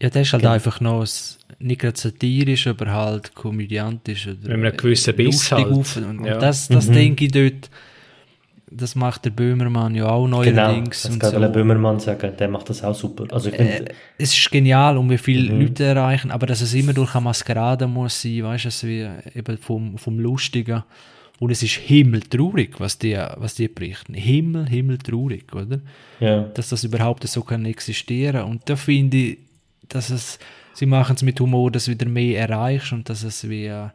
Ja, 0.00 0.10
das 0.10 0.26
ist 0.26 0.32
halt 0.32 0.42
genau. 0.42 0.54
einfach 0.54 0.80
noch 0.80 1.06
nicht 1.58 1.80
gerade 1.80 1.98
satirisch, 1.98 2.66
aber 2.66 2.92
halt 2.92 3.34
komödiantisch 3.34 4.26
oder 4.26 4.36
Wenn 4.42 4.60
man 4.60 4.70
einen 4.70 4.76
gewissen 4.76 5.16
Biss 5.16 5.50
halt. 5.50 5.68
Und 5.68 6.24
ja. 6.24 6.38
das, 6.38 6.68
das 6.68 6.88
mhm. 6.88 6.92
denke 6.92 7.24
ich 7.24 7.32
dort, 7.32 7.70
das 8.70 8.94
macht 8.94 9.24
der 9.24 9.30
Böhmermann 9.30 9.94
ja 9.94 10.06
auch 10.06 10.26
neuerdings. 10.26 11.02
Genau, 11.04 11.18
das 11.18 11.32
kann 11.32 11.42
so. 11.42 11.48
Böhmermann 11.48 12.00
sagen, 12.00 12.32
der 12.36 12.48
macht 12.48 12.68
das 12.68 12.82
auch 12.82 12.94
super. 12.94 13.24
Also 13.30 13.48
ich 13.48 13.58
äh, 13.58 13.84
es 14.18 14.36
ist 14.36 14.50
genial, 14.50 14.98
um 14.98 15.08
wie 15.08 15.18
viele 15.18 15.52
mhm. 15.52 15.60
Leute 15.60 15.84
erreichen, 15.84 16.30
aber 16.30 16.46
dass 16.46 16.60
es 16.60 16.74
immer 16.74 16.92
durch 16.92 17.14
eine 17.14 17.24
Maskerade 17.24 17.86
muss 17.86 18.20
sein, 18.20 18.42
weißt 18.42 18.82
du, 18.82 18.86
wie 18.88 19.08
eben 19.34 19.56
vom, 19.58 19.96
vom 19.98 20.18
Lustigen. 20.18 20.82
Und 21.38 21.50
es 21.50 21.62
ist 21.62 21.74
himmeltraurig, 21.74 22.80
was 22.80 22.98
die, 22.98 23.16
was 23.36 23.54
die 23.54 23.68
berichten. 23.68 24.14
Himmel, 24.14 24.66
himmeltraurig, 24.66 25.54
oder? 25.54 25.80
Ja. 26.18 26.44
Dass 26.54 26.70
das 26.70 26.82
überhaupt 26.82 27.26
so 27.28 27.42
kann 27.42 27.66
existieren. 27.66 28.44
Und 28.44 28.68
da 28.68 28.74
finde 28.74 29.16
ich, 29.18 29.38
dass 29.88 30.10
es, 30.10 30.38
sie 30.74 30.86
machen 30.86 31.16
es 31.16 31.22
mit 31.22 31.40
Humor, 31.40 31.70
dass 31.70 31.86
du 31.86 31.92
wieder 31.92 32.06
mehr 32.06 32.48
erreichst 32.48 32.92
und 32.92 33.08
dass 33.08 33.22
es 33.22 33.48
wie, 33.48 33.66
ja, 33.66 33.92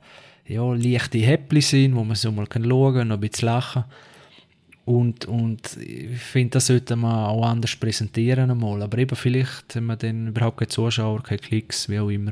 leichte 0.47 1.19
Häppchen 1.19 1.61
sind, 1.61 1.95
wo 1.95 2.03
man 2.03 2.15
so 2.15 2.31
mal 2.31 2.47
kann 2.47 2.63
schauen, 2.63 3.07
noch 3.07 3.17
ein 3.17 3.21
bisschen 3.21 3.47
lachen 3.47 3.83
kann 3.83 3.91
und, 4.85 5.25
und 5.25 5.77
ich 5.77 6.19
finde, 6.19 6.51
das 6.51 6.67
sollte 6.67 6.95
man 6.95 7.25
auch 7.25 7.45
anders 7.45 7.75
präsentieren 7.75 8.49
einmal. 8.49 8.81
Aber 8.81 8.97
eben 8.97 9.15
vielleicht 9.15 9.75
haben 9.75 9.85
wir 9.85 9.95
dann 9.95 10.27
überhaupt 10.27 10.57
keine 10.57 10.69
Zuschauer, 10.69 11.21
keine 11.23 11.39
Klicks, 11.39 11.87
wie 11.87 11.99
auch 11.99 12.09
immer. 12.09 12.31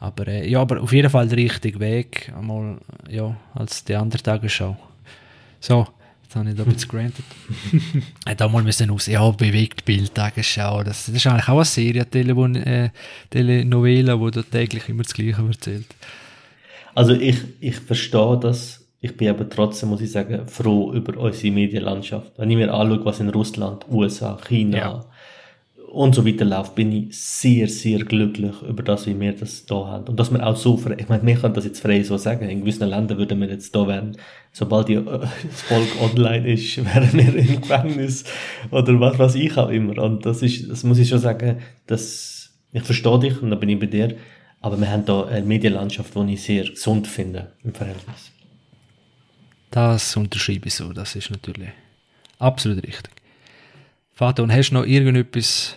Aber 0.00 0.26
äh, 0.28 0.48
ja, 0.48 0.60
aber 0.60 0.80
auf 0.80 0.92
jeden 0.92 1.10
Fall 1.10 1.28
der 1.28 1.38
richtige 1.38 1.80
Weg, 1.80 2.32
einmal, 2.36 2.78
ja, 3.08 3.36
als 3.54 3.84
die 3.84 3.94
andere 3.94 4.22
Tagesschau. 4.22 4.76
So, 5.60 5.86
jetzt 6.28 6.36
habe 6.36 6.50
ich 6.50 6.56
da 6.56 6.62
ein 6.62 6.72
bisschen 6.72 6.90
granted. 6.90 7.24
da 8.36 8.48
mal 8.48 8.62
müssen 8.62 8.90
aus, 8.90 9.06
ja, 9.06 9.30
bewegt 9.30 9.84
Bild, 9.84 10.14
Tagesschau. 10.14 10.84
Das, 10.84 11.06
das 11.06 11.14
ist 11.14 11.26
eigentlich 11.26 11.48
auch 11.48 11.56
eine 11.56 11.64
Serie, 11.64 12.06
Tele, 12.06 12.32
äh, 12.60 12.90
Telenovela, 13.30 14.20
wo 14.20 14.30
da 14.30 14.42
täglich 14.42 14.88
immer 14.88 15.02
das 15.02 15.14
Gleiche 15.14 15.42
erzählt. 15.42 15.86
Also 16.94 17.14
ich, 17.14 17.38
ich 17.60 17.76
verstehe 17.76 18.38
das 18.40 18.84
ich 19.00 19.16
bin 19.16 19.28
aber 19.28 19.48
trotzdem, 19.48 19.90
muss 19.90 20.00
ich 20.00 20.10
sagen, 20.10 20.46
froh 20.46 20.92
über 20.92 21.16
unsere 21.16 21.54
Medienlandschaft. 21.54 22.32
Wenn 22.36 22.50
ich 22.50 22.56
mir 22.56 22.74
anschaue, 22.74 23.04
was 23.04 23.20
in 23.20 23.28
Russland, 23.28 23.86
USA, 23.88 24.36
China 24.44 24.78
ja. 24.78 25.04
Und 25.90 26.14
so 26.14 26.26
weiter 26.26 26.44
läuft, 26.44 26.74
bin 26.74 26.92
ich 26.92 27.18
sehr, 27.18 27.66
sehr 27.68 28.00
glücklich 28.00 28.54
über 28.62 28.82
das, 28.82 29.06
wie 29.06 29.18
wir 29.18 29.32
das 29.32 29.64
da 29.64 29.86
haben. 29.86 30.08
Und 30.08 30.20
dass 30.20 30.30
wir 30.30 30.46
auch 30.46 30.56
so 30.56 30.76
frei, 30.76 30.96
ich 30.98 31.08
meine, 31.08 31.24
wir 31.24 31.36
können 31.36 31.54
das 31.54 31.64
jetzt 31.64 31.80
frei 31.80 32.02
so 32.02 32.16
sagen, 32.18 32.48
in 32.48 32.60
gewissen 32.60 32.88
Ländern 32.88 33.18
würden 33.18 33.40
wir 33.40 33.48
jetzt 33.48 33.74
da 33.74 33.86
werden, 33.86 34.16
sobald 34.52 34.88
die, 34.88 34.94
äh, 34.94 35.04
das 35.04 35.62
Volk 35.62 35.88
online 36.02 36.52
ist, 36.52 36.76
wären 36.84 37.12
wir 37.14 37.34
im 37.34 37.60
Gefängnis 37.60 38.24
oder 38.70 39.00
was 39.00 39.18
weiß 39.18 39.34
ich 39.36 39.56
auch 39.56 39.70
immer. 39.70 40.02
Und 40.02 40.26
das 40.26 40.42
ist, 40.42 40.70
das 40.70 40.84
muss 40.84 40.98
ich 40.98 41.08
schon 41.08 41.20
sagen, 41.20 41.58
dass, 41.86 42.50
ich 42.72 42.82
verstehe 42.82 43.18
dich 43.18 43.42
und 43.42 43.50
da 43.50 43.56
bin 43.56 43.70
ich 43.70 43.80
bei 43.80 43.86
dir, 43.86 44.14
aber 44.60 44.78
wir 44.78 44.90
haben 44.90 45.06
da 45.06 45.24
eine 45.24 45.46
Medienlandschaft, 45.46 46.14
die 46.14 46.34
ich 46.34 46.42
sehr 46.42 46.64
gesund 46.64 47.06
finde 47.06 47.52
im 47.64 47.72
Verhältnis. 47.72 48.30
Das 49.70 50.16
unterschreibe 50.16 50.68
ich 50.68 50.74
so, 50.74 50.92
das 50.92 51.16
ist 51.16 51.30
natürlich 51.30 51.70
absolut 52.38 52.82
richtig. 52.82 53.17
Vater, 54.18 54.42
und 54.42 54.52
hast 54.52 54.70
du 54.70 54.74
noch 54.74 54.84
irgendetwas, 54.84 55.76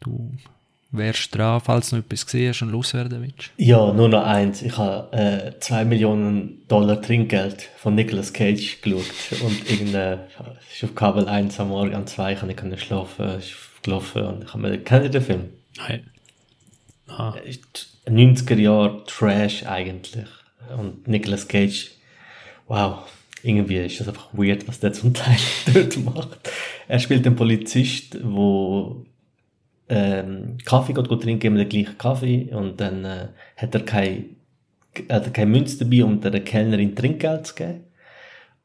du 0.00 0.32
wärst 0.90 1.34
dran, 1.34 1.62
falls 1.62 1.88
du 1.88 1.96
noch 1.96 2.04
etwas 2.04 2.26
gesehen 2.26 2.50
hast 2.50 2.60
und 2.60 2.68
loswerden 2.68 3.22
willst? 3.22 3.52
Ja, 3.56 3.90
nur 3.90 4.10
noch 4.10 4.22
eins. 4.22 4.60
Ich 4.60 4.76
habe 4.76 5.10
äh, 5.16 5.58
2 5.58 5.86
Millionen 5.86 6.60
Dollar 6.68 7.00
Trinkgeld 7.00 7.70
von 7.78 7.94
Nicolas 7.94 8.34
Cage 8.34 8.82
geschaut 8.82 9.40
und 9.42 9.70
irgendeine, 9.70 10.28
ist 10.70 10.84
auf 10.84 10.94
Kabel 10.94 11.26
1 11.26 11.58
am 11.58 11.70
Morgen, 11.70 11.94
an 11.94 12.06
2 12.06 12.34
kann 12.34 12.50
ich 12.50 12.62
nicht 12.62 12.84
schlafen, 12.84 13.38
ist 13.38 13.54
gelaufen 13.82 14.24
und 14.24 14.44
ich 14.44 14.52
habe 14.52 14.68
mir, 14.68 14.76
kennt 14.76 15.04
ihr 15.04 15.10
den 15.10 15.22
Film? 15.22 15.44
Nein. 15.78 16.10
Ah. 17.08 17.34
90er 18.06 18.56
Jahre 18.56 19.04
Trash 19.06 19.64
eigentlich 19.64 20.26
und 20.76 21.08
Nicolas 21.08 21.48
Cage 21.48 21.92
wow, 22.68 23.04
irgendwie 23.42 23.76
ist 23.76 24.00
das 24.00 24.08
einfach 24.08 24.28
weird, 24.32 24.66
was 24.68 24.80
der 24.80 24.92
zum 24.92 25.14
Teil 25.14 25.36
dort 25.74 26.04
macht. 26.04 26.28
Er 26.88 26.98
spielt 26.98 27.26
einen 27.26 27.36
Polizist, 27.36 28.18
wo 28.22 29.04
ähm, 29.88 30.58
Kaffee 30.64 30.92
geht, 30.92 31.08
geht 31.08 31.22
trinken, 31.22 31.46
immer 31.46 31.58
den 31.58 31.68
gleichen 31.68 31.98
Kaffee 31.98 32.48
und 32.52 32.80
dann 32.80 33.04
äh, 33.04 33.28
hat 33.56 33.74
er 33.74 33.80
keine 33.80 34.24
hat 35.08 35.26
er 35.26 35.32
keine 35.32 35.50
Münze 35.50 35.84
dabei, 35.84 36.04
um 36.04 36.20
der 36.20 36.40
Kellnerin 36.40 36.94
Trinkgeld 36.94 37.46
zu 37.46 37.54
geben. 37.54 37.84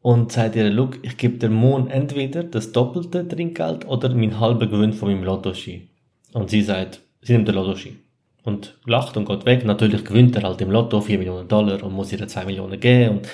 Und 0.02 0.32
sagt 0.32 0.56
ihr, 0.56 0.70
look, 0.70 1.00
ich 1.02 1.18
gebe 1.18 1.38
dir 1.38 1.50
morgen 1.50 1.90
entweder 1.90 2.44
das 2.44 2.72
doppelte 2.72 3.28
Trinkgeld 3.28 3.86
oder 3.88 4.14
mein 4.14 4.40
halber 4.40 4.68
Gewinn 4.68 4.94
von 4.94 5.10
meinem 5.10 5.24
Lottoschein. 5.24 5.90
Und 6.34 6.50
sie 6.50 6.62
sagt, 6.62 7.02
sie 7.22 7.34
nimmt 7.34 7.48
den 7.48 7.56
Lottoschein. 7.56 8.00
Und 8.44 8.78
lacht 8.86 9.18
und 9.18 9.26
geht 9.28 9.46
weg. 9.46 9.66
Natürlich 9.66 10.06
gewinnt 10.06 10.36
er 10.36 10.44
halt 10.44 10.62
im 10.62 10.72
Lotto 10.72 11.02
4 11.02 11.18
Millionen 11.18 11.48
Dollar 11.48 11.84
und 11.84 11.94
muss 11.94 12.14
ihr 12.14 12.26
2 12.26 12.46
Millionen 12.46 12.80
geben. 12.80 13.18
Und 13.18 13.28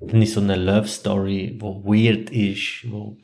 nicht 0.00 0.32
so 0.32 0.40
eine 0.40 0.56
Love 0.56 0.88
Story, 0.88 1.56
wo 1.58 1.82
weird 1.84 2.30
ist, 2.30 2.90
wo 2.90 3.16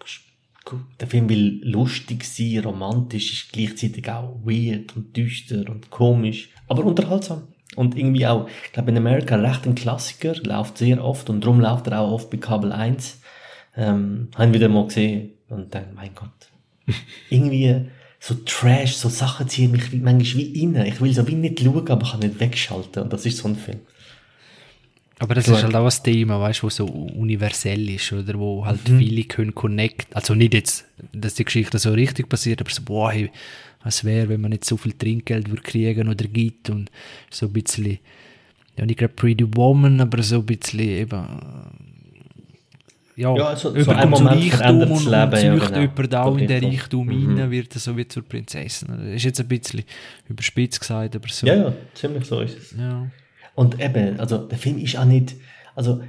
der 1.00 1.08
Film 1.08 1.28
will 1.28 1.60
lustig 1.64 2.24
sein, 2.24 2.58
romantisch, 2.58 3.32
ist 3.32 3.52
gleichzeitig 3.52 4.08
auch 4.10 4.38
weird 4.44 4.94
und 4.96 5.16
düster 5.16 5.68
und 5.68 5.90
komisch, 5.90 6.50
aber 6.68 6.84
unterhaltsam. 6.84 7.48
Und 7.76 7.96
irgendwie 7.96 8.26
auch, 8.26 8.48
ich 8.64 8.72
glaube 8.72 8.90
in 8.90 8.96
Amerika 8.96 9.36
recht 9.36 9.66
ein 9.66 9.74
Klassiker, 9.74 10.34
läuft 10.42 10.78
sehr 10.78 11.04
oft 11.04 11.30
und 11.30 11.42
darum 11.42 11.60
läuft 11.60 11.86
er 11.86 12.00
auch 12.00 12.12
oft 12.12 12.30
bei 12.30 12.36
Kabel 12.36 12.72
1. 12.72 13.20
Ähm, 13.76 14.28
haben 14.36 14.52
wieder 14.52 14.68
mal 14.68 14.86
gesehen 14.86 15.30
und 15.48 15.74
dann, 15.74 15.94
mein 15.94 16.14
Gott, 16.14 16.50
irgendwie 17.30 17.86
so 18.18 18.34
Trash, 18.44 18.96
so 18.96 19.08
Sachen 19.08 19.48
ziehen 19.48 19.70
mich 19.70 19.92
manchmal 19.92 20.42
wie 20.42 20.62
innen. 20.62 20.84
Ich 20.84 21.00
will 21.00 21.12
so 21.14 21.26
wie 21.26 21.34
nicht 21.34 21.60
schauen, 21.60 21.88
aber 21.88 22.10
kann 22.10 22.20
nicht 22.20 22.40
wegschalten 22.40 23.04
und 23.04 23.12
das 23.12 23.24
ist 23.24 23.38
so 23.38 23.48
ein 23.48 23.56
Film. 23.56 23.80
Aber 25.20 25.34
das 25.34 25.44
Gut. 25.44 25.56
ist 25.56 25.64
halt 25.64 25.74
auch 25.74 25.84
ein 25.84 26.02
Thema, 26.02 26.40
weißt 26.40 26.60
du, 26.60 26.62
wo 26.64 26.70
so 26.70 26.86
universell 26.86 27.90
ist, 27.90 28.10
oder 28.10 28.38
wo 28.38 28.64
halt 28.64 28.88
mhm. 28.88 28.98
viele 28.98 29.24
können 29.24 29.54
connect. 29.54 30.16
Also 30.16 30.34
nicht 30.34 30.54
jetzt, 30.54 30.86
dass 31.12 31.34
die 31.34 31.44
Geschichte 31.44 31.78
so 31.78 31.92
richtig 31.92 32.26
passiert, 32.30 32.62
aber 32.62 32.70
so, 32.70 32.80
boah, 32.82 33.12
hey, 33.12 33.30
was 33.84 34.02
wäre, 34.02 34.30
wenn 34.30 34.40
man 34.40 34.50
nicht 34.50 34.64
so 34.64 34.78
viel 34.78 34.94
Trinkgeld 34.94 35.50
würde 35.50 35.60
kriegen 35.60 36.08
oder 36.08 36.24
gibt 36.24 36.70
und 36.70 36.90
so 37.30 37.46
ein 37.46 37.52
bisschen, 37.52 37.98
ja 38.78 38.86
nicht 38.86 38.98
gerade 38.98 39.12
Pretty 39.12 39.46
Woman, 39.54 40.00
aber 40.00 40.22
so 40.22 40.36
ein 40.36 40.46
bisschen 40.46 40.80
eben, 40.80 41.26
ja, 43.16 43.36
ja 43.36 43.56
so, 43.56 43.78
so 43.78 43.90
ein 43.90 44.08
Moment 44.08 44.36
Reichtum 44.36 44.80
und, 44.80 44.90
und 44.90 45.04
Leben, 45.04 45.52
und 45.52 45.60
ja, 45.60 45.66
genau. 45.66 45.80
jemand 45.80 46.14
auch 46.14 46.36
in 46.38 46.48
den 46.48 46.64
Reichtum 46.64 47.06
mhm. 47.08 47.38
rein, 47.38 47.50
wird 47.50 47.74
so 47.74 47.94
wie 47.94 48.08
zur 48.08 48.22
Prinzessin. 48.22 48.88
Das 48.88 49.16
ist 49.16 49.24
jetzt 49.24 49.40
ein 49.40 49.48
bisschen 49.48 49.84
überspitzt 50.30 50.80
gesagt, 50.80 51.14
aber 51.14 51.28
so. 51.28 51.46
Ja, 51.46 51.56
ja, 51.56 51.72
ziemlich 51.92 52.24
so 52.24 52.40
ist 52.40 52.56
es. 52.56 52.74
Ja. 52.78 53.06
Und 53.60 53.78
eben, 53.78 54.18
also 54.18 54.38
der 54.38 54.56
Film 54.56 54.78
ist 54.78 54.96
auch 54.96 55.04
nicht, 55.04 55.34
also 55.74 56.00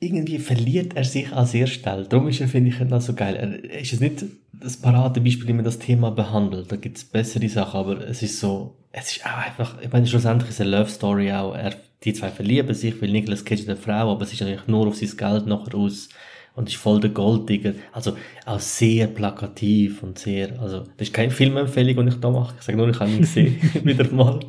irgendwie 0.00 0.40
verliert 0.40 0.96
er 0.96 1.04
sich 1.04 1.32
auch 1.32 1.46
sehr 1.46 1.68
schnell. 1.68 2.04
Darum 2.08 2.26
ist 2.26 2.40
er, 2.40 2.48
finde 2.48 2.70
ich, 2.70 2.78
das 2.88 3.06
so 3.06 3.14
geil. 3.14 3.62
Er 3.70 3.78
ist 3.80 3.92
es 3.92 4.00
nicht 4.00 4.24
das 4.52 4.76
Paradebeispiel, 4.76 5.46
wie 5.46 5.52
man 5.52 5.64
das 5.64 5.78
Thema 5.78 6.10
behandelt. 6.10 6.72
Da 6.72 6.74
gibt 6.74 6.96
es 6.96 7.04
bessere 7.04 7.48
Sachen, 7.48 7.78
aber 7.78 8.08
es 8.08 8.22
ist 8.22 8.40
so, 8.40 8.74
es 8.90 9.12
ist 9.12 9.24
auch 9.24 9.38
einfach, 9.38 9.80
ich 9.80 9.92
meine, 9.92 10.04
schlussendlich 10.08 10.50
ist 10.50 10.60
eine 10.60 10.70
Love 10.70 10.90
Story 10.90 11.30
auch. 11.30 11.54
Er, 11.54 11.76
die 12.02 12.12
zwei 12.12 12.30
verlieben 12.30 12.74
sich, 12.74 13.00
weil 13.00 13.12
Nicolas 13.12 13.44
Cage 13.44 13.60
ist 13.60 13.68
eine 13.68 13.78
Frau, 13.78 14.10
aber 14.10 14.22
es 14.22 14.32
ist 14.32 14.40
natürlich 14.40 14.66
nur 14.66 14.88
auf 14.88 14.96
sein 14.96 15.16
Geld 15.16 15.46
nachher 15.46 15.76
aus 15.76 16.08
und 16.56 16.68
ist 16.68 16.74
voll 16.74 16.98
der 16.98 17.10
Golddigger. 17.10 17.74
Also 17.92 18.16
auch 18.46 18.58
sehr 18.58 19.06
plakativ 19.06 20.02
und 20.02 20.18
sehr, 20.18 20.60
also 20.60 20.80
das 20.80 21.06
ist 21.06 21.14
keine 21.14 21.30
Filmempfehlung, 21.30 22.04
die 22.04 22.14
ich 22.14 22.20
da 22.20 22.30
mache. 22.30 22.56
Ich 22.58 22.64
sage 22.64 22.76
nur, 22.76 22.88
ich 22.88 22.98
habe 22.98 23.12
ihn 23.12 23.20
gesehen, 23.20 23.60
wieder 23.84 24.12
mal 24.12 24.40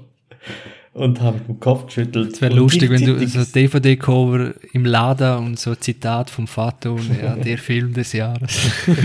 und 0.98 1.22
habe 1.22 1.38
mit 1.38 1.48
dem 1.48 1.60
Kopf 1.60 1.86
geschüttelt. 1.86 2.34
Es 2.34 2.42
wäre 2.42 2.56
lustig, 2.56 2.90
wenn 2.90 3.06
du 3.06 3.28
so 3.28 3.44
DVD-Cover 3.44 4.56
im 4.74 4.86
Laden 4.86 5.46
und 5.46 5.60
so 5.60 5.76
Zitat 5.76 6.30
vom 6.30 6.48
Vater 6.48 6.94
und 6.94 7.22
ja, 7.22 7.36
der 7.44 7.60
Film 7.60 7.94
des 7.94 8.14
Jahres. 8.14 8.72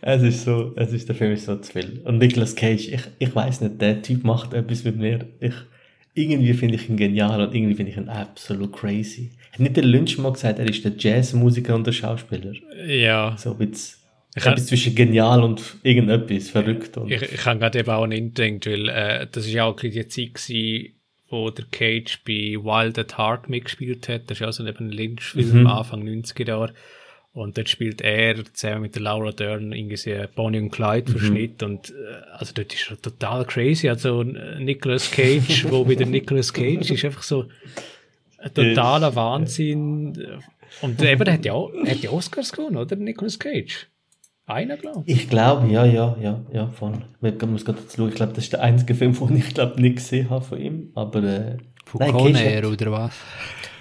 es 0.00 0.22
ist 0.22 0.44
so, 0.44 0.72
es 0.76 0.92
ist 0.92 1.08
der 1.08 1.14
Film 1.14 1.32
ist 1.32 1.44
so 1.44 1.56
zu 1.56 1.72
viel. 1.72 2.00
Und 2.04 2.18
Nicolas 2.18 2.54
Cage, 2.54 2.88
ich, 2.88 3.02
ich 3.18 3.34
weiß 3.34 3.60
nicht, 3.60 3.80
der 3.80 4.00
Typ 4.00 4.24
macht 4.24 4.54
etwas 4.54 4.84
mit 4.84 4.96
mir. 4.96 5.26
Ich, 5.40 5.54
irgendwie 6.14 6.54
finde 6.54 6.76
ich 6.76 6.88
ihn 6.88 6.96
genial 6.96 7.42
und 7.42 7.54
irgendwie 7.54 7.74
finde 7.74 7.92
ich 7.92 7.98
ihn 7.98 8.08
absolut 8.08 8.72
crazy. 8.72 9.32
Hat 9.52 9.60
nicht 9.60 9.76
der 9.76 9.84
Lynch 9.84 10.16
mal 10.16 10.32
gesagt, 10.32 10.58
er 10.58 10.68
ist 10.68 10.82
der 10.82 10.92
Jazzmusiker 10.96 11.74
und 11.74 11.86
der 11.86 11.92
Schauspieler? 11.92 12.52
Ja. 12.86 13.36
So 13.36 13.50
ein 13.50 13.58
bisschen 13.58 14.03
ich 14.36 14.44
Etwas 14.44 14.66
zwischen 14.66 14.94
genial 14.94 15.42
und 15.42 15.76
irgendetwas 15.82 16.50
verrückt. 16.50 16.96
Und 16.96 17.10
ich 17.10 17.22
ich 17.22 17.46
habe 17.46 17.60
gerade 17.60 17.78
eben 17.78 17.90
auch 17.90 18.06
nicht 18.06 18.34
gedacht, 18.34 18.66
weil 18.66 18.88
äh, 18.88 19.26
das 19.30 19.46
ist 19.46 19.52
ja 19.52 19.64
auch 19.64 19.78
die 19.78 19.92
Zeit 20.08 20.34
gewesen, 20.34 20.94
wo 21.28 21.50
der 21.50 21.64
Cage 21.70 22.20
bei 22.24 22.56
Wild 22.60 22.98
at 22.98 23.16
Heart 23.16 23.48
mitgespielt 23.48 24.08
hat. 24.08 24.22
Das 24.30 24.36
ist 24.36 24.40
ja 24.40 24.52
so 24.52 24.64
ein 24.64 24.90
Lynch-Film 24.90 25.60
mhm. 25.60 25.66
Anfang 25.66 26.02
90er 26.02 26.48
Jahre. 26.48 26.74
Und 27.32 27.58
dort 27.58 27.68
spielt 27.68 28.00
er 28.00 28.44
zusammen 28.54 28.82
mit 28.82 28.94
der 28.94 29.02
Laura 29.02 29.32
Dern 29.32 29.72
irgendwie 29.72 30.24
Bonnie 30.36 30.60
und 30.60 30.70
Clyde 30.70 31.10
mhm. 31.10 31.16
Verschnitt. 31.16 31.62
Und 31.62 31.90
äh, 31.90 31.94
also 32.32 32.52
dort 32.54 32.72
ist 32.72 32.90
er 32.90 33.00
total 33.00 33.44
crazy. 33.44 33.88
Also 33.88 34.22
Nicolas 34.22 35.10
Cage, 35.10 35.66
wo 35.68 35.88
wieder 35.88 36.06
Nicolas 36.06 36.52
Cage 36.52 36.90
ist 36.90 37.04
einfach 37.04 37.22
so 37.22 37.46
ein 38.38 38.54
totaler 38.54 39.14
Wahnsinn. 39.14 40.40
Und 40.80 41.02
eben, 41.02 41.24
der 41.24 41.34
hat 41.34 41.44
ja 41.44 41.52
auch, 41.52 41.72
hat 41.86 42.02
ja 42.02 42.10
Oscars 42.10 42.52
gewonnen, 42.52 42.76
oder? 42.76 42.96
Nicolas 42.96 43.38
Cage. 43.38 43.88
Einer, 44.46 44.76
glaube 44.76 45.04
ich. 45.06 45.16
Ich 45.22 45.28
glaube, 45.30 45.68
ja, 45.68 45.86
ja, 45.86 46.16
ja, 46.20 46.44
ja, 46.52 46.66
von. 46.68 47.04
Ich 47.22 47.46
muss 47.46 47.64
gerade 47.64 47.78
schauen. 47.94 48.10
Ich 48.10 48.14
glaube, 48.14 48.34
das 48.34 48.44
ist 48.44 48.52
der 48.52 48.62
einzige 48.62 48.94
Film, 48.94 49.14
den 49.14 49.36
ich 49.36 49.54
glaube 49.54 49.80
nicht 49.80 49.96
gesehen 49.96 50.28
habe 50.28 50.44
von 50.44 50.60
ihm. 50.60 50.90
Aber 50.94 51.22
äh, 51.22 51.56
von 51.86 52.00
nein, 52.00 52.12
Conair 52.12 52.68
oder 52.68 52.92
was? 52.92 53.14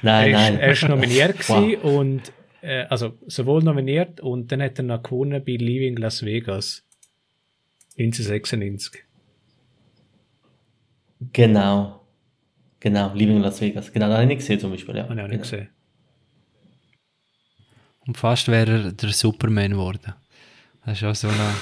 Nein, 0.01 0.31
er 0.31 0.37
nein. 0.37 0.53
Ist, 0.53 0.61
er 0.61 0.71
ist 0.71 0.87
nominiert 0.87 1.35
wow. 1.49 1.83
und 1.83 2.21
äh, 2.61 2.83
also 2.83 3.13
sowohl 3.27 3.61
nominiert 3.61 4.21
und 4.21 4.51
dann 4.51 4.61
hat 4.61 4.77
er 4.79 4.83
noch 4.83 5.03
gewonnen 5.03 5.43
bei 5.45 5.53
Leaving 5.53 5.97
Las 5.97 6.23
Vegas 6.23 6.85
1996. 7.97 9.03
Genau. 11.33 11.99
Genau, 12.79 13.13
Leaving 13.13 13.39
Las 13.39 13.59
Vegas. 13.59 13.91
Genau, 13.91 14.07
da 14.07 14.13
habe 14.13 14.23
ich 14.23 14.29
nicht 14.29 14.39
gesehen 14.39 14.59
zum 14.59 14.71
Beispiel. 14.71 14.95
Ja. 14.95 15.03
Habe 15.03 15.15
ich 15.15 15.21
auch 15.21 15.27
nicht 15.27 15.43
genau. 15.43 15.43
gesehen. 15.43 15.69
Und 18.05 18.17
fast 18.17 18.47
wäre 18.47 18.83
er 18.83 18.91
der 18.91 19.09
Superman 19.09 19.71
geworden. 19.71 20.13
Das 20.85 21.01
ist 21.01 21.03
auch 21.03 21.15
so 21.15 21.27
eine, 21.29 21.53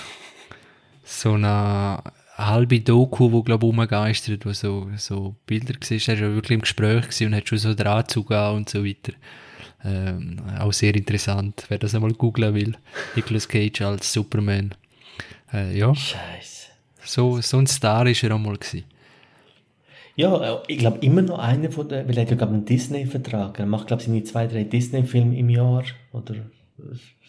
so 1.04 1.34
eine 1.34 2.00
halbe 2.38 2.80
Doku, 2.80 3.32
wo 3.32 3.44
glaube 3.44 3.68
ich 3.68 3.72
umgeistert, 3.72 4.46
wo 4.46 4.54
so, 4.54 4.90
so 4.98 5.36
Bilder 5.46 5.74
gesehen 5.74 6.02
Er 6.08 6.22
war 6.22 6.30
ja 6.30 6.36
wirklich 6.36 6.56
im 6.56 6.62
Gespräch 6.62 7.22
und 7.22 7.36
hat 7.36 7.48
schon 7.48 7.58
so 7.58 7.74
den 7.74 7.88
Anzug 7.88 8.32
an 8.32 8.56
und 8.56 8.70
so 8.70 8.84
weiter. 8.84 9.14
Ähm, 9.84 10.38
auch 10.60 10.74
sehr 10.74 10.96
interessant, 10.96 11.66
wer 11.70 11.78
das 11.78 11.96
einmal 11.96 12.14
googlen 12.14 12.54
will. 12.54 12.78
Nicolas 13.16 13.48
Cage 13.48 13.82
als 13.82 14.14
Superman. 14.14 14.76
Äh, 15.54 15.78
ja. 15.78 15.94
Scheiße. 15.94 16.68
So, 17.04 17.42
so 17.42 17.58
ein 17.58 17.68
Star 17.68 18.06
ist 18.08 18.24
er 18.24 18.36
auch 18.36 18.40
mal 18.40 18.58
gewesen. 18.58 18.86
Ja, 20.16 20.56
äh, 20.56 20.64
ich 20.68 20.78
glaube 20.78 21.00
immer 21.00 21.24
noch 21.24 21.40
einer 21.40 21.72
von 21.72 21.88
den, 21.88 22.08
weil 22.08 22.16
er 22.16 22.24
hat 22.24 22.32
ja 22.32 22.38
glaube 22.38 22.54
einen 22.54 22.66
Disney-Vertrag. 22.66 23.60
Er 23.60 23.66
macht 23.66 23.88
glaube 23.88 24.02
ich 24.02 24.08
seine 24.08 24.24
zwei, 24.24 24.48
drei 24.48 24.64
Disney-Filme 24.64 25.36
im 25.38 25.50
Jahr 25.50 25.84
oder 26.12 26.36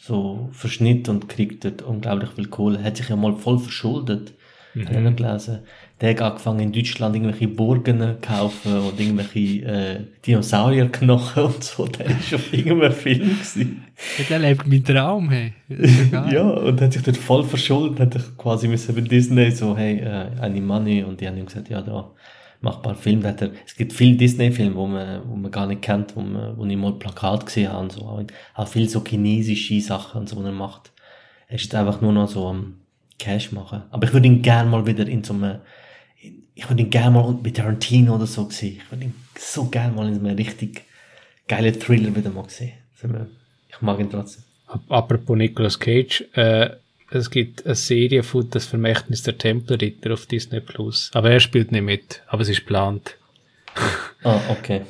so 0.01 0.49
Verschnitt 0.53 1.09
und 1.09 1.29
kriegt 1.29 1.65
dort 1.65 1.83
unglaublich 1.83 2.31
viel 2.31 2.49
Kohle. 2.49 2.79
Er 2.79 2.85
hat 2.85 2.97
sich 2.97 3.09
ja 3.09 3.17
mal 3.17 3.35
voll 3.35 3.59
verschuldet. 3.59 4.35
Mhm. 4.75 4.87
Habe 4.87 4.97
ich 4.97 5.03
noch 5.03 5.17
gelesen. 5.17 5.59
Der 6.01 6.11
hat 6.11 6.23
angefangen 6.23 6.61
in 6.61 6.73
Deutschland 6.73 7.15
irgendwelche 7.15 7.47
Burgen 7.47 8.01
zu 8.01 8.17
kaufen 8.21 8.79
und 8.79 8.99
irgendwelche 8.99 9.65
äh, 9.67 10.01
Dinosaurierknochen 10.27 11.45
und 11.45 11.63
so. 11.63 11.87
Der 11.87 12.09
war 12.09 12.23
schon 12.23 12.39
auf 12.39 12.53
irgendeinem 12.53 12.93
Film. 12.93 13.19
Gewesen. 13.21 13.85
Ja, 14.19 14.25
der 14.31 14.39
lebt 14.39 14.67
mit 14.67 14.87
Traum, 14.87 15.31
hey. 15.31 15.53
ja, 16.11 16.43
und 16.43 16.81
hat 16.81 16.93
sich 16.93 17.03
dort 17.03 17.19
voll 17.19 17.45
verschuldet. 17.45 18.15
Hat 18.15 18.39
quasi 18.39 18.67
müssen 18.67 18.95
bei 18.95 19.03
Disney 19.03 19.51
so, 19.51 19.77
hey, 19.77 19.99
äh, 19.99 20.31
any 20.41 20.61
money? 20.61 21.05
Und 21.05 21.21
die 21.21 21.29
haben 21.29 21.37
ihm 21.37 21.47
gesagt, 21.47 21.69
ja, 21.69 21.83
da 21.83 22.11
mach 22.63 22.83
mal 22.83 22.95
Film. 22.95 23.25
Er, 23.25 23.37
es 23.67 23.77
gibt 23.77 23.93
viele 23.93 24.17
Disney-Filme, 24.17 24.75
wo 24.75 24.87
man, 24.87 25.29
wo 25.29 25.37
man 25.37 25.51
gar 25.51 25.67
nicht 25.67 25.83
kennt, 25.83 26.17
wo, 26.17 26.21
man, 26.21 26.57
wo 26.57 26.65
ich 26.65 26.77
mal 26.77 26.93
Plakat 26.93 27.45
gesehen 27.47 27.71
habe 27.71 27.83
und 27.83 27.93
so. 27.93 28.03
Auch, 28.03 28.23
auch 28.55 28.69
viel 28.69 28.89
so 28.89 29.05
chinesische 29.05 29.81
Sachen, 29.81 30.27
so, 30.27 30.41
die 30.41 30.47
er 30.47 30.53
macht. 30.53 30.93
Er 31.49 31.57
ist 31.57 31.75
einfach 31.75 32.01
nur 32.01 32.13
noch 32.13 32.29
so 32.29 32.49
am 32.49 32.79
Cash 33.19 33.53
machen. 33.53 33.83
Aber 33.91 34.07
ich 34.07 34.13
würde 34.13 34.27
ihn 34.27 34.41
gerne 34.41 34.71
mal 34.71 34.87
wieder 34.87 35.07
in 35.07 35.23
so 35.23 35.35
einem, 35.35 35.61
ich 36.55 36.69
würde 36.69 36.83
ihn 36.83 36.91
gerne 36.91 37.11
mal 37.11 37.35
mit 37.43 37.57
Tarantino 37.57 38.15
oder 38.15 38.27
so 38.27 38.49
sehen. 38.49 38.81
Ich 38.83 38.91
würde 38.91 39.05
ihn 39.05 39.15
so 39.39 39.65
gerne 39.67 39.95
mal 39.95 40.09
in 40.09 40.15
so 40.15 40.21
einem 40.21 40.37
richtig 40.37 40.83
geilen 41.49 41.79
Thriller 41.79 42.15
wieder 42.15 42.31
mal 42.31 42.49
sehen. 42.49 42.73
Ich 43.69 43.81
mag 43.81 43.99
ihn 43.99 44.11
trotzdem. 44.11 44.45
Apropos 44.89 45.37
Nicolas 45.37 45.79
Cage, 45.79 46.25
äh, 46.35 46.71
es 47.15 47.31
gibt 47.31 47.65
eine 47.65 47.75
Serie 47.75 48.23
von 48.23 48.49
Das 48.51 48.67
Vermächtnis 48.67 49.23
der 49.23 49.39
Tempelritter 49.39 50.13
auf 50.13 50.27
Disney 50.27 50.61
Plus. 50.61 51.11
Aber 51.15 51.31
er 51.31 51.41
spielt 51.41 51.73
nicht 51.73 51.83
mit, 51.83 52.23
aber 52.27 52.43
es 52.43 52.49
ist 52.49 52.61
geplant. 52.61 53.17
ah, 54.25 54.41
okay. 54.51 54.83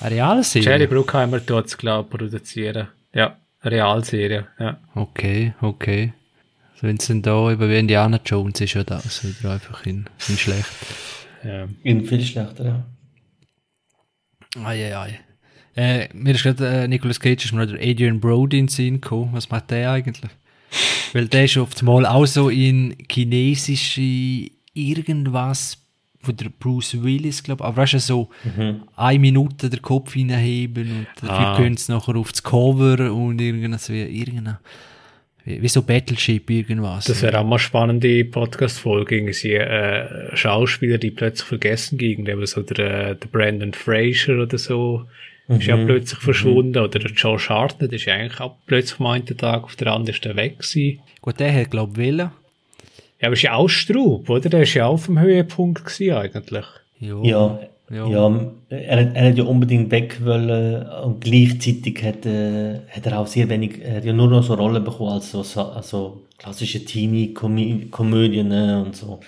Eine 0.00 0.16
Realserie? 0.16 0.64
Jerry 0.64 0.86
Bruckheimer 0.86 1.44
tut 1.44 1.66
es, 1.66 1.78
glaube 1.78 2.08
ich, 2.10 2.18
produzieren. 2.18 2.88
Ja, 3.14 3.36
eine 3.60 3.76
Realserie, 3.76 4.46
ja. 4.58 4.78
Okay, 4.94 5.54
okay. 5.60 6.12
Also 6.72 6.88
wenn 6.88 6.96
es 6.96 7.06
dann 7.06 7.22
da 7.22 7.52
über 7.52 7.68
wie 7.68 7.78
Indiana 7.78 8.20
Jones 8.24 8.60
ist, 8.60 8.74
ja 8.74 8.84
das 8.84 9.24
wieder 9.24 9.52
einfach 9.52 9.86
in, 9.86 10.06
in 10.28 10.36
schlecht. 10.36 10.66
Ja. 11.44 11.68
In 11.82 12.04
viel 12.04 12.22
schlechter, 12.22 12.64
ja. 12.64 12.84
Eieiei. 14.64 14.96
Ei, 14.96 14.96
ei. 14.96 15.20
Äh, 15.76 16.08
mir 16.12 16.34
ist 16.34 16.42
gerade 16.44 16.66
äh, 16.66 16.88
Nicolas 16.88 17.18
Cage 17.18 17.44
ist 17.44 17.52
mir 17.52 17.66
der 17.66 17.80
Adrian 17.80 18.20
Brody 18.20 18.58
in 18.58 18.66
den 18.66 18.68
Sinn 18.68 19.00
gekommen. 19.00 19.30
Was 19.32 19.50
macht 19.50 19.70
der 19.70 19.90
eigentlich? 19.90 20.30
Weil 21.12 21.28
der 21.28 21.44
ist 21.44 21.56
oft 21.56 21.82
mal 21.82 22.06
auch 22.06 22.26
so 22.26 22.48
in 22.48 22.96
chinesische 23.10 24.50
irgendwas, 24.74 25.78
wo 26.22 26.32
der 26.32 26.50
Bruce 26.58 27.02
Willis, 27.02 27.42
glaube 27.42 27.62
ich, 27.62 27.66
aber 27.66 27.76
weißt 27.76 27.94
du, 27.94 27.98
so 28.00 28.28
mhm. 28.44 28.82
eine 28.96 29.18
Minute 29.18 29.70
den 29.70 29.82
Kopf 29.82 30.14
hineinheben 30.14 31.06
und 31.22 31.30
ah. 31.30 31.56
können 31.56 31.76
sie 31.76 31.92
nachher 31.92 32.16
aufs 32.16 32.42
Cover 32.42 33.12
und 33.12 33.40
irgendwas 33.40 33.90
wie, 33.90 34.02
irgendein, 34.02 34.58
wie, 35.44 35.62
wie 35.62 35.68
so 35.68 35.82
Battleship 35.82 36.50
irgendwas. 36.50 37.04
Das 37.04 37.22
wäre 37.22 37.38
auch 37.38 37.46
mal 37.46 37.58
spannende 37.58 38.24
Podcast-Folge, 38.24 39.16
irgendwie 39.16 39.54
äh, 39.54 40.36
Schauspieler, 40.36 40.98
die 40.98 41.10
plötzlich 41.10 41.46
vergessen 41.46 41.98
gingen, 41.98 42.26
eben 42.26 42.46
so 42.46 42.62
der, 42.62 43.10
äh, 43.10 43.16
der 43.16 43.28
Brandon 43.28 43.72
Fraser 43.72 44.42
oder 44.42 44.58
so, 44.58 45.06
Mhm. 45.48 45.56
Ist 45.56 45.66
ja 45.66 45.76
mhm. 45.76 45.86
plötzlich 45.86 46.20
verschwunden. 46.20 46.78
Mhm. 46.78 46.84
Oder 46.84 46.98
der 46.98 47.10
Josh 47.10 47.48
Hartnett 47.48 47.92
ist 47.92 48.04
ja 48.04 48.14
eigentlich 48.14 48.40
auch 48.40 48.56
plötzlich 48.66 48.96
vom 48.96 49.06
einen 49.06 49.26
Tag 49.26 49.64
auf 49.64 49.76
den 49.76 49.88
anderen 49.88 50.36
weg 50.36 50.58
gewesen. 50.58 51.00
Gut, 51.20 51.40
der 51.40 51.54
hat, 51.54 51.70
glaube 51.70 51.92
ich, 51.92 51.98
Willen. 51.98 52.30
Ja, 53.20 53.28
aber 53.28 53.34
ist 53.34 53.42
ja 53.42 53.54
auch 53.54 53.68
Straub, 53.68 54.28
oder? 54.28 54.48
Der 54.48 54.62
ist 54.62 54.74
ja 54.74 54.86
auch 54.86 54.94
auf 54.94 55.06
dem 55.06 55.18
Höhepunkt 55.18 55.84
gewesen, 55.84 56.16
eigentlich. 56.16 56.66
Jo. 56.98 57.22
Ja. 57.24 57.58
Ja, 57.90 58.06
ja 58.08 58.50
er, 58.70 59.14
er 59.14 59.28
hat 59.28 59.36
ja 59.36 59.44
unbedingt 59.44 59.90
weg 59.90 60.24
wollen 60.24 60.86
und 61.04 61.20
gleichzeitig 61.20 62.02
hat, 62.02 62.24
äh, 62.24 62.80
hat 62.88 63.04
er 63.04 63.18
auch 63.18 63.26
sehr 63.26 63.48
wenig, 63.50 63.78
er 63.82 63.96
hat 63.96 64.04
ja 64.06 64.12
nur 64.14 64.28
noch 64.28 64.42
so 64.42 64.54
Rollen 64.54 64.82
bekommen 64.82 65.10
als 65.10 65.30
so, 65.30 65.42
also 65.60 66.22
klassische 66.38 66.82
Teenie-Komödien 66.84 68.48
ne, 68.48 68.82
und 68.84 68.96
so. 68.96 69.20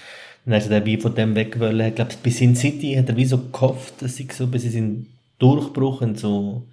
Dann 0.47 0.55
hat 0.55 0.71
er 0.71 0.87
wie 0.87 0.97
von 0.97 1.14
dem 1.14 1.35
weg 1.35 1.61
wollen. 1.61 1.89
Ich 1.89 1.95
glaube, 1.97 2.12
bis 2.23 2.41
in 2.41 2.57
City 2.57 2.95
hat 2.95 3.09
er 3.09 3.17
wie 3.17 3.25
so 3.27 3.39
gehofft, 3.39 4.01
dass 4.01 4.19
ich 4.19 4.33
so 4.33 4.47
bis 4.47 4.64
in 4.75 5.07
Durchbruch 5.39 6.03
in 6.03 6.14
so 6.14 6.66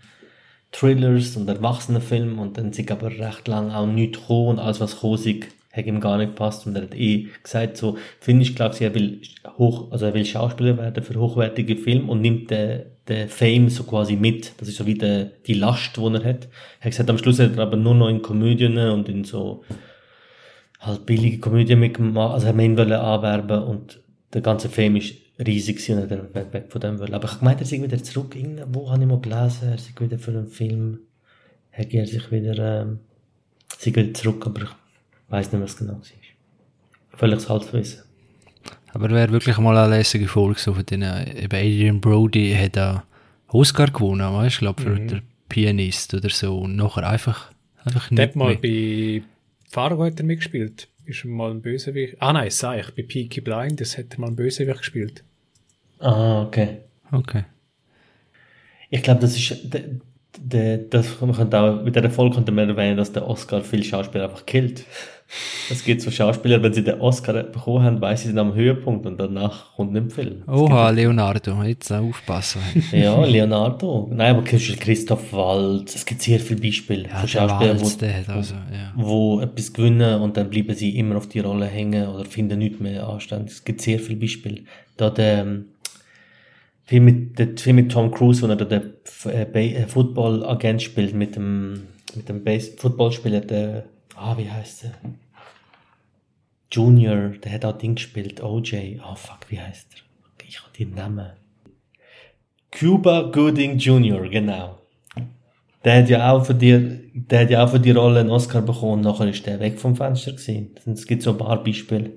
Thrillers 0.71 1.37
und 1.37 1.47
Erwachsenenfilmen 1.47 2.39
und 2.39 2.57
dann 2.57 2.73
sind 2.73 2.91
aber 2.91 3.09
recht 3.11 3.47
lang 3.47 3.71
auch 3.71 3.85
nichts 3.85 4.19
gekommen 4.19 4.49
und 4.49 4.59
alles, 4.59 4.79
was 4.79 4.95
gekommen 4.95 5.15
ist, 5.15 5.47
hat 5.71 5.85
ihm 5.87 5.99
gar 5.99 6.17
nicht 6.17 6.35
gepasst 6.35 6.67
und 6.67 6.75
er 6.75 6.83
hat 6.83 6.95
eh 6.95 7.27
gesagt, 7.41 7.77
so, 7.77 7.97
finde 8.19 8.43
ich, 8.43 8.55
glaube 8.55 8.75
er 8.79 8.93
will 8.93 9.21
hoch, 9.57 9.91
also 9.91 10.05
er 10.05 10.13
will 10.13 10.25
Schauspieler 10.25 10.77
werden 10.77 11.03
für 11.03 11.19
hochwertige 11.19 11.75
Filme 11.77 12.11
und 12.11 12.21
nimmt 12.21 12.51
den, 12.51 12.83
den 13.07 13.27
Fame 13.27 13.69
so 13.69 13.83
quasi 13.83 14.15
mit. 14.15 14.53
Das 14.57 14.67
ist 14.67 14.77
so 14.77 14.85
wie 14.85 14.93
der, 14.93 15.25
die 15.47 15.55
Last, 15.55 15.97
die 15.97 16.01
er 16.01 16.23
hat. 16.23 16.47
Er 16.79 16.85
hat 16.85 16.91
gesagt, 16.91 17.09
am 17.09 17.17
Schluss 17.17 17.39
hat 17.39 17.57
er 17.57 17.63
aber 17.63 17.77
nur 17.77 17.95
noch 17.95 18.07
in 18.07 18.21
Komödien 18.21 18.77
und 18.77 19.09
in 19.09 19.23
so, 19.23 19.63
halt 20.79 21.05
billige 21.05 21.39
Komödien 21.39 21.79
mitgemacht, 21.79 22.33
also 22.33 22.47
er 22.47 22.59
ihn 22.59 22.79
anwerben 22.79 23.63
und 23.63 23.99
der 24.33 24.41
ganze 24.41 24.69
Fame 24.69 24.97
ist 24.97 25.15
riesig 25.45 25.77
gewesen 25.77 26.03
und 26.03 26.11
er 26.11 26.53
weg 26.53 26.65
von 26.69 26.81
dem 26.81 26.99
will. 26.99 27.13
Aber 27.13 27.27
ich 27.27 27.41
meinte, 27.41 27.63
er 27.63 27.67
sei 27.67 27.81
wieder 27.81 28.01
zurück, 28.01 28.35
irgendwo 28.35 28.89
habe 28.89 29.01
ich 29.01 29.07
mal 29.07 29.19
gelesen, 29.19 29.69
er 29.69 29.77
sei 29.77 29.91
wieder 29.99 30.19
für 30.19 30.31
einen 30.31 30.47
Film, 30.47 30.99
hat 31.71 31.93
er 31.93 32.05
sich 32.07 32.31
wieder, 32.31 32.81
ähm, 32.81 32.99
sei 33.77 33.95
wieder 33.95 34.13
zurück, 34.13 34.45
aber 34.45 34.63
ich 34.63 34.69
weiss 35.29 35.51
nicht, 35.51 35.61
was 35.61 35.77
genau 35.77 35.93
war. 35.93 37.17
Völlig 37.17 37.49
Halbwissen. 37.49 38.03
Aber 38.93 39.09
wäre 39.09 39.31
wirklich 39.31 39.57
mal 39.57 39.77
eine 39.77 39.95
lässige 39.97 40.27
Folge 40.27 40.59
so 40.59 40.73
von 40.73 40.85
denen, 40.85 41.27
eben 41.27 41.55
Adrian 41.55 42.01
Brody 42.01 42.53
hat 42.53 42.77
einen 42.77 43.01
Oscar 43.47 43.87
gewonnen, 43.87 44.33
weißt 44.33 44.43
du, 44.43 44.47
ich 44.47 44.59
glaube, 44.59 44.81
für 44.81 44.89
mhm. 44.89 45.07
den 45.07 45.21
Pianist 45.49 46.13
oder 46.13 46.29
so 46.29 46.59
und 46.59 46.75
nachher 46.75 47.07
einfach, 47.07 47.51
einfach 47.83 48.11
nicht 48.11 48.19
Der 48.19 48.27
hat 48.27 48.35
mal 48.35 48.55
bei 48.57 49.23
Fargo 49.69 50.05
hat 50.05 50.19
er 50.19 50.25
mitgespielt 50.25 50.87
ist 51.05 51.25
mal 51.25 51.51
ein 51.51 51.61
Bösewicht. 51.61 52.15
Ah 52.19 52.33
nein, 52.33 52.49
sag 52.49 52.79
ich, 52.79 52.95
bei 52.95 53.03
Peaky 53.03 53.41
Blind, 53.41 53.81
das 53.81 53.97
hätte 53.97 54.19
mal 54.19 54.27
ein 54.27 54.35
Bösewicht 54.35 54.79
gespielt. 54.79 55.23
Ah, 55.99 56.43
okay. 56.43 56.79
Okay. 57.11 57.45
Ich 58.89 59.01
glaube, 59.01 59.21
das 59.21 59.35
ist, 59.35 59.73
de, 59.73 59.99
de, 60.39 60.89
das, 60.89 61.19
man 61.21 61.33
könnte 61.33 61.59
auch, 61.59 61.83
mit 61.83 61.95
der 61.95 62.09
Folge 62.09 62.35
könnte 62.35 62.51
man 62.51 62.69
erwähnen, 62.69 62.97
dass 62.97 63.11
der 63.11 63.27
Oscar 63.27 63.61
viele 63.61 63.83
Schauspieler 63.83 64.25
einfach 64.25 64.45
killt. 64.45 64.85
Es 65.69 65.83
gibt 65.83 66.01
so 66.01 66.11
Schauspieler, 66.11 66.61
wenn 66.61 66.73
sie 66.73 66.83
den 66.83 66.99
Oscar 66.99 67.43
bekommen 67.43 67.83
haben, 67.83 68.01
weiß 68.01 68.21
sie 68.21 68.27
sind 68.27 68.37
am 68.37 68.53
Höhepunkt 68.53 69.05
und 69.05 69.19
danach 69.19 69.73
kommt 69.75 69.93
nicht 69.93 70.11
viel. 70.11 70.43
Oha, 70.47 70.89
Leonardo, 70.89 71.63
jetzt 71.63 71.91
aufpassen. 71.91 72.61
ja, 72.91 73.23
Leonardo. 73.23 74.09
Nein, 74.11 74.35
aber 74.35 74.43
Christoph 74.43 75.33
Waltz, 75.33 75.95
es 75.95 76.05
gibt 76.05 76.21
sehr 76.21 76.39
viele 76.39 76.61
Beispiele 76.61 77.07
ja, 77.07 77.19
von 77.19 77.27
Schauspielern, 77.27 77.81
wo, 77.81 78.33
also, 78.33 78.53
ja. 78.53 78.93
wo 78.95 79.39
etwas 79.41 79.73
gewinnen 79.73 80.21
und 80.21 80.37
dann 80.37 80.49
bleiben 80.49 80.75
sie 80.75 80.97
immer 80.97 81.17
auf 81.17 81.27
die 81.27 81.39
Rolle 81.39 81.65
hängen 81.65 82.07
oder 82.07 82.25
finden 82.25 82.59
nichts 82.59 82.79
mehr 82.79 83.07
anständig. 83.07 83.53
Es 83.53 83.63
gibt 83.63 83.81
sehr 83.81 83.99
viele 83.99 84.19
Beispiele. 84.19 84.61
Da 84.97 85.09
der, 85.09 85.63
viel 86.85 87.01
mit, 87.01 87.39
der, 87.39 87.57
viel 87.57 87.73
mit 87.73 87.91
Tom 87.91 88.11
Cruise, 88.11 88.41
wo 88.41 88.47
er 88.47 88.55
da 88.55 88.65
den 88.65 88.93
äh, 89.25 89.43
äh, 89.43 89.87
Football-Agent 89.87 90.81
spielt, 90.81 91.13
mit 91.13 91.35
dem, 91.35 91.87
mit 92.15 92.29
dem 92.29 92.43
Footballspieler, 92.77 93.41
der, 93.41 93.85
ah, 94.15 94.37
wie 94.37 94.49
heißt 94.49 94.83
der? 94.83 94.91
Junior, 96.71 97.29
der 97.43 97.51
hat 97.53 97.65
auch 97.65 97.77
Ding 97.77 97.95
gespielt, 97.95 98.41
OJ, 98.41 98.99
oh 99.07 99.15
fuck, 99.15 99.39
wie 99.49 99.59
heißt 99.59 99.87
er? 99.93 100.45
Ich 100.47 100.59
habe 100.59 100.71
den 100.77 100.93
Namen. 100.93 101.31
Cuba 102.71 103.29
Gooding 103.31 103.77
Jr., 103.77 104.27
genau. 104.29 104.79
Der 105.83 105.99
hat 105.99 106.09
ja 106.09 106.31
auch 106.31 106.45
für 106.45 106.55
die, 106.55 107.11
der 107.13 107.41
hat 107.41 107.49
ja 107.49 107.63
auch 107.63 107.69
für 107.69 107.79
die 107.79 107.91
Rolle 107.91 108.21
einen 108.21 108.31
Oscar 108.31 108.61
bekommen, 108.61 109.01
nachher 109.01 109.29
ist 109.29 109.45
der 109.45 109.59
weg 109.59 109.79
vom 109.79 109.95
Fenster 109.95 110.31
gewesen. 110.31 110.71
Es 110.85 111.05
gibt 111.05 111.21
so 111.21 111.31
ein 111.31 111.37
paar 111.37 111.63
Beispiele, 111.63 112.11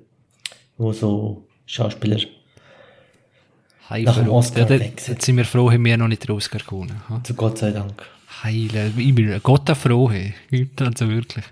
wo 0.78 0.92
so 0.92 1.46
Schauspieler 1.66 2.18
Verrückt. 3.88 4.28
Oscar 4.28 4.70
ja, 4.70 4.90
sind 5.18 5.36
wir 5.36 5.44
froh, 5.44 5.70
haben 5.70 5.84
wir 5.84 5.96
noch 5.96 6.08
nicht 6.08 6.26
den 6.26 6.32
Oscar 6.34 6.58
gewonnen. 6.58 7.00
ha? 7.08 7.20
zu 7.22 7.34
Gott 7.34 7.58
sei 7.58 7.70
Dank. 7.70 8.02
Heile, 8.42 8.92
ich 8.96 9.14
bin 9.14 9.40
Gott 9.42 9.68
froh, 9.76 10.10
hey. 10.10 10.34
Also 10.80 11.08
wirklich. 11.08 11.44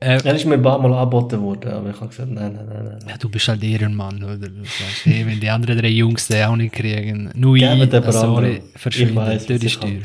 Äh, 0.00 0.18
Er 0.24 0.34
ist 0.34 0.44
mir 0.46 0.54
ein 0.54 0.62
paar 0.62 0.78
Mal 0.80 0.92
angeboten 0.92 1.40
worden, 1.40 1.70
aber 1.72 1.90
ich 1.90 1.96
habe 1.96 2.08
gesagt, 2.08 2.30
nein, 2.30 2.54
nein, 2.54 2.66
nein, 2.68 2.84
nein. 2.84 3.08
ja, 3.08 3.16
du 3.16 3.28
bist 3.28 3.46
halt 3.46 3.62
Ehrenmann, 3.62 4.22
oder? 4.22 4.36
Du 4.36 4.64
sagst, 4.64 5.04
hey, 5.04 5.24
wenn 5.26 5.38
die 5.38 5.48
anderen 5.48 5.78
drei 5.78 5.88
Jungs 5.88 6.26
den 6.26 6.44
auch 6.44 6.56
nicht 6.56 6.74
kriegen, 6.74 7.30
nur 7.34 7.56
ich, 7.56 7.62
äh, 7.62 8.12
sorry. 8.12 8.62
Ich 8.74 8.80
verschwinde, 8.80 9.14
weiss, 9.14 9.46
durch 9.46 9.60
die 9.60 9.66
was 9.66 9.72
ich 9.72 9.72
Steuer. 9.74 10.02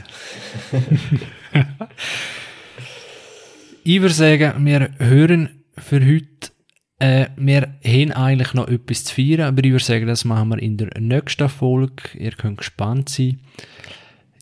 ich 3.84 4.01
würde 4.01 4.14
sagen, 4.14 4.65
wir 4.65 4.89
hören 4.99 5.49
für 5.77 5.99
heute, 6.05 6.27
äh, 6.99 7.28
wir 7.36 7.68
haben 7.84 8.11
eigentlich 8.11 8.53
noch 8.53 8.68
etwas 8.68 9.06
zu 9.06 9.15
feiern, 9.15 9.41
aber 9.41 9.64
ich 9.64 9.72
würde 9.72 9.84
sagen, 9.84 10.07
das 10.07 10.26
machen 10.26 10.49
wir 10.49 10.60
in 10.60 10.78
der 10.78 10.90
nächsten 10.99 11.49
Folge. 11.49 12.03
Ihr 12.18 12.32
könnt 12.32 12.57
gespannt 12.57 13.10
sein. 13.10 13.40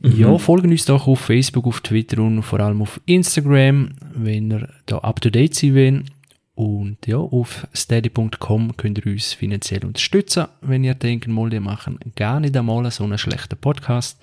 Ja, 0.04 0.38
folgen 0.38 0.72
uns 0.72 0.86
doch 0.86 1.08
auf 1.08 1.20
Facebook, 1.20 1.66
auf 1.66 1.82
Twitter 1.82 2.22
und 2.22 2.44
vor 2.44 2.60
allem 2.60 2.82
auf 2.82 3.02
Instagram, 3.06 3.90
wenn 4.14 4.52
ihr 4.52 4.70
da 4.86 5.00
up 5.00 5.20
to 5.20 5.30
date 5.30 5.56
sein 5.56 5.76
wollt. 5.76 6.06
Und 6.54 7.06
ja, 7.06 7.18
auf 7.18 7.68
steady.com 7.76 8.78
könnt 8.78 9.00
ihr 9.00 9.12
uns 9.12 9.34
finanziell 9.34 9.84
unterstützen, 9.84 10.46
wenn 10.62 10.84
ihr 10.84 10.94
denkt, 10.94 11.28
mal, 11.28 11.50
die 11.50 11.60
machen 11.60 12.00
gar 12.16 12.40
nicht 12.40 12.56
einmal 12.56 12.90
so 12.92 13.04
einen 13.04 13.18
schlechten 13.18 13.58
Podcast. 13.58 14.20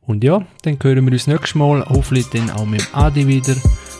Und 0.00 0.24
ja, 0.24 0.44
dann 0.62 0.78
hören 0.82 1.04
wir 1.04 1.12
uns 1.12 1.26
nächstes 1.26 1.54
Mal, 1.54 1.84
hoffentlich 1.88 2.26
dann 2.30 2.50
auch 2.50 2.66
mit 2.66 2.80
dem 2.80 2.94
Adi 2.94 3.26
wieder. 3.26 3.54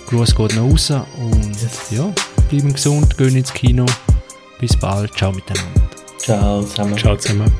Gruß 0.09 0.35
geht 0.35 0.57
nach 0.57 0.63
raus 0.63 0.91
und 0.91 1.57
ja, 1.91 2.13
bleiben 2.49 2.73
gesund, 2.73 3.17
gehen 3.17 3.37
ins 3.37 3.53
Kino. 3.53 3.87
Bis 4.59 4.77
bald, 4.77 5.15
ciao 5.15 5.33
miteinander. 5.33 5.81
Ciao 6.19 6.63
zusammen. 6.63 6.97
Ciao 6.97 7.17
zusammen. 7.17 7.53